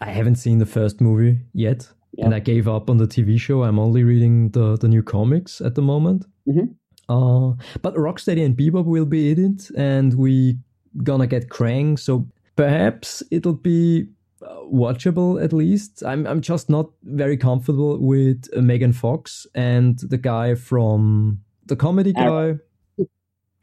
I 0.00 0.06
haven't 0.10 0.36
seen 0.36 0.58
the 0.58 0.66
first 0.66 1.00
movie 1.00 1.40
yet, 1.52 1.88
Yeah. 2.14 2.26
and 2.26 2.34
I 2.34 2.40
gave 2.40 2.68
up 2.68 2.90
on 2.90 2.98
the 2.98 3.06
TV 3.06 3.38
show. 3.40 3.62
I'm 3.64 3.78
only 3.78 4.04
reading 4.04 4.50
the 4.50 4.76
the 4.76 4.88
new 4.88 5.02
comics 5.02 5.60
at 5.60 5.74
the 5.74 5.82
moment. 5.82 6.26
Mhm. 6.46 6.74
Uh, 7.08 7.54
but 7.82 7.94
Rocksteady 7.94 8.44
and 8.44 8.56
Bebop 8.56 8.84
will 8.84 9.06
be 9.06 9.30
in 9.32 9.38
it, 9.54 9.70
and 9.76 10.14
we 10.14 10.58
gonna 11.02 11.26
get 11.26 11.48
Krang, 11.48 11.98
so 11.98 12.26
perhaps 12.56 13.22
it'll 13.30 13.54
be 13.62 14.06
uh, 14.42 14.60
watchable 14.70 15.42
at 15.42 15.52
least. 15.52 16.02
I'm 16.04 16.26
I'm 16.26 16.40
just 16.40 16.68
not 16.68 16.90
very 17.02 17.36
comfortable 17.36 17.98
with 17.98 18.46
uh, 18.56 18.60
Megan 18.60 18.92
Fox 18.92 19.46
and 19.54 19.98
the 20.10 20.18
guy 20.18 20.54
from 20.54 21.40
the 21.66 21.76
comedy 21.76 22.12
guy. 22.12 22.56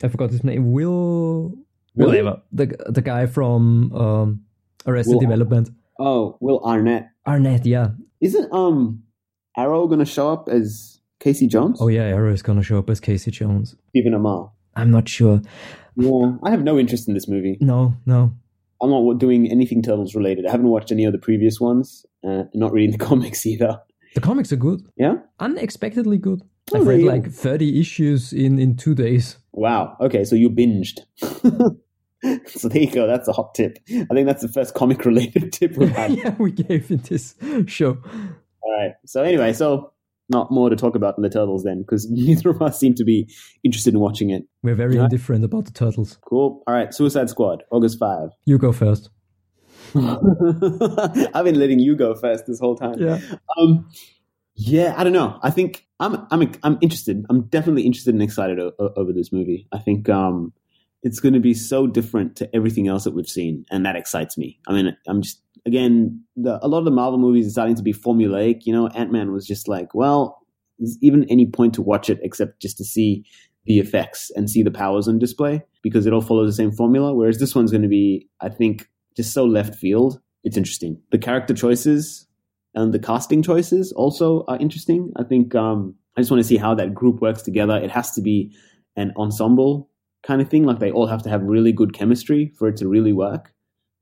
I 0.03 0.07
forgot 0.07 0.31
his 0.31 0.43
name. 0.43 0.71
Will 0.71 1.53
Really? 1.95 2.21
whatever 2.23 2.41
the 2.51 2.65
the 2.91 3.01
guy 3.01 3.25
from 3.27 3.91
um, 3.93 4.41
Arrested 4.87 5.13
Will- 5.13 5.19
Development. 5.21 5.69
Oh, 5.99 6.37
Will 6.39 6.61
Arnett. 6.63 7.09
Arnett, 7.27 7.65
yeah. 7.65 7.89
Isn't 8.21 8.51
um 8.53 9.03
Arrow 9.57 9.87
going 9.87 9.99
to 9.99 10.05
show 10.05 10.31
up 10.31 10.47
as 10.49 10.99
Casey 11.19 11.47
Jones? 11.47 11.79
Oh 11.81 11.87
yeah, 11.87 12.03
Arrow 12.03 12.31
is 12.33 12.41
gonna 12.41 12.63
show 12.63 12.79
up 12.79 12.89
as 12.89 12.99
Casey 12.99 13.31
Jones. 13.31 13.75
Stephen 13.89 14.13
Amell. 14.13 14.51
I'm 14.75 14.91
not 14.91 15.09
sure. 15.09 15.41
Yeah, 15.95 16.33
I 16.43 16.51
have 16.51 16.63
no 16.63 16.79
interest 16.79 17.07
in 17.07 17.13
this 17.13 17.27
movie. 17.27 17.57
No, 17.59 17.93
no. 18.05 18.33
I'm 18.81 18.89
not 18.89 19.17
doing 19.19 19.51
anything 19.51 19.81
Turtles 19.81 20.15
related. 20.15 20.45
I 20.45 20.51
haven't 20.51 20.69
watched 20.69 20.91
any 20.91 21.03
of 21.03 21.11
the 21.11 21.17
previous 21.17 21.59
ones. 21.59 22.05
Uh, 22.25 22.43
not 22.53 22.71
reading 22.71 22.91
the 22.97 23.05
comics 23.05 23.45
either. 23.45 23.81
The 24.15 24.21
comics 24.21 24.53
are 24.53 24.57
good. 24.57 24.87
Yeah. 24.95 25.15
Unexpectedly 25.39 26.17
good. 26.17 26.41
Oh, 26.73 26.79
I've 26.79 26.87
read 26.87 27.03
like 27.03 27.29
30 27.29 27.79
issues 27.79 28.31
in 28.31 28.57
in 28.59 28.77
two 28.77 28.95
days. 28.95 29.37
Wow. 29.51 29.97
Okay, 29.99 30.23
so 30.23 30.35
you 30.35 30.49
binged. 30.49 30.99
so 32.47 32.67
there 32.67 32.81
you 32.81 32.91
go. 32.91 33.07
That's 33.07 33.27
a 33.27 33.33
hot 33.33 33.55
tip. 33.55 33.77
I 33.89 34.13
think 34.13 34.27
that's 34.27 34.41
the 34.41 34.49
first 34.49 34.73
comic 34.73 35.05
related 35.05 35.53
tip 35.53 35.77
we've 35.77 35.89
had. 35.89 36.11
yeah, 36.17 36.35
we 36.37 36.51
gave 36.51 36.91
in 36.91 36.97
this 36.97 37.35
show. 37.67 37.97
All 38.61 38.71
right. 38.77 38.93
So 39.05 39.23
anyway, 39.23 39.53
so 39.53 39.93
not 40.29 40.51
more 40.51 40.69
to 40.69 40.75
talk 40.75 40.95
about 40.95 41.17
in 41.17 41.23
the 41.23 41.29
Turtles 41.29 41.63
then, 41.63 41.81
because 41.81 42.09
neither 42.09 42.49
of 42.49 42.61
us 42.61 42.79
seem 42.79 42.93
to 42.95 43.03
be 43.03 43.27
interested 43.63 43.93
in 43.93 43.99
watching 43.99 44.29
it. 44.29 44.43
We're 44.61 44.75
very 44.75 44.97
indifferent 44.97 45.43
about 45.43 45.65
the 45.65 45.71
turtles. 45.71 46.17
Cool. 46.27 46.63
All 46.67 46.73
right. 46.73 46.93
Suicide 46.93 47.29
Squad, 47.29 47.63
August 47.71 47.97
five. 47.99 48.29
You 48.45 48.57
go 48.57 48.71
first. 48.71 49.09
I've 49.95 51.45
been 51.45 51.57
letting 51.59 51.79
you 51.79 51.95
go 51.95 52.13
first 52.13 52.45
this 52.45 52.59
whole 52.59 52.75
time. 52.75 52.99
Yeah. 52.99 53.19
Um, 53.57 53.89
yeah, 54.55 54.93
I 54.97 55.03
don't 55.03 55.13
know. 55.13 55.39
I 55.41 55.51
think 55.51 55.87
I'm 55.99 56.27
I'm 56.31 56.51
I'm 56.63 56.77
interested. 56.81 57.25
I'm 57.29 57.43
definitely 57.43 57.83
interested 57.83 58.13
and 58.13 58.21
excited 58.21 58.59
o- 58.59 58.73
over 58.77 59.13
this 59.13 59.31
movie. 59.31 59.67
I 59.71 59.79
think 59.79 60.09
um, 60.09 60.53
it's 61.01 61.19
going 61.19 61.33
to 61.33 61.39
be 61.39 61.53
so 61.53 61.87
different 61.87 62.35
to 62.37 62.55
everything 62.55 62.87
else 62.87 63.03
that 63.05 63.13
we've 63.13 63.29
seen, 63.29 63.65
and 63.71 63.85
that 63.85 63.95
excites 63.95 64.37
me. 64.37 64.59
I 64.67 64.73
mean, 64.73 64.95
I'm 65.07 65.21
just 65.21 65.41
again, 65.65 66.23
the, 66.35 66.59
a 66.63 66.67
lot 66.67 66.79
of 66.79 66.85
the 66.85 66.91
Marvel 66.91 67.19
movies 67.19 67.47
are 67.47 67.51
starting 67.51 67.75
to 67.75 67.83
be 67.83 67.93
formulaic. 67.93 68.61
You 68.65 68.73
know, 68.73 68.87
Ant 68.87 69.11
Man 69.11 69.31
was 69.31 69.45
just 69.45 69.67
like, 69.67 69.93
well, 69.93 70.39
is 70.79 70.97
even 71.01 71.25
any 71.29 71.45
point 71.45 71.73
to 71.75 71.81
watch 71.81 72.09
it 72.09 72.19
except 72.23 72.61
just 72.61 72.77
to 72.77 72.85
see 72.85 73.25
the 73.65 73.79
effects 73.79 74.31
and 74.35 74.49
see 74.49 74.63
the 74.63 74.71
powers 74.71 75.07
on 75.07 75.19
display 75.19 75.61
because 75.83 76.05
it 76.05 76.13
all 76.13 76.21
follows 76.21 76.49
the 76.49 76.63
same 76.63 76.71
formula. 76.71 77.13
Whereas 77.13 77.39
this 77.39 77.53
one's 77.53 77.71
going 77.71 77.83
to 77.83 77.89
be, 77.89 78.27
I 78.41 78.49
think, 78.49 78.87
just 79.15 79.33
so 79.33 79.45
left 79.45 79.75
field. 79.75 80.19
It's 80.43 80.57
interesting. 80.57 81.01
The 81.11 81.17
character 81.17 81.53
choices 81.53 82.27
and 82.73 82.93
the 82.93 82.99
casting 82.99 83.43
choices 83.43 83.91
also 83.91 84.45
are 84.47 84.57
interesting. 84.57 85.11
I 85.17 85.23
think 85.23 85.53
um, 85.55 85.95
I 86.15 86.21
just 86.21 86.31
want 86.31 86.41
to 86.41 86.47
see 86.47 86.57
how 86.57 86.73
that 86.75 86.93
group 86.93 87.21
works 87.21 87.41
together. 87.41 87.77
It 87.77 87.91
has 87.91 88.11
to 88.11 88.21
be 88.21 88.55
an 88.95 89.13
ensemble 89.17 89.88
kind 90.23 90.41
of 90.41 90.49
thing. 90.49 90.63
Like 90.63 90.79
they 90.79 90.91
all 90.91 91.07
have 91.07 91.23
to 91.23 91.29
have 91.29 91.41
really 91.43 91.71
good 91.71 91.93
chemistry 91.93 92.53
for 92.57 92.67
it 92.67 92.77
to 92.77 92.87
really 92.87 93.13
work. 93.13 93.53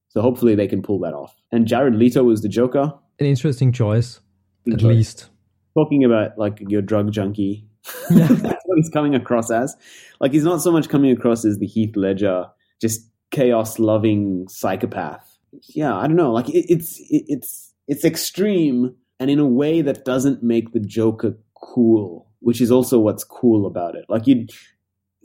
So 0.09 0.21
hopefully 0.21 0.55
they 0.55 0.67
can 0.67 0.81
pull 0.81 0.99
that 0.99 1.13
off. 1.13 1.35
And 1.51 1.67
Jared 1.67 1.95
Leto 1.95 2.23
was 2.23 2.41
the 2.41 2.49
Joker. 2.49 2.93
An 3.19 3.25
interesting 3.25 3.71
choice, 3.71 4.19
at 4.67 4.73
Enjoy. 4.73 4.89
least. 4.89 5.29
Talking 5.77 6.03
about 6.03 6.37
like 6.37 6.59
your 6.67 6.81
drug 6.81 7.11
junkie. 7.11 7.65
Yeah. 8.09 8.27
That's 8.27 8.63
what 8.65 8.75
he's 8.77 8.89
coming 8.89 9.15
across 9.15 9.49
as. 9.49 9.75
Like 10.19 10.33
he's 10.33 10.43
not 10.43 10.61
so 10.61 10.71
much 10.71 10.89
coming 10.89 11.11
across 11.11 11.45
as 11.45 11.57
the 11.57 11.65
Heath 11.65 11.95
Ledger, 11.95 12.45
just 12.81 13.09
chaos 13.31 13.79
loving 13.79 14.45
psychopath. 14.49 15.37
Yeah, 15.69 15.95
I 15.95 16.07
don't 16.07 16.17
know. 16.17 16.33
Like 16.33 16.49
it, 16.49 16.65
it's 16.67 16.99
it, 17.09 17.23
it's 17.27 17.73
it's 17.87 18.03
extreme, 18.03 18.93
and 19.21 19.29
in 19.29 19.39
a 19.39 19.45
way 19.47 19.81
that 19.81 20.03
doesn't 20.03 20.43
make 20.43 20.73
the 20.73 20.81
Joker 20.81 21.37
cool, 21.55 22.27
which 22.39 22.59
is 22.59 22.71
also 22.71 22.99
what's 22.99 23.23
cool 23.23 23.65
about 23.65 23.95
it. 23.95 24.03
Like 24.09 24.27
you, 24.27 24.47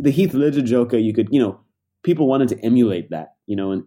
the 0.03 0.11
Heath 0.11 0.35
Ledger 0.35 0.63
Joker, 0.63 0.99
you 0.99 1.15
could, 1.15 1.29
you 1.31 1.41
know, 1.41 1.61
people 2.03 2.27
wanted 2.27 2.49
to 2.49 2.59
emulate 2.65 3.11
that, 3.11 3.35
you 3.47 3.55
know, 3.55 3.71
in, 3.71 3.87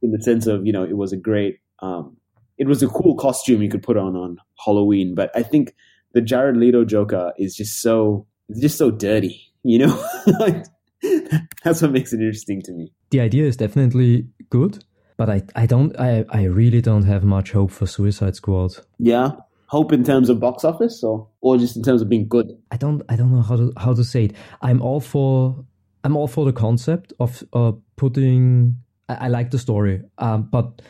in 0.00 0.12
the 0.12 0.22
sense 0.22 0.46
of, 0.46 0.64
you 0.64 0.72
know, 0.72 0.84
it 0.84 0.96
was 0.96 1.12
a 1.12 1.16
great, 1.16 1.58
um, 1.80 2.16
it 2.56 2.68
was 2.68 2.82
a 2.84 2.88
cool 2.88 3.16
costume 3.16 3.60
you 3.60 3.68
could 3.68 3.82
put 3.82 3.96
on 3.96 4.14
on 4.14 4.38
Halloween. 4.64 5.14
But 5.16 5.30
I 5.34 5.42
think 5.42 5.74
the 6.14 6.20
Jared 6.20 6.56
Leto 6.56 6.84
Joker 6.84 7.32
is 7.36 7.56
just 7.56 7.82
so, 7.82 8.28
it's 8.48 8.60
just 8.60 8.78
so 8.78 8.92
dirty, 8.92 9.52
you 9.64 9.80
know. 9.80 10.04
That's 11.64 11.82
what 11.82 11.90
makes 11.90 12.12
it 12.12 12.20
interesting 12.20 12.62
to 12.62 12.72
me. 12.72 12.92
The 13.10 13.20
idea 13.20 13.44
is 13.44 13.56
definitely 13.56 14.28
good, 14.50 14.84
but 15.16 15.28
I, 15.28 15.42
I 15.56 15.66
don't, 15.66 15.98
I, 15.98 16.24
I 16.28 16.44
really 16.44 16.80
don't 16.80 17.04
have 17.04 17.24
much 17.24 17.50
hope 17.50 17.72
for 17.72 17.86
Suicide 17.86 18.36
Squad. 18.36 18.76
Yeah, 18.98 19.32
hope 19.66 19.92
in 19.92 20.04
terms 20.04 20.28
of 20.28 20.40
box 20.40 20.64
office, 20.64 21.02
or 21.02 21.28
or 21.40 21.58
just 21.58 21.76
in 21.76 21.82
terms 21.82 22.02
of 22.02 22.08
being 22.08 22.28
good. 22.28 22.50
I 22.70 22.76
don't, 22.76 23.02
I 23.08 23.16
don't 23.16 23.32
know 23.32 23.42
how 23.42 23.56
to 23.56 23.72
how 23.76 23.94
to 23.94 24.04
say 24.04 24.24
it. 24.24 24.32
I'm 24.62 24.82
all 24.82 25.00
for, 25.00 25.64
I'm 26.04 26.16
all 26.16 26.28
for 26.28 26.44
the 26.44 26.52
concept 26.52 27.12
of 27.20 27.42
uh, 27.52 27.72
putting. 27.96 28.76
I, 29.08 29.26
I 29.26 29.28
like 29.28 29.50
the 29.50 29.58
story, 29.58 30.02
um, 30.18 30.48
but 30.50 30.82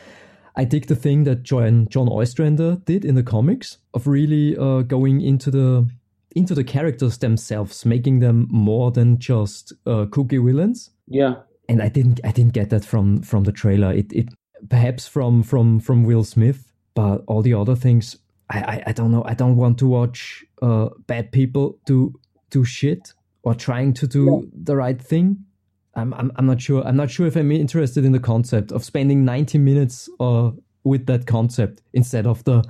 I 0.56 0.64
dig 0.64 0.86
the 0.86 0.96
thing 0.96 1.24
that 1.24 1.42
John 1.42 1.86
John 1.90 2.08
Ostrander 2.08 2.76
did 2.84 3.04
in 3.04 3.14
the 3.14 3.22
comics 3.22 3.78
of 3.92 4.06
really 4.06 4.56
uh, 4.56 4.82
going 4.82 5.20
into 5.20 5.50
the 5.50 5.88
into 6.34 6.54
the 6.54 6.64
characters 6.64 7.18
themselves, 7.18 7.84
making 7.86 8.20
them 8.20 8.46
more 8.50 8.90
than 8.90 9.18
just 9.18 9.72
uh, 9.86 10.06
cookie 10.10 10.38
villains. 10.38 10.90
Yeah, 11.06 11.36
and 11.68 11.82
I 11.82 11.88
didn't 11.88 12.20
I 12.24 12.30
didn't 12.30 12.52
get 12.52 12.70
that 12.70 12.84
from 12.84 13.22
from 13.22 13.44
the 13.44 13.52
trailer. 13.52 13.92
It 13.92 14.12
it 14.12 14.28
perhaps 14.68 15.06
from 15.06 15.42
from 15.42 15.80
from 15.80 16.04
Will 16.04 16.24
Smith, 16.24 16.72
but 16.94 17.22
all 17.26 17.42
the 17.42 17.54
other 17.54 17.76
things 17.76 18.16
I 18.51 18.59
I, 18.59 18.82
I 18.88 18.92
don't 18.92 19.11
know. 19.11 19.24
I 19.24 19.34
don't 19.34 19.57
want 19.57 19.78
to 19.78 19.86
watch 19.86 20.44
uh, 20.62 20.90
bad 21.07 21.32
people 21.32 21.78
do 21.86 22.14
do 22.51 22.64
shit 22.64 23.12
or 23.42 23.55
trying 23.55 23.92
to 23.94 24.07
do 24.07 24.24
yeah. 24.24 24.49
the 24.64 24.76
right 24.76 25.01
thing. 25.01 25.44
I'm, 25.94 26.12
I'm 26.14 26.30
I'm 26.36 26.47
not 26.47 26.61
sure. 26.61 26.86
I'm 26.86 26.97
not 26.97 27.11
sure 27.11 27.26
if 27.26 27.36
I'm 27.36 27.51
interested 27.53 28.05
in 28.05 28.12
the 28.12 28.20
concept 28.20 28.72
of 28.72 28.84
spending 28.84 29.24
90 29.24 29.59
minutes 29.59 30.09
uh, 30.20 30.51
with 30.84 31.07
that 31.07 31.26
concept 31.26 31.82
instead 31.92 32.26
of 32.26 32.44
the 32.44 32.64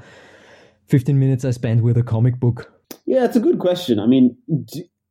15 0.87 1.18
minutes 1.18 1.45
I 1.45 1.51
spent 1.51 1.83
with 1.83 1.97
a 1.97 2.03
comic 2.03 2.39
book. 2.39 2.72
Yeah, 3.05 3.24
it's 3.24 3.37
a 3.37 3.41
good 3.41 3.59
question. 3.59 3.99
I 3.99 4.07
mean, 4.07 4.37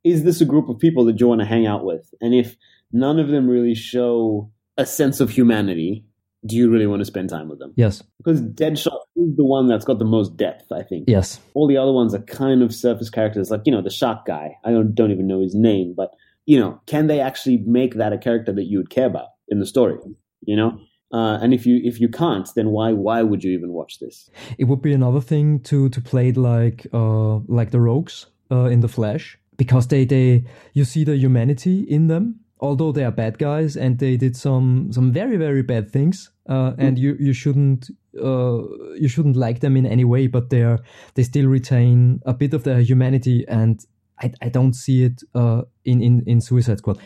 is 0.03 0.23
this 0.23 0.41
a 0.41 0.45
group 0.45 0.69
of 0.69 0.79
people 0.79 1.05
that 1.05 1.19
you 1.19 1.27
want 1.27 1.41
to 1.41 1.45
hang 1.45 1.65
out 1.65 1.83
with? 1.83 2.13
And 2.21 2.33
if 2.33 2.55
none 2.91 3.19
of 3.19 3.27
them 3.27 3.47
really 3.47 3.75
show 3.75 4.51
a 4.77 4.85
sense 4.85 5.19
of 5.19 5.29
humanity, 5.29 6.05
do 6.45 6.55
you 6.55 6.69
really 6.69 6.87
want 6.87 7.01
to 7.01 7.05
spend 7.05 7.29
time 7.29 7.49
with 7.49 7.59
them? 7.59 7.73
Yes. 7.75 8.03
Because 8.17 8.41
Deadshot 8.41 8.99
is 9.15 9.35
the 9.35 9.45
one 9.45 9.67
that's 9.67 9.85
got 9.85 9.99
the 9.99 10.05
most 10.05 10.35
depth, 10.37 10.71
I 10.71 10.83
think. 10.83 11.05
Yes. 11.07 11.39
All 11.53 11.67
the 11.67 11.77
other 11.77 11.91
ones 11.91 12.13
are 12.13 12.21
kind 12.21 12.61
of 12.61 12.73
surface 12.73 13.09
characters, 13.09 13.49
like, 13.49 13.61
you 13.65 13.71
know, 13.71 13.81
the 13.81 13.89
shark 13.89 14.25
guy. 14.25 14.57
I 14.63 14.71
don't, 14.71 14.93
don't 14.93 15.11
even 15.11 15.27
know 15.27 15.41
his 15.41 15.55
name, 15.55 15.93
but, 15.95 16.11
you 16.45 16.59
know, 16.59 16.81
can 16.85 17.07
they 17.07 17.19
actually 17.19 17.57
make 17.65 17.95
that 17.95 18.13
a 18.13 18.17
character 18.17 18.51
that 18.53 18.65
you 18.65 18.77
would 18.77 18.89
care 18.89 19.07
about 19.07 19.29
in 19.47 19.59
the 19.59 19.65
story? 19.65 19.97
You 20.41 20.55
know? 20.55 20.79
Uh, 21.13 21.37
and 21.41 21.53
if 21.53 21.65
you 21.65 21.79
if 21.83 22.01
you 22.01 22.09
can't, 22.09 22.49
then 22.55 22.69
why 22.71 22.91
why 22.91 23.21
would 23.21 23.43
you 23.43 23.51
even 23.51 23.71
watch 23.71 23.99
this? 23.99 24.29
It 24.57 24.65
would 24.65 24.81
be 24.81 24.91
another 24.91 25.21
thing 25.21 25.59
to 25.61 25.87
to 25.89 26.01
play 26.01 26.29
it 26.29 26.35
like 26.35 26.87
uh, 26.93 27.37
like 27.47 27.71
the 27.71 27.79
rogues 27.79 28.25
uh, 28.51 28.65
in 28.65 28.81
the 28.81 28.89
Flash 28.89 29.37
because 29.55 29.87
they 29.87 30.03
they 30.03 30.43
you 30.73 30.83
see 30.83 31.03
the 31.03 31.15
humanity 31.15 31.81
in 31.81 32.07
them 32.07 32.39
although 32.59 32.91
they 32.91 33.03
are 33.03 33.11
bad 33.11 33.37
guys 33.37 33.75
and 33.75 33.99
they 33.99 34.17
did 34.17 34.35
some 34.35 34.91
some 34.91 35.11
very 35.11 35.37
very 35.37 35.61
bad 35.61 35.91
things 35.91 36.31
uh, 36.49 36.73
and 36.77 36.97
you 36.97 37.15
you 37.19 37.33
shouldn't 37.33 37.89
uh, 38.21 38.63
you 38.95 39.07
shouldn't 39.07 39.35
like 39.35 39.59
them 39.59 39.77
in 39.77 39.85
any 39.85 40.03
way 40.03 40.27
but 40.27 40.49
they 40.49 40.63
are 40.63 40.79
they 41.15 41.23
still 41.23 41.47
retain 41.47 42.21
a 42.25 42.33
bit 42.33 42.53
of 42.53 42.63
their 42.63 42.79
humanity 42.79 43.45
and 43.47 43.85
I, 44.21 44.31
I 44.41 44.49
don't 44.49 44.73
see 44.73 45.03
it 45.03 45.23
uh, 45.33 45.63
in, 45.83 46.01
in 46.01 46.23
in 46.25 46.41
Suicide 46.41 46.79
Squad. 46.79 46.99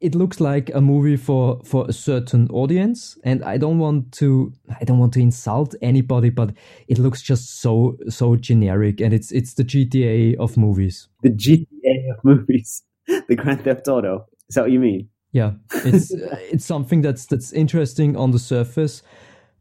It 0.00 0.14
looks 0.14 0.40
like 0.40 0.70
a 0.74 0.80
movie 0.80 1.16
for 1.16 1.60
for 1.64 1.86
a 1.86 1.92
certain 1.92 2.48
audience 2.50 3.18
and 3.22 3.44
i 3.44 3.58
don't 3.58 3.78
want 3.78 4.12
to 4.12 4.50
i 4.80 4.84
don't 4.84 4.98
want 4.98 5.12
to 5.12 5.20
insult 5.20 5.74
anybody 5.82 6.30
but 6.30 6.54
it 6.88 6.98
looks 6.98 7.20
just 7.20 7.60
so 7.60 7.98
so 8.08 8.34
generic 8.34 9.02
and 9.02 9.12
it's 9.12 9.30
it's 9.30 9.54
the 9.54 9.64
gta 9.64 10.36
of 10.38 10.56
movies. 10.56 11.08
The 11.22 11.30
gta 11.30 12.16
of 12.16 12.24
movies? 12.24 12.82
The 13.28 13.34
grand 13.34 13.64
theft 13.64 13.88
auto? 13.88 14.26
Is 14.48 14.54
that 14.54 14.62
what 14.62 14.70
you 14.70 14.80
mean? 14.80 15.08
Yeah. 15.32 15.52
It's 15.84 16.10
it's 16.52 16.64
something 16.64 17.02
that's 17.02 17.26
that's 17.26 17.52
interesting 17.52 18.16
on 18.16 18.30
the 18.30 18.38
surface 18.38 19.02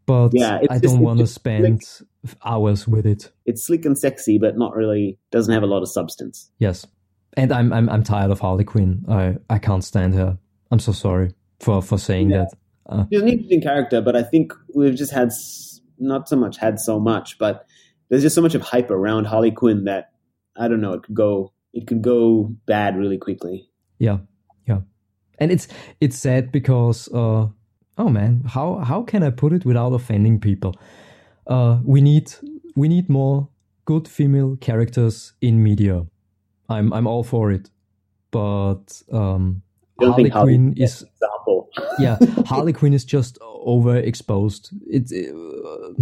but 0.10 0.30
yeah, 0.34 0.60
i 0.70 0.78
don't 0.78 0.99
want 0.99 1.20
to 1.20 1.28
spend 1.28 1.84
slick. 1.84 2.36
hours 2.43 2.88
with 2.88 3.05
it 3.05 3.32
it's 3.45 3.66
slick 3.66 3.86
and 3.86 3.97
sexy 3.97 4.38
but 4.38 4.57
not 4.57 4.76
really 4.76 5.18
doesn't 5.32 5.53
have 5.53 5.64
a 5.64 5.68
lot 5.68 5.82
of 5.82 5.89
substance 5.89 6.51
yes 6.60 6.86
and 7.39 7.51
I'm 7.51 7.72
I'm 7.72 7.89
I'm 7.89 8.03
tired 8.03 8.32
of 8.32 8.39
Harley 8.39 8.64
Quinn. 8.64 9.05
I 9.07 9.38
I 9.49 9.60
can't 9.60 9.84
stand 9.84 10.14
her. 10.16 10.38
I'm 10.72 10.80
so 10.80 10.91
sorry 10.91 11.34
for 11.60 11.82
for 11.82 11.97
saying 11.97 12.32
yeah. 12.32 12.45
that. 12.45 12.57
Uh, 12.86 13.05
She's 13.12 13.22
an 13.22 13.28
interesting 13.28 13.62
character, 13.62 14.01
but 14.01 14.16
I 14.16 14.24
think 14.24 14.53
we've 14.74 14.95
just 14.95 15.14
had 15.14 15.32
not 15.99 16.28
so 16.28 16.36
much 16.36 16.57
had 16.57 16.80
so 16.80 16.99
much, 16.99 17.38
but 17.38 17.66
there's 18.10 18.24
just 18.24 18.36
so 18.36 18.41
much 18.41 18.55
of 18.55 18.62
hype 18.62 18.89
around 18.89 19.26
Harley 19.26 19.51
Quinn 19.51 19.86
that 19.86 20.12
I 20.57 20.68
don't 20.68 20.82
know. 20.82 20.93
It 20.93 21.03
could 21.03 21.16
go 21.16 21.53
it 21.74 21.88
could 21.88 22.01
go 22.01 22.53
bad 22.66 22.97
really 22.97 23.18
quickly. 23.18 23.70
Yeah, 23.99 24.20
yeah, 24.68 24.82
and 25.38 25.51
it's 25.51 25.68
it's 26.01 26.18
sad 26.18 26.51
because 26.51 27.07
uh, 27.14 27.47
oh 28.00 28.10
man, 28.10 28.43
how 28.47 28.80
how 28.80 29.04
can 29.04 29.22
I 29.22 29.30
put 29.30 29.54
it 29.54 29.66
without 29.66 29.93
offending 29.93 30.39
people? 30.39 30.76
Uh, 31.45 31.80
we 31.84 32.02
need 32.02 32.34
we 32.76 32.88
need 32.88 33.10
more 33.10 33.50
good 33.86 34.08
female 34.08 34.56
characters 34.56 35.34
in 35.41 35.62
media 35.62 36.06
I'm 36.70 36.93
I'm 36.93 37.08
all 37.08 37.24
for 37.24 37.52
it, 37.52 37.70
but 38.32 39.02
um, 39.12 39.64
Harley 40.00 40.30
Quinn 40.30 40.74
is 40.78 41.04
example. 41.04 41.70
yeah, 42.00 42.18
Harley 42.45 42.74
Quinn 42.74 42.93
is 42.93 43.04
just 43.04 43.39
overexposed. 43.41 44.74
It's 44.88 45.12
uh, 45.12 45.93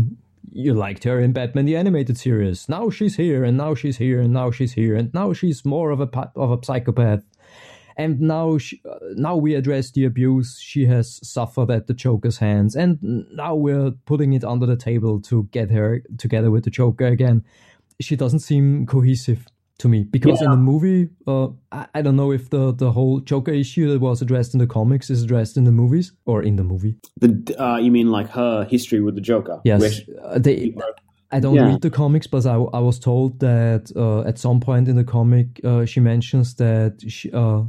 you 0.52 0.74
liked 0.74 1.06
her 1.06 1.20
in 1.20 1.32
Batman 1.32 1.66
the 1.66 1.78
animated 1.78 2.18
series. 2.18 2.68
Now 2.68 2.90
she's 2.90 3.16
here, 3.16 3.44
and 3.44 3.58
now 3.58 3.76
she's 3.76 3.98
here, 3.98 4.20
and 4.20 4.34
now 4.34 4.52
she's 4.52 4.74
here, 4.74 4.96
and 4.96 5.14
now 5.14 5.32
she's 5.34 5.64
more 5.64 5.92
of 5.92 6.02
a 6.02 6.10
of 6.36 6.52
a 6.52 6.64
psychopath. 6.64 7.24
And 7.98 8.22
now, 8.22 8.60
she, 8.60 8.82
now 9.16 9.36
we 9.36 9.56
address 9.56 9.92
the 9.92 10.06
abuse 10.06 10.60
she 10.62 10.86
has 10.86 11.20
suffered 11.28 11.72
at 11.72 11.88
the 11.88 11.94
Joker's 11.94 12.38
hands, 12.38 12.76
and 12.76 13.00
now 13.34 13.56
we're 13.56 13.92
putting 14.06 14.34
it 14.34 14.44
under 14.44 14.68
the 14.68 14.76
table 14.76 15.20
to 15.22 15.50
get 15.52 15.72
her 15.72 16.04
together 16.18 16.52
with 16.52 16.64
the 16.64 16.70
Joker 16.70 17.08
again. 17.08 17.44
She 18.00 18.16
doesn't 18.16 18.42
seem 18.42 18.86
cohesive 18.86 19.48
to 19.80 19.88
me 19.88 20.04
because 20.04 20.40
yeah. 20.42 20.46
in 20.46 20.52
the 20.52 20.58
movie 20.58 21.10
uh, 21.28 21.48
I, 21.72 21.88
I, 21.94 22.02
don't 22.02 22.16
know 22.16 22.32
if 22.32 22.50
the, 22.50 22.74
the 22.74 22.92
whole 22.92 23.20
joker 23.20 23.52
issue 23.52 23.92
that 23.92 24.00
was 24.00 24.22
addressed 24.22 24.54
in 24.54 24.60
the 24.60 24.68
comics 24.68 25.10
is 25.10 25.22
addressed 25.22 25.56
in 25.58 25.66
the 25.66 25.72
movies 25.72 26.14
or 26.26 26.42
in 26.42 26.56
the 26.56 26.64
movie 26.64 26.96
the 27.18 27.56
uh, 27.60 27.78
you 27.78 27.92
mean 27.92 28.10
like 28.10 28.30
her 28.30 28.66
history 28.66 29.02
with 29.02 29.16
the 29.16 29.22
joker 29.22 29.62
yes 29.64 29.82
which, 29.82 30.10
uh, 30.24 30.40
they, 30.40 30.76
i 31.32 31.40
don't 31.40 31.56
yeah. 31.56 31.68
read 31.68 31.82
the 31.82 31.92
comics 31.92 32.26
but 32.26 32.46
i, 32.46 32.56
I 32.56 32.80
was 32.80 32.98
told 32.98 33.40
that 33.40 33.92
uh, 33.96 34.28
at 34.28 34.40
some 34.40 34.60
point 34.60 34.88
in 34.88 34.96
the 34.96 35.04
comic 35.04 35.62
uh, 35.64 35.86
she 35.86 36.00
mentions 36.00 36.56
that 36.56 37.00
she, 37.08 37.32
uh, 37.32 37.62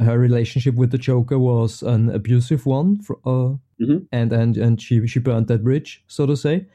her 0.00 0.18
relationship 0.18 0.74
with 0.74 0.90
the 0.90 0.98
joker 0.98 1.38
was 1.38 1.82
an 1.82 2.10
abusive 2.10 2.66
one 2.66 3.00
for, 3.00 3.16
mm-hmm. 3.24 3.98
and, 4.12 4.32
and 4.32 4.56
and 4.56 4.80
she 4.80 5.06
she 5.06 5.18
burned 5.18 5.48
that 5.48 5.62
bridge 5.62 6.02
so 6.06 6.26
to 6.26 6.36
say 6.36 6.66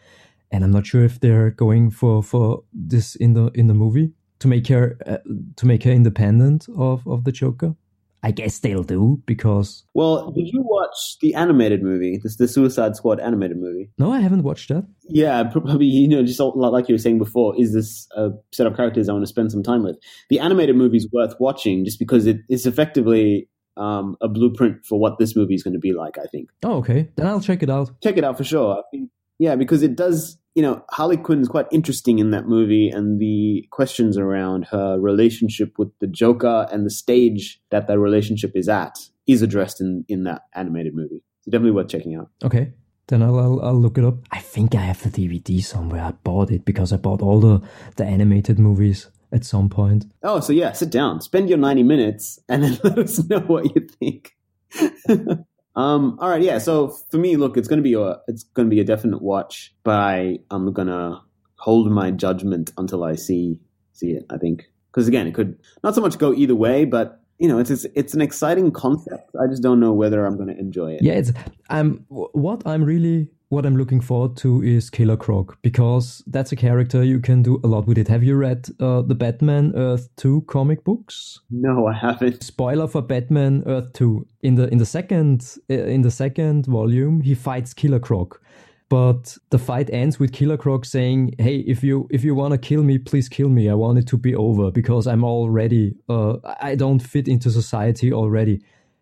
and 0.51 0.63
i'm 0.63 0.71
not 0.71 0.85
sure 0.85 1.03
if 1.03 1.19
they're 1.19 1.51
going 1.51 1.91
for 1.91 2.23
for 2.23 2.63
this 2.73 3.15
in 3.15 3.33
the 3.33 3.47
in 3.53 3.67
the 3.67 3.73
movie 3.73 4.11
to 4.39 4.47
make 4.47 4.67
her 4.67 4.97
uh, 5.05 5.17
to 5.55 5.65
make 5.65 5.83
her 5.83 5.91
independent 5.91 6.67
of 6.77 7.07
of 7.07 7.23
the 7.23 7.31
Joker. 7.31 7.75
I 8.23 8.31
guess 8.31 8.59
they'll 8.59 8.83
do 8.83 9.21
because. 9.25 9.85
Well, 9.93 10.31
did 10.31 10.47
you 10.47 10.61
watch 10.63 11.17
the 11.21 11.33
animated 11.35 11.81
movie? 11.83 12.19
This 12.21 12.37
the 12.37 12.47
Suicide 12.47 12.95
Squad 12.95 13.19
animated 13.19 13.57
movie? 13.57 13.89
No, 13.97 14.11
I 14.11 14.19
haven't 14.19 14.43
watched 14.43 14.69
that. 14.69 14.85
Yeah, 15.07 15.43
probably. 15.43 15.85
You 15.85 16.07
know, 16.07 16.23
just 16.23 16.39
like 16.39 16.89
you 16.89 16.95
were 16.95 16.99
saying 16.99 17.17
before, 17.17 17.53
is 17.57 17.73
this 17.73 18.07
a 18.15 18.29
set 18.51 18.67
of 18.67 18.75
characters 18.75 19.07
I 19.07 19.13
want 19.13 19.23
to 19.23 19.27
spend 19.27 19.51
some 19.51 19.63
time 19.63 19.83
with? 19.83 19.97
The 20.29 20.39
animated 20.39 20.75
movie 20.75 20.97
is 20.97 21.07
worth 21.11 21.35
watching 21.39 21.85
just 21.85 21.99
because 21.99 22.25
it, 22.25 22.37
it's 22.49 22.65
effectively 22.65 23.47
um, 23.77 24.17
a 24.21 24.27
blueprint 24.27 24.85
for 24.85 24.99
what 24.99 25.17
this 25.19 25.35
movie 25.35 25.53
is 25.53 25.63
going 25.63 25.73
to 25.73 25.79
be 25.79 25.93
like. 25.93 26.17
I 26.17 26.25
think. 26.25 26.49
Oh, 26.63 26.77
okay. 26.77 27.09
Then 27.15 27.27
I'll 27.27 27.41
check 27.41 27.63
it 27.63 27.69
out. 27.69 27.91
Check 28.01 28.17
it 28.17 28.23
out 28.23 28.37
for 28.37 28.43
sure. 28.43 28.79
I 28.79 28.81
think, 28.91 29.09
yeah, 29.37 29.55
because 29.55 29.83
it 29.83 29.95
does 29.95 30.38
you 30.55 30.61
know, 30.61 30.83
Harley 30.89 31.17
Quinn 31.17 31.41
is 31.41 31.47
quite 31.47 31.67
interesting 31.71 32.19
in 32.19 32.31
that 32.31 32.47
movie, 32.47 32.89
and 32.89 33.19
the 33.19 33.67
questions 33.71 34.17
around 34.17 34.65
her 34.71 34.99
relationship 34.99 35.77
with 35.77 35.89
the 35.99 36.07
Joker 36.07 36.67
and 36.71 36.85
the 36.85 36.89
stage 36.89 37.61
that 37.69 37.87
that 37.87 37.99
relationship 37.99 38.51
is 38.55 38.67
at 38.67 38.97
is 39.27 39.41
addressed 39.41 39.79
in 39.79 40.05
in 40.07 40.23
that 40.23 40.43
animated 40.53 40.95
movie. 40.95 41.23
So 41.41 41.51
definitely 41.51 41.71
worth 41.71 41.89
checking 41.89 42.15
out. 42.15 42.29
Okay, 42.43 42.73
then 43.07 43.21
I'll, 43.23 43.39
I'll, 43.39 43.61
I'll 43.61 43.79
look 43.79 43.97
it 43.97 44.03
up. 44.03 44.15
I 44.31 44.39
think 44.39 44.75
I 44.75 44.81
have 44.81 45.01
the 45.03 45.09
DVD 45.09 45.63
somewhere. 45.63 46.03
I 46.03 46.11
bought 46.11 46.51
it 46.51 46.65
because 46.65 46.93
I 46.93 46.97
bought 46.97 47.21
all 47.21 47.39
the 47.39 47.61
the 47.95 48.05
animated 48.05 48.59
movies 48.59 49.07
at 49.31 49.45
some 49.45 49.69
point. 49.69 50.05
Oh, 50.23 50.39
so 50.39 50.53
yeah, 50.53 50.71
sit 50.71 50.89
down, 50.89 51.21
spend 51.21 51.49
your 51.49 51.57
ninety 51.57 51.83
minutes, 51.83 52.39
and 52.49 52.63
then 52.63 52.79
let 52.83 52.97
us 52.97 53.23
know 53.29 53.41
what 53.41 53.75
you 53.75 53.87
think. 53.99 54.35
Um, 55.79 56.17
all 56.19 56.29
right, 56.29 56.41
yeah. 56.41 56.57
So 56.57 56.89
for 57.09 57.17
me, 57.17 57.37
look, 57.37 57.55
it's 57.55 57.69
gonna 57.69 57.81
be 57.81 57.93
a 57.93 58.17
it's 58.27 58.43
gonna 58.43 58.67
be 58.67 58.81
a 58.81 58.83
definite 58.83 59.21
watch, 59.21 59.73
but 59.85 59.95
I, 59.95 60.39
I'm 60.51 60.73
gonna 60.73 61.21
hold 61.55 61.89
my 61.89 62.11
judgment 62.11 62.71
until 62.77 63.05
I 63.05 63.15
see 63.15 63.59
see 63.93 64.11
it. 64.11 64.25
I 64.29 64.37
think 64.37 64.65
because 64.91 65.07
again, 65.07 65.25
it 65.25 65.33
could 65.33 65.57
not 65.81 65.95
so 65.95 66.01
much 66.01 66.17
go 66.17 66.33
either 66.33 66.55
way, 66.55 66.83
but 66.83 67.21
you 67.37 67.47
know, 67.47 67.59
it's 67.59 67.69
it's, 67.69 67.85
it's 67.95 68.13
an 68.13 68.19
exciting 68.19 68.71
concept. 68.71 69.31
I 69.41 69.47
just 69.47 69.63
don't 69.63 69.79
know 69.79 69.93
whether 69.93 70.25
I'm 70.25 70.37
to 70.49 70.59
enjoy 70.59 70.95
it. 70.95 71.01
Yeah, 71.01 71.13
it's 71.13 71.31
I'm 71.69 72.05
what 72.09 72.61
I'm 72.67 72.83
really 72.83 73.29
what 73.49 73.65
I'm 73.65 73.75
looking 73.75 73.99
forward 73.99 74.37
to 74.37 74.61
is 74.61 74.89
Killer 74.89 75.17
Croc 75.17 75.57
because 75.63 76.23
that's 76.27 76.51
a 76.51 76.55
character 76.55 77.03
you 77.03 77.19
can 77.19 77.41
do 77.41 77.59
a 77.63 77.67
lot 77.67 77.87
with 77.87 77.97
it. 77.97 78.07
Have 78.07 78.23
you 78.23 78.35
read 78.35 78.67
uh, 78.79 79.01
the 79.01 79.15
Batman 79.15 79.73
Earth 79.75 80.07
Two 80.15 80.41
comic 80.47 80.83
books? 80.83 81.39
No, 81.49 81.87
I 81.87 81.93
haven't. 81.93 82.43
Spoiler 82.43 82.87
for 82.87 83.01
Batman 83.01 83.63
Earth 83.65 83.91
Two. 83.93 84.27
In 84.41 84.55
the 84.55 84.67
in 84.69 84.77
the 84.77 84.85
second 84.85 85.57
uh, 85.69 85.73
in 85.73 86.03
the 86.03 86.11
second 86.11 86.67
volume, 86.67 87.21
he 87.21 87.33
fights 87.33 87.73
Killer 87.73 87.99
Croc. 87.99 88.39
But 88.87 89.37
the 89.51 89.59
fight 89.59 89.91
ends 89.91 90.19
with 90.19 90.31
Killer 90.31 90.57
Croc 90.57 90.85
saying, 90.85 91.35
"Hey, 91.39 91.57
if 91.59 91.83
you 91.83 92.07
if 92.11 92.23
you 92.23 92.35
want 92.35 92.51
to 92.51 92.57
kill 92.57 92.83
me, 92.83 92.99
please 92.99 93.27
kill 93.29 93.49
me. 93.49 93.67
I 93.67 93.73
want 93.73 93.97
it 93.97 94.07
to 94.07 94.17
be 94.17 94.35
over 94.35 94.71
because 94.71 95.07
I'm 95.07 95.23
already 95.23 95.95
uh, 96.07 96.37
I 96.61 96.75
don't 96.75 96.99
fit 96.99 97.27
into 97.27 97.49
society 97.49 98.13
already." 98.13 98.61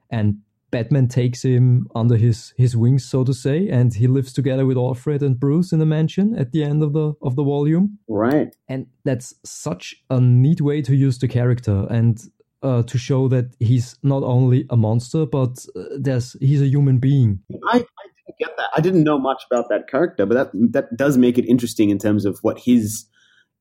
And 0.09 0.37
Batman 0.69 1.07
takes 1.07 1.43
him 1.43 1.87
under 1.95 2.17
his 2.17 2.53
his 2.57 2.75
wings, 2.75 3.05
so 3.05 3.23
to 3.23 3.33
say, 3.33 3.69
and 3.69 3.93
he 3.93 4.07
lives 4.07 4.33
together 4.33 4.65
with 4.65 4.77
Alfred 4.77 5.23
and 5.23 5.39
Bruce 5.39 5.71
in 5.71 5.81
a 5.81 5.85
mansion 5.85 6.35
at 6.37 6.51
the 6.51 6.63
end 6.63 6.83
of 6.83 6.93
the 6.93 7.13
of 7.21 7.35
the 7.35 7.43
volume. 7.43 7.99
Right. 8.07 8.55
And 8.67 8.87
that's 9.05 9.33
such 9.45 9.95
a 10.09 10.19
neat 10.19 10.61
way 10.61 10.81
to 10.81 10.95
use 10.95 11.19
the 11.19 11.27
character 11.27 11.87
and 11.89 12.21
uh, 12.63 12.83
to 12.83 12.97
show 12.97 13.27
that 13.29 13.55
he's 13.59 13.97
not 14.03 14.23
only 14.23 14.65
a 14.69 14.77
monster, 14.77 15.25
but 15.25 15.65
uh, 15.75 15.83
there's 15.99 16.35
he's 16.39 16.61
a 16.61 16.67
human 16.67 16.97
being. 16.97 17.39
I, 17.69 17.77
I 17.77 17.79
didn't 17.79 18.37
get 18.39 18.57
that. 18.57 18.69
I 18.75 18.81
didn't 18.81 19.03
know 19.03 19.19
much 19.19 19.43
about 19.49 19.69
that 19.69 19.87
character, 19.87 20.25
but 20.25 20.35
that 20.35 20.71
that 20.73 20.97
does 20.97 21.17
make 21.17 21.37
it 21.37 21.45
interesting 21.45 21.89
in 21.89 21.97
terms 21.97 22.25
of 22.25 22.39
what 22.41 22.59
his 22.59 23.05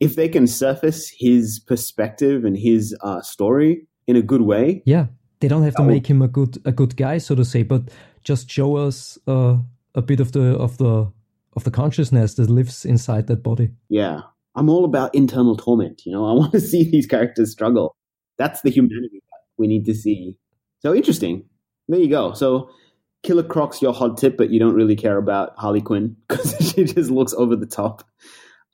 if 0.00 0.16
they 0.16 0.28
can 0.28 0.46
surface 0.46 1.12
his 1.16 1.60
perspective 1.60 2.44
and 2.44 2.56
his 2.56 2.96
uh, 3.02 3.22
story 3.22 3.86
in 4.06 4.16
a 4.16 4.22
good 4.22 4.42
way. 4.42 4.82
Yeah, 4.84 5.06
they 5.40 5.48
don't 5.48 5.62
have 5.62 5.74
to 5.76 5.82
make 5.82 6.06
him 6.06 6.22
a 6.22 6.28
good 6.28 6.58
a 6.64 6.72
good 6.72 6.96
guy, 6.96 7.18
so 7.18 7.34
to 7.34 7.44
say, 7.44 7.62
but 7.62 7.82
just 8.24 8.50
show 8.50 8.76
us 8.76 9.18
uh, 9.26 9.56
a 9.94 10.02
bit 10.02 10.20
of 10.20 10.32
the 10.32 10.56
of 10.56 10.78
the 10.78 11.10
of 11.54 11.64
the 11.64 11.70
consciousness 11.70 12.34
that 12.34 12.50
lives 12.50 12.84
inside 12.84 13.26
that 13.26 13.42
body. 13.42 13.70
Yeah, 13.88 14.22
I'm 14.54 14.68
all 14.68 14.84
about 14.84 15.14
internal 15.14 15.56
torment. 15.56 16.02
You 16.04 16.12
know, 16.12 16.26
I 16.26 16.32
want 16.40 16.52
to 16.52 16.60
see 16.60 16.90
these 16.90 17.06
characters 17.06 17.52
struggle. 17.52 17.94
That's 18.38 18.60
the 18.62 18.70
humanity 18.70 19.22
that 19.30 19.40
we 19.56 19.66
need 19.66 19.84
to 19.86 19.94
see. 19.94 20.36
So 20.80 20.94
interesting. 20.94 21.44
There 21.88 22.00
you 22.00 22.08
go. 22.08 22.32
So 22.32 22.70
Killer 23.22 23.42
Croc's 23.42 23.80
your 23.80 23.92
hot 23.92 24.18
tip, 24.18 24.36
but 24.36 24.50
you 24.50 24.58
don't 24.58 24.74
really 24.74 24.96
care 24.96 25.16
about 25.16 25.54
Harley 25.56 25.80
Quinn 25.80 26.16
because 26.28 26.72
she 26.72 26.84
just 26.84 27.10
looks 27.10 27.32
over 27.34 27.56
the 27.56 27.66
top. 27.66 28.04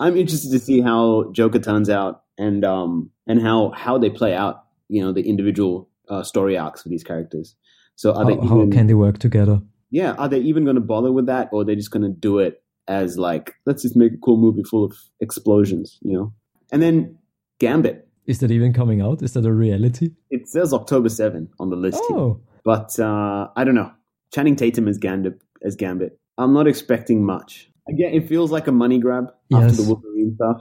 I'm 0.01 0.16
interested 0.16 0.51
to 0.52 0.59
see 0.59 0.80
how 0.80 1.30
Joker 1.32 1.59
turns 1.59 1.89
out 1.89 2.22
and 2.39 2.64
um 2.64 3.10
and 3.26 3.40
how 3.40 3.70
how 3.70 3.98
they 3.98 4.10
play 4.10 4.34
out. 4.34 4.64
You 4.89 5.02
know, 5.02 5.12
the 5.12 5.22
individual 5.22 5.89
uh, 6.12 6.22
story 6.22 6.56
arcs 6.56 6.82
for 6.82 6.89
these 6.89 7.02
characters. 7.02 7.56
So 7.97 8.12
are 8.12 8.24
how, 8.24 8.24
they 8.24 8.34
even, 8.34 8.48
how 8.48 8.70
can 8.70 8.86
they 8.86 8.94
work 8.94 9.18
together? 9.18 9.60
Yeah, 9.90 10.12
are 10.12 10.28
they 10.28 10.39
even 10.39 10.64
going 10.64 10.76
to 10.76 10.82
bother 10.82 11.12
with 11.12 11.26
that, 11.26 11.48
or 11.52 11.64
they're 11.64 11.74
they 11.74 11.78
just 11.78 11.90
going 11.90 12.02
to 12.02 12.09
do 12.09 12.39
it 12.39 12.62
as 12.89 13.16
like 13.16 13.55
let's 13.66 13.82
just 13.82 13.97
make 13.97 14.12
a 14.12 14.16
cool 14.18 14.36
movie 14.36 14.64
full 14.64 14.84
of 14.84 14.97
explosions, 15.20 15.98
you 16.02 16.12
know? 16.16 16.32
And 16.70 16.82
then 16.82 17.18
Gambit. 17.60 18.09
Is 18.26 18.39
that 18.39 18.51
even 18.51 18.72
coming 18.72 19.01
out? 19.01 19.22
Is 19.22 19.32
that 19.32 19.44
a 19.44 19.52
reality? 19.52 20.10
It 20.30 20.48
says 20.48 20.72
October 20.72 21.09
seven 21.09 21.48
on 21.59 21.70
the 21.70 21.76
list, 21.76 22.01
oh. 22.10 22.34
here. 22.34 22.59
but 22.64 22.98
uh, 22.98 23.48
I 23.56 23.64
don't 23.64 23.74
know. 23.74 23.90
Channing 24.32 24.56
Tatum 24.56 24.89
as 24.89 24.98
Gambit. 24.98 25.40
As 25.64 25.76
Gambit, 25.76 26.18
I'm 26.39 26.52
not 26.52 26.66
expecting 26.66 27.24
much. 27.24 27.70
Again, 27.89 28.14
it 28.14 28.28
feels 28.28 28.51
like 28.51 28.66
a 28.66 28.72
money 28.72 28.98
grab 28.98 29.32
yes. 29.48 29.62
after 29.62 29.82
the 29.82 29.89
Wolverine 29.89 30.34
stuff. 30.34 30.60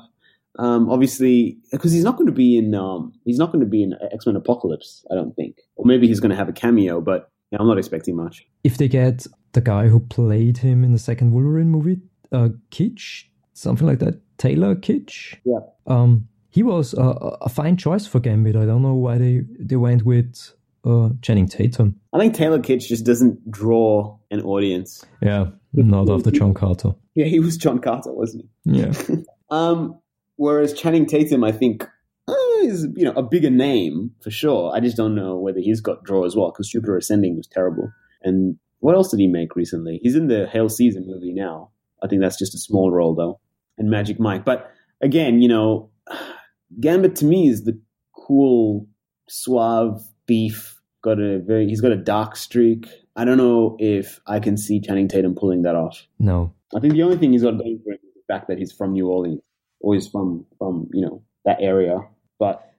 Um, 0.59 0.89
obviously, 0.89 1.57
because 1.71 1.91
he's 1.91 2.03
not 2.03 2.17
going 2.17 2.27
to 2.27 2.33
be 2.33 2.57
in 2.57 2.75
um, 2.75 3.13
he's 3.25 3.37
not 3.37 3.51
going 3.51 3.61
to 3.61 3.69
be 3.69 3.83
in 3.83 3.95
X 4.11 4.25
Men 4.25 4.35
Apocalypse, 4.35 5.05
I 5.11 5.15
don't 5.15 5.35
think, 5.35 5.57
or 5.75 5.85
maybe 5.85 6.07
he's 6.07 6.19
going 6.19 6.31
to 6.31 6.35
have 6.35 6.49
a 6.49 6.53
cameo, 6.53 6.99
but 7.01 7.31
yeah, 7.51 7.59
I'm 7.59 7.67
not 7.67 7.77
expecting 7.77 8.15
much. 8.15 8.45
If 8.63 8.77
they 8.77 8.87
get 8.87 9.25
the 9.53 9.61
guy 9.61 9.87
who 9.87 9.99
played 9.99 10.57
him 10.57 10.83
in 10.83 10.91
the 10.91 10.99
second 10.99 11.31
Wolverine 11.31 11.69
movie, 11.69 12.01
uh, 12.31 12.49
Kitsch, 12.69 13.25
something 13.53 13.87
like 13.87 13.99
that, 13.99 14.19
Taylor 14.37 14.75
Kitsch, 14.75 15.37
yeah, 15.45 15.59
um, 15.87 16.27
he 16.49 16.63
was 16.63 16.93
a, 16.93 17.01
a 17.41 17.49
fine 17.49 17.77
choice 17.77 18.05
for 18.05 18.19
Gambit. 18.19 18.55
I 18.55 18.65
don't 18.65 18.81
know 18.81 18.93
why 18.93 19.17
they 19.17 19.43
they 19.57 19.77
went 19.77 20.05
with 20.05 20.53
uh, 20.85 21.09
Channing 21.21 21.47
Tatum. 21.47 21.95
I 22.13 22.19
think 22.19 22.35
Taylor 22.35 22.59
Kitsch 22.59 22.87
just 22.87 23.05
doesn't 23.05 23.49
draw 23.49 24.17
an 24.29 24.41
audience. 24.41 25.05
Yeah, 25.21 25.47
not 25.73 26.09
after 26.09 26.31
John 26.31 26.53
Carter. 26.53 26.91
Yeah, 27.13 27.25
he 27.25 27.41
was 27.41 27.57
John 27.57 27.79
Carter, 27.79 28.13
wasn't 28.13 28.45
he? 28.63 28.79
Yeah. 28.79 28.93
um, 29.49 29.99
Whereas 30.41 30.73
Channing 30.73 31.05
Tatum, 31.05 31.43
I 31.43 31.51
think, 31.51 31.87
uh, 32.27 32.33
is 32.63 32.87
you 32.95 33.05
know 33.05 33.11
a 33.11 33.21
bigger 33.21 33.51
name 33.51 34.09
for 34.23 34.31
sure. 34.31 34.75
I 34.75 34.79
just 34.79 34.97
don't 34.97 35.13
know 35.13 35.37
whether 35.37 35.59
he's 35.59 35.81
got 35.81 36.03
draw 36.03 36.25
as 36.25 36.35
well 36.35 36.51
because 36.51 36.67
Jupiter 36.67 36.97
Ascending 36.97 37.37
was 37.37 37.45
terrible. 37.45 37.91
And 38.23 38.57
what 38.79 38.95
else 38.95 39.11
did 39.11 39.19
he 39.19 39.27
make 39.27 39.55
recently? 39.55 39.99
He's 40.01 40.15
in 40.15 40.29
the 40.29 40.47
Hail, 40.47 40.67
Caesar 40.67 41.01
movie 41.05 41.31
now. 41.31 41.69
I 42.01 42.07
think 42.07 42.23
that's 42.23 42.39
just 42.39 42.55
a 42.55 42.57
small 42.57 42.89
role 42.89 43.13
though, 43.13 43.39
and 43.77 43.91
Magic 43.91 44.19
Mike. 44.19 44.43
But 44.43 44.71
again, 44.99 45.43
you 45.43 45.47
know, 45.47 45.91
Gambit 46.79 47.17
to 47.17 47.25
me 47.25 47.47
is 47.47 47.63
the 47.63 47.79
cool, 48.11 48.87
suave 49.29 50.01
beef. 50.25 50.81
Got 51.03 51.19
a 51.19 51.37
very 51.37 51.67
he's 51.67 51.81
got 51.81 51.91
a 51.91 51.97
dark 51.97 52.35
streak. 52.35 52.87
I 53.15 53.25
don't 53.25 53.37
know 53.37 53.77
if 53.77 54.19
I 54.25 54.39
can 54.39 54.57
see 54.57 54.81
Channing 54.81 55.07
Tatum 55.07 55.35
pulling 55.35 55.61
that 55.61 55.75
off. 55.75 56.07
No, 56.17 56.55
I 56.75 56.79
think 56.79 56.93
the 56.93 57.03
only 57.03 57.17
thing 57.17 57.31
he's 57.31 57.43
got 57.43 57.59
going 57.59 57.79
for 57.83 57.91
him 57.91 57.99
is 58.03 58.15
the 58.15 58.33
fact 58.33 58.47
that 58.47 58.57
he's 58.57 58.71
from 58.71 58.93
New 58.93 59.07
Orleans 59.07 59.41
always 59.81 60.07
from 60.07 60.45
from 60.57 60.89
you 60.93 61.01
know 61.01 61.21
that 61.45 61.57
area. 61.61 61.99
But 62.39 62.73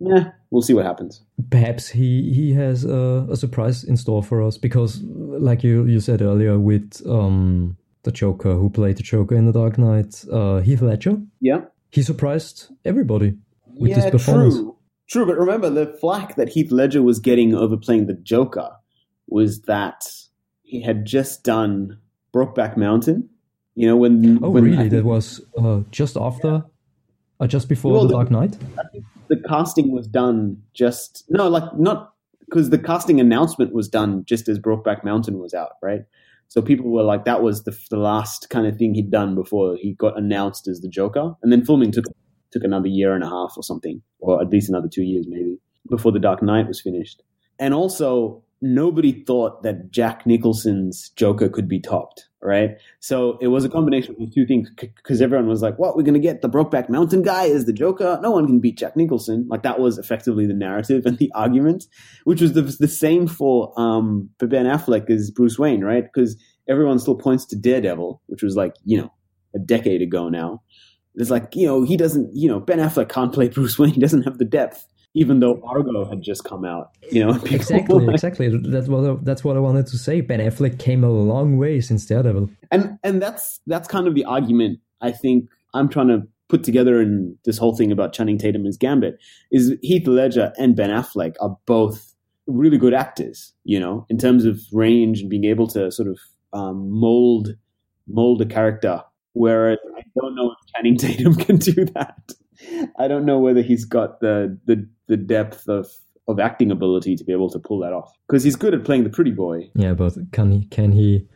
yeah, 0.00 0.32
we'll 0.50 0.62
see 0.62 0.74
what 0.74 0.84
happens. 0.84 1.22
Perhaps 1.50 1.88
he 1.88 2.32
he 2.32 2.52
has 2.54 2.84
a, 2.84 3.26
a, 3.30 3.36
surprise 3.36 3.84
in 3.84 3.96
store 3.96 4.22
for 4.22 4.42
us 4.42 4.58
because, 4.58 5.02
like 5.02 5.62
you 5.62 5.86
you 5.86 6.00
said 6.00 6.22
earlier, 6.22 6.58
with 6.58 7.02
um 7.06 7.76
the 8.02 8.12
Joker 8.12 8.54
who 8.54 8.70
played 8.70 8.96
the 8.96 9.02
Joker 9.02 9.34
in 9.34 9.46
the 9.46 9.52
Dark 9.52 9.78
Knight, 9.78 10.24
uh, 10.30 10.58
Heath 10.58 10.82
Ledger. 10.82 11.20
Yeah, 11.40 11.62
he 11.90 12.02
surprised 12.02 12.68
everybody 12.84 13.36
with 13.66 13.90
yeah, 13.90 14.02
his 14.02 14.10
performance. 14.10 14.56
True. 14.56 14.76
True, 15.06 15.26
but 15.26 15.36
remember 15.36 15.68
the 15.68 15.86
flack 16.00 16.36
that 16.36 16.48
Heath 16.48 16.72
Ledger 16.72 17.02
was 17.02 17.18
getting 17.18 17.54
over 17.54 17.76
playing 17.76 18.06
the 18.06 18.14
Joker 18.14 18.70
was 19.28 19.62
that 19.62 20.02
he 20.62 20.82
had 20.82 21.04
just 21.04 21.44
done 21.44 21.98
Brokeback 22.34 22.76
Mountain, 22.76 23.28
you 23.74 23.86
know 23.86 23.96
when? 23.96 24.38
Oh, 24.42 24.50
when 24.50 24.64
really? 24.64 24.88
That 24.88 25.04
was 25.04 25.40
uh, 25.58 25.80
just 25.90 26.16
after, 26.16 26.64
uh, 27.40 27.46
just 27.46 27.68
before 27.68 27.92
well, 27.92 28.02
the, 28.02 28.08
the 28.08 28.14
Dark 28.14 28.30
Knight. 28.30 28.58
The 29.28 29.42
casting 29.48 29.92
was 29.92 30.06
done 30.06 30.62
just 30.74 31.24
no, 31.28 31.48
like 31.48 31.76
not 31.76 32.12
because 32.46 32.70
the 32.70 32.78
casting 32.78 33.20
announcement 33.20 33.72
was 33.72 33.88
done 33.88 34.24
just 34.26 34.48
as 34.48 34.58
Brokeback 34.58 35.04
Mountain 35.04 35.38
was 35.38 35.54
out, 35.54 35.72
right? 35.82 36.02
So 36.48 36.62
people 36.62 36.90
were 36.90 37.02
like, 37.02 37.24
that 37.24 37.42
was 37.42 37.64
the, 37.64 37.76
the 37.90 37.96
last 37.96 38.50
kind 38.50 38.66
of 38.66 38.76
thing 38.76 38.94
he'd 38.94 39.10
done 39.10 39.34
before 39.34 39.76
he 39.76 39.94
got 39.94 40.16
announced 40.16 40.68
as 40.68 40.80
the 40.80 40.88
Joker, 40.88 41.34
and 41.42 41.50
then 41.50 41.64
filming 41.64 41.90
took 41.90 42.04
took 42.52 42.62
another 42.62 42.86
year 42.86 43.14
and 43.14 43.24
a 43.24 43.28
half 43.28 43.54
or 43.56 43.62
something, 43.62 44.00
or 44.20 44.40
at 44.40 44.50
least 44.50 44.68
another 44.68 44.88
two 44.88 45.02
years 45.02 45.26
maybe 45.28 45.58
before 45.90 46.12
the 46.12 46.20
Dark 46.20 46.42
Knight 46.42 46.68
was 46.68 46.80
finished. 46.80 47.22
And 47.58 47.74
also, 47.74 48.42
nobody 48.60 49.24
thought 49.24 49.62
that 49.64 49.90
Jack 49.90 50.26
Nicholson's 50.26 51.10
Joker 51.10 51.48
could 51.48 51.68
be 51.68 51.80
topped, 51.80 52.28
right? 52.44 52.76
So 53.00 53.38
it 53.40 53.48
was 53.48 53.64
a 53.64 53.68
combination 53.68 54.14
of 54.20 54.32
two 54.32 54.46
things 54.46 54.70
because 54.76 55.22
everyone 55.22 55.48
was 55.48 55.62
like, 55.62 55.78
"What? 55.78 55.96
We're 55.96 56.02
going 56.02 56.14
to 56.14 56.20
get 56.20 56.42
the 56.42 56.48
Brokeback 56.48 56.88
Mountain 56.88 57.22
guy 57.22 57.48
as 57.48 57.64
the 57.64 57.72
Joker? 57.72 58.18
No 58.22 58.30
one 58.30 58.46
can 58.46 58.60
beat 58.60 58.78
Jack 58.78 58.96
Nicholson." 58.96 59.46
Like 59.48 59.62
that 59.62 59.80
was 59.80 59.98
effectively 59.98 60.46
the 60.46 60.54
narrative 60.54 61.06
and 61.06 61.18
the 61.18 61.32
argument, 61.34 61.86
which 62.24 62.40
was 62.40 62.52
the, 62.52 62.62
the 62.62 62.88
same 62.88 63.26
for 63.26 63.72
um, 63.80 64.28
for 64.38 64.46
Ben 64.46 64.66
Affleck 64.66 65.10
as 65.10 65.30
Bruce 65.30 65.58
Wayne, 65.58 65.82
right? 65.82 66.04
Because 66.04 66.36
everyone 66.68 66.98
still 66.98 67.16
points 67.16 67.46
to 67.46 67.56
Daredevil, 67.56 68.20
which 68.26 68.42
was 68.42 68.56
like 68.56 68.74
you 68.84 68.98
know 68.98 69.12
a 69.54 69.58
decade 69.58 70.02
ago 70.02 70.28
now. 70.28 70.62
It's 71.16 71.30
like 71.30 71.54
you 71.54 71.66
know 71.66 71.82
he 71.82 71.96
doesn't, 71.96 72.30
you 72.34 72.48
know 72.48 72.60
Ben 72.60 72.78
Affleck 72.78 73.08
can't 73.08 73.32
play 73.32 73.48
Bruce 73.54 73.78
Wayne. 73.78 73.94
He 73.94 74.00
doesn't 74.00 74.22
have 74.22 74.38
the 74.38 74.44
depth 74.44 74.86
even 75.14 75.38
though 75.40 75.62
Argo 75.64 76.04
had 76.04 76.22
just 76.22 76.44
come 76.44 76.64
out. 76.64 76.90
You 77.10 77.24
know, 77.24 77.30
exactly, 77.44 78.06
exactly. 78.08 78.48
That's 78.48 78.88
what 78.88 79.10
I, 79.10 79.16
that's 79.22 79.44
what 79.44 79.56
I 79.56 79.60
wanted 79.60 79.86
to 79.88 79.98
say. 79.98 80.20
Ben 80.20 80.40
Affleck 80.40 80.78
came 80.78 81.04
a 81.04 81.10
long 81.10 81.56
way 81.56 81.80
since 81.80 82.04
Daredevil, 82.06 82.50
and 82.70 82.98
and 83.02 83.22
that's 83.22 83.60
that's 83.66 83.88
kind 83.88 84.06
of 84.06 84.14
the 84.14 84.24
argument 84.24 84.80
I 85.00 85.12
think 85.12 85.48
I'm 85.72 85.88
trying 85.88 86.08
to 86.08 86.22
put 86.48 86.64
together 86.64 87.00
in 87.00 87.38
this 87.44 87.56
whole 87.56 87.74
thing 87.74 87.90
about 87.90 88.12
Channing 88.12 88.38
Tatum 88.38 88.66
as 88.66 88.76
Gambit 88.76 89.18
is 89.50 89.74
Heath 89.82 90.06
Ledger 90.06 90.52
and 90.58 90.76
Ben 90.76 90.90
Affleck 90.90 91.34
are 91.40 91.56
both 91.64 92.14
really 92.46 92.76
good 92.76 92.94
actors. 92.94 93.52
You 93.64 93.80
know, 93.80 94.06
in 94.10 94.18
terms 94.18 94.44
of 94.44 94.60
range 94.72 95.20
and 95.20 95.30
being 95.30 95.44
able 95.44 95.68
to 95.68 95.90
sort 95.90 96.08
of 96.08 96.18
um, 96.52 96.90
mold 96.90 97.54
mold 98.06 98.42
a 98.42 98.46
character. 98.46 99.02
Whereas 99.32 99.78
I 99.96 100.02
don't 100.14 100.34
know 100.36 100.52
if 100.52 100.72
Channing 100.74 100.96
Tatum 100.98 101.34
can 101.34 101.56
do 101.56 101.84
that. 101.86 102.32
I 102.98 103.08
don't 103.08 103.24
know 103.24 103.38
whether 103.38 103.62
he's 103.62 103.84
got 103.84 104.20
the 104.20 104.58
the, 104.66 104.88
the 105.08 105.16
depth 105.16 105.68
of 105.68 105.88
of 106.26 106.40
acting 106.40 106.70
ability 106.70 107.16
to 107.16 107.24
be 107.24 107.32
able 107.32 107.50
to 107.50 107.58
pull 107.58 107.78
that 107.80 107.92
off 107.92 108.10
because 108.26 108.42
he's 108.42 108.56
good 108.56 108.74
at 108.74 108.84
playing 108.84 109.04
the 109.04 109.10
pretty 109.10 109.30
boy. 109.30 109.70
Yeah, 109.74 109.94
but 109.94 110.14
can 110.32 110.50
he 110.50 110.66
can 110.66 110.92
he 110.92 111.28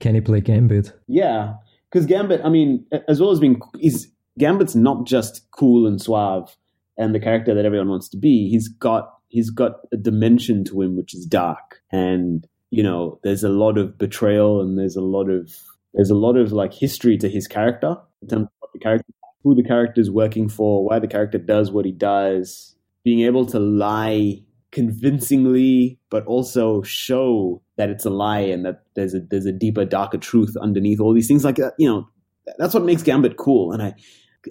can 0.00 0.14
he 0.14 0.20
play 0.20 0.40
Gambit? 0.40 0.92
Yeah, 1.06 1.54
because 1.90 2.06
Gambit, 2.06 2.40
I 2.44 2.48
mean, 2.48 2.86
as 3.08 3.20
well 3.20 3.30
as 3.30 3.40
being, 3.40 3.60
is 3.80 4.10
Gambit's 4.38 4.74
not 4.74 5.06
just 5.06 5.46
cool 5.52 5.86
and 5.86 6.00
suave 6.00 6.56
and 6.96 7.14
the 7.14 7.20
character 7.20 7.54
that 7.54 7.64
everyone 7.64 7.88
wants 7.88 8.08
to 8.10 8.16
be. 8.16 8.48
He's 8.48 8.68
got 8.68 9.12
he's 9.28 9.50
got 9.50 9.76
a 9.92 9.96
dimension 9.96 10.64
to 10.64 10.82
him 10.82 10.96
which 10.96 11.14
is 11.14 11.26
dark, 11.26 11.80
and 11.90 12.46
you 12.70 12.82
know, 12.82 13.20
there's 13.22 13.44
a 13.44 13.50
lot 13.50 13.76
of 13.76 13.98
betrayal 13.98 14.60
and 14.60 14.78
there's 14.78 14.96
a 14.96 15.02
lot 15.02 15.28
of 15.28 15.54
there's 15.92 16.10
a 16.10 16.14
lot 16.14 16.36
of 16.36 16.52
like 16.52 16.72
history 16.72 17.18
to 17.18 17.28
his 17.28 17.46
character 17.46 17.96
in 18.22 18.28
terms 18.28 18.44
of 18.44 18.50
what 18.60 18.72
the 18.72 18.78
character, 18.78 19.12
who 19.42 19.54
the 19.54 19.62
character 19.62 20.00
is 20.00 20.10
working 20.10 20.48
for, 20.48 20.84
why 20.84 20.98
the 20.98 21.08
character 21.08 21.38
does 21.38 21.70
what 21.70 21.84
he 21.84 21.92
does, 21.92 22.76
being 23.04 23.20
able 23.20 23.46
to 23.46 23.58
lie 23.58 24.42
convincingly, 24.70 25.98
but 26.10 26.24
also 26.26 26.82
show 26.82 27.62
that 27.76 27.90
it's 27.90 28.04
a 28.04 28.10
lie 28.10 28.40
and 28.40 28.64
that 28.64 28.82
there's 28.94 29.14
a 29.14 29.20
there's 29.20 29.46
a 29.46 29.52
deeper, 29.52 29.84
darker 29.84 30.18
truth 30.18 30.56
underneath 30.60 31.00
all 31.00 31.12
these 31.12 31.28
things. 31.28 31.44
Like 31.44 31.56
that, 31.56 31.74
you 31.78 31.88
know, 31.88 32.08
that's 32.58 32.74
what 32.74 32.84
makes 32.84 33.02
Gambit 33.02 33.36
cool. 33.36 33.72
And 33.72 33.82
I 33.82 33.94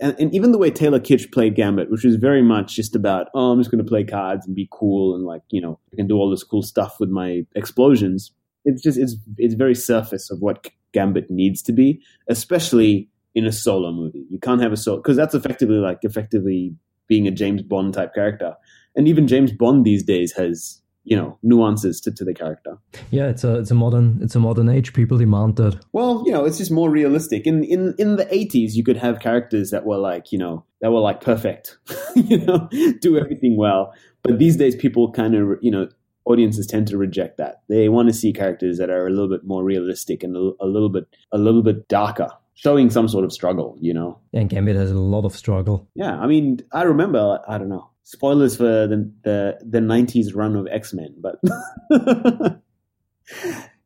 and, 0.02 0.16
and 0.20 0.34
even 0.34 0.52
the 0.52 0.58
way 0.58 0.72
Taylor 0.72 1.00
Kitsch 1.00 1.32
played 1.32 1.56
Gambit, 1.56 1.92
which 1.92 2.06
was 2.06 2.16
very 2.16 2.42
much 2.42 2.76
just 2.76 2.96
about, 2.96 3.28
oh, 3.34 3.52
I'm 3.52 3.60
just 3.60 3.72
going 3.72 3.84
to 3.84 3.90
play 3.90 4.04
cards 4.04 4.46
and 4.46 4.56
be 4.56 4.70
cool 4.72 5.16
and 5.16 5.26
like, 5.26 5.42
you 5.50 5.62
know, 5.62 5.80
I 5.92 5.96
can 5.98 6.08
do 6.08 6.16
all 6.16 6.30
this 6.30 6.44
cool 6.44 6.62
stuff 6.62 7.00
with 7.00 7.10
my 7.10 7.42
explosions. 7.56 8.32
It's 8.64 8.82
just 8.82 8.98
it's 8.98 9.16
it's 9.38 9.56
very 9.56 9.76
surface 9.76 10.30
of 10.30 10.40
what 10.40 10.70
Gambit 10.94 11.30
needs 11.30 11.62
to 11.64 11.72
be, 11.72 12.02
especially 12.30 13.10
in 13.34 13.46
a 13.46 13.52
solo 13.52 13.92
movie. 13.92 14.26
You 14.30 14.40
can't 14.40 14.62
have 14.62 14.72
a 14.72 14.78
solo 14.78 14.98
because 14.98 15.18
that's 15.18 15.36
effectively 15.36 15.78
like 15.78 16.00
effectively 16.04 16.76
being 17.08 17.28
a 17.28 17.32
James 17.32 17.62
Bond 17.62 17.94
type 17.94 18.14
character, 18.14 18.56
and 18.96 19.08
even 19.08 19.28
James 19.28 19.52
Bond 19.52 19.86
these 19.86 20.04
days 20.04 20.34
has 20.34 20.82
you 21.04 21.18
know 21.18 21.38
nuances 21.42 22.00
to, 22.02 22.12
to 22.12 22.24
the 22.24 22.34
character. 22.34 22.78
Yeah, 23.10 23.28
it's 23.28 23.44
a 23.44 23.60
it's 23.60 23.72
a 23.72 23.76
modern 23.76 24.20
it's 24.22 24.36
a 24.36 24.40
modern 24.40 24.70
age. 24.70 24.94
People 24.94 25.18
demand 25.18 25.56
that. 25.58 25.84
Well, 25.92 26.24
you 26.26 26.32
know, 26.32 26.46
it's 26.46 26.58
just 26.58 26.72
more 26.72 26.90
realistic. 26.90 27.48
In 27.48 27.64
in 27.64 27.96
in 27.98 28.18
the 28.18 28.34
eighties, 28.34 28.78
you 28.78 28.84
could 28.84 28.98
have 28.98 29.20
characters 29.20 29.72
that 29.72 29.86
were 29.86 29.98
like 29.98 30.32
you 30.32 30.38
know 30.38 30.66
that 30.82 30.92
were 30.92 31.00
like 31.00 31.22
perfect, 31.22 31.78
you 32.16 32.40
know, 32.40 32.70
do 33.00 33.18
everything 33.18 33.58
well. 33.58 33.94
But 34.24 34.40
these 34.40 34.58
days, 34.58 34.76
people 34.76 35.12
kind 35.12 35.36
of 35.36 35.58
you 35.62 35.72
know 35.72 35.90
audiences 36.26 36.68
tend 36.68 36.88
to 36.88 36.98
reject 36.98 37.38
that. 37.38 37.64
They 37.68 37.90
want 37.90 38.10
to 38.10 38.14
see 38.14 38.32
characters 38.32 38.78
that 38.78 38.90
are 38.92 39.08
a 39.08 39.10
little 39.10 39.30
bit 39.30 39.44
more 39.44 39.64
realistic 39.64 40.24
and 40.24 40.36
a, 40.36 40.52
a 40.62 40.68
little 40.68 40.90
bit 40.90 41.06
a 41.32 41.38
little 41.38 41.64
bit 41.64 41.88
darker 41.88 42.30
showing 42.62 42.92
some 42.92 43.08
sort 43.08 43.26
of 43.26 43.34
struggle, 43.34 43.76
you 43.82 43.92
know. 43.94 44.20
And 44.34 44.48
Gambit 44.48 44.76
has 44.76 44.92
a 44.92 45.00
lot 45.00 45.26
of 45.26 45.36
struggle. 45.36 45.90
Yeah, 45.96 46.20
I 46.20 46.28
mean, 46.28 46.60
I 46.72 46.84
remember, 46.84 47.40
I 47.48 47.58
don't 47.58 47.70
know, 47.70 47.90
spoilers 48.04 48.56
for 48.56 48.88
the 48.88 49.12
the 49.24 49.58
the 49.68 49.80
'90s 49.80 50.36
run 50.36 50.56
of 50.56 50.68
X 50.70 50.94
Men, 50.94 51.16
but 51.20 51.42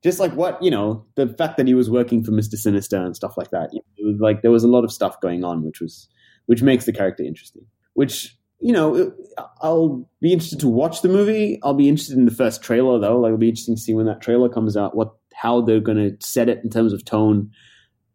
just 0.04 0.20
like 0.20 0.34
what 0.34 0.62
you 0.62 0.70
know, 0.70 1.06
the 1.16 1.28
fact 1.28 1.56
that 1.58 1.68
he 1.68 1.74
was 1.74 1.90
working 1.90 2.22
for 2.24 2.32
Mister 2.32 2.58
Sinister 2.58 2.98
and 2.98 3.16
stuff 3.16 3.38
like 3.38 3.52
that. 3.52 3.70
It 3.74 4.06
was 4.06 4.20
like 4.20 4.42
there 4.42 4.52
was 4.52 4.66
a 4.66 4.70
lot 4.70 4.84
of 4.84 4.92
stuff 4.92 5.22
going 5.22 5.46
on, 5.46 5.64
which 5.64 5.80
was 5.80 6.10
which 6.48 6.62
makes 6.62 6.84
the 6.86 6.94
character 6.94 7.24
interesting. 7.24 7.66
Which 7.94 8.38
you 8.60 8.74
know, 8.74 9.14
I'll 9.62 10.10
be 10.22 10.34
interested 10.34 10.60
to 10.62 10.68
watch 10.68 11.02
the 11.02 11.10
movie. 11.10 11.60
I'll 11.64 11.74
be 11.74 11.88
interested 11.88 12.18
in 12.18 12.26
the 12.26 12.32
first 12.32 12.62
trailer 12.62 13.00
though. 13.00 13.20
Like, 13.20 13.30
it'll 13.30 13.38
be 13.38 13.50
interesting 13.50 13.76
to 13.76 13.82
see 13.82 13.94
when 13.94 14.06
that 14.08 14.22
trailer 14.22 14.50
comes 14.50 14.76
out, 14.76 14.96
what 14.98 15.14
how 15.34 15.62
they're 15.62 15.80
going 15.80 15.98
to 15.98 16.26
set 16.26 16.50
it 16.50 16.62
in 16.64 16.70
terms 16.70 16.92
of 16.92 17.06
tone 17.06 17.52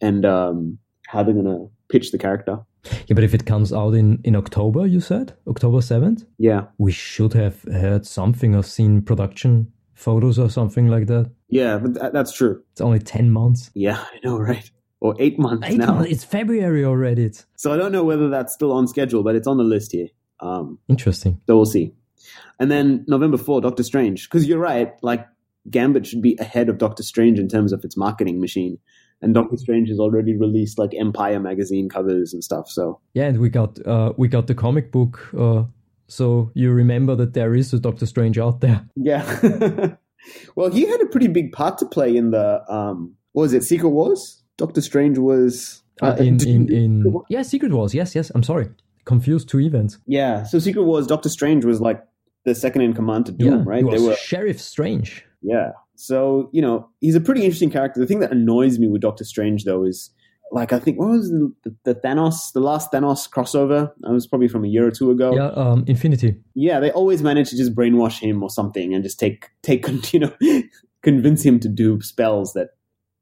and 0.01 0.25
um, 0.25 0.79
how 1.09 1.23
they're 1.23 1.35
going 1.35 1.45
to 1.47 1.71
pitch 1.89 2.13
the 2.13 2.19
character. 2.19 2.59
Yeah, 3.07 3.15
but 3.15 3.25
if 3.25 3.35
it 3.35 3.45
comes 3.47 3.73
out 3.73 3.95
in, 3.95 4.21
in 4.25 4.35
October, 4.37 4.87
you 4.87 5.01
said 5.01 5.35
October 5.47 5.79
7th? 5.79 6.25
Yeah. 6.39 6.67
We 6.79 6.93
should 6.93 7.35
have 7.35 7.63
heard 7.65 8.07
something 8.07 8.55
or 8.55 8.63
seen 8.63 9.03
production 9.03 9.71
photos 9.95 10.39
or 10.39 10.49
something 10.49 10.89
like 10.89 11.07
that. 11.09 11.31
Yeah, 11.51 11.77
but 11.79 12.01
th- 12.01 12.13
that's 12.13 12.33
true. 12.33 12.63
It's 12.73 12.81
only 12.81 13.01
10 13.01 13.31
months. 13.31 13.71
Yeah, 13.75 13.99
I 13.99 14.19
know, 14.25 14.39
right? 14.39 14.71
Or 15.01 15.15
eight 15.19 15.39
months 15.39 15.67
Eight 15.69 15.79
now. 15.79 15.95
months. 15.95 16.11
It's 16.11 16.25
February 16.25 16.85
already. 16.85 17.25
It's 17.25 17.45
So 17.57 17.73
I 17.73 17.77
don't 17.77 17.93
know 17.93 18.05
whether 18.05 18.29
that's 18.31 18.53
still 18.55 18.73
on 18.73 18.87
schedule, 18.89 19.23
but 19.23 19.35
it's 19.35 19.47
on 19.47 19.57
the 19.59 19.65
list 19.65 19.93
here. 19.93 20.09
Um, 20.41 20.79
interesting. 20.89 21.41
so 21.47 21.57
we'll 21.57 21.67
see. 21.67 21.93
And 22.59 22.71
then 22.71 23.05
November 23.09 23.37
4, 23.37 23.61
Doctor 23.63 23.83
Strange. 23.83 24.29
Because 24.29 24.47
you're 24.47 24.59
right, 24.59 24.93
like 25.03 25.27
Gambit 25.69 26.07
should 26.07 26.23
be 26.23 26.37
ahead 26.39 26.69
of 26.71 26.79
Doctor 26.79 27.03
Strange 27.03 27.39
in 27.39 27.49
terms 27.49 27.73
of 27.75 27.85
its 27.85 27.97
marketing 27.97 28.41
machine. 28.41 28.79
And 29.23 29.35
Doctor 29.35 29.57
Strange 29.59 29.89
has 29.91 29.99
already 30.01 30.35
released 30.37 30.79
like 30.79 30.95
Empire 30.99 31.39
magazine 31.41 31.89
covers 31.89 32.33
and 32.33 32.43
stuff. 32.43 32.69
So 32.71 33.01
Yeah, 33.15 33.27
and 33.27 33.39
we 33.39 33.51
got 33.51 33.85
uh, 33.87 34.13
we 34.17 34.29
got 34.29 34.47
the 34.47 34.55
comic 34.55 34.91
book. 34.91 35.29
Uh, 35.37 35.65
so 36.07 36.51
you 36.55 36.71
remember 36.73 37.15
that 37.17 37.35
there 37.35 37.55
is 37.55 37.73
a 37.73 37.79
Doctor 37.79 38.07
Strange 38.07 38.39
out 38.39 38.61
there. 38.61 38.85
yeah. 38.97 39.95
well, 40.57 40.71
he 40.71 40.87
had 40.87 41.01
a 41.01 41.07
pretty 41.07 41.29
big 41.29 41.53
part 41.53 41.79
to 41.79 41.87
play 41.87 42.17
in 42.17 42.31
the 42.31 42.63
um, 42.73 43.15
what 43.33 43.43
was 43.43 43.53
it 43.53 43.63
Secret 43.63 43.91
Wars? 43.91 44.43
Doctor 44.57 44.81
Strange 44.81 45.19
was 45.19 45.83
Uh, 46.03 46.17
in 46.19 46.41
in 46.47 46.73
in 46.83 47.15
yeah, 47.29 47.43
Secret 47.43 47.73
Wars. 47.73 47.95
Yes, 47.95 48.15
yes. 48.15 48.31
I'm 48.35 48.43
sorry, 48.43 48.69
confused 49.05 49.49
two 49.49 49.61
events. 49.61 49.99
yeah. 50.07 50.45
So 50.45 50.59
Secret 50.59 50.85
Wars, 50.85 51.07
Doctor 51.07 51.29
Strange 51.29 51.65
was 51.65 51.81
like 51.81 52.03
the 52.45 52.55
second 52.55 52.83
in 52.83 52.95
command 52.95 53.27
to 53.27 53.33
Doom, 53.33 53.59
yeah, 53.59 53.63
right? 53.67 53.79
He 53.79 53.85
was 53.85 54.01
They 54.01 54.09
were 54.09 54.17
Sheriff 54.17 54.61
Strange. 54.61 55.27
Yeah. 55.43 55.73
So, 56.01 56.49
you 56.53 56.63
know, 56.63 56.89
he's 57.01 57.15
a 57.15 57.21
pretty 57.21 57.45
interesting 57.45 57.71
character. 57.71 58.01
The 58.01 58.07
thing 58.07 58.21
that 58.21 58.33
annoys 58.33 58.79
me 58.79 58.89
with 58.89 59.03
Doctor 59.03 59.23
Strange, 59.23 59.65
though, 59.65 59.85
is 59.85 60.11
like, 60.51 60.73
I 60.73 60.79
think, 60.79 60.99
what 60.99 61.11
was 61.11 61.29
the, 61.29 61.53
the, 61.85 61.95
Thanos, 61.95 62.53
the 62.53 62.61
last 62.61 62.91
Thanos 62.91 63.29
crossover? 63.29 63.93
That 64.01 64.11
was 64.11 64.27
probably 64.27 64.49
from 64.49 64.65
a 64.65 64.69
year 64.69 64.87
or 64.87 64.91
two 64.91 65.11
ago. 65.11 65.35
Yeah, 65.35 65.49
um, 65.49 65.85
Infinity. 65.87 66.37
Yeah, 66.55 66.81
they 66.81 66.91
always 66.91 67.23
manage 67.23 67.51
to 67.51 67.57
just 67.57 67.75
brainwash 67.75 68.19
him 68.19 68.43
or 68.43 68.49
something 68.49 68.95
and 68.95 69.05
just 69.05 69.21
take, 69.21 69.51
take, 69.63 69.87
you 70.15 70.21
know, 70.21 70.33
convince 71.03 71.45
him 71.45 71.61
to 71.61 71.69
do 71.69 72.01
spells 72.01 72.55
that 72.55 72.71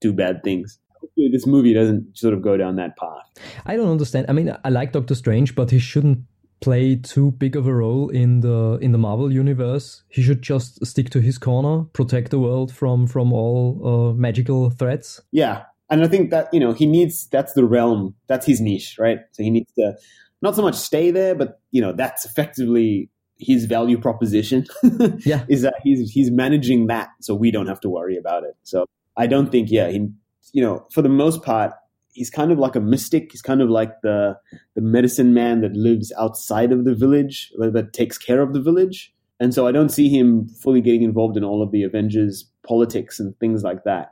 do 0.01 0.13
bad 0.13 0.45
things. 0.45 0.79
Hopefully 1.01 1.31
This 1.33 1.47
movie 1.47 1.75
doesn't 1.75 2.17
sort 2.17 2.33
of 2.33 2.43
go 2.43 2.57
down 2.57 2.77
that 2.77 2.97
path. 2.97 3.43
I 3.67 3.77
don't 3.77 3.91
understand. 3.91 4.27
I 4.29 4.33
mean, 4.33 4.57
I 4.65 4.69
like 4.69 4.93
Doctor 4.93 5.17
Strange, 5.17 5.57
but 5.57 5.71
he 5.73 5.81
shouldn't 5.81 6.21
play 6.61 6.97
too 6.97 7.33
big 7.33 7.57
of 7.57 7.67
a 7.67 7.75
role 7.75 8.09
in 8.09 8.41
the 8.41 8.79
in 8.81 8.93
the 8.93 8.99
Marvel 8.99 9.33
universe. 9.33 10.03
He 10.09 10.23
should 10.23 10.43
just 10.43 10.85
stick 10.87 11.11
to 11.11 11.21
his 11.21 11.39
corner, 11.39 11.85
protect 11.93 12.31
the 12.31 12.39
world 12.39 12.73
from 12.73 13.07
from 13.07 13.33
all 13.33 13.81
uh, 13.85 14.13
magical 14.15 14.71
threats. 14.71 15.21
Yeah. 15.31 15.65
And 15.91 16.03
I 16.03 16.09
think 16.09 16.31
that, 16.31 16.53
you 16.53 16.61
know, 16.61 16.73
he 16.73 16.87
needs, 16.87 17.27
that's 17.29 17.55
the 17.55 17.65
realm, 17.65 18.15
that's 18.27 18.45
his 18.47 18.61
niche, 18.61 18.97
right? 18.99 19.21
So 19.33 19.43
he 19.43 19.51
needs 19.51 19.73
to 19.79 19.95
not 20.43 20.55
so 20.55 20.63
much 20.63 20.75
stay 20.75 21.11
there, 21.11 21.35
but, 21.35 21.61
you 21.71 21.81
know, 21.81 21.93
that's 21.93 22.25
effectively 22.25 23.11
his 23.39 23.65
value 23.65 23.99
proposition. 23.99 24.67
Yeah. 25.25 25.45
Is 25.49 25.63
that 25.63 25.75
he's, 25.83 26.11
he's 26.11 26.31
managing 26.31 26.89
that 26.89 27.09
so 27.21 27.35
we 27.35 27.51
don't 27.51 27.67
have 27.67 27.81
to 27.81 27.89
worry 27.89 28.17
about 28.17 28.45
it. 28.45 28.57
So 28.65 28.87
I 29.17 29.27
don't 29.27 29.51
think, 29.51 29.71
yeah, 29.71 29.89
he, 29.89 30.09
you 30.53 30.63
know, 30.63 30.87
for 30.93 31.03
the 31.03 31.09
most 31.09 31.43
part, 31.43 31.73
he's 32.19 32.31
kind 32.31 32.51
of 32.51 32.59
like 32.59 32.77
a 32.77 32.81
mystic. 32.81 33.31
He's 33.31 33.43
kind 33.43 33.63
of 33.63 33.71
like 33.71 34.01
the, 34.03 34.37
the 34.75 34.83
medicine 34.83 35.33
man 35.33 35.61
that 35.61 35.73
lives 35.75 36.13
outside 36.19 36.73
of 36.73 36.85
the 36.85 36.95
village, 36.95 37.53
that 37.59 37.93
takes 37.93 38.19
care 38.19 38.43
of 38.43 38.53
the 38.53 38.61
village. 38.61 39.15
And 39.41 39.55
so 39.55 39.69
I 39.69 39.73
don't 39.73 39.91
see 39.91 40.09
him 40.09 40.49
fully 40.49 40.81
getting 40.81 41.03
involved 41.03 41.37
in 41.37 41.45
all 41.45 41.63
of 41.63 41.71
the 41.71 41.85
Avengers 41.85 42.45
politics 42.67 43.21
and 43.21 43.39
things 43.39 43.63
like 43.63 43.85
that. 43.85 44.11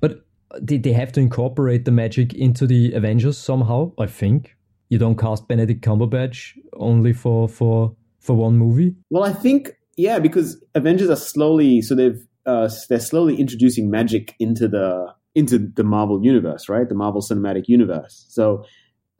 But 0.00 0.24
they, 0.60 0.78
they 0.78 0.92
have 0.92 1.12
to 1.12 1.20
incorporate 1.20 1.84
the 1.84 1.90
magic 1.90 2.32
into 2.32 2.66
the 2.66 2.94
Avengers 2.94 3.36
somehow. 3.36 3.92
I 3.98 4.06
think 4.06 4.56
you 4.88 4.98
don't 4.98 5.18
cast 5.18 5.46
Benedict 5.46 5.84
Cumberbatch 5.84 6.56
only 6.72 7.12
for 7.12 7.48
for 7.48 7.94
for 8.18 8.34
one 8.34 8.56
movie. 8.56 8.94
Well, 9.10 9.24
I 9.24 9.34
think 9.34 9.72
yeah, 9.98 10.18
because 10.18 10.64
Avengers 10.74 11.10
are 11.10 11.16
slowly 11.16 11.82
so 11.82 11.94
they've 11.94 12.26
uh, 12.46 12.70
they're 12.88 13.00
slowly 13.00 13.36
introducing 13.36 13.90
magic 13.90 14.34
into 14.38 14.68
the 14.68 15.12
into 15.36 15.58
the 15.58 15.84
Marvel 15.84 16.24
universe, 16.24 16.68
right? 16.68 16.88
The 16.88 16.94
Marvel 16.94 17.20
Cinematic 17.20 17.68
Universe. 17.68 18.24
So 18.30 18.64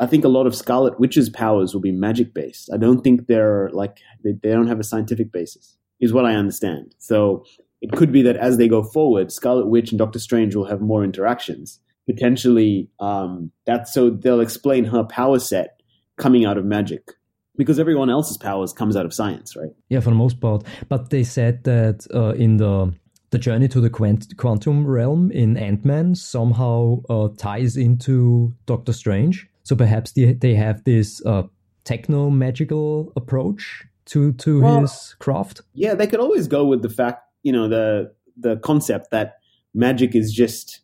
I 0.01 0.07
think 0.07 0.25
a 0.25 0.29
lot 0.29 0.47
of 0.47 0.57
Scarlet 0.57 0.99
Witch's 0.99 1.29
powers 1.29 1.75
will 1.75 1.83
be 1.83 1.93
magic 1.93 2.33
based. 2.33 2.71
I 2.73 2.79
don't 2.79 3.03
think 3.03 3.27
they're 3.27 3.69
like 3.71 3.99
they, 4.25 4.33
they 4.33 4.51
don't 4.51 4.67
have 4.67 4.81
a 4.81 4.85
scientific 4.85 5.31
basis, 5.31 5.77
is 6.01 6.15
what 6.15 6.25
I 6.25 6.35
understand. 6.35 6.95
So 6.99 7.45
it 7.83 7.93
could 7.93 8.13
be 8.13 8.23
that 8.23 8.37
as 8.37 8.57
they 8.57 8.67
go 8.67 8.83
forward, 8.83 9.31
Scarlet 9.31 9.67
Witch 9.67 9.93
and 9.93 9.99
Doctor 9.99 10.19
Strange 10.19 10.57
will 10.57 10.65
have 10.65 10.81
more 10.81 11.05
interactions. 11.05 11.81
Potentially, 12.07 12.89
um, 12.99 13.51
that's 13.67 13.93
so 13.93 14.09
they'll 14.09 14.41
explain 14.41 14.85
her 14.85 15.05
power 15.05 15.39
set 15.39 15.81
coming 16.17 16.47
out 16.47 16.57
of 16.57 16.65
magic 16.65 17.11
because 17.59 17.79
everyone 17.79 18.09
else's 18.09 18.39
powers 18.39 18.73
comes 18.73 18.97
out 18.97 19.05
of 19.05 19.13
science, 19.13 19.55
right? 19.55 19.71
Yeah, 19.91 20.01
for 20.01 20.11
the 20.11 20.17
most 20.17 20.41
part. 20.41 20.65
But 20.89 21.11
they 21.11 21.25
said 21.25 21.65
that 21.65 22.07
uh, 22.15 22.33
in 22.35 22.57
the 22.57 22.95
the 23.31 23.39
journey 23.39 23.69
to 23.69 23.81
the 23.81 23.91
quant- 23.91 24.37
quantum 24.37 24.87
realm 24.87 25.31
in 25.31 25.57
Ant 25.57 25.85
Man 25.85 26.15
somehow 26.15 27.03
uh, 27.09 27.29
ties 27.37 27.77
into 27.77 28.55
Doctor 28.67 28.93
Strange. 28.93 29.49
So 29.65 29.75
perhaps 29.77 30.13
they 30.13 30.33
they 30.35 30.55
have 30.55 30.85
this 30.85 31.25
uh, 31.27 31.45
techno 31.85 32.31
magical 32.31 33.13
approach 33.17 33.85
to 34.07 34.33
to 34.35 34.61
Well- 34.63 34.81
his 34.83 35.17
craft. 35.19 35.63
Yeah, 35.75 35.95
they 35.95 36.07
could 36.07 36.21
always 36.21 36.47
go 36.49 36.65
with 36.65 36.83
the 36.83 36.89
fact, 36.89 37.23
you 37.43 37.53
know, 37.53 37.69
the 37.69 38.13
the 38.37 38.57
concept 38.59 39.11
that 39.11 39.39
magic 39.75 40.15
is 40.15 40.33
just 40.33 40.81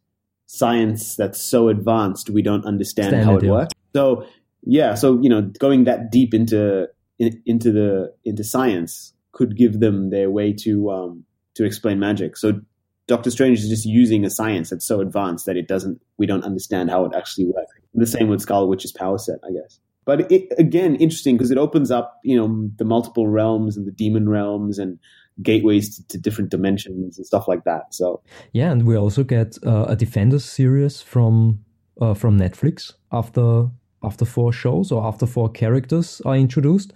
science 0.46 1.16
that's 1.16 1.40
so 1.40 1.68
advanced 1.68 2.28
we 2.28 2.42
don't 2.42 2.66
understand 2.66 3.08
Standard, 3.08 3.24
how 3.24 3.36
it 3.36 3.44
yeah. 3.44 3.50
works. 3.50 3.74
So 3.94 4.26
yeah, 4.64 4.94
so 4.94 5.18
you 5.20 5.28
know, 5.28 5.42
going 5.58 5.84
that 5.84 6.10
deep 6.10 6.34
into 6.34 6.88
in, 7.18 7.42
into 7.46 7.72
the 7.72 8.12
into 8.24 8.44
science 8.44 9.14
could 9.32 9.56
give 9.56 9.80
them 9.80 10.10
their 10.10 10.30
way 10.30 10.52
to 10.52 10.90
um, 10.90 11.24
to 11.54 11.64
explain 11.64 11.98
magic. 11.98 12.36
So 12.36 12.60
Doctor 13.06 13.30
Strange 13.30 13.58
is 13.58 13.68
just 13.68 13.84
using 13.84 14.24
a 14.24 14.30
science 14.30 14.70
that's 14.70 14.86
so 14.86 15.00
advanced 15.00 15.46
that 15.46 15.56
it 15.56 15.68
doesn't 15.68 16.00
we 16.18 16.26
don't 16.26 16.44
understand 16.44 16.90
how 16.90 17.04
it 17.04 17.12
actually 17.14 17.46
works. 17.46 17.72
The 17.94 18.06
same 18.06 18.28
with 18.28 18.40
Scarlet 18.40 18.68
Witch's 18.68 18.92
power 18.92 19.18
set, 19.18 19.38
I 19.44 19.52
guess. 19.52 19.78
But 20.04 20.30
it, 20.32 20.52
again, 20.58 20.96
interesting 20.96 21.36
because 21.36 21.50
it 21.50 21.58
opens 21.58 21.90
up, 21.90 22.18
you 22.24 22.36
know, 22.36 22.70
the 22.76 22.84
multiple 22.84 23.28
realms 23.28 23.76
and 23.76 23.86
the 23.86 23.92
demon 23.92 24.28
realms 24.28 24.78
and 24.78 24.98
gateways 25.42 25.96
to, 25.96 26.08
to 26.08 26.18
different 26.18 26.50
dimensions 26.50 27.18
and 27.18 27.26
stuff 27.26 27.46
like 27.48 27.64
that. 27.64 27.94
So 27.94 28.22
yeah, 28.52 28.70
and 28.70 28.86
we 28.86 28.96
also 28.96 29.22
get 29.24 29.58
uh, 29.64 29.84
a 29.88 29.96
Defenders 29.96 30.44
series 30.44 31.00
from 31.02 31.64
uh, 32.00 32.14
from 32.14 32.38
Netflix 32.38 32.94
after 33.12 33.68
after 34.02 34.24
four 34.24 34.52
shows 34.52 34.90
or 34.90 35.04
after 35.04 35.26
four 35.26 35.48
characters 35.48 36.22
are 36.24 36.36
introduced. 36.36 36.92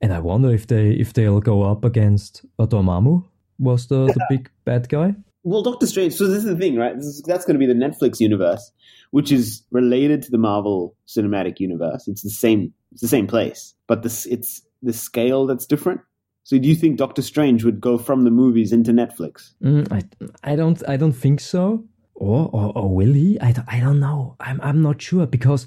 And 0.00 0.12
I 0.12 0.20
wonder 0.20 0.52
if 0.52 0.66
they 0.66 0.90
if 0.90 1.12
they'll 1.12 1.40
go 1.40 1.62
up 1.62 1.84
against 1.84 2.44
uh, 2.58 2.66
Dormammu 2.66 3.24
was 3.58 3.86
the, 3.86 4.06
the 4.06 4.26
big 4.28 4.50
bad 4.64 4.88
guy. 4.88 5.14
Well, 5.42 5.62
Doctor 5.62 5.86
Strange. 5.86 6.14
So 6.14 6.26
this 6.26 6.38
is 6.38 6.44
the 6.44 6.56
thing, 6.56 6.76
right? 6.76 6.96
Is, 6.96 7.22
that's 7.26 7.44
going 7.44 7.58
to 7.58 7.64
be 7.64 7.72
the 7.72 7.78
Netflix 7.78 8.18
universe, 8.18 8.72
which 9.12 9.30
is 9.30 9.62
related 9.70 10.22
to 10.22 10.30
the 10.30 10.38
Marvel 10.38 10.96
Cinematic 11.06 11.60
Universe. 11.60 12.08
It's 12.08 12.22
the 12.22 12.30
same. 12.30 12.72
It's 12.92 13.02
the 13.02 13.08
same 13.08 13.26
place, 13.26 13.74
but 13.86 14.02
this 14.02 14.26
it's 14.26 14.62
the 14.82 14.92
scale 14.92 15.46
that's 15.46 15.66
different. 15.66 16.00
So 16.44 16.58
do 16.58 16.68
you 16.68 16.74
think 16.74 16.96
Doctor 16.96 17.22
Strange 17.22 17.64
would 17.64 17.80
go 17.80 17.98
from 17.98 18.24
the 18.24 18.30
movies 18.30 18.72
into 18.72 18.92
Netflix? 18.92 19.52
Mm, 19.62 19.92
I 19.92 20.02
I 20.42 20.56
don't 20.56 20.82
I 20.88 20.96
don't 20.96 21.12
think 21.12 21.40
so. 21.40 21.84
Or, 22.18 22.48
or, 22.50 22.72
or 22.74 22.94
will 22.94 23.12
he? 23.12 23.38
I 23.40 23.52
don't, 23.52 23.68
I 23.68 23.78
don't 23.78 24.00
know. 24.00 24.36
I'm 24.40 24.58
I'm 24.62 24.80
not 24.80 25.02
sure 25.02 25.26
because 25.26 25.66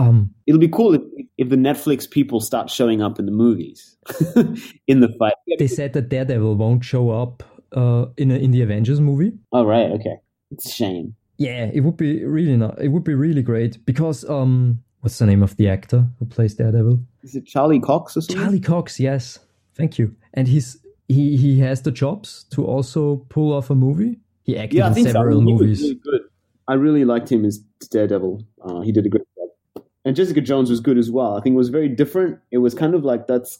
um, 0.00 0.34
it'll 0.46 0.60
be 0.60 0.68
cool 0.68 0.94
if, 0.94 1.02
if 1.38 1.48
the 1.48 1.56
Netflix 1.56 2.08
people 2.08 2.40
start 2.40 2.70
showing 2.70 3.02
up 3.02 3.18
in 3.18 3.26
the 3.26 3.32
movies 3.32 3.96
in 4.86 5.00
the 5.00 5.08
fight. 5.18 5.34
They 5.58 5.66
said 5.66 5.92
that 5.94 6.08
Daredevil 6.08 6.56
won't 6.56 6.84
show 6.84 7.10
up 7.10 7.42
uh, 7.72 8.06
in 8.16 8.30
a, 8.30 8.36
in 8.36 8.50
the 8.50 8.62
Avengers 8.62 9.00
movie. 9.00 9.32
Oh 9.52 9.64
right, 9.64 9.90
okay. 9.90 10.16
It's 10.50 10.66
a 10.66 10.70
shame. 10.70 11.14
Yeah, 11.38 11.70
it 11.72 11.80
would 11.80 11.96
be 11.96 12.24
really 12.24 12.56
not. 12.56 12.80
It 12.80 12.88
would 12.88 13.04
be 13.04 13.14
really 13.14 13.42
great 13.42 13.84
because 13.86 14.28
um, 14.28 14.82
what's 15.00 15.18
the 15.18 15.26
name 15.26 15.42
of 15.42 15.56
the 15.56 15.68
actor 15.68 16.06
who 16.18 16.26
plays 16.26 16.54
Daredevil? 16.54 17.00
Is 17.22 17.34
it 17.34 17.46
Charlie 17.46 17.80
Cox 17.80 18.16
or 18.16 18.20
something? 18.20 18.36
Charlie 18.36 18.60
Cox, 18.60 19.00
yes. 19.00 19.38
Thank 19.74 19.98
you. 19.98 20.14
And 20.34 20.48
he's 20.48 20.78
he 21.08 21.36
he 21.36 21.58
has 21.60 21.82
the 21.82 21.92
chops 21.92 22.44
to 22.50 22.64
also 22.64 23.16
pull 23.28 23.52
off 23.52 23.70
a 23.70 23.74
movie. 23.74 24.18
He 24.42 24.58
acted 24.58 24.78
yeah, 24.78 24.94
in 24.94 25.04
several 25.04 25.38
so. 25.38 25.44
movies. 25.44 25.80
Really 25.80 25.94
good. 25.94 26.20
I 26.68 26.74
really 26.74 27.04
liked 27.04 27.30
him 27.30 27.44
as 27.44 27.58
Daredevil. 27.90 28.44
Uh, 28.62 28.80
he 28.80 28.92
did 28.92 29.06
a 29.06 29.08
great. 29.08 29.24
And 30.04 30.16
Jessica 30.16 30.40
Jones 30.40 30.70
was 30.70 30.80
good 30.80 30.98
as 30.98 31.10
well. 31.10 31.36
I 31.36 31.40
think 31.40 31.54
it 31.54 31.58
was 31.58 31.68
very 31.68 31.88
different. 31.88 32.38
It 32.50 32.58
was 32.58 32.74
kind 32.74 32.94
of 32.94 33.04
like 33.04 33.26
that's 33.26 33.58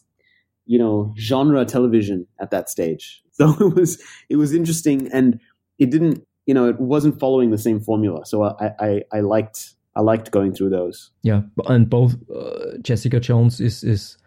you 0.66 0.78
know 0.78 1.14
genre 1.18 1.64
television 1.64 2.26
at 2.40 2.50
that 2.50 2.68
stage. 2.68 3.22
So 3.40 3.56
it 3.58 3.74
was 3.74 4.02
it 4.28 4.36
was 4.36 4.52
interesting, 4.52 5.10
and 5.14 5.40
it 5.78 5.90
didn't 5.90 6.26
you 6.44 6.52
know 6.52 6.68
it 6.68 6.78
wasn't 6.78 7.18
following 7.18 7.50
the 7.50 7.56
same 7.56 7.80
formula. 7.80 8.26
So 8.26 8.42
I 8.44 8.72
I, 8.78 9.02
I 9.10 9.20
liked 9.20 9.76
I 9.96 10.02
liked 10.02 10.30
going 10.30 10.52
through 10.52 10.68
those. 10.68 11.10
Yeah, 11.22 11.42
and 11.64 11.88
both 11.88 12.16
uh, 12.28 12.76
Jessica 12.82 13.18
Jones 13.18 13.58
is 13.58 13.82
is 13.82 14.18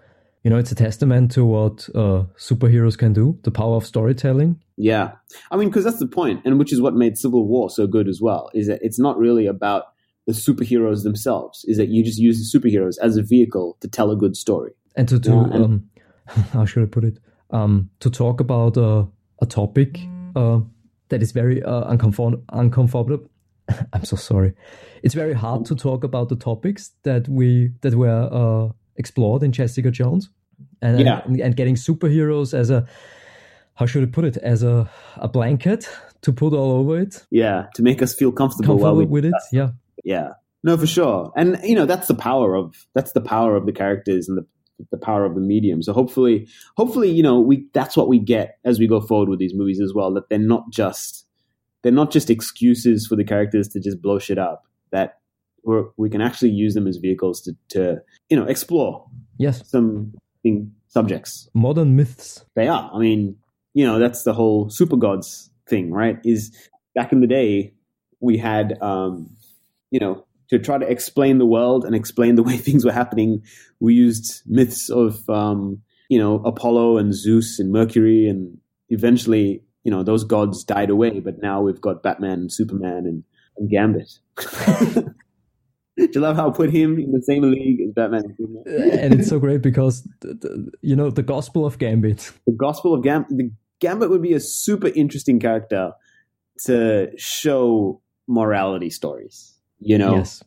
you 0.43 0.49
know, 0.49 0.57
it's 0.57 0.71
a 0.71 0.75
testament 0.75 1.31
to 1.31 1.45
what 1.45 1.87
uh, 1.95 2.25
superheroes 2.37 2.97
can 2.97 3.13
do, 3.13 3.39
the 3.43 3.51
power 3.51 3.75
of 3.77 3.85
storytelling. 3.85 4.59
Yeah. 4.75 5.11
I 5.51 5.55
mean, 5.55 5.69
because 5.69 5.85
that's 5.85 5.99
the 5.99 6.07
point, 6.07 6.41
and 6.43 6.59
which 6.59 6.73
is 6.73 6.81
what 6.81 6.93
made 6.93 7.17
Civil 7.17 7.47
War 7.47 7.69
so 7.69 7.87
good 7.87 8.09
as 8.09 8.21
well, 8.21 8.49
is 8.53 8.67
that 8.67 8.79
it's 8.81 8.99
not 8.99 9.17
really 9.17 9.47
about 9.47 9.92
the 10.25 10.33
superheroes 10.33 11.03
themselves, 11.03 11.65
is 11.67 11.77
that 11.77 11.89
you 11.89 12.03
just 12.03 12.19
use 12.19 12.37
the 12.39 12.59
superheroes 12.59 12.95
as 13.01 13.17
a 13.17 13.23
vehicle 13.23 13.77
to 13.81 13.87
tell 13.87 14.11
a 14.11 14.15
good 14.15 14.37
story. 14.37 14.71
And 14.95 15.07
to, 15.09 15.19
to 15.19 15.29
yeah, 15.29 15.43
and 15.55 15.63
um, 15.63 15.89
how 16.53 16.65
should 16.65 16.83
I 16.83 16.85
put 16.85 17.03
it? 17.03 17.19
Um, 17.51 17.89
to 17.99 18.09
talk 18.09 18.39
about 18.39 18.77
uh, 18.77 19.05
a 19.41 19.45
topic 19.45 19.99
uh, 20.35 20.61
that 21.09 21.21
is 21.21 21.31
very 21.31 21.61
uh, 21.63 21.91
uncomfort- 21.91 22.41
uncomfortable. 22.51 23.29
I'm 23.93 24.05
so 24.05 24.15
sorry. 24.15 24.53
It's 25.03 25.13
very 25.13 25.33
hard 25.33 25.65
to 25.65 25.75
talk 25.75 26.03
about 26.03 26.29
the 26.29 26.35
topics 26.35 26.91
that 27.03 27.27
we 27.27 27.71
that 27.81 27.95
were 27.95 28.29
uh, 28.31 28.73
explored 28.95 29.43
in 29.43 29.51
Jessica 29.51 29.91
Jones, 29.91 30.29
and 30.81 30.99
yeah. 30.99 31.21
and, 31.25 31.39
and 31.39 31.55
getting 31.55 31.75
superheroes 31.75 32.53
as 32.53 32.69
a 32.69 32.87
how 33.75 33.85
should 33.85 34.03
I 34.03 34.11
put 34.11 34.25
it 34.25 34.37
as 34.37 34.63
a 34.63 34.89
a 35.17 35.27
blanket 35.27 35.89
to 36.21 36.33
put 36.33 36.53
all 36.53 36.71
over 36.71 36.99
it. 36.99 37.25
Yeah, 37.29 37.67
to 37.75 37.83
make 37.83 38.01
us 38.01 38.13
feel 38.13 38.31
comfortable, 38.31 38.79
comfortable 38.79 39.05
with 39.05 39.25
it. 39.25 39.33
Yeah, 39.51 39.69
yeah, 40.03 40.29
no, 40.63 40.77
for 40.77 40.87
sure. 40.87 41.31
And 41.35 41.59
you 41.63 41.75
know 41.75 41.85
that's 41.85 42.07
the 42.07 42.15
power 42.15 42.55
of 42.55 42.75
that's 42.93 43.13
the 43.13 43.21
power 43.21 43.55
of 43.55 43.65
the 43.65 43.73
characters 43.73 44.27
and 44.27 44.37
the 44.37 44.45
the 44.91 44.97
power 44.97 45.25
of 45.25 45.35
the 45.35 45.41
medium. 45.41 45.81
So 45.81 45.93
hopefully, 45.93 46.47
hopefully, 46.77 47.09
you 47.09 47.23
know, 47.23 47.39
we 47.39 47.67
that's 47.73 47.95
what 47.95 48.07
we 48.07 48.19
get 48.19 48.57
as 48.65 48.79
we 48.79 48.87
go 48.87 48.99
forward 48.99 49.29
with 49.29 49.39
these 49.39 49.53
movies 49.53 49.79
as 49.81 49.93
well. 49.93 50.13
That 50.13 50.29
they're 50.29 50.39
not 50.39 50.71
just 50.71 51.25
they're 51.81 51.91
not 51.91 52.11
just 52.11 52.29
excuses 52.29 53.07
for 53.07 53.15
the 53.15 53.23
characters 53.23 53.67
to 53.69 53.79
just 53.79 54.01
blow 54.01 54.19
shit 54.19 54.37
up. 54.37 54.63
That 54.91 55.19
we're, 55.63 55.85
we 55.97 56.09
can 56.09 56.21
actually 56.21 56.51
use 56.51 56.73
them 56.73 56.87
as 56.87 56.97
vehicles 56.97 57.41
to, 57.41 57.55
to 57.69 58.01
you 58.29 58.37
know 58.37 58.45
explore 58.45 59.05
yes 59.37 59.67
some 59.69 60.13
subjects 60.87 61.49
modern 61.53 61.95
myths 61.95 62.45
they 62.55 62.67
are 62.67 62.91
i 62.93 62.99
mean 62.99 63.37
you 63.73 63.85
know 63.85 63.97
that's 63.97 64.23
the 64.23 64.33
whole 64.33 64.69
super 64.69 64.97
gods 64.97 65.49
thing 65.67 65.91
right 65.91 66.19
is 66.25 66.55
back 66.95 67.11
in 67.11 67.21
the 67.21 67.27
day 67.27 67.73
we 68.19 68.37
had 68.37 68.77
um 68.81 69.29
you 69.93 69.99
know 69.99 70.25
to 70.49 70.59
try 70.59 70.77
to 70.77 70.89
explain 70.89 71.37
the 71.37 71.45
world 71.45 71.85
and 71.85 71.95
explain 71.95 72.35
the 72.35 72.43
way 72.43 72.57
things 72.67 72.83
were 72.83 72.91
happening 72.91 73.41
we 73.79 73.93
used 73.93 74.41
myths 74.47 74.89
of 74.89 75.29
um 75.29 75.81
you 76.09 76.19
know 76.19 76.35
apollo 76.43 76.97
and 76.97 77.13
zeus 77.13 77.59
and 77.59 77.71
mercury 77.71 78.27
and 78.27 78.57
eventually 78.89 79.63
you 79.83 79.91
know 79.91 80.03
those 80.03 80.23
gods 80.23 80.63
died 80.63 80.89
away 80.89 81.19
but 81.19 81.41
now 81.41 81.61
we've 81.61 81.81
got 81.81 82.03
batman 82.03 82.39
and 82.39 82.51
superman 82.51 83.05
and, 83.05 83.23
and 83.57 83.69
gambit 83.69 84.19
Do 85.95 86.09
you 86.11 86.21
love 86.21 86.37
how 86.37 86.49
I 86.49 86.51
put 86.51 86.71
him 86.71 86.97
in 86.97 87.11
the 87.11 87.21
same 87.21 87.43
league 87.43 87.79
as 87.81 87.93
Batman? 87.93 88.23
and 88.25 88.35
Superman? 88.35 88.99
And 88.99 89.13
it's 89.13 89.29
so 89.29 89.37
great 89.37 89.61
because 89.61 90.01
the, 90.21 90.33
the, 90.33 90.71
you 90.81 90.95
know 90.95 91.11
the 91.11 91.21
Gospel 91.21 91.67
of 91.67 91.77
Gambit. 91.77 92.31
The 92.47 92.53
Gospel 92.53 92.95
of 92.95 93.03
Gambit. 93.03 93.37
The 93.37 93.51
Gambit 93.79 94.09
would 94.09 94.23
be 94.23 94.33
a 94.33 94.39
super 94.39 94.87
interesting 94.87 95.39
character 95.39 95.91
to 96.65 97.11
show 97.15 98.01
morality 98.27 98.89
stories. 98.89 99.52
You 99.85 99.97
know, 99.97 100.17
yes. 100.17 100.43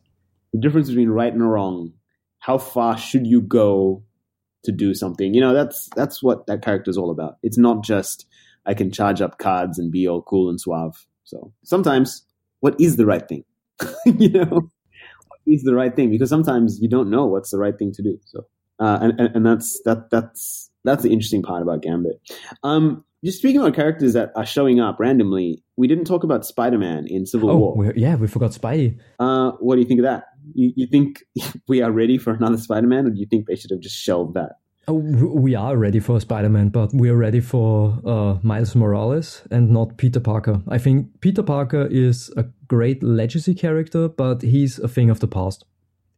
the 0.53 0.59
difference 0.59 0.89
between 0.89 1.09
right 1.09 1.33
and 1.33 1.49
wrong. 1.49 1.93
How 2.39 2.57
far 2.57 2.97
should 2.97 3.27
you 3.27 3.41
go 3.41 4.03
to 4.63 4.71
do 4.71 4.93
something? 4.93 5.33
You 5.33 5.41
know, 5.41 5.53
that's 5.53 5.89
that's 5.95 6.23
what 6.23 6.47
that 6.47 6.61
character 6.61 6.89
is 6.89 6.97
all 6.97 7.11
about. 7.11 7.37
It's 7.43 7.57
not 7.57 7.83
just 7.83 8.25
I 8.65 8.73
can 8.73 8.91
charge 8.91 9.21
up 9.21 9.37
cards 9.37 9.79
and 9.79 9.91
be 9.91 10.07
all 10.07 10.21
cool 10.21 10.49
and 10.49 10.59
suave. 10.59 11.05
So 11.23 11.53
sometimes, 11.63 12.23
what 12.59 12.79
is 12.79 12.95
the 12.95 13.05
right 13.05 13.27
thing? 13.27 13.43
you 14.05 14.29
know 14.29 14.71
is 15.47 15.63
the 15.63 15.73
right 15.73 15.95
thing 15.95 16.11
because 16.11 16.29
sometimes 16.29 16.79
you 16.81 16.89
don't 16.89 17.09
know 17.09 17.25
what's 17.25 17.51
the 17.51 17.57
right 17.57 17.77
thing 17.77 17.91
to 17.93 18.03
do. 18.03 18.19
So, 18.25 18.45
uh, 18.79 18.99
and, 19.01 19.19
and, 19.19 19.35
and 19.35 19.45
that's 19.45 19.81
that 19.85 20.09
that's 20.11 20.69
that's 20.83 21.03
the 21.03 21.11
interesting 21.11 21.41
part 21.41 21.61
about 21.61 21.81
Gambit. 21.81 22.19
Um, 22.63 23.03
just 23.23 23.39
speaking 23.39 23.59
about 23.59 23.73
characters 23.73 24.13
that 24.13 24.31
are 24.35 24.45
showing 24.45 24.79
up 24.79 24.99
randomly, 24.99 25.63
we 25.75 25.87
didn't 25.87 26.05
talk 26.05 26.23
about 26.23 26.45
Spider 26.45 26.77
Man 26.77 27.07
in 27.07 27.25
Civil 27.25 27.49
oh, 27.49 27.57
War. 27.57 27.93
Yeah, 27.95 28.15
we 28.15 28.27
forgot 28.27 28.51
Spidey. 28.51 28.99
Uh, 29.19 29.51
what 29.59 29.75
do 29.75 29.81
you 29.81 29.87
think 29.87 29.99
of 29.99 30.03
that? 30.03 30.25
You, 30.53 30.71
you 30.75 30.87
think 30.87 31.23
we 31.67 31.81
are 31.81 31.91
ready 31.91 32.17
for 32.17 32.33
another 32.33 32.57
Spider 32.57 32.87
Man, 32.87 33.07
or 33.07 33.09
do 33.09 33.19
you 33.19 33.25
think 33.25 33.47
they 33.47 33.55
should 33.55 33.71
have 33.71 33.79
just 33.79 33.97
shelved 33.97 34.35
that? 34.35 34.57
Oh, 34.89 34.93
we 34.93 35.53
are 35.53 35.75
ready 35.75 35.99
for 35.99 36.17
Spider-Man, 36.17 36.69
but 36.69 36.93
we 36.93 37.09
are 37.09 37.17
ready 37.17 37.41
for 37.41 37.99
uh, 38.05 38.37
Miles 38.41 38.73
Morales 38.73 39.41
and 39.51 39.69
not 39.69 39.97
Peter 39.97 40.21
Parker. 40.21 40.61
I 40.69 40.77
think 40.77 41.19
Peter 41.19 41.43
Parker 41.43 41.89
is 41.91 42.31
a 42.37 42.45
great 42.69 43.03
legacy 43.03 43.53
character, 43.53 44.07
but 44.07 44.43
he's 44.43 44.79
a 44.79 44.87
thing 44.87 45.09
of 45.09 45.19
the 45.19 45.27
past. 45.27 45.65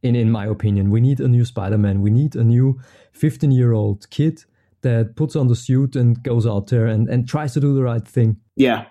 In 0.04 0.16
in 0.16 0.30
my 0.30 0.46
opinion, 0.46 0.92
we 0.92 1.02
need 1.02 1.20
a 1.20 1.28
new 1.28 1.46
Spider-Man. 1.46 2.02
We 2.02 2.12
need 2.12 2.36
a 2.36 2.44
new 2.44 2.80
15-year-old 3.12 4.08
kid 4.12 4.46
that 4.82 5.16
puts 5.16 5.36
on 5.36 5.48
the 5.48 5.56
suit 5.56 5.96
and 5.96 6.22
goes 6.24 6.48
out 6.48 6.68
there 6.68 6.86
and, 6.86 7.10
and 7.10 7.28
tries 7.28 7.54
to 7.54 7.60
do 7.60 7.74
the 7.74 7.84
right 7.84 8.08
thing. 8.08 8.38
Yeah, 8.56 8.86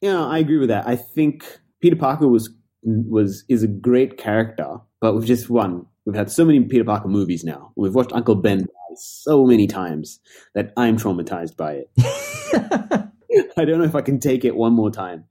yeah, 0.00 0.24
I 0.24 0.38
agree 0.38 0.58
with 0.58 0.68
that. 0.68 0.86
I 0.86 0.96
think 0.96 1.60
Peter 1.80 1.96
Parker 1.96 2.28
was 2.28 2.50
was 2.82 3.44
is 3.48 3.62
a 3.62 3.68
great 3.68 4.18
character, 4.18 4.76
but 5.00 5.14
we've 5.14 5.26
just 5.26 5.48
one. 5.48 5.86
We've 6.04 6.16
had 6.16 6.30
so 6.30 6.44
many 6.44 6.60
Peter 6.60 6.84
Parker 6.84 7.08
movies 7.08 7.44
now. 7.44 7.72
We've 7.76 7.94
watched 7.94 8.12
Uncle 8.12 8.34
Ben 8.34 8.66
so 8.96 9.46
many 9.46 9.66
times 9.66 10.20
that 10.54 10.72
I'm 10.76 10.98
traumatized 10.98 11.56
by 11.56 11.84
it. 11.84 11.90
I 13.56 13.64
don't 13.64 13.78
know 13.78 13.84
if 13.84 13.94
I 13.94 14.02
can 14.02 14.20
take 14.20 14.44
it 14.44 14.54
one 14.54 14.74
more 14.74 14.90
time. 14.90 15.24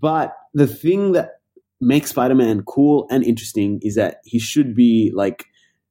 But 0.00 0.34
the 0.54 0.66
thing 0.66 1.12
that 1.12 1.40
makes 1.80 2.10
Spider-Man 2.10 2.62
cool 2.62 3.06
and 3.10 3.24
interesting 3.24 3.80
is 3.82 3.94
that 3.96 4.18
he 4.24 4.38
should 4.38 4.74
be 4.74 5.12
like 5.14 5.46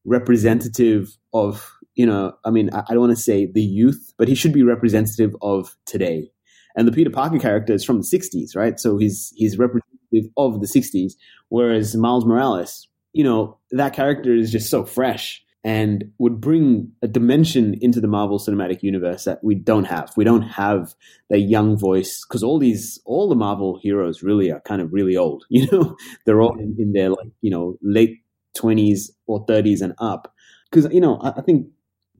representative 0.06 1.18
of, 1.34 1.75
you 1.96 2.06
know, 2.06 2.34
I 2.44 2.52
mean, 2.52 2.70
I, 2.74 2.84
I 2.88 2.94
don't 2.94 3.02
want 3.02 3.16
to 3.16 3.22
say 3.22 3.50
the 3.52 3.62
youth, 3.62 4.14
but 4.18 4.28
he 4.28 4.36
should 4.36 4.54
be 4.54 4.64
representative 4.64 5.36
of 5.42 5.76
today. 5.86 6.32
And 6.76 6.88
the 6.88 6.92
Peter 6.92 7.10
Parker 7.10 7.40
character 7.40 7.74
is 7.74 7.86
from 7.86 7.98
the 7.98 8.04
60s, 8.04 8.56
right? 8.56 8.80
So 8.80 8.98
he's 8.98 9.32
he's 9.36 9.58
representative 9.58 10.32
of 10.38 10.62
the 10.62 10.68
60s, 10.68 11.14
whereas 11.50 11.96
Miles 11.96 12.26
Morales, 12.26 12.88
you 13.14 13.24
know, 13.24 13.58
that 13.72 13.94
character 13.94 14.36
is 14.36 14.52
just 14.52 14.70
so 14.70 14.86
fresh 14.86 15.42
and 15.66 16.12
would 16.20 16.40
bring 16.40 16.92
a 17.02 17.08
dimension 17.08 17.76
into 17.82 18.00
the 18.00 18.08
Marvel 18.08 18.38
Cinematic 18.38 18.84
Universe 18.84 19.24
that 19.24 19.44
we 19.44 19.56
don't 19.56 19.86
have. 19.86 20.12
We 20.16 20.24
don't 20.24 20.44
have 20.44 20.94
the 21.32 21.40
young 21.40 21.76
voice 21.76 22.24
because 22.24 22.44
all 22.44 22.60
these, 22.60 23.00
all 23.04 23.28
the 23.28 23.36
Marvel 23.36 23.80
heroes 23.82 24.22
really 24.22 24.52
are 24.52 24.60
kind 24.60 24.80
of 24.80 24.94
really 24.94 25.18
old. 25.18 25.44
You 25.50 25.68
know, 25.72 25.96
they're 26.26 26.42
all 26.42 26.60
in, 26.60 26.76
in 26.78 26.94
their 26.94 27.10
like 27.10 27.30
you 27.42 27.50
know 27.50 27.78
late 27.82 28.20
twenties 28.54 29.12
or 29.26 29.44
thirties 29.48 29.82
and 29.82 29.94
up. 29.98 30.32
Because 30.70 30.94
you 30.94 31.02
know, 31.02 31.18
I, 31.18 31.30
I, 31.38 31.42
think 31.42 31.68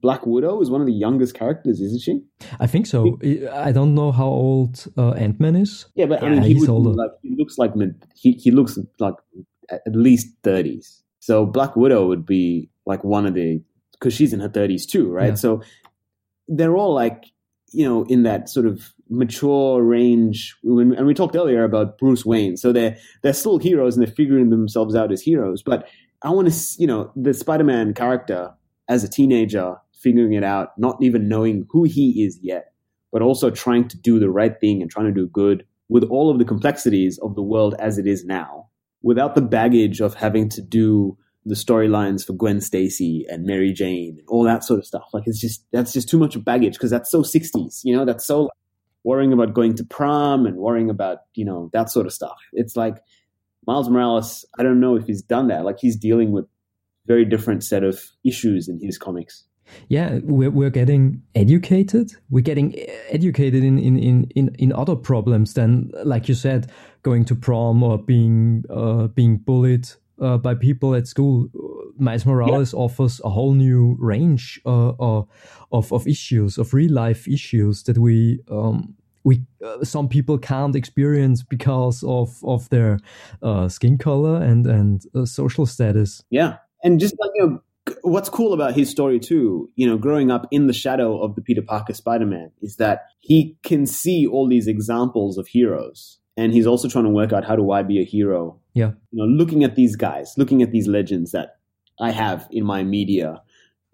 Black 0.06 0.24
Widow 0.24 0.60
is 0.60 0.70
one 0.70 0.80
of 0.80 0.86
the 0.86 0.92
youngest 0.92 1.34
characters, 1.34 1.80
isn't 1.80 2.00
she? 2.00 2.20
I 2.60 2.68
think 2.68 2.86
so. 2.86 3.18
I 3.52 3.72
don't 3.72 3.96
know 3.96 4.12
how 4.12 4.28
old 4.28 4.86
uh, 4.96 5.10
Ant 5.14 5.40
Man 5.40 5.56
is. 5.56 5.86
Yeah, 5.96 6.06
but 6.06 6.22
I 6.22 6.30
mean, 6.30 6.42
he, 6.42 6.54
he's 6.54 6.68
older. 6.68 6.90
Like, 6.90 7.10
he 7.22 7.34
looks 7.36 7.58
like 7.58 7.72
he 8.14 8.30
he 8.34 8.52
looks 8.52 8.78
like 9.00 9.16
at 9.68 9.96
least 9.96 10.28
thirties. 10.44 11.02
So 11.18 11.44
Black 11.44 11.74
Widow 11.74 12.06
would 12.06 12.24
be 12.24 12.70
like 12.86 13.02
one 13.02 13.26
of 13.26 13.34
the 13.34 13.60
because 13.94 14.14
she's 14.14 14.32
in 14.32 14.38
her 14.38 14.48
30s 14.48 14.86
too, 14.86 15.10
right? 15.10 15.30
Yeah. 15.30 15.34
So 15.34 15.62
they're 16.46 16.76
all 16.76 16.94
like 16.94 17.24
you 17.72 17.84
know 17.84 18.04
in 18.04 18.22
that 18.22 18.48
sort 18.48 18.66
of 18.66 18.92
mature 19.10 19.82
range. 19.82 20.56
And 20.62 21.04
we 21.04 21.14
talked 21.14 21.34
earlier 21.34 21.64
about 21.64 21.98
Bruce 21.98 22.24
Wayne, 22.24 22.56
so 22.56 22.72
they're 22.72 22.96
they're 23.24 23.32
still 23.32 23.58
heroes 23.58 23.96
and 23.96 24.06
they're 24.06 24.14
figuring 24.14 24.50
themselves 24.50 24.94
out 24.94 25.10
as 25.10 25.20
heroes. 25.20 25.64
But 25.64 25.88
I 26.22 26.30
want 26.30 26.48
to, 26.48 26.58
you 26.78 26.86
know, 26.86 27.10
the 27.16 27.34
Spider-Man 27.34 27.94
character 27.94 28.54
as 28.88 29.02
a 29.02 29.08
teenager 29.08 29.78
figuring 30.02 30.34
it 30.34 30.44
out, 30.44 30.70
not 30.78 30.96
even 31.00 31.28
knowing 31.28 31.66
who 31.70 31.84
he 31.84 32.24
is 32.24 32.38
yet, 32.42 32.72
but 33.12 33.22
also 33.22 33.50
trying 33.50 33.88
to 33.88 33.96
do 33.96 34.18
the 34.18 34.30
right 34.30 34.58
thing 34.60 34.82
and 34.82 34.90
trying 34.90 35.06
to 35.06 35.12
do 35.12 35.26
good 35.26 35.64
with 35.88 36.04
all 36.04 36.30
of 36.30 36.38
the 36.38 36.44
complexities 36.44 37.18
of 37.22 37.34
the 37.34 37.42
world 37.42 37.74
as 37.78 37.98
it 37.98 38.06
is 38.06 38.24
now, 38.24 38.68
without 39.02 39.34
the 39.34 39.42
baggage 39.42 40.00
of 40.00 40.14
having 40.14 40.48
to 40.48 40.60
do 40.60 41.16
the 41.44 41.54
storylines 41.54 42.26
for 42.26 42.32
Gwen 42.32 42.60
Stacy 42.60 43.24
and 43.28 43.44
Mary 43.44 43.72
Jane 43.72 44.16
and 44.18 44.28
all 44.28 44.42
that 44.42 44.64
sort 44.64 44.80
of 44.80 44.86
stuff. 44.86 45.04
Like 45.12 45.22
it's 45.26 45.40
just 45.40 45.64
that's 45.72 45.92
just 45.92 46.08
too 46.08 46.18
much 46.18 46.42
baggage 46.44 46.74
because 46.74 46.90
that's 46.90 47.10
so 47.10 47.22
60s, 47.22 47.80
you 47.84 47.96
know, 47.96 48.04
that's 48.04 48.26
so 48.26 48.50
worrying 49.04 49.32
about 49.32 49.54
going 49.54 49.76
to 49.76 49.84
prom 49.84 50.44
and 50.44 50.56
worrying 50.56 50.90
about, 50.90 51.18
you 51.34 51.44
know, 51.44 51.70
that 51.72 51.88
sort 51.88 52.06
of 52.06 52.12
stuff. 52.12 52.36
It's 52.52 52.74
like 52.74 52.96
Miles 53.64 53.88
Morales, 53.88 54.44
I 54.58 54.64
don't 54.64 54.80
know 54.80 54.96
if 54.96 55.06
he's 55.06 55.22
done 55.22 55.46
that. 55.48 55.64
Like 55.64 55.78
he's 55.78 55.96
dealing 55.96 56.32
with 56.32 56.46
very 57.06 57.24
different 57.24 57.62
set 57.62 57.84
of 57.84 58.02
issues 58.24 58.68
in 58.68 58.80
his 58.82 58.98
comics. 58.98 59.44
Yeah, 59.88 60.20
we're, 60.22 60.50
we're 60.50 60.70
getting 60.70 61.22
educated. 61.34 62.12
We're 62.30 62.42
getting 62.42 62.74
educated 63.08 63.64
in, 63.64 63.78
in, 63.78 63.98
in, 63.98 64.30
in, 64.34 64.54
in 64.58 64.72
other 64.72 64.96
problems 64.96 65.54
than, 65.54 65.90
like 66.04 66.28
you 66.28 66.34
said, 66.34 66.70
going 67.02 67.24
to 67.26 67.34
prom 67.34 67.82
or 67.82 67.98
being 67.98 68.64
uh, 68.68 69.06
being 69.08 69.38
bullied 69.38 69.88
uh, 70.20 70.38
by 70.38 70.54
people 70.54 70.94
at 70.94 71.06
school, 71.06 71.48
Miles 71.98 72.26
Morales 72.26 72.72
yeah. 72.72 72.80
offers 72.80 73.20
a 73.24 73.30
whole 73.30 73.54
new 73.54 73.96
range 73.98 74.60
uh, 74.66 74.90
uh, 74.90 75.22
of 75.72 75.92
of 75.92 76.06
issues, 76.06 76.58
of 76.58 76.72
real 76.74 76.92
life 76.92 77.28
issues 77.28 77.82
that 77.84 77.98
we 77.98 78.40
um, 78.50 78.94
we 79.24 79.42
uh, 79.64 79.84
some 79.84 80.08
people 80.08 80.38
can't 80.38 80.76
experience 80.76 81.42
because 81.42 82.02
of 82.04 82.42
of 82.44 82.68
their 82.70 82.98
uh, 83.42 83.68
skin 83.68 83.98
color 83.98 84.42
and 84.42 84.66
and 84.66 85.04
uh, 85.14 85.24
social 85.24 85.66
status. 85.66 86.22
Yeah, 86.30 86.58
and 86.82 87.00
just 87.00 87.14
like 87.20 87.30
you 87.34 87.46
know. 87.46 87.62
What's 88.02 88.28
cool 88.28 88.52
about 88.52 88.74
his 88.74 88.90
story 88.90 89.20
too, 89.20 89.70
you 89.76 89.86
know, 89.86 89.96
growing 89.96 90.30
up 90.30 90.46
in 90.50 90.66
the 90.66 90.72
shadow 90.72 91.20
of 91.20 91.36
the 91.36 91.42
Peter 91.42 91.62
Parker 91.62 91.94
Spider-Man 91.94 92.50
is 92.60 92.76
that 92.76 93.06
he 93.20 93.56
can 93.62 93.86
see 93.86 94.26
all 94.26 94.48
these 94.48 94.66
examples 94.66 95.38
of 95.38 95.46
heroes 95.46 96.18
and 96.36 96.52
he's 96.52 96.66
also 96.66 96.88
trying 96.88 97.04
to 97.04 97.10
work 97.10 97.32
out 97.32 97.44
how 97.44 97.56
do 97.56 97.70
I 97.70 97.82
be 97.82 98.00
a 98.00 98.04
hero. 98.04 98.60
Yeah, 98.74 98.92
you 99.10 99.24
know, 99.24 99.24
looking 99.24 99.64
at 99.64 99.74
these 99.74 99.96
guys, 99.96 100.34
looking 100.36 100.62
at 100.62 100.72
these 100.72 100.86
legends 100.86 101.32
that 101.32 101.56
I 102.00 102.10
have 102.10 102.46
in 102.50 102.64
my 102.64 102.82
media, 102.82 103.40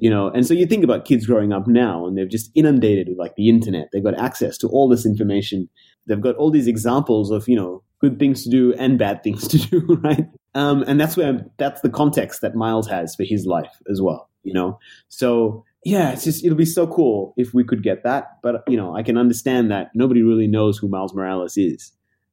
you 0.03 0.11
know, 0.11 0.31
and 0.31 0.45
so 0.45 0.53
you 0.53 0.67
think 0.67 0.83
about 0.83 1.05
kids 1.05 1.27
growing 1.27 1.53
up 1.53 1.69
now, 1.69 2.09
and 2.09 2.19
they're 2.19 2.27
just 2.27 2.51
inundated 2.57 3.09
with 3.09 3.19
like 3.19 3.37
the 3.37 3.49
internet. 3.49 3.87
They've 3.93 4.03
got 4.03 4.19
access 4.19 4.59
to 4.59 4.67
all 4.67 4.89
this 4.89 5.07
information. 5.07 5.69
They've 6.09 6.21
got 6.21 6.35
all 6.35 6.51
these 6.51 6.67
examples 6.67 7.31
of 7.31 7.49
you 7.49 7.55
know 7.55 7.85
good 8.01 8.19
things 8.19 8.43
to 8.43 8.51
do 8.51 8.75
and 8.75 8.99
bad 8.99 9.23
things 9.23 9.47
to 9.53 9.59
do, 9.59 10.01
right? 10.03 10.27
Um, 10.57 10.83
and 10.89 11.01
that's 11.01 11.17
where 11.17 11.47
that's 11.57 11.83
the 11.83 11.89
context 11.89 12.41
that 12.41 12.57
Miles 12.57 12.89
has 12.89 13.15
for 13.15 13.23
his 13.23 13.47
life 13.47 13.71
as 13.89 14.03
well, 14.03 14.29
you 14.43 14.53
know. 14.53 14.77
So 15.09 15.65
yeah, 15.85 16.11
it's 16.11 16.25
just 16.25 16.45
it'll 16.45 16.59
be 16.59 16.65
so 16.65 16.85
cool 16.89 17.33
if 17.37 17.55
we 17.55 17.63
could 17.63 17.85
get 17.85 18.03
that. 18.03 18.39
But 18.43 18.65
you 18.67 18.77
know, 18.77 18.97
I 18.97 19.05
can 19.05 19.17
understand 19.17 19.71
that 19.71 19.93
nobody 19.95 20.23
really 20.23 20.49
knows 20.49 20.79
who 20.79 20.89
Miles 20.89 21.15
Morales 21.15 21.57
is. 21.57 21.93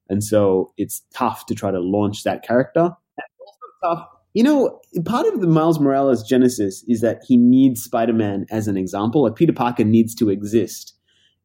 And 0.10 0.24
so 0.24 0.74
it's 0.78 1.04
tough 1.14 1.46
to 1.46 1.54
try 1.54 1.70
to 1.70 1.80
launch 1.80 2.24
that 2.24 2.42
character. 2.42 2.82
And 2.82 3.26
it's 3.28 3.40
also 3.40 3.96
tough. 3.96 4.19
You 4.34 4.44
know, 4.44 4.80
part 5.06 5.26
of 5.26 5.42
the 5.42 5.48
Miles 5.48 5.80
Morales 5.80 6.24
genesis 6.24 6.84
is 6.88 7.02
that 7.02 7.22
he 7.28 7.36
needs 7.36 7.84
Spider 7.84 8.14
Man 8.14 8.46
as 8.52 8.68
an 8.68 8.78
example. 8.78 9.24
Like 9.24 9.36
Peter 9.36 9.54
Parker 9.54 9.84
needs 9.84 10.14
to 10.16 10.30
exist 10.30 10.94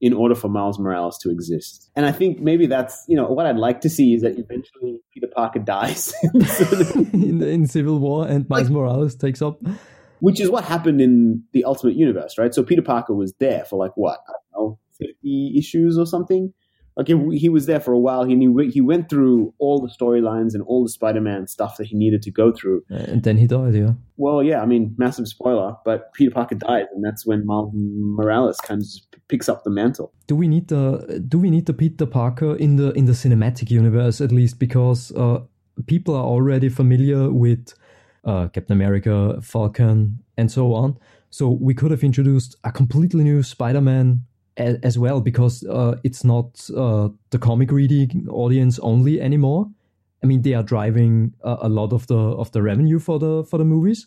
in 0.00 0.12
order 0.12 0.34
for 0.34 0.48
Miles 0.48 0.78
Morales 0.78 1.16
to 1.18 1.30
exist. 1.30 1.90
And 1.96 2.04
I 2.04 2.12
think 2.12 2.40
maybe 2.40 2.66
that's, 2.66 3.02
you 3.08 3.16
know, 3.16 3.26
what 3.26 3.46
I'd 3.46 3.56
like 3.56 3.80
to 3.82 3.88
see 3.88 4.12
is 4.12 4.20
that 4.20 4.38
eventually 4.38 5.00
Peter 5.14 5.28
Parker 5.34 5.60
dies 5.60 6.12
in, 7.14 7.42
in, 7.42 7.66
Civil 7.66 7.98
War 8.00 8.26
and 8.26 8.46
Miles 8.50 8.64
like, 8.64 8.72
Morales 8.72 9.14
takes 9.14 9.40
up. 9.40 9.60
Which 10.20 10.40
is 10.40 10.50
what 10.50 10.64
happened 10.64 11.00
in 11.00 11.42
the 11.52 11.64
Ultimate 11.64 11.96
Universe, 11.96 12.36
right? 12.36 12.54
So 12.54 12.62
Peter 12.62 12.82
Parker 12.82 13.14
was 13.14 13.32
there 13.40 13.64
for 13.64 13.78
like 13.78 13.92
what? 13.94 14.20
I 14.28 14.32
don't 14.32 14.62
know, 14.62 14.78
50 15.00 15.54
issues 15.56 15.96
or 15.96 16.04
something 16.04 16.52
like 16.96 17.08
he 17.08 17.48
was 17.48 17.66
there 17.66 17.80
for 17.80 17.92
a 17.92 17.98
while. 17.98 18.24
He 18.24 18.34
knew, 18.34 18.56
he 18.58 18.80
went 18.80 19.08
through 19.08 19.52
all 19.58 19.80
the 19.80 19.88
storylines 19.88 20.54
and 20.54 20.62
all 20.62 20.84
the 20.84 20.90
Spider-Man 20.90 21.48
stuff 21.48 21.76
that 21.78 21.86
he 21.86 21.96
needed 21.96 22.22
to 22.22 22.30
go 22.30 22.52
through. 22.52 22.84
And 22.88 23.24
then 23.24 23.36
he 23.36 23.46
died. 23.46 23.74
Yeah. 23.74 23.92
Well, 24.16 24.42
yeah. 24.42 24.62
I 24.62 24.66
mean, 24.66 24.94
massive 24.96 25.26
spoiler, 25.26 25.74
but 25.84 26.12
Peter 26.14 26.30
Parker 26.30 26.54
died, 26.54 26.86
and 26.94 27.04
that's 27.04 27.26
when 27.26 27.44
Miles 27.44 27.72
Morales 27.74 28.58
kind 28.58 28.80
of 28.80 28.88
picks 29.28 29.48
up 29.48 29.64
the 29.64 29.70
mantle. 29.70 30.12
Do 30.28 30.36
we 30.36 30.46
need 30.46 30.68
the 30.68 31.24
Do 31.26 31.38
we 31.38 31.50
need 31.50 31.66
the 31.66 31.74
Peter 31.74 32.06
Parker 32.06 32.54
in 32.56 32.76
the 32.76 32.92
in 32.92 33.06
the 33.06 33.12
cinematic 33.12 33.70
universe 33.70 34.20
at 34.20 34.30
least 34.30 34.60
because 34.60 35.10
uh, 35.12 35.40
people 35.86 36.14
are 36.14 36.24
already 36.24 36.68
familiar 36.68 37.32
with 37.32 37.74
uh, 38.24 38.48
Captain 38.48 38.72
America, 38.72 39.40
Falcon, 39.42 40.20
and 40.36 40.50
so 40.50 40.74
on. 40.74 40.96
So 41.30 41.48
we 41.48 41.74
could 41.74 41.90
have 41.90 42.04
introduced 42.04 42.56
a 42.62 42.70
completely 42.70 43.24
new 43.24 43.42
Spider-Man 43.42 44.24
as 44.56 44.98
well 44.98 45.20
because 45.20 45.64
uh, 45.64 45.96
it's 46.04 46.24
not 46.24 46.68
uh, 46.76 47.08
the 47.30 47.38
comic 47.38 47.70
reading 47.70 48.26
audience 48.30 48.78
only 48.80 49.20
anymore. 49.20 49.68
I 50.22 50.26
mean, 50.26 50.42
they 50.42 50.54
are 50.54 50.62
driving 50.62 51.34
a, 51.42 51.58
a, 51.62 51.68
lot 51.68 51.92
of 51.92 52.06
the 52.06 52.16
of 52.16 52.50
the 52.52 52.62
revenue 52.62 52.98
for 52.98 53.18
the 53.18 53.44
for 53.44 53.58
the 53.58 53.64
movies, 53.64 54.06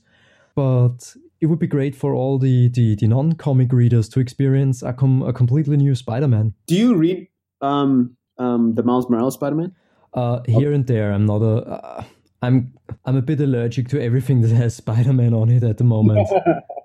but 0.55 1.15
it 1.41 1.45
would 1.45 1.59
be 1.59 1.67
great 1.67 1.95
for 1.95 2.15
all 2.15 2.39
the 2.39 2.69
the, 2.69 2.95
the 2.95 3.07
non 3.07 3.33
comic 3.33 3.71
readers 3.71 4.09
to 4.09 4.19
experience 4.19 4.81
a, 4.81 4.93
com- 4.93 5.21
a 5.21 5.33
completely 5.33 5.77
new 5.77 5.93
Spider 5.95 6.27
Man. 6.27 6.53
Do 6.65 6.75
you 6.75 6.95
read 6.95 7.27
um, 7.61 8.15
um, 8.37 8.73
the 8.75 8.83
Miles 8.83 9.09
Morales 9.09 9.35
Spider 9.35 9.55
Man? 9.55 9.75
Uh, 10.13 10.41
here 10.47 10.71
oh. 10.71 10.75
and 10.75 10.87
there. 10.87 11.11
I'm 11.11 11.25
not 11.25 11.41
a. 11.41 11.57
Uh, 11.67 12.03
I'm 12.41 12.73
I'm 13.05 13.17
a 13.17 13.21
bit 13.21 13.41
allergic 13.41 13.89
to 13.89 14.01
everything 14.01 14.41
that 14.41 14.51
has 14.51 14.75
Spider 14.75 15.13
Man 15.13 15.33
on 15.33 15.49
it 15.49 15.63
at 15.63 15.77
the 15.77 15.83
moment. 15.83 16.27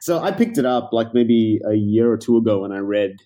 so 0.00 0.20
I 0.20 0.30
picked 0.30 0.58
it 0.58 0.66
up 0.66 0.90
like 0.92 1.14
maybe 1.14 1.60
a 1.68 1.74
year 1.74 2.10
or 2.10 2.16
two 2.16 2.36
ago 2.36 2.60
when 2.60 2.72
I 2.72 2.78
read 2.78 3.16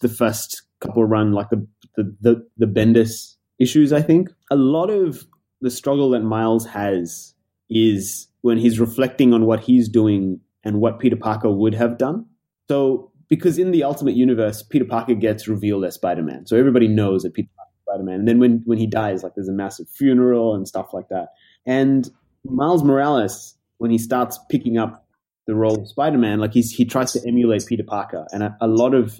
the 0.00 0.08
first 0.08 0.62
couple 0.80 1.04
run, 1.04 1.32
like 1.32 1.50
the 1.50 1.66
the 1.96 2.16
the, 2.20 2.46
the 2.58 2.66
Bendis 2.66 3.36
issues. 3.58 3.92
I 3.92 4.02
think 4.02 4.30
a 4.50 4.56
lot 4.56 4.90
of 4.90 5.26
the 5.60 5.70
struggle 5.70 6.10
that 6.10 6.20
Miles 6.20 6.66
has 6.66 7.34
is 7.68 8.28
when 8.42 8.58
he's 8.58 8.78
reflecting 8.78 9.34
on 9.34 9.44
what 9.44 9.60
he's 9.60 9.88
doing 9.88 10.40
and 10.64 10.80
what 10.80 10.98
Peter 10.98 11.16
Parker 11.16 11.50
would 11.50 11.74
have 11.74 11.98
done. 11.98 12.24
So 12.68 13.10
because 13.28 13.58
in 13.58 13.72
the 13.72 13.84
Ultimate 13.84 14.14
Universe, 14.14 14.62
Peter 14.62 14.84
Parker 14.84 15.14
gets 15.14 15.48
revealed 15.48 15.84
as 15.84 15.94
Spider 15.94 16.22
Man, 16.22 16.46
so 16.46 16.56
everybody 16.56 16.88
knows 16.88 17.22
that 17.22 17.34
Peter 17.34 17.48
Parker 17.56 17.70
is 17.74 17.82
Spider 17.84 18.04
Man. 18.04 18.20
And 18.20 18.28
then 18.28 18.38
when 18.38 18.62
when 18.64 18.78
he 18.78 18.86
dies, 18.86 19.22
like 19.22 19.34
there's 19.34 19.48
a 19.48 19.52
massive 19.52 19.88
funeral 19.88 20.54
and 20.54 20.66
stuff 20.66 20.92
like 20.92 21.08
that. 21.08 21.28
And 21.66 22.08
Miles 22.44 22.84
Morales, 22.84 23.56
when 23.78 23.90
he 23.90 23.98
starts 23.98 24.38
picking 24.50 24.78
up 24.78 25.07
the 25.48 25.54
role 25.54 25.80
of 25.80 25.88
Spider-Man, 25.88 26.40
like 26.40 26.52
he's 26.52 26.70
he 26.70 26.84
tries 26.84 27.10
to 27.14 27.26
emulate 27.26 27.64
Peter 27.66 27.82
Parker, 27.82 28.26
and 28.32 28.42
a, 28.42 28.56
a 28.60 28.68
lot 28.68 28.94
of 28.94 29.18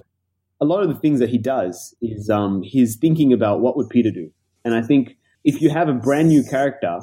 a 0.61 0.65
lot 0.65 0.83
of 0.83 0.89
the 0.89 0.95
things 0.95 1.19
that 1.19 1.29
he 1.29 1.39
does 1.39 1.95
is 2.01 2.29
um, 2.29 2.61
he's 2.61 2.97
thinking 2.97 3.33
about 3.33 3.61
what 3.61 3.75
would 3.75 3.89
Peter 3.89 4.11
do, 4.11 4.31
and 4.63 4.75
I 4.75 4.83
think 4.83 5.17
if 5.43 5.59
you 5.59 5.71
have 5.71 5.89
a 5.89 5.93
brand 5.93 6.29
new 6.29 6.43
character 6.43 6.99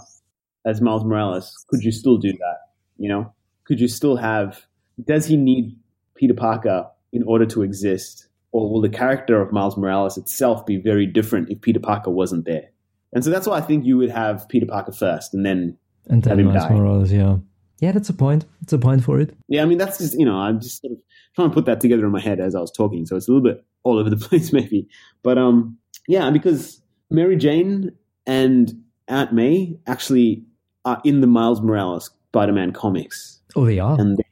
as 0.65 0.81
Miles 0.81 1.05
Morales, 1.05 1.65
could 1.69 1.83
you 1.83 1.91
still 1.91 2.19
do 2.19 2.31
that? 2.31 2.59
You 2.99 3.09
know, 3.09 3.35
could 3.65 3.81
you 3.81 3.89
still 3.89 4.17
have? 4.17 4.65
Does 5.05 5.27
he 5.27 5.37
need 5.37 5.77
Peter 6.15 6.35
Parker 6.35 6.89
in 7.13 7.25
order 7.25 7.47
to 7.47 7.63
exist, 7.63 8.29
or 8.53 8.71
will 8.71 8.81
the 8.81 8.89
character 8.89 9.43
of 9.43 9.51
Miles 9.51 9.77
Morales 9.77 10.17
itself 10.17 10.65
be 10.65 10.77
very 10.77 11.05
different 11.05 11.51
if 11.51 11.61
Peter 11.61 11.81
Parker 11.81 12.11
wasn't 12.11 12.45
there? 12.45 12.71
And 13.13 13.25
so 13.25 13.31
that's 13.31 13.49
why 13.49 13.59
I 13.59 13.61
think 13.61 13.85
you 13.85 13.97
would 13.99 14.11
have 14.11 14.49
Peter 14.49 14.67
Parker 14.67 14.93
first, 14.93 15.35
and 15.35 15.45
then 15.45 15.77
and 16.07 16.23
then 16.23 16.45
Miles 16.45 16.63
die. 16.63 16.75
Morales, 16.75 17.11
yeah. 17.11 17.39
Yeah, 17.81 17.93
that's 17.93 18.09
a 18.09 18.15
point. 18.15 18.47
It's 18.63 18.73
a 18.73 18.79
point 18.79 19.05
for 19.05 19.21
it. 19.21 19.37
Yeah, 19.49 19.63
I 19.63 19.67
mean 19.67 19.79
that's 19.79 19.99
just 19.99 20.19
you 20.19 20.25
know 20.25 20.37
I'm 20.37 20.61
just 20.61 20.81
sort 20.81 20.93
of 20.93 20.99
trying 21.35 21.51
to 21.51 21.55
put 21.55 21.67
that 21.67 21.81
together 21.81 22.07
in 22.07 22.13
my 22.13 22.21
head 22.21 22.41
as 22.41 22.55
I 22.55 22.61
was 22.61 22.73
talking, 22.73 23.07
so 23.07 23.17
it's 23.17 23.29
a 23.29 23.33
little 23.33 23.45
bit 23.45 23.65
all 23.83 23.99
over 23.99 24.11
the 24.11 24.17
place 24.29 24.53
maybe. 24.53 24.89
But 25.23 25.39
um, 25.39 25.79
yeah, 26.09 26.31
because 26.31 26.81
Mary 27.11 27.37
Jane 27.37 27.93
and 28.27 28.83
Aunt 29.09 29.33
May 29.33 29.79
actually 29.87 30.45
are 30.85 31.01
in 31.05 31.21
the 31.21 31.27
Miles 31.27 31.61
Morales 31.61 32.11
Spider-Man 32.29 32.73
comics. 32.73 33.41
Oh, 33.55 33.65
they 33.65 33.79
are. 33.79 33.99
and 33.99 34.17
they, 34.19 34.25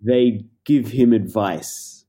they 0.00 0.44
give 0.64 0.88
him 0.88 1.12
advice 1.12 2.04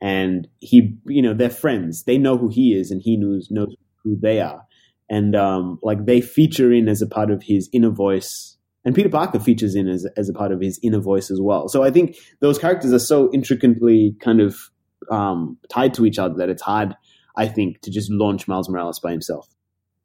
and 0.00 0.46
he 0.60 0.96
you 1.06 1.20
know 1.20 1.34
they're 1.34 1.50
friends 1.50 2.04
they 2.04 2.18
know 2.18 2.36
who 2.36 2.48
he 2.48 2.72
is 2.72 2.90
and 2.92 3.02
he 3.02 3.16
knows 3.16 3.50
knows 3.50 3.74
who 4.04 4.16
they 4.16 4.40
are 4.40 4.64
and 5.10 5.34
um 5.34 5.78
like 5.82 6.04
they 6.06 6.20
feature 6.20 6.72
in 6.72 6.88
as 6.88 7.02
a 7.02 7.06
part 7.06 7.30
of 7.32 7.42
his 7.42 7.68
inner 7.72 7.90
voice 7.90 8.56
and 8.88 8.96
peter 8.96 9.10
parker 9.10 9.38
features 9.38 9.74
in 9.74 9.86
as, 9.86 10.06
as 10.16 10.30
a 10.30 10.32
part 10.32 10.50
of 10.50 10.62
his 10.62 10.80
inner 10.82 10.98
voice 10.98 11.30
as 11.30 11.40
well. 11.42 11.68
So 11.68 11.82
i 11.82 11.90
think 11.90 12.16
those 12.40 12.58
characters 12.58 12.90
are 12.94 12.98
so 12.98 13.30
intricately 13.32 14.16
kind 14.18 14.40
of 14.40 14.56
um 15.10 15.58
tied 15.68 15.92
to 15.94 16.06
each 16.06 16.18
other 16.18 16.34
that 16.38 16.48
it's 16.48 16.62
hard 16.62 16.96
i 17.36 17.46
think 17.46 17.82
to 17.82 17.90
just 17.90 18.10
launch 18.10 18.48
miles 18.48 18.68
morales 18.68 18.98
by 18.98 19.10
himself. 19.10 19.46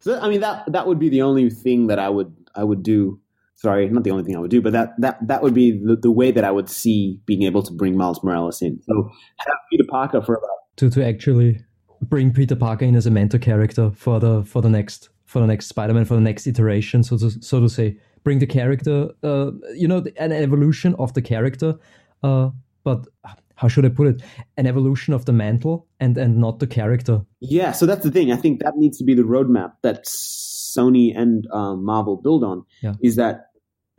So 0.02 0.20
i 0.20 0.28
mean 0.28 0.42
that 0.42 0.70
that 0.72 0.86
would 0.86 1.00
be 1.00 1.08
the 1.08 1.22
only 1.22 1.50
thing 1.50 1.88
that 1.88 1.98
i 1.98 2.10
would 2.10 2.36
i 2.56 2.64
would 2.64 2.84
do. 2.84 3.20
Sorry, 3.56 3.88
not 3.88 4.04
the 4.04 4.12
only 4.12 4.26
thing 4.26 4.36
I 4.36 4.40
would 4.40 4.52
do, 4.52 4.62
but 4.62 4.74
that 4.74 4.90
that 5.00 5.26
that 5.26 5.42
would 5.42 5.54
be 5.54 5.72
the, 5.72 5.96
the 5.96 6.12
way 6.12 6.32
that 6.32 6.44
I 6.44 6.52
would 6.52 6.70
see 6.70 7.22
being 7.26 7.44
able 7.44 7.64
to 7.64 7.72
bring 7.72 7.96
Miles 7.96 8.22
Morales 8.22 8.62
in. 8.62 8.82
So 8.84 9.10
have 9.38 9.56
Peter 9.72 9.86
Parker 9.88 10.22
for 10.22 10.36
about 10.36 10.50
to 10.78 10.90
to 10.90 11.06
actually 11.06 11.62
bring 12.02 12.34
Peter 12.34 12.58
Parker 12.58 12.84
in 12.84 12.96
as 12.96 13.06
a 13.06 13.12
mentor 13.12 13.40
character 13.40 13.92
for 13.92 14.20
the 14.20 14.44
for 14.44 14.62
the 14.62 14.70
next 14.70 15.10
for 15.34 15.40
the 15.40 15.48
next 15.48 15.66
Spider-Man 15.68 16.06
for 16.06 16.14
the 16.14 16.22
next 16.22 16.46
iteration, 16.46 17.04
so 17.04 17.18
to 17.18 17.30
so 17.42 17.60
to 17.60 17.68
say, 17.68 17.98
bring 18.24 18.40
the 18.40 18.48
character, 18.48 19.10
uh, 19.24 19.52
you 19.76 19.88
know, 19.88 20.04
an 20.18 20.32
evolution 20.32 20.96
of 20.96 21.14
the 21.14 21.22
character, 21.22 21.76
uh, 22.24 22.50
but 22.84 23.08
how 23.56 23.68
should 23.68 23.86
I 23.86 23.90
put 23.90 24.08
it? 24.08 24.22
An 24.58 24.66
evolution 24.66 25.14
of 25.14 25.26
the 25.26 25.34
mantle 25.34 25.88
and 26.00 26.18
and 26.18 26.38
not 26.38 26.60
the 26.60 26.68
character. 26.68 27.22
Yeah, 27.40 27.72
so 27.72 27.86
that's 27.86 28.04
the 28.04 28.12
thing. 28.12 28.32
I 28.32 28.36
think 28.36 28.62
that 28.62 28.74
needs 28.76 28.98
to 28.98 29.04
be 29.04 29.14
the 29.14 29.24
roadmap 29.24 29.74
that 29.84 30.06
Sony 30.06 31.16
and 31.16 31.48
um, 31.52 31.86
Marvel 31.86 32.18
build 32.18 32.44
on. 32.44 32.66
Yeah. 32.82 32.94
Is 33.02 33.16
that 33.16 33.48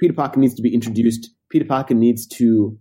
Peter 0.00 0.14
Parker 0.14 0.40
needs 0.40 0.54
to 0.54 0.62
be 0.62 0.74
introduced. 0.74 1.30
Peter 1.50 1.64
Parker 1.64 1.94
needs 1.94 2.26
to 2.26 2.78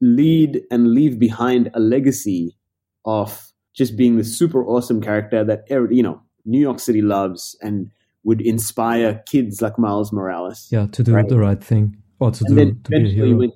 lead 0.00 0.62
and 0.70 0.92
leave 0.92 1.18
behind 1.18 1.70
a 1.74 1.80
legacy 1.80 2.56
of 3.04 3.52
just 3.74 3.96
being 3.96 4.16
the 4.16 4.24
super 4.24 4.64
awesome 4.64 5.00
character 5.00 5.44
that 5.44 5.64
you 5.90 6.02
know 6.02 6.22
New 6.44 6.60
York 6.60 6.78
City 6.78 7.02
loves 7.02 7.56
and 7.60 7.90
would 8.24 8.40
inspire 8.40 9.22
kids 9.26 9.60
like 9.60 9.78
Miles 9.78 10.12
Morales. 10.12 10.68
Yeah, 10.70 10.86
to 10.92 11.02
do 11.02 11.14
Right. 11.14 11.28
the 11.28 11.38
right 11.38 11.62
thing 11.62 11.96
or 12.20 12.30
to 12.30 12.44
And 12.46 12.54
do 12.56 12.64
then 12.64 12.80
to 12.84 12.90
be 12.90 13.08
a 13.08 13.12
hero. 13.12 13.36
when 13.38 13.52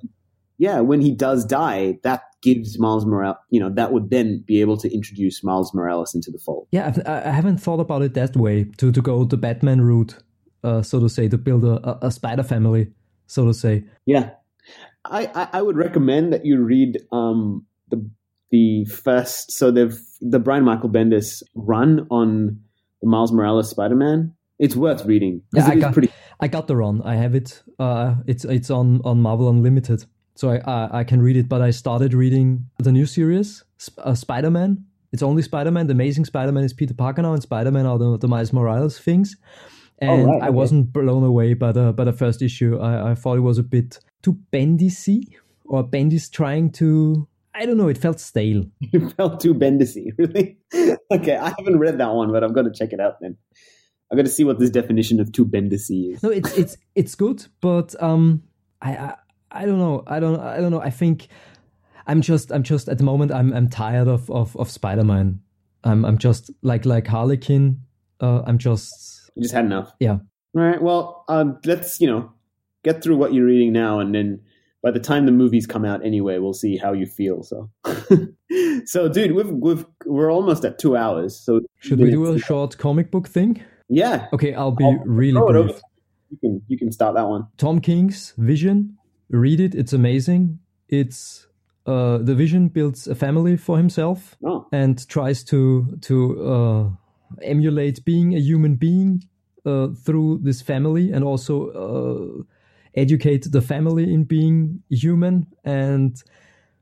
yeah, 0.59 0.79
when 0.79 1.01
he 1.01 1.11
does 1.11 1.45
die, 1.45 1.99
that 2.01 2.23
gives 2.41 2.79
Miles 2.79 3.05
Morales, 3.05 3.37
you 3.51 3.59
know, 3.59 3.69
that 3.69 3.93
would 3.93 4.09
then 4.09 4.43
be 4.47 4.59
able 4.59 4.75
to 4.77 4.91
introduce 4.91 5.43
Miles 5.43 5.71
Morales 5.73 6.15
into 6.15 6.31
the 6.31 6.39
fold. 6.39 6.67
Yeah, 6.71 6.95
I 7.05 7.29
I 7.29 7.31
haven't 7.31 7.57
thought 7.59 7.79
about 7.79 8.01
it 8.01 8.13
that 8.15 8.35
way 8.35 8.65
to 8.77 8.91
to 8.91 9.01
go 9.01 9.23
the 9.23 9.37
Batman 9.37 9.81
route, 9.81 10.17
uh, 10.63 10.81
so 10.81 10.99
to 10.99 11.09
say, 11.09 11.27
to 11.29 11.37
build 11.37 11.63
a, 11.63 12.05
a, 12.05 12.11
Spider 12.11 12.43
family, 12.43 12.91
so 13.27 13.45
to 13.45 13.53
say. 13.53 13.83
Yeah, 14.05 14.31
I, 15.05 15.27
I, 15.35 15.47
I 15.53 15.61
would 15.61 15.77
recommend 15.77 16.33
that 16.33 16.45
you 16.45 16.59
read 16.59 16.97
um, 17.11 17.65
the 17.89 18.09
the 18.49 18.85
first. 18.85 19.51
So 19.51 19.71
the 19.71 19.95
the 20.21 20.39
Brian 20.39 20.63
Michael 20.63 20.89
Bendis 20.89 21.43
run 21.53 22.07
on 22.09 22.59
the 23.01 23.07
Miles 23.07 23.31
Morales 23.31 23.69
Spider 23.69 23.95
Man. 23.95 24.33
It's 24.59 24.75
worth 24.75 25.05
reading 25.05 25.41
Yeah, 25.53 25.67
I 25.67 25.75
got- 25.75 25.93
pretty. 25.93 26.09
I 26.39 26.47
got 26.47 26.67
the 26.67 26.75
run. 26.75 27.01
I 27.03 27.15
have 27.15 27.33
it. 27.35 27.63
Uh, 27.79 28.15
it's 28.27 28.45
it's 28.45 28.69
on 28.69 29.01
on 29.03 29.21
Marvel 29.21 29.49
Unlimited, 29.49 30.05
so 30.35 30.49
I 30.51 30.57
I, 30.65 30.99
I 30.99 31.03
can 31.03 31.21
read 31.21 31.35
it. 31.37 31.49
But 31.49 31.61
I 31.61 31.71
started 31.71 32.13
reading 32.13 32.67
the 32.77 32.91
new 32.91 33.05
series, 33.07 33.63
Sp- 33.81 33.99
uh, 34.03 34.13
Spider 34.15 34.51
Man. 34.51 34.85
It's 35.11 35.23
only 35.23 35.41
Spider 35.41 35.71
Man. 35.71 35.87
The 35.87 35.93
Amazing 35.93 36.25
Spider 36.25 36.51
Man 36.51 36.63
is 36.63 36.73
Peter 36.73 36.93
Parker 36.93 37.21
now, 37.23 37.33
and 37.33 37.41
Spider 37.41 37.71
Man 37.71 37.85
are 37.87 37.97
the, 37.97 38.17
the 38.17 38.27
Miles 38.27 38.53
Morales 38.53 38.99
things. 38.99 39.35
And 39.99 40.27
right, 40.27 40.41
I 40.43 40.47
okay. 40.47 40.55
wasn't 40.55 40.93
blown 40.93 41.23
away 41.23 41.55
by 41.55 41.71
the 41.71 41.91
by 41.91 42.03
the 42.03 42.13
first 42.13 42.41
issue. 42.43 42.77
I, 42.77 43.11
I 43.11 43.15
thought 43.15 43.37
it 43.37 43.41
was 43.41 43.57
a 43.57 43.63
bit 43.63 43.99
too 44.21 44.37
Bendisy, 44.53 45.33
or 45.65 45.83
Bendis 45.87 46.31
trying 46.31 46.71
to. 46.73 47.27
I 47.55 47.65
don't 47.65 47.77
know. 47.77 47.87
It 47.87 47.97
felt 47.97 48.19
stale. 48.19 48.65
It 48.93 49.13
felt 49.13 49.39
too 49.39 49.55
Bendisy, 49.55 50.11
really. 50.19 50.57
okay, 51.11 51.35
I 51.35 51.51
haven't 51.57 51.79
read 51.79 51.97
that 51.97 52.13
one, 52.13 52.31
but 52.31 52.43
I'm 52.43 52.53
going 52.53 52.71
to 52.71 52.77
check 52.79 52.93
it 52.93 52.99
out. 52.99 53.19
Then 53.21 53.37
I've 54.11 54.17
got 54.17 54.25
to 54.25 54.31
see 54.31 54.43
what 54.43 54.59
this 54.59 54.69
definition 54.69 55.19
of 55.19 55.31
too 55.31 55.45
Bendisy 55.45 56.13
is. 56.13 56.23
No, 56.23 56.29
it's 56.29 56.57
it's 56.57 56.77
it's 56.95 57.15
good, 57.15 57.45
but 57.61 58.01
um, 58.01 58.43
I, 58.81 58.95
I 58.95 59.15
I 59.51 59.65
don't 59.65 59.79
know. 59.79 60.03
I 60.07 60.19
don't 60.19 60.39
I 60.39 60.57
don't 60.57 60.71
know. 60.71 60.81
I 60.81 60.89
think 60.89 61.27
I'm 62.05 62.21
just 62.21 62.51
I'm 62.51 62.63
just 62.63 62.87
at 62.87 62.97
the 62.97 63.03
moment 63.03 63.31
I'm 63.31 63.51
I'm 63.53 63.69
tired 63.69 64.07
of 64.07 64.29
of, 64.29 64.55
of 64.55 64.71
Spider 64.71 65.03
Man. 65.03 65.41
I'm 65.83 66.05
I'm 66.05 66.17
just 66.17 66.51
like 66.61 66.85
like 66.85 67.07
Harlequin. 67.07 67.81
Uh, 68.19 68.43
I'm 68.45 68.57
just 68.57 69.29
You 69.35 69.43
just 69.43 69.53
had 69.53 69.65
enough. 69.65 69.91
Yeah. 69.99 70.19
All 70.55 70.63
right. 70.63 70.81
Well, 70.81 71.25
um, 71.27 71.59
let's 71.65 71.99
you 71.99 72.07
know 72.07 72.31
get 72.83 73.03
through 73.03 73.17
what 73.17 73.33
you're 73.33 73.45
reading 73.45 73.73
now, 73.73 73.99
and 73.99 74.15
then 74.15 74.39
by 74.81 74.91
the 74.91 74.99
time 74.99 75.25
the 75.25 75.31
movies 75.33 75.67
come 75.67 75.83
out, 75.83 76.05
anyway, 76.05 76.37
we'll 76.37 76.53
see 76.53 76.77
how 76.77 76.93
you 76.93 77.05
feel. 77.05 77.43
So, 77.43 77.69
so 78.85 79.09
dude, 79.09 79.33
we've 79.33 79.49
we've 79.49 79.85
we're 80.05 80.31
almost 80.31 80.63
at 80.63 80.79
two 80.79 80.95
hours. 80.95 81.37
So 81.37 81.61
should 81.79 81.99
we 81.99 82.11
do 82.11 82.33
a 82.33 82.39
short 82.39 82.77
comic 82.77 83.11
book 83.11 83.27
thing? 83.27 83.61
Yeah, 83.89 84.27
Okay, 84.33 84.53
I'll 84.53 84.71
be 84.71 84.83
I'll 84.83 85.03
really 85.05 85.39
throw 85.39 85.49
it 85.49 85.55
over. 85.55 85.67
brief. 85.69 85.81
You 86.29 86.37
can 86.37 86.61
you 86.67 86.77
can 86.77 86.91
start 86.91 87.15
that 87.15 87.27
one. 87.27 87.47
Tom 87.57 87.79
King's 87.79 88.33
Vision. 88.37 88.97
Read 89.29 89.59
it. 89.59 89.75
It's 89.75 89.93
amazing. 89.93 90.59
It's 90.89 91.47
uh, 91.85 92.17
the 92.17 92.35
Vision 92.35 92.67
builds 92.67 93.07
a 93.07 93.15
family 93.15 93.55
for 93.57 93.77
himself. 93.77 94.35
Oh, 94.43 94.67
and 94.71 95.07
tries 95.07 95.43
to 95.45 95.97
to 96.01 96.43
uh, 96.45 96.89
emulate 97.41 98.03
being 98.03 98.33
a 98.35 98.39
human 98.39 98.75
being 98.75 99.23
uh, 99.65 99.89
through 100.05 100.39
this 100.43 100.61
family 100.61 101.11
and 101.11 101.23
also 101.23 101.69
uh, 101.71 102.43
educate 102.95 103.51
the 103.51 103.61
family 103.61 104.13
in 104.13 104.25
being 104.25 104.81
human 104.89 105.47
and 105.63 106.21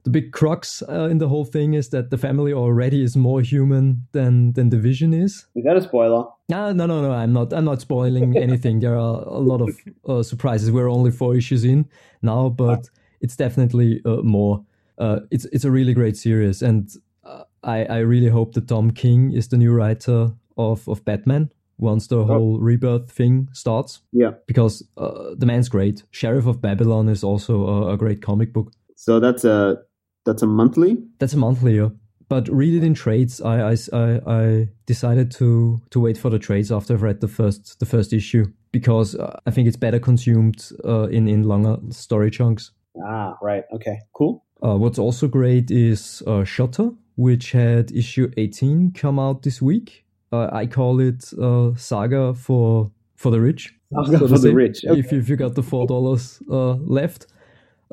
the 0.06 0.11
big 0.11 0.32
crux 0.32 0.82
uh, 0.88 1.10
in 1.11 1.18
the 1.18 1.27
whole 1.27 1.45
thing 1.45 1.73
is 1.73 1.90
that 1.90 2.11
the 2.11 2.18
family 2.18 2.53
already 2.53 3.03
is 3.03 3.18
more 3.18 3.41
human 3.41 4.07
than 4.11 4.53
than 4.53 4.69
the 4.69 4.77
vision 4.77 5.14
is. 5.14 5.48
Is 5.56 5.64
that 5.65 5.76
a 5.76 5.82
spoiler? 5.82 6.26
no 6.48 6.72
no 6.72 6.86
no 6.86 7.02
no 7.02 7.11
i'm 7.11 7.34
not 7.34 7.52
i'm 7.52 7.65
not 7.65 7.82
spoiling 7.82 8.38
anything. 8.48 8.80
There 8.80 8.95
are 8.95 9.23
a 9.23 9.40
lot 9.40 9.61
of 9.61 9.69
uh, 10.07 10.23
surprises. 10.23 10.72
We're 10.72 10.90
only 10.90 11.11
four 11.11 11.36
issues 11.36 11.64
in 11.65 11.90
now 12.22 12.49
but 12.49 12.90
it's 13.19 13.36
definitely 13.36 14.02
uh, 14.06 14.22
more. 14.22 14.64
Uh, 14.98 15.19
it's 15.32 15.45
it's 15.45 15.65
a 15.65 15.72
really 15.72 15.94
great 15.94 16.15
series 16.15 16.61
and 16.61 16.90
uh, 17.26 17.44
i 17.64 17.84
i 17.86 17.98
really 17.98 18.30
hope 18.30 18.53
that 18.53 18.68
tom 18.68 18.91
king 18.91 19.34
is 19.34 19.49
the 19.49 19.57
new 19.57 19.73
writer 19.73 20.32
of 20.56 20.88
of 20.88 21.03
batman 21.03 21.49
once 21.77 22.07
the 22.07 22.23
whole 22.23 22.60
rebirth 22.60 23.11
thing 23.11 23.49
starts. 23.52 24.02
Yeah. 24.14 24.32
because 24.48 24.84
uh, 24.98 25.36
the 25.38 25.45
man's 25.45 25.69
great. 25.69 26.03
Sheriff 26.11 26.45
of 26.45 26.61
babylon 26.61 27.10
is 27.10 27.23
also 27.23 27.68
a, 27.68 27.94
a 27.94 27.98
great 27.98 28.22
comic 28.22 28.53
book. 28.53 28.72
So 28.95 29.19
that's 29.19 29.44
a 29.44 29.82
that's 30.26 30.41
a 30.43 30.47
monthly. 30.47 30.97
that's 31.19 31.34
a 31.34 31.38
monthly 31.38 31.77
yeah. 31.77 31.89
but 32.30 32.47
read 32.49 32.73
it 32.73 32.84
in 32.85 32.93
trades 32.93 33.41
I, 33.41 33.72
I, 33.72 33.76
I, 33.93 34.22
I 34.27 34.69
decided 34.85 35.31
to 35.31 35.81
to 35.91 35.99
wait 35.99 36.18
for 36.18 36.30
the 36.30 36.39
trades 36.39 36.72
after 36.72 36.93
i've 36.93 37.03
read 37.03 37.22
the 37.22 37.27
first 37.27 37.80
the 37.80 37.85
first 37.85 38.11
issue 38.14 38.45
because 38.72 39.15
uh, 39.15 39.39
i 39.45 39.52
think 39.52 39.68
it's 39.68 39.77
better 39.77 39.99
consumed 39.99 40.69
uh, 40.84 41.07
in 41.07 41.27
in 41.27 41.43
longer 41.43 41.77
story 41.91 42.31
chunks 42.31 42.72
Ah, 43.03 43.38
right. 43.41 43.64
Okay. 43.73 43.99
Cool. 44.14 44.43
uh, 44.64 44.76
what's 44.77 44.97
also 44.99 45.27
great 45.27 45.69
is 45.69 46.23
uh, 46.27 46.43
Shutter, 46.43 46.91
which 47.18 47.52
had 47.52 47.91
issue 47.91 48.31
18 48.38 48.91
come 48.93 49.19
out 49.19 49.43
this 49.43 49.61
week. 49.61 50.06
Uh, 50.31 50.49
I 50.52 50.65
call 50.65 50.99
it 50.99 51.31
uh, 51.41 51.76
Saga 51.76 52.34
for 52.34 52.91
for 53.15 53.31
the 53.31 53.39
rich. 53.39 53.73
Saga 53.93 54.18
so 54.19 54.27
for 54.27 54.39
the 54.39 54.53
rich, 54.53 54.84
okay. 54.85 54.99
If, 54.99 55.14
if 55.14 55.30
you 55.30 55.35
got 55.35 55.56
the 55.56 55.64
four 55.64 55.88
dollars 55.88 56.41
uh, 56.49 56.73
left 56.73 57.27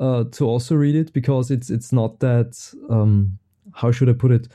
uh, 0.03 0.23
to 0.31 0.45
also 0.45 0.75
read 0.75 0.95
it, 0.95 1.13
because 1.13 1.53
it's 1.55 1.69
it's 1.69 1.91
not 1.93 2.19
that 2.19 2.51
um, 2.89 3.39
how 3.73 3.91
should 3.91 4.09
I 4.09 4.13
put 4.13 4.31
it? 4.31 4.47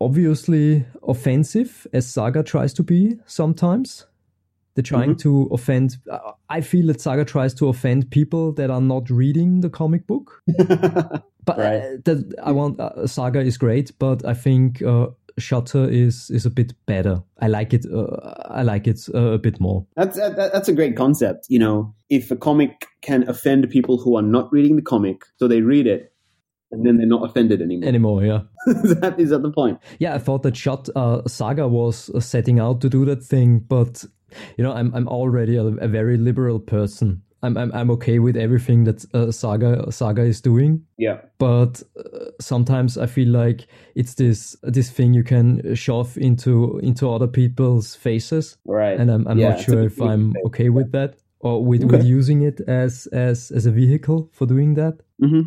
Obviously 0.00 0.84
offensive, 1.02 1.86
as 1.92 2.06
Saga 2.06 2.42
tries 2.42 2.72
to 2.74 2.82
be 2.82 3.18
sometimes. 3.26 4.06
They're 4.74 4.82
trying 4.82 5.16
to 5.16 5.48
offend. 5.52 5.98
I 6.48 6.62
feel 6.62 6.86
that 6.86 7.00
Saga 7.00 7.24
tries 7.24 7.52
to 7.54 7.68
offend 7.68 8.10
people 8.10 8.52
that 8.54 8.70
are 8.70 8.80
not 8.80 9.10
reading 9.10 9.60
the 9.60 9.68
comic 9.68 10.06
book 10.06 10.42
but 11.44 11.58
Right. 11.58 11.82
uh, 11.82 11.96
that 12.04 12.34
I 12.42 12.52
want 12.52 12.80
uh, 12.80 13.06
Saga 13.06 13.40
is 13.40 13.58
great, 13.58 13.92
but 13.98 14.24
I 14.24 14.34
think 14.34 14.80
uh, 14.82 15.08
Shutter 15.38 15.88
is 15.88 16.30
is 16.30 16.46
a 16.46 16.50
bit 16.50 16.74
better. 16.86 17.22
I 17.40 17.48
like 17.48 17.72
it. 17.72 17.86
Uh, 17.92 18.34
I 18.46 18.62
like 18.62 18.86
it 18.86 19.00
uh, 19.14 19.32
a 19.32 19.38
bit 19.38 19.60
more. 19.60 19.86
That's 19.96 20.16
that, 20.16 20.36
that's 20.36 20.68
a 20.68 20.72
great 20.72 20.96
concept. 20.96 21.46
You 21.48 21.58
know, 21.58 21.94
if 22.10 22.30
a 22.30 22.36
comic 22.36 22.86
can 23.02 23.28
offend 23.28 23.68
people 23.70 23.98
who 23.98 24.16
are 24.16 24.22
not 24.22 24.52
reading 24.52 24.76
the 24.76 24.82
comic, 24.82 25.22
so 25.36 25.48
they 25.48 25.60
read 25.60 25.86
it, 25.86 26.12
and 26.70 26.86
then 26.86 26.96
they're 26.96 27.06
not 27.06 27.28
offended 27.28 27.60
anymore. 27.62 27.88
Anymore, 27.88 28.24
yeah, 28.24 28.40
is, 28.66 28.94
that, 29.00 29.18
is 29.18 29.30
that 29.30 29.42
the 29.42 29.52
point? 29.52 29.78
yeah. 29.98 30.14
I 30.14 30.18
thought 30.18 30.42
that 30.42 30.56
Shut 30.56 30.88
uh, 30.94 31.22
Saga 31.26 31.68
was 31.68 32.10
uh, 32.10 32.20
setting 32.20 32.60
out 32.60 32.80
to 32.82 32.88
do 32.88 33.04
that 33.06 33.22
thing, 33.22 33.60
but 33.60 34.04
you 34.56 34.64
know, 34.64 34.72
I'm 34.72 34.94
I'm 34.94 35.08
already 35.08 35.56
a, 35.56 35.64
a 35.64 35.88
very 35.88 36.16
liberal 36.16 36.58
person. 36.58 37.22
I'm, 37.42 37.56
I'm 37.56 37.72
I'm 37.72 37.90
okay 37.90 38.18
with 38.20 38.36
everything 38.36 38.84
that 38.84 39.04
uh, 39.14 39.32
Saga 39.32 39.90
Saga 39.90 40.22
is 40.22 40.40
doing. 40.40 40.84
Yeah. 40.98 41.18
but 41.38 41.82
uh, 41.96 42.30
sometimes 42.40 42.96
I 42.96 43.06
feel 43.06 43.28
like 43.28 43.66
it's 43.94 44.14
this 44.14 44.56
this 44.62 44.90
thing 44.90 45.14
you 45.14 45.24
can 45.24 45.74
shove 45.74 46.16
into 46.18 46.78
into 46.82 47.10
other 47.10 47.26
people's 47.28 47.96
faces, 47.96 48.58
Right. 48.64 49.00
and 49.00 49.10
I'm 49.10 49.26
I'm 49.26 49.38
Yeah, 49.38 49.50
not 49.50 49.60
sure 49.60 49.82
if 49.82 50.00
I'm 50.00 50.32
thing. 50.32 50.42
okay 50.46 50.68
with 50.70 50.92
that 50.92 51.16
or 51.40 51.64
with, 51.64 51.82
Okay. 51.84 51.96
with 51.96 52.06
using 52.06 52.42
it 52.42 52.60
as 52.68 53.08
as 53.12 53.50
as 53.50 53.66
a 53.66 53.72
vehicle 53.72 54.28
for 54.32 54.46
doing 54.46 54.74
that. 54.74 54.94
hmm 55.20 55.42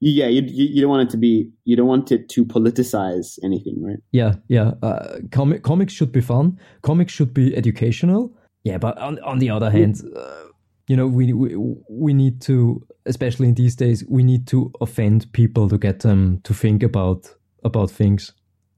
Yeah, 0.00 0.28
you, 0.30 0.42
you 0.42 0.64
you 0.74 0.80
don't 0.80 0.90
want 0.90 1.08
it 1.08 1.12
to 1.12 1.18
be 1.18 1.50
you 1.64 1.76
don't 1.76 1.88
want 1.88 2.12
it 2.12 2.28
to 2.28 2.44
politicize 2.44 3.38
anything, 3.44 3.82
right? 3.82 4.00
Yeah, 4.12 4.34
yeah. 4.48 4.72
Uh, 4.82 5.18
comic, 5.30 5.62
comics 5.62 5.92
should 5.92 6.12
be 6.12 6.20
fun. 6.22 6.58
Comics 6.82 7.12
should 7.12 7.34
be 7.34 7.54
educational. 7.56 8.32
Yeah, 8.64 8.78
but 8.78 8.96
on 8.98 9.18
on 9.24 9.38
the 9.40 9.50
other 9.50 9.70
hand, 9.70 10.00
uh, 10.16 10.47
you 10.88 10.96
know, 10.96 11.06
we, 11.06 11.32
we 11.32 11.56
we 11.88 12.14
need 12.14 12.40
to, 12.42 12.84
especially 13.06 13.48
in 13.48 13.54
these 13.54 13.76
days, 13.76 14.04
we 14.08 14.22
need 14.22 14.46
to 14.48 14.72
offend 14.80 15.30
people 15.32 15.68
to 15.68 15.78
get 15.78 16.00
them 16.00 16.40
to 16.44 16.54
think 16.54 16.82
about 16.82 17.28
about 17.64 17.90
things. 17.90 18.32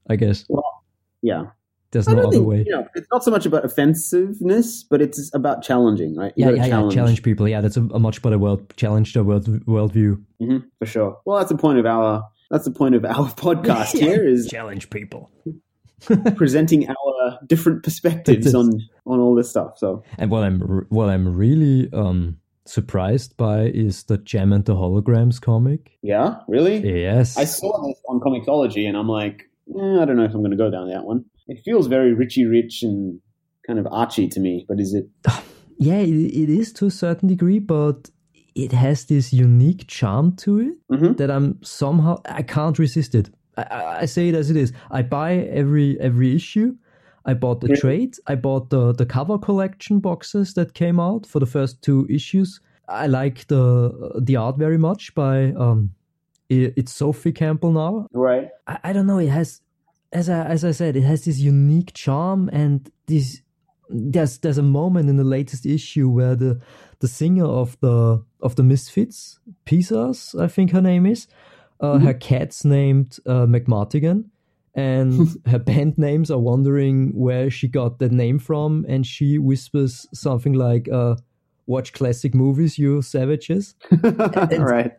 I 0.09 0.16
guess 0.16 0.45
well, 0.49 0.85
Yeah, 1.23 1.45
there's 1.93 2.09
I 2.09 2.12
no 2.12 2.19
other 2.23 2.31
think, 2.32 2.47
way. 2.49 2.65
You 2.66 2.73
know, 2.77 2.89
it's 2.95 3.07
not 3.12 3.23
so 3.24 3.31
much 3.31 3.47
about 3.47 3.65
offensiveness, 3.65 4.82
but 4.82 5.01
it's 5.01 5.31
about 5.35 5.62
challenging, 5.62 6.16
right? 6.16 6.32
You 6.37 6.45
Yeah, 6.47 6.51
gotta 6.57 6.69
yeah, 6.69 6.82
yeah. 6.82 6.91
Challenge 6.91 7.23
people. 7.23 7.49
Yeah, 7.49 7.61
that's 7.61 7.77
a, 7.77 7.82
a 7.95 7.99
much 7.99 8.23
better 8.23 8.39
world. 8.39 8.74
Challenge 8.77 9.12
their 9.15 9.24
world 9.24 9.47
worldview. 9.66 10.23
hmm 10.41 10.59
for 10.78 10.87
sure. 10.87 11.20
Well, 11.24 11.39
that's 11.39 11.51
the 11.51 11.59
point 11.59 11.78
of 11.78 11.87
our 11.87 12.24
that's 12.51 12.65
the 12.65 12.73
point 12.73 12.95
of 12.97 13.05
our 13.05 13.28
podcast 13.35 13.99
here 13.99 14.27
is 14.27 14.49
challenge 14.49 14.91
people. 14.91 15.31
presenting 16.36 16.89
our 16.89 17.39
different 17.47 17.82
perspectives 17.82 18.55
on 18.55 18.70
on 19.06 19.20
all 19.20 19.35
this 19.35 19.51
stuff. 19.51 19.78
So 19.78 20.02
And 20.18 20.31
what 20.31 20.43
I'm 20.44 20.60
what 20.89 21.09
I'm 21.09 21.36
really 21.36 21.89
um 21.93 22.36
surprised 22.66 23.36
by 23.36 23.62
is 23.64 24.05
the 24.05 24.18
Jem 24.18 24.52
and 24.52 24.64
the 24.64 24.74
Holograms 24.74 25.40
comic. 25.40 25.98
yeah, 26.02 26.36
really, 26.48 26.77
Yes. 27.02 27.36
I 27.36 27.44
saw 27.44 27.86
this 27.86 27.98
on 28.09 28.20
Comixology, 28.20 28.86
and 28.86 28.97
I'm 28.97 29.09
like, 29.09 29.51
eh, 29.77 30.01
I 30.01 30.05
don't 30.05 30.16
know 30.16 30.24
if 30.24 30.35
I'm 30.35 30.40
going 30.40 30.52
to 30.52 30.56
go 30.56 30.70
down 30.70 30.89
that 30.90 31.05
one. 31.05 31.24
It 31.48 31.60
feels 31.64 31.89
very 31.89 32.14
Richie 32.14 32.44
Rich 32.47 32.82
and 32.85 33.20
kind 33.66 33.78
of 33.81 33.86
Archie 33.90 34.28
to 34.28 34.40
me, 34.40 34.64
but 34.68 34.78
is 34.78 34.94
it? 34.94 35.09
yeah, 35.78 35.98
it, 35.98 36.10
it 36.10 36.48
is 36.51 36.72
to 36.74 36.86
a 36.86 36.90
certain 36.90 37.28
degree, 37.28 37.59
but 37.59 38.09
it 38.55 38.70
has 38.72 39.06
this 39.06 39.32
unique 39.32 39.86
charm 39.89 40.36
to 40.36 40.59
it 40.60 40.74
Mhm. 40.93 41.16
that 41.16 41.31
I'm 41.31 41.59
somehow 41.62 42.20
I 42.27 42.43
can't 42.43 42.78
resist 42.78 43.14
it. 43.14 43.31
I, 43.70 44.01
I, 44.01 44.05
say 44.07 44.28
it 44.28 44.35
as 44.35 44.51
it 44.51 44.57
is. 44.57 44.73
I 44.91 45.03
buy 45.03 45.35
every 45.35 45.99
every 46.01 46.35
issue. 46.35 46.77
I 47.24 47.35
bought 47.35 47.61
the 47.61 47.69
Really? 47.69 47.81
trade. 47.81 48.16
I 48.27 48.35
bought 48.35 48.70
the 48.70 48.93
the 48.93 49.07
cover 49.07 49.39
collection 49.39 50.01
boxes 50.01 50.55
that 50.55 50.74
came 50.74 50.99
out 50.99 51.27
for 51.27 51.39
the 51.41 51.47
first 51.47 51.82
two 51.82 52.07
issues. 52.09 52.61
I 52.89 53.07
like 53.07 53.47
the 53.47 54.20
the 54.20 54.37
art 54.37 54.57
very 54.59 54.78
much 54.78 55.15
by 55.15 55.53
um, 55.53 55.91
i 56.51 56.73
it's 56.77 56.93
Sophie 56.93 57.32
Campbell 57.32 57.73
now. 57.73 58.07
Right. 58.12 58.49
I, 58.66 58.78
I 58.85 58.93
don't 58.93 59.07
know. 59.07 59.19
It 59.19 59.28
has, 59.28 59.61
as 60.12 60.28
I 60.28 60.45
as 60.45 60.65
I 60.65 60.73
said, 60.73 60.97
it 60.97 61.05
has 61.05 61.24
this 61.24 61.39
unique 61.39 61.93
charm 61.95 62.49
and 62.53 62.91
this. 63.07 63.43
There's 63.93 64.39
there's 64.39 64.59
a 64.59 64.62
moment 64.62 65.09
in 65.09 65.16
the 65.16 65.24
latest 65.24 65.66
issue 65.66 66.09
where 66.09 66.37
the 66.37 66.61
the 67.01 67.09
singer 67.09 67.45
of 67.45 67.77
the 67.81 68.23
of 68.41 68.55
the 68.55 68.62
Misfits, 68.62 69.41
Pizzazz, 69.66 70.41
I 70.41 70.47
think 70.49 70.70
her 70.70 70.81
name 70.81 71.07
is, 71.07 71.27
uh, 71.81 71.94
Mhm. 71.98 72.02
her 72.05 72.15
cat's 72.15 72.65
named 72.65 73.19
uh, 73.27 73.47
Madmartigan, 73.47 74.24
and 74.74 75.28
her 75.47 75.59
band 75.59 75.98
names 75.98 76.31
are 76.31 76.39
wondering 76.39 77.12
where 77.15 77.51
she 77.51 77.69
got 77.69 77.98
that 77.98 78.12
name 78.12 78.39
from, 78.39 78.85
and 78.89 79.07
she 79.07 79.39
whispers 79.39 80.07
something 80.15 80.52
like, 80.52 80.89
uh, 80.93 81.16
"Watch 81.66 81.93
classic 81.93 82.35
movies, 82.35 82.78
you 82.78 83.02
savages." 83.02 83.74
right. 84.59 84.93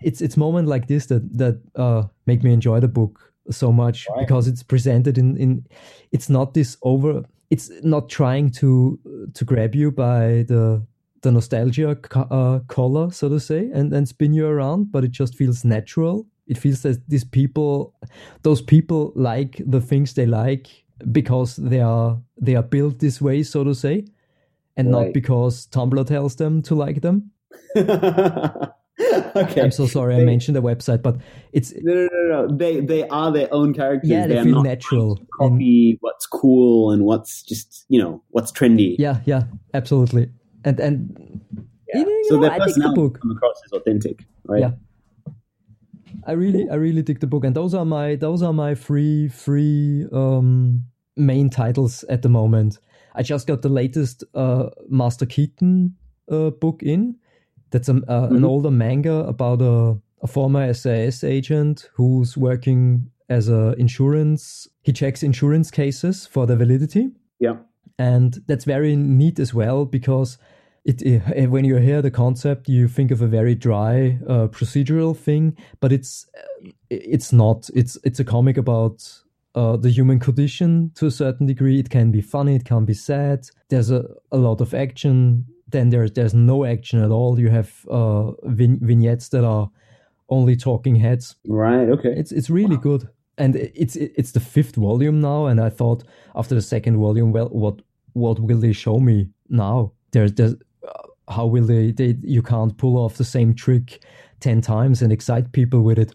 it's 0.00 0.20
it's 0.20 0.36
moment 0.36 0.68
like 0.68 0.86
this 0.88 1.06
that 1.06 1.22
that 1.38 1.60
uh, 1.76 2.02
make 2.26 2.42
me 2.42 2.52
enjoy 2.52 2.80
the 2.80 2.88
book 2.88 3.32
so 3.50 3.70
much 3.72 4.06
Right. 4.10 4.26
because 4.26 4.48
it's 4.48 4.62
presented 4.62 5.16
in 5.18 5.36
in 5.36 5.64
it's 6.12 6.28
not 6.28 6.54
this 6.54 6.76
over 6.82 7.22
it's 7.50 7.70
not 7.82 8.08
trying 8.08 8.50
to 8.50 8.98
to 9.34 9.44
grab 9.44 9.74
you 9.74 9.90
by 9.92 10.44
the 10.48 10.82
the 11.24 11.32
nostalgia 11.32 11.96
uh, 12.14 12.58
collar 12.68 13.10
so 13.10 13.28
to 13.28 13.40
say 13.40 13.68
and 13.74 13.92
and 13.92 14.06
spin 14.08 14.32
you 14.32 14.46
around 14.46 14.92
but 14.92 15.02
it 15.04 15.10
just 15.10 15.34
feels 15.34 15.64
natural 15.64 16.26
it 16.46 16.58
feels 16.58 16.82
that 16.82 17.00
these 17.08 17.24
people 17.24 17.94
those 18.42 18.62
people 18.62 19.12
like 19.16 19.60
the 19.66 19.80
things 19.80 20.14
they 20.14 20.26
like 20.26 20.68
because 21.10 21.56
they 21.56 21.80
are 21.80 22.20
they 22.40 22.54
are 22.54 22.62
built 22.62 22.98
this 23.00 23.20
way 23.20 23.42
so 23.42 23.64
to 23.64 23.74
say 23.74 24.04
and 24.76 24.90
not 24.90 25.12
because 25.12 25.66
tumblr 25.68 26.06
tells 26.06 26.36
them 26.36 26.60
to 26.62 26.74
like 26.74 27.00
them 27.00 27.30
okay. 27.76 29.60
i'm 29.62 29.70
so 29.70 29.86
sorry 29.86 30.14
i 30.16 30.24
mentioned 30.24 30.54
the 30.56 30.62
website 30.62 31.02
but 31.02 31.16
it's 31.52 31.72
No, 31.82 31.94
no, 31.94 32.08
no, 32.12 32.46
no. 32.46 32.56
They 32.56 32.80
they 32.80 33.08
are 33.08 33.32
their 33.32 33.48
own 33.52 33.74
characters. 33.74 34.10
yeah 34.10 34.26
they 34.26 34.38
are 34.38 34.44
feel 34.44 34.62
natural 34.62 35.16
trying 35.16 35.26
to 35.26 35.44
and- 35.44 35.52
Copy 35.58 35.98
what's 36.00 36.26
cool 36.26 36.90
and 36.92 37.04
what's 37.04 37.42
just 37.42 37.84
you 37.88 38.00
know 38.02 38.22
what's 38.30 38.52
trendy. 38.52 38.96
yeah 38.98 39.20
yeah 39.24 39.44
absolutely 39.72 40.28
and 40.64 40.80
and 40.80 41.40
Yeah. 41.88 42.00
you 42.00 42.04
know, 42.04 42.10
you 42.10 42.24
so 42.28 42.40
their 42.40 42.52
I 42.52 42.58
dig 42.66 42.74
the 42.76 42.92
book. 42.94 43.20
come 43.20 43.30
across 43.32 43.60
as 43.66 43.72
authentic, 43.72 44.24
right? 44.46 44.60
Yeah. 44.60 44.72
I 46.26 46.32
really, 46.32 46.68
I 46.70 46.76
really 46.76 47.02
dig 47.02 47.20
the 47.20 47.26
book, 47.26 47.44
and 47.44 47.54
those 47.54 47.74
are 47.74 47.84
my 47.84 48.16
those 48.16 48.42
are 48.42 48.52
my 48.52 48.74
three 48.74 49.28
three 49.28 50.06
um, 50.12 50.84
main 51.16 51.50
titles 51.50 52.04
at 52.08 52.22
the 52.22 52.28
moment. 52.28 52.78
I 53.14 53.22
just 53.22 53.46
got 53.46 53.62
the 53.62 53.68
latest 53.68 54.24
uh, 54.34 54.70
Master 54.88 55.26
Keaton 55.26 55.94
uh, 56.30 56.50
book 56.50 56.82
in. 56.82 57.16
That's 57.70 57.88
a, 57.88 57.96
uh, 58.08 58.28
an 58.30 58.40
Mhm. 58.40 58.46
older 58.48 58.70
manga 58.70 59.24
about 59.26 59.60
a, 59.60 59.98
a 60.22 60.26
former 60.26 60.72
SAS 60.72 61.22
agent 61.24 61.90
who's 61.94 62.36
working 62.36 63.10
as 63.28 63.48
a 63.48 63.74
insurance. 63.78 64.66
He 64.82 64.92
checks 64.92 65.22
insurance 65.22 65.70
cases 65.70 66.26
for 66.26 66.46
their 66.46 66.56
validity 66.56 67.10
Yeah. 67.40 67.56
and 67.98 68.38
that's 68.46 68.64
very 68.64 68.96
neat 68.96 69.38
as 69.40 69.52
well 69.54 69.84
because 69.86 70.38
it, 70.84 71.02
eh, 71.04 71.46
when 71.46 71.64
you 71.64 71.76
hear 71.76 72.02
the 72.02 72.10
concept 72.10 72.68
you 72.68 72.88
think 72.88 73.10
of 73.10 73.22
a 73.22 73.26
very 73.26 73.54
dry 73.54 74.18
uh, 74.28 74.46
procedural 74.48 75.16
thing 75.16 75.56
but 75.80 75.92
it's 75.92 76.26
uh, 76.38 76.70
it's 76.90 77.32
not 77.32 77.70
it's 77.74 77.98
it's 78.04 78.20
a 78.20 78.24
comic 78.24 78.56
about 78.56 79.22
uh, 79.54 79.76
the 79.76 79.90
human 79.90 80.18
condition 80.18 80.90
to 80.94 81.06
a 81.06 81.10
certain 81.10 81.46
degree 81.46 81.78
it 81.78 81.88
can 81.90 82.10
be 82.10 82.20
funny 82.20 82.54
it 82.56 82.64
can 82.64 82.84
be 82.84 82.94
sad 82.94 83.46
there's 83.70 83.90
a, 83.90 84.04
a 84.32 84.36
lot 84.36 84.60
of 84.60 84.74
action 84.74 85.44
then 85.68 85.90
there's 85.90 86.12
there's 86.12 86.34
no 86.34 86.64
action 86.64 87.02
at 87.02 87.10
all 87.10 87.38
you 87.40 87.48
have 87.50 87.86
uh, 87.90 88.32
vin- 88.44 88.78
vignettes 88.82 89.28
that 89.30 89.44
are 89.44 89.70
only 90.28 90.56
talking 90.56 90.96
heads 90.96 91.36
Right. 91.46 91.88
Okay. 91.88 92.12
it's 92.16 92.32
it's 92.32 92.48
really 92.50 92.76
good, 92.78 93.08
and 93.36 93.56
it's 93.56 93.96
it's 93.96 94.32
the 94.32 94.40
fifth 94.40 94.76
volume 94.76 95.20
now. 95.20 95.46
And 95.46 95.60
I 95.60 95.68
thought 95.70 96.04
after 96.34 96.54
the 96.54 96.62
second 96.62 96.96
volume, 96.96 97.30
well, 97.32 97.48
what 97.48 97.82
what 98.14 98.40
will 98.40 98.58
they 98.58 98.72
show 98.72 98.98
me 99.00 99.28
now? 99.48 99.92
There's 100.12 100.32
there's 100.32 100.54
how 101.28 101.46
will 101.46 101.64
they, 101.64 101.92
they 101.92 102.16
you 102.22 102.42
can't 102.42 102.76
pull 102.76 102.96
off 102.96 103.16
the 103.16 103.24
same 103.24 103.54
trick 103.54 104.02
ten 104.40 104.60
times 104.60 105.02
and 105.02 105.12
excite 105.12 105.52
people 105.52 105.82
with 105.82 105.98
it. 105.98 106.14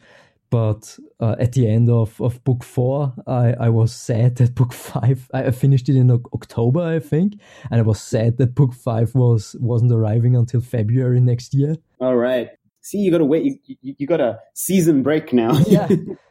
But 0.52 0.98
uh, 1.20 1.36
at 1.40 1.52
the 1.52 1.68
end 1.68 1.92
of, 1.92 2.20
of 2.20 2.44
book 2.44 2.64
four, 2.64 3.14
I, 3.28 3.54
I 3.60 3.70
was 3.70 3.94
sad 3.94 4.38
that 4.38 4.56
book 4.56 4.74
five. 4.94 5.30
I 5.34 5.52
finished 5.52 5.90
it 5.90 5.96
in 5.96 6.10
October, 6.12 6.82
I 6.82 7.00
think, 7.00 7.34
and 7.70 7.80
I 7.80 7.84
was 7.84 8.02
sad 8.02 8.38
that 8.38 8.56
book 8.56 8.74
five 8.74 9.14
was 9.14 9.56
wasn't 9.60 9.92
arriving 9.92 10.36
until 10.36 10.62
February 10.62 11.22
next 11.22 11.54
year. 11.54 11.76
All 12.00 12.16
right. 12.16 12.50
See, 12.82 13.00
you 13.00 13.12
got 13.12 13.20
to 13.20 13.26
wait. 13.26 13.62
You, 13.66 13.76
you, 13.82 13.96
you 14.00 14.08
got 14.08 14.22
a 14.22 14.40
season 14.54 15.04
break 15.04 15.34
now. 15.34 15.58
yeah 15.68 15.88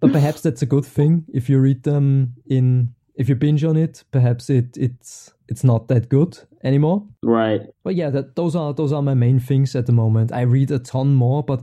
but 0.00 0.12
perhaps 0.12 0.40
that's 0.40 0.62
a 0.62 0.66
good 0.66 0.84
thing 0.84 1.24
if 1.32 1.48
you 1.48 1.58
read 1.58 1.82
them 1.82 2.34
in 2.46 2.94
if 3.14 3.28
you 3.28 3.34
binge 3.34 3.64
on 3.64 3.76
it 3.76 4.04
perhaps 4.10 4.48
it 4.50 4.76
it's 4.76 5.32
it's 5.50 5.64
not 5.64 5.88
that 5.88 6.08
good 6.08 6.38
anymore 6.64 7.04
right. 7.22 7.62
but 7.84 7.94
yeah 7.94 8.08
that 8.10 8.36
those 8.36 8.54
are 8.56 8.72
those 8.72 8.92
are 8.92 9.02
my 9.02 9.14
main 9.14 9.38
things 9.40 9.74
at 9.76 9.86
the 9.86 9.92
moment 9.92 10.32
i 10.32 10.40
read 10.42 10.70
a 10.70 10.78
ton 10.78 11.14
more 11.14 11.42
but 11.42 11.60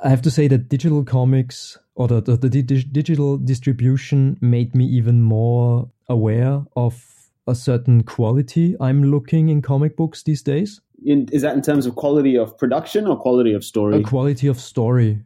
i 0.00 0.08
have 0.08 0.22
to 0.22 0.30
say 0.30 0.48
that 0.48 0.68
digital 0.68 1.04
comics 1.04 1.76
or 1.94 2.08
the, 2.08 2.20
the, 2.20 2.36
the 2.36 2.48
di- 2.62 2.82
digital 2.92 3.36
distribution 3.38 4.36
made 4.40 4.74
me 4.74 4.84
even 4.86 5.22
more 5.22 5.90
aware 6.08 6.62
of 6.76 7.02
a 7.46 7.54
certain 7.54 8.02
quality 8.02 8.76
i'm 8.80 9.02
looking 9.04 9.48
in 9.48 9.60
comic 9.62 9.96
books 9.96 10.22
these 10.22 10.42
days 10.42 10.80
In, 11.04 11.28
is 11.32 11.42
that 11.42 11.54
in 11.54 11.62
terms 11.62 11.86
of 11.86 11.94
quality 11.94 12.36
of 12.38 12.56
production 12.58 13.06
or 13.06 13.16
quality 13.16 13.52
of 13.54 13.62
story? 13.64 13.96
a 13.98 14.02
quality 14.02 14.48
of 14.48 14.58
story. 14.58 15.20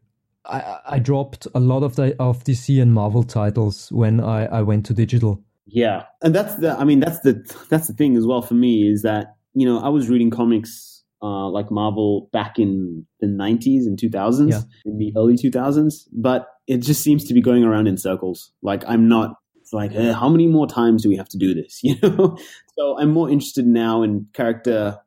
I, 0.45 0.79
I- 0.97 0.99
dropped 0.99 1.47
a 1.55 1.61
lot 1.61 1.83
of 1.85 1.95
the 1.97 2.15
of 2.19 2.43
DC 2.45 2.81
and 2.83 2.93
Marvel 2.93 3.23
titles 3.23 3.89
when 3.93 4.21
I, 4.21 4.47
I 4.59 4.63
went 4.63 4.87
to 4.87 4.95
digital. 4.95 5.39
Yeah, 5.73 6.05
and 6.23 6.35
that's 6.35 6.57
the. 6.57 6.79
I 6.79 6.85
mean, 6.85 7.01
that's 7.01 7.21
the 7.21 7.45
that's 7.69 7.87
the 7.87 7.95
thing 7.95 8.17
as 8.17 8.27
well 8.27 8.43
for 8.43 8.55
me 8.55 8.89
is 8.91 9.03
that 9.03 9.37
you 9.55 9.67
know 9.67 9.79
I 9.79 9.89
was 9.89 10.09
reading 10.09 10.31
comics 10.31 11.03
uh, 11.23 11.49
like 11.49 11.71
Marvel 11.71 12.29
back 12.33 12.59
in 12.59 13.07
the 13.21 13.27
nineties 13.27 13.87
and 13.87 13.99
two 13.99 14.11
thousands, 14.11 14.55
Yeah. 14.55 14.63
in 14.85 14.99
the 14.99 15.13
early 15.17 15.37
two 15.37 15.51
thousands, 15.51 16.09
but 16.13 16.49
it 16.67 16.79
just 16.79 17.03
seems 17.03 17.25
to 17.25 17.35
be 17.35 17.41
going 17.41 17.63
around 17.65 17.87
in 17.87 17.97
circles. 17.97 18.53
Like 18.63 18.83
I'm 18.89 19.09
not. 19.09 19.37
It's 19.61 19.73
like 19.73 19.93
eh, 19.95 20.13
how 20.13 20.29
many 20.29 20.47
more 20.47 20.67
times 20.67 21.03
do 21.03 21.09
we 21.09 21.17
have 21.17 21.29
to 21.29 21.39
do 21.39 21.55
this? 21.55 21.81
You 21.85 21.97
know. 22.03 22.37
so 22.77 22.99
I'm 22.99 23.11
more 23.13 23.31
interested 23.31 23.67
now 23.67 24.03
in 24.03 24.27
character 24.33 24.99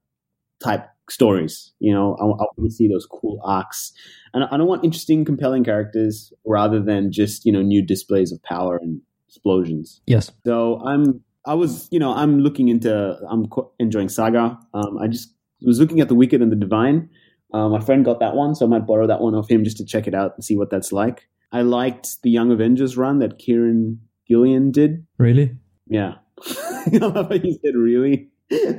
type 0.63 0.85
stories. 1.09 1.73
You 1.79 1.93
know, 1.93 2.15
I, 2.19 2.23
I 2.23 2.45
want 2.57 2.69
to 2.69 2.71
see 2.71 2.87
those 2.87 3.05
cool 3.05 3.41
arcs, 3.43 3.91
and 4.33 4.43
I 4.45 4.55
don't 4.57 4.67
want 4.67 4.85
interesting, 4.85 5.25
compelling 5.25 5.63
characters 5.65 6.31
rather 6.45 6.79
than 6.81 7.11
just 7.11 7.45
you 7.45 7.51
know 7.51 7.61
new 7.61 7.81
displays 7.85 8.31
of 8.31 8.41
power 8.43 8.77
and 8.77 9.01
explosions. 9.33 10.01
Yes. 10.05 10.31
So 10.45 10.81
I'm 10.85 11.23
I 11.45 11.53
was, 11.55 11.87
you 11.91 11.99
know, 11.99 12.13
I'm 12.13 12.39
looking 12.39 12.69
into, 12.69 13.17
I'm 13.29 13.47
enjoying 13.79 14.09
Saga. 14.09 14.57
Um, 14.73 14.97
I 14.97 15.07
just 15.07 15.33
was 15.61 15.79
looking 15.79 15.99
at 15.99 16.07
The 16.07 16.15
Wicked 16.15 16.41
and 16.41 16.51
the 16.51 16.55
Divine. 16.55 17.09
Uh, 17.53 17.69
my 17.69 17.79
friend 17.79 18.05
got 18.05 18.19
that 18.19 18.35
one, 18.35 18.55
so 18.55 18.65
I 18.65 18.69
might 18.69 18.87
borrow 18.87 19.07
that 19.07 19.21
one 19.21 19.35
off 19.35 19.49
him 19.49 19.63
just 19.63 19.77
to 19.77 19.85
check 19.85 20.07
it 20.07 20.15
out 20.15 20.33
and 20.35 20.43
see 20.43 20.55
what 20.55 20.69
that's 20.69 20.91
like. 20.91 21.27
I 21.51 21.61
liked 21.61 22.21
the 22.23 22.31
Young 22.31 22.51
Avengers 22.51 22.97
run 22.97 23.19
that 23.19 23.39
Kieron 23.39 23.97
Gillen 24.27 24.71
did. 24.71 25.05
Really? 25.17 25.55
Yeah. 25.87 26.15
I 26.45 26.89
love 26.93 27.29
how 27.29 27.35
you 27.35 27.59
said 27.63 27.75
really. 27.75 28.29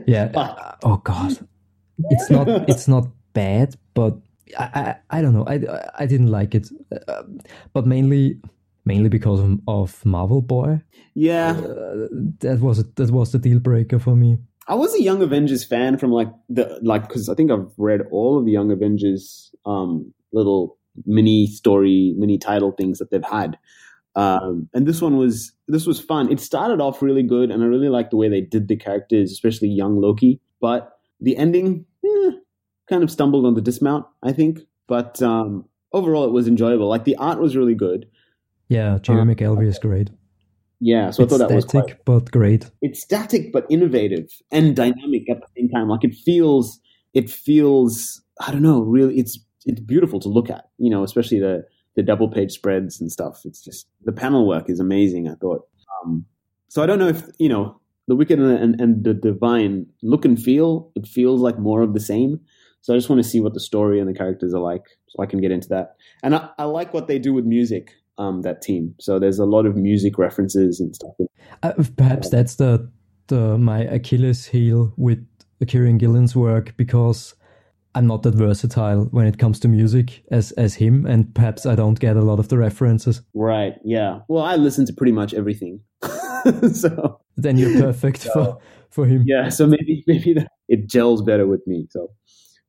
Yeah. 0.06 0.28
But, 0.32 0.78
oh 0.84 0.96
God, 0.96 1.38
it's 2.10 2.30
not. 2.30 2.48
It's 2.68 2.88
not 2.88 3.06
bad, 3.32 3.76
but 3.94 4.16
I, 4.58 4.64
I, 4.64 5.18
I 5.18 5.22
don't 5.22 5.34
know. 5.34 5.46
I, 5.46 5.60
I 6.02 6.06
didn't 6.06 6.28
like 6.28 6.54
it, 6.54 6.68
uh, 7.08 7.22
but 7.72 7.86
mainly 7.86 8.40
mainly 8.84 9.08
because 9.08 9.40
of, 9.40 9.58
of 9.66 10.04
Marvel 10.04 10.42
Boy. 10.42 10.80
Yeah, 11.14 11.52
uh, 11.52 12.08
that 12.40 12.58
was 12.60 12.84
that 12.94 13.10
was 13.10 13.32
the 13.32 13.38
deal 13.38 13.58
breaker 13.58 13.98
for 13.98 14.16
me. 14.16 14.38
I 14.66 14.74
was 14.74 14.94
a 14.94 15.02
Young 15.02 15.22
Avengers 15.22 15.64
fan 15.64 15.98
from 15.98 16.10
like 16.10 16.28
the 16.48 16.78
like 16.82 17.08
because 17.08 17.28
I 17.28 17.34
think 17.34 17.50
I've 17.50 17.70
read 17.76 18.02
all 18.10 18.38
of 18.38 18.44
the 18.44 18.52
Young 18.52 18.70
Avengers 18.70 19.54
um, 19.66 20.12
little 20.32 20.78
mini 21.04 21.46
story, 21.46 22.14
mini 22.16 22.38
title 22.38 22.72
things 22.72 22.98
that 22.98 23.10
they've 23.10 23.24
had. 23.24 23.58
Um, 24.16 24.68
and 24.72 24.86
this 24.86 25.02
one 25.02 25.16
was 25.16 25.52
this 25.68 25.86
was 25.86 26.00
fun. 26.00 26.30
It 26.30 26.40
started 26.40 26.80
off 26.80 27.02
really 27.02 27.22
good, 27.22 27.50
and 27.50 27.62
I 27.62 27.66
really 27.66 27.88
liked 27.88 28.10
the 28.10 28.16
way 28.16 28.28
they 28.28 28.40
did 28.40 28.68
the 28.68 28.76
characters, 28.76 29.32
especially 29.32 29.68
young 29.68 30.00
Loki. 30.00 30.40
But 30.60 30.98
the 31.20 31.36
ending 31.36 31.84
eh, 32.04 32.30
kind 32.88 33.02
of 33.02 33.10
stumbled 33.10 33.44
on 33.44 33.54
the 33.54 33.60
dismount, 33.60 34.06
I 34.22 34.32
think. 34.32 34.60
But 34.86 35.20
um, 35.20 35.66
overall, 35.92 36.24
it 36.24 36.32
was 36.32 36.46
enjoyable. 36.46 36.88
Like 36.88 37.04
the 37.04 37.16
art 37.16 37.40
was 37.40 37.56
really 37.56 37.74
good. 37.74 38.06
Yeah, 38.68 38.98
Jerry 39.02 39.20
um, 39.20 39.28
McKelvie 39.28 39.66
is 39.66 39.78
great. 39.78 40.10
Yeah, 40.80 41.10
so 41.10 41.22
it's 41.22 41.32
I 41.32 41.38
thought 41.38 41.48
that 41.48 41.54
was 41.54 41.64
quite, 41.64 42.04
but 42.04 42.30
great. 42.30 42.70
It's 42.82 43.00
static 43.00 43.52
but 43.52 43.64
innovative 43.70 44.28
and 44.50 44.74
dynamic 44.76 45.30
at 45.30 45.40
the 45.40 45.46
same 45.56 45.68
time. 45.68 45.88
Like 45.88 46.04
it 46.04 46.14
feels, 46.14 46.80
it 47.14 47.30
feels. 47.30 48.22
I 48.40 48.50
don't 48.50 48.62
know. 48.62 48.80
Really, 48.80 49.18
it's 49.18 49.38
it's 49.64 49.80
beautiful 49.80 50.20
to 50.20 50.28
look 50.28 50.50
at. 50.50 50.64
You 50.78 50.90
know, 50.90 51.02
especially 51.04 51.40
the 51.40 51.64
the 51.96 52.02
double 52.02 52.28
page 52.28 52.52
spreads 52.52 53.00
and 53.00 53.10
stuff. 53.10 53.42
It's 53.44 53.62
just 53.62 53.86
the 54.04 54.12
panel 54.12 54.46
work 54.46 54.68
is 54.68 54.80
amazing. 54.80 55.28
I 55.28 55.34
thought. 55.34 55.62
Um, 56.04 56.26
so 56.68 56.82
I 56.82 56.86
don't 56.86 56.98
know 56.98 57.08
if 57.08 57.22
you 57.38 57.48
know 57.48 57.80
the 58.06 58.16
Wicked 58.16 58.38
and, 58.38 58.50
and, 58.50 58.80
and, 58.80 59.04
the 59.04 59.14
Divine 59.14 59.86
look 60.02 60.24
and 60.24 60.40
feel. 60.40 60.90
It 60.94 61.06
feels 61.06 61.40
like 61.40 61.58
more 61.58 61.82
of 61.82 61.94
the 61.94 62.00
same. 62.00 62.40
So 62.82 62.92
I 62.92 62.98
just 62.98 63.08
want 63.08 63.22
to 63.22 63.28
see 63.28 63.40
what 63.40 63.54
the 63.54 63.60
story 63.60 63.98
and 63.98 64.08
the 64.08 64.12
characters 64.12 64.52
are 64.52 64.60
like, 64.60 64.82
so 65.08 65.22
I 65.22 65.26
can 65.26 65.40
get 65.40 65.50
into 65.50 65.68
that. 65.68 65.94
And 66.22 66.34
I, 66.34 66.50
I 66.58 66.64
like 66.64 66.92
what 66.92 67.06
they 67.06 67.18
do 67.18 67.32
with 67.32 67.46
music. 67.46 67.94
Um, 68.16 68.42
that 68.42 68.62
team. 68.62 68.94
So 69.00 69.18
there's 69.18 69.40
a 69.40 69.44
lot 69.44 69.66
of 69.66 69.76
music 69.76 70.18
references 70.18 70.78
and 70.78 70.94
stuff. 70.94 71.14
Uh, 71.64 71.72
perhaps 71.96 72.28
that's 72.28 72.54
the 72.56 72.88
the 73.26 73.58
my 73.58 73.80
Achilles 73.80 74.46
heel 74.46 74.92
with 74.96 75.26
Kieron 75.64 75.98
Gillen's 75.98 76.36
work 76.36 76.76
because 76.76 77.34
I'm 77.94 78.06
not 78.06 78.22
that 78.24 78.34
versatile 78.34 79.04
when 79.12 79.26
it 79.26 79.38
comes 79.38 79.60
to 79.60 79.68
music 79.68 80.24
as 80.30 80.52
as 80.52 80.74
him, 80.74 81.06
and 81.06 81.32
perhaps 81.34 81.64
I 81.64 81.74
don't 81.74 81.98
get 81.98 82.16
a 82.16 82.22
lot 82.22 82.38
of 82.38 82.48
the 82.48 82.58
references. 82.58 83.22
Right. 83.34 83.74
Yeah. 83.84 84.20
Well, 84.28 84.44
I 84.44 84.56
listen 84.56 84.84
to 84.86 84.92
pretty 84.92 85.12
much 85.12 85.32
everything, 85.32 85.80
so 86.72 87.20
then 87.36 87.56
you're 87.56 87.80
perfect 87.80 88.20
so, 88.22 88.32
for 88.32 88.58
for 88.90 89.06
him. 89.06 89.24
Yeah. 89.26 89.48
So 89.48 89.66
maybe 89.66 90.02
maybe 90.06 90.44
it 90.68 90.88
gels 90.88 91.22
better 91.22 91.46
with 91.46 91.64
me. 91.66 91.86
So, 91.90 92.10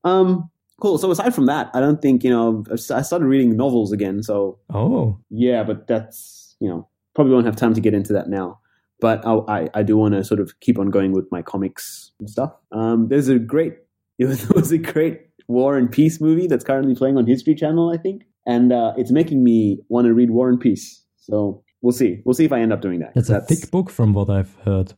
um, 0.03 0.49
cool. 0.81 0.97
So 0.97 1.11
aside 1.11 1.33
from 1.33 1.45
that, 1.47 1.69
I 1.73 1.79
don't 1.79 2.01
think 2.01 2.23
you 2.23 2.29
know. 2.29 2.63
I 2.71 2.75
started 2.75 3.25
reading 3.25 3.55
novels 3.55 3.91
again. 3.91 4.23
So 4.23 4.59
oh 4.73 5.19
yeah, 5.29 5.63
but 5.63 5.87
that's 5.87 6.55
you 6.59 6.69
know 6.69 6.87
probably 7.13 7.33
won't 7.33 7.45
have 7.45 7.55
time 7.55 7.73
to 7.73 7.81
get 7.81 7.93
into 7.93 8.13
that 8.13 8.29
now. 8.29 8.59
But 8.99 9.25
I 9.25 9.33
I, 9.47 9.69
I 9.73 9.83
do 9.83 9.97
want 9.97 10.13
to 10.13 10.23
sort 10.23 10.39
of 10.39 10.59
keep 10.59 10.79
on 10.79 10.89
going 10.89 11.11
with 11.11 11.31
my 11.31 11.41
comics 11.41 12.11
and 12.19 12.29
stuff. 12.29 12.53
Um, 12.71 13.07
there's 13.09 13.27
a 13.27 13.39
great 13.39 13.73
it 14.17 14.25
was, 14.25 14.43
it 14.49 14.55
was 14.55 14.71
a 14.71 14.77
great 14.77 15.21
War 15.47 15.77
and 15.77 15.91
Peace 15.91 16.19
movie 16.21 16.47
that's 16.47 16.63
currently 16.63 16.95
playing 16.95 17.17
on 17.17 17.27
History 17.27 17.55
Channel, 17.55 17.91
I 17.91 17.97
think, 17.97 18.23
and 18.45 18.71
uh, 18.71 18.93
it's 18.97 19.11
making 19.11 19.43
me 19.43 19.79
want 19.89 20.05
to 20.05 20.13
read 20.13 20.31
War 20.31 20.49
and 20.49 20.59
Peace. 20.59 21.03
So 21.17 21.63
we'll 21.81 21.93
see. 21.93 22.21
We'll 22.25 22.33
see 22.33 22.45
if 22.45 22.51
I 22.51 22.61
end 22.61 22.73
up 22.73 22.81
doing 22.81 22.99
that. 22.99 23.13
That's, 23.13 23.27
that's 23.27 23.51
a 23.51 23.55
thick 23.55 23.71
book, 23.71 23.89
from 23.89 24.13
what 24.13 24.29
I've 24.29 24.55
heard. 24.65 24.93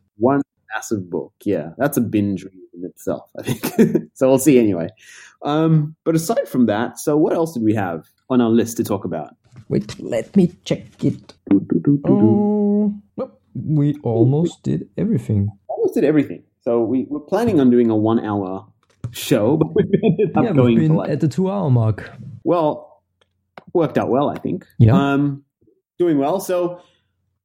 Massive 0.78 1.10
book. 1.10 1.32
Yeah, 1.44 1.70
that's 1.76 1.96
a 1.96 2.00
binge 2.00 2.44
read 2.44 2.54
in 2.72 2.84
itself, 2.84 3.28
I 3.36 3.42
think. 3.42 4.10
so 4.14 4.28
we'll 4.28 4.38
see 4.38 4.60
anyway. 4.60 4.88
Um, 5.42 5.96
but 6.04 6.14
aside 6.14 6.48
from 6.48 6.66
that, 6.66 7.00
so 7.00 7.16
what 7.16 7.32
else 7.32 7.52
did 7.52 7.64
we 7.64 7.74
have 7.74 8.06
on 8.30 8.40
our 8.40 8.48
list 8.48 8.76
to 8.76 8.84
talk 8.84 9.04
about? 9.04 9.34
Wait, 9.68 9.98
let 9.98 10.36
me 10.36 10.52
check 10.64 10.84
it. 11.02 11.34
Oh, 12.06 12.94
we 13.54 13.96
almost 14.04 14.62
did 14.62 14.88
everything. 14.96 15.48
Almost 15.66 15.94
did 15.94 16.04
everything. 16.04 16.44
So 16.60 16.80
we, 16.80 17.06
we're 17.08 17.18
planning 17.18 17.58
on 17.58 17.70
doing 17.70 17.90
a 17.90 17.96
one 17.96 18.24
hour 18.24 18.64
show, 19.10 19.56
but 19.74 19.74
we 19.74 19.82
ended 20.04 20.36
up 20.36 20.44
yeah, 20.44 20.52
going 20.52 20.76
we've 20.76 20.88
been 20.88 20.94
like, 20.94 21.10
at 21.10 21.18
the 21.18 21.28
two 21.28 21.50
hour 21.50 21.70
mark. 21.70 22.08
Well, 22.44 23.02
worked 23.72 23.98
out 23.98 24.10
well, 24.10 24.30
I 24.30 24.38
think. 24.38 24.64
Yeah. 24.78 24.94
Um, 24.94 25.42
doing 25.98 26.18
well. 26.18 26.38
So, 26.38 26.80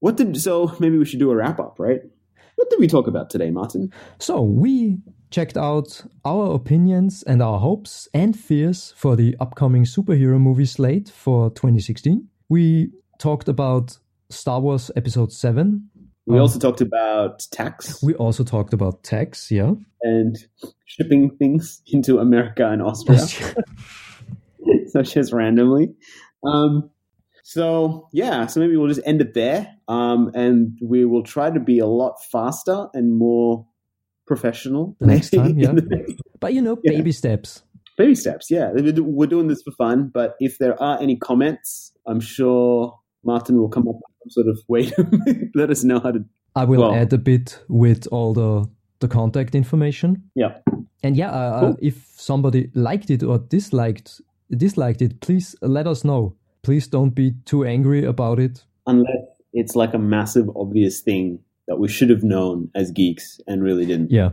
what 0.01 0.17
did 0.17 0.39
so 0.39 0.75
maybe 0.79 0.99
we 0.99 1.05
should 1.05 1.19
do 1.19 1.31
a 1.31 1.35
wrap 1.35 1.59
up, 1.59 1.79
right? 1.79 2.01
What 2.63 2.69
did 2.69 2.79
we 2.79 2.87
talk 2.87 3.07
about 3.07 3.29
today, 3.29 3.51
Martin? 3.51 3.91
So 4.19 4.41
we 4.41 4.99
checked 5.31 5.57
out 5.57 6.01
our 6.23 6.55
opinions 6.55 7.21
and 7.23 7.41
our 7.41 7.59
hopes 7.59 8.07
and 8.13 8.39
fears 8.39 8.93
for 8.95 9.17
the 9.17 9.35
upcoming 9.41 9.83
superhero 9.83 10.39
movie 10.39 10.63
slate 10.63 11.09
for 11.09 11.49
2016. 11.49 12.25
We 12.47 12.93
talked 13.19 13.49
about 13.49 13.97
Star 14.29 14.61
Wars 14.61 14.89
Episode 14.95 15.33
7, 15.33 15.89
we 16.25 16.37
um, 16.37 16.41
also 16.43 16.57
talked 16.57 16.79
about 16.79 17.45
tax. 17.51 18.01
We 18.01 18.13
also 18.13 18.45
talked 18.45 18.73
about 18.73 19.03
tax, 19.03 19.51
yeah. 19.51 19.73
And 20.03 20.37
shipping 20.85 21.35
things 21.35 21.81
into 21.87 22.19
America 22.19 22.65
and 22.69 22.81
Austria. 22.81 23.17
so 24.87 25.01
just 25.01 25.33
randomly. 25.33 25.93
Um, 26.45 26.89
so 27.43 28.07
yeah, 28.13 28.47
so 28.47 28.61
maybe 28.61 28.77
we'll 28.77 28.87
just 28.87 29.01
end 29.05 29.21
it 29.21 29.33
there. 29.33 29.67
Um, 29.87 30.31
and 30.33 30.79
we 30.81 31.05
will 31.05 31.23
try 31.23 31.51
to 31.51 31.59
be 31.59 31.77
a 31.79 31.85
lot 31.85 32.15
faster 32.31 32.87
and 32.93 33.15
more 33.15 33.67
professional 34.25 34.95
next 34.99 35.29
time. 35.31 35.59
Yeah. 35.59 35.73
but 36.39 36.53
you 36.53 36.61
know, 36.61 36.77
baby 36.77 37.09
yeah. 37.09 37.15
steps. 37.15 37.63
Baby 37.97 38.15
steps, 38.15 38.49
yeah. 38.49 38.71
We're 38.73 39.27
doing 39.27 39.47
this 39.47 39.61
for 39.61 39.71
fun, 39.71 40.09
but 40.11 40.35
if 40.39 40.57
there 40.57 40.81
are 40.81 40.99
any 40.99 41.15
comments, 41.15 41.91
I'm 42.07 42.21
sure 42.21 42.97
Martin 43.23 43.57
will 43.57 43.69
come 43.69 43.87
up 43.87 43.95
with 43.95 44.33
some 44.33 44.43
sort 44.43 44.47
of 44.47 44.59
way 44.67 44.85
to 44.89 45.49
let 45.55 45.69
us 45.69 45.83
know 45.83 45.99
how 45.99 46.11
to. 46.11 46.25
I 46.55 46.63
will 46.63 46.79
well, 46.79 46.95
add 46.95 47.13
a 47.13 47.17
bit 47.17 47.59
with 47.67 48.07
all 48.11 48.33
the 48.33 48.67
the 48.99 49.09
contact 49.09 49.53
information. 49.53 50.23
Yeah. 50.33 50.59
And 51.03 51.17
yeah, 51.17 51.29
uh, 51.29 51.59
cool. 51.59 51.69
uh, 51.71 51.75
if 51.81 52.07
somebody 52.15 52.71
liked 52.73 53.09
it 53.09 53.21
or 53.21 53.37
disliked 53.37 54.21
disliked 54.49 55.01
it, 55.01 55.19
please 55.19 55.55
let 55.61 55.87
us 55.87 56.05
know. 56.05 56.37
Please 56.63 56.87
don't 56.87 57.11
be 57.11 57.33
too 57.45 57.65
angry 57.65 58.05
about 58.05 58.39
it. 58.39 58.63
Unless 58.87 59.23
it's 59.53 59.75
like 59.75 59.93
a 59.93 59.99
massive 59.99 60.49
obvious 60.55 61.01
thing 61.01 61.39
that 61.67 61.77
we 61.77 61.87
should 61.87 62.09
have 62.09 62.23
known 62.23 62.69
as 62.73 62.91
geeks 62.91 63.39
and 63.47 63.63
really 63.63 63.85
didn't. 63.85 64.11
Yeah. 64.11 64.31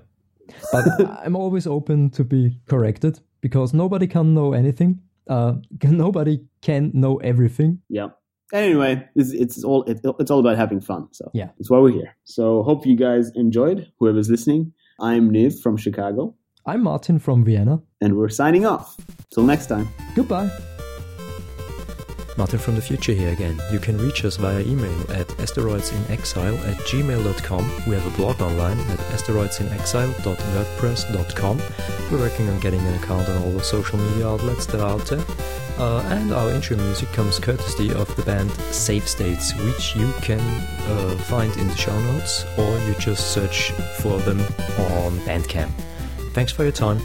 But 0.73 0.85
I'm 1.25 1.37
always 1.37 1.67
open 1.67 2.11
to 2.11 2.25
be 2.25 2.59
corrected 2.67 3.21
because 3.41 3.75
nobody 3.75 4.07
can 4.07 4.35
know 4.35 4.53
anything. 4.53 5.01
Uh, 5.29 5.55
nobody 5.85 6.41
can 6.63 6.91
know 6.95 7.17
everything. 7.19 7.83
Yeah 7.89 8.09
anyway, 8.53 9.09
it's, 9.15 9.33
it's 9.33 9.65
all 9.65 9.85
it, 9.85 10.01
it's 10.19 10.31
all 10.31 10.41
about 10.41 10.57
having 10.57 10.81
fun. 10.81 11.09
So 11.13 11.31
yeah, 11.35 11.49
that's 11.59 11.71
why 11.71 11.79
we're 11.79 11.93
here. 11.93 12.17
So 12.25 12.63
hope 12.63 12.87
you 12.87 12.97
guys 12.97 13.31
enjoyed. 13.35 13.91
Whoever's 13.99 14.31
listening, 14.31 14.73
I'm 15.01 15.31
Niv 15.31 15.61
from 15.61 15.77
Chicago. 15.77 16.35
I'm 16.67 16.83
Martin 16.83 17.19
from 17.19 17.45
Vienna, 17.45 17.81
and 18.01 18.17
we're 18.17 18.29
signing 18.29 18.67
off. 18.67 18.97
Till 19.33 19.45
next 19.45 19.67
time. 19.67 19.89
Goodbye. 20.15 20.51
Martin 22.37 22.59
from 22.59 22.75
the 22.77 22.83
future 22.83 23.13
here 23.13 23.31
again. 23.31 23.61
You 23.71 23.79
can 23.79 23.97
reach 23.99 24.25
us 24.25 24.37
via 24.37 24.61
email 24.61 25.01
at 25.13 25.29
asteroidsinexile 25.39 26.59
at 26.69 26.77
gmail.com. 26.79 27.71
We 27.87 27.95
have 27.95 28.07
a 28.07 28.11
blog 28.17 28.41
online 28.41 28.79
at 28.79 28.99
asteroidsinexile.wordpress.com. 28.99 31.63
We're 32.11 32.19
working 32.19 32.49
on 32.49 32.59
getting 32.61 32.81
an 32.81 32.95
account 32.95 33.29
on 33.29 33.43
all 33.43 33.53
the 33.53 33.63
social 33.63 33.99
media 33.99 34.27
outlets 34.29 34.65
that 34.67 34.81
are 34.81 34.91
out 34.91 35.07
there. 35.07 35.23
Uh, 35.79 36.03
and 36.11 36.33
our 36.33 36.51
intro 36.51 36.77
music 36.77 37.13
comes 37.13 37.39
courtesy 37.39 37.93
of 37.93 38.13
the 38.17 38.23
band 38.23 38.51
Safe 38.73 39.07
States, 39.09 39.55
which 39.65 39.95
you 39.97 40.13
can 40.21 40.41
uh, 40.41 41.17
find 41.29 41.57
in 41.57 41.69
the 41.69 41.77
show 41.77 41.97
notes 42.13 42.45
or 42.59 42.77
you 42.81 42.95
just 42.95 43.31
search 43.33 43.71
for 44.01 44.19
them 44.21 44.41
on 44.41 45.13
Bandcamp. 45.21 45.71
Thanks 46.33 46.53
for 46.53 46.65
your 46.65 46.73
time 46.73 47.01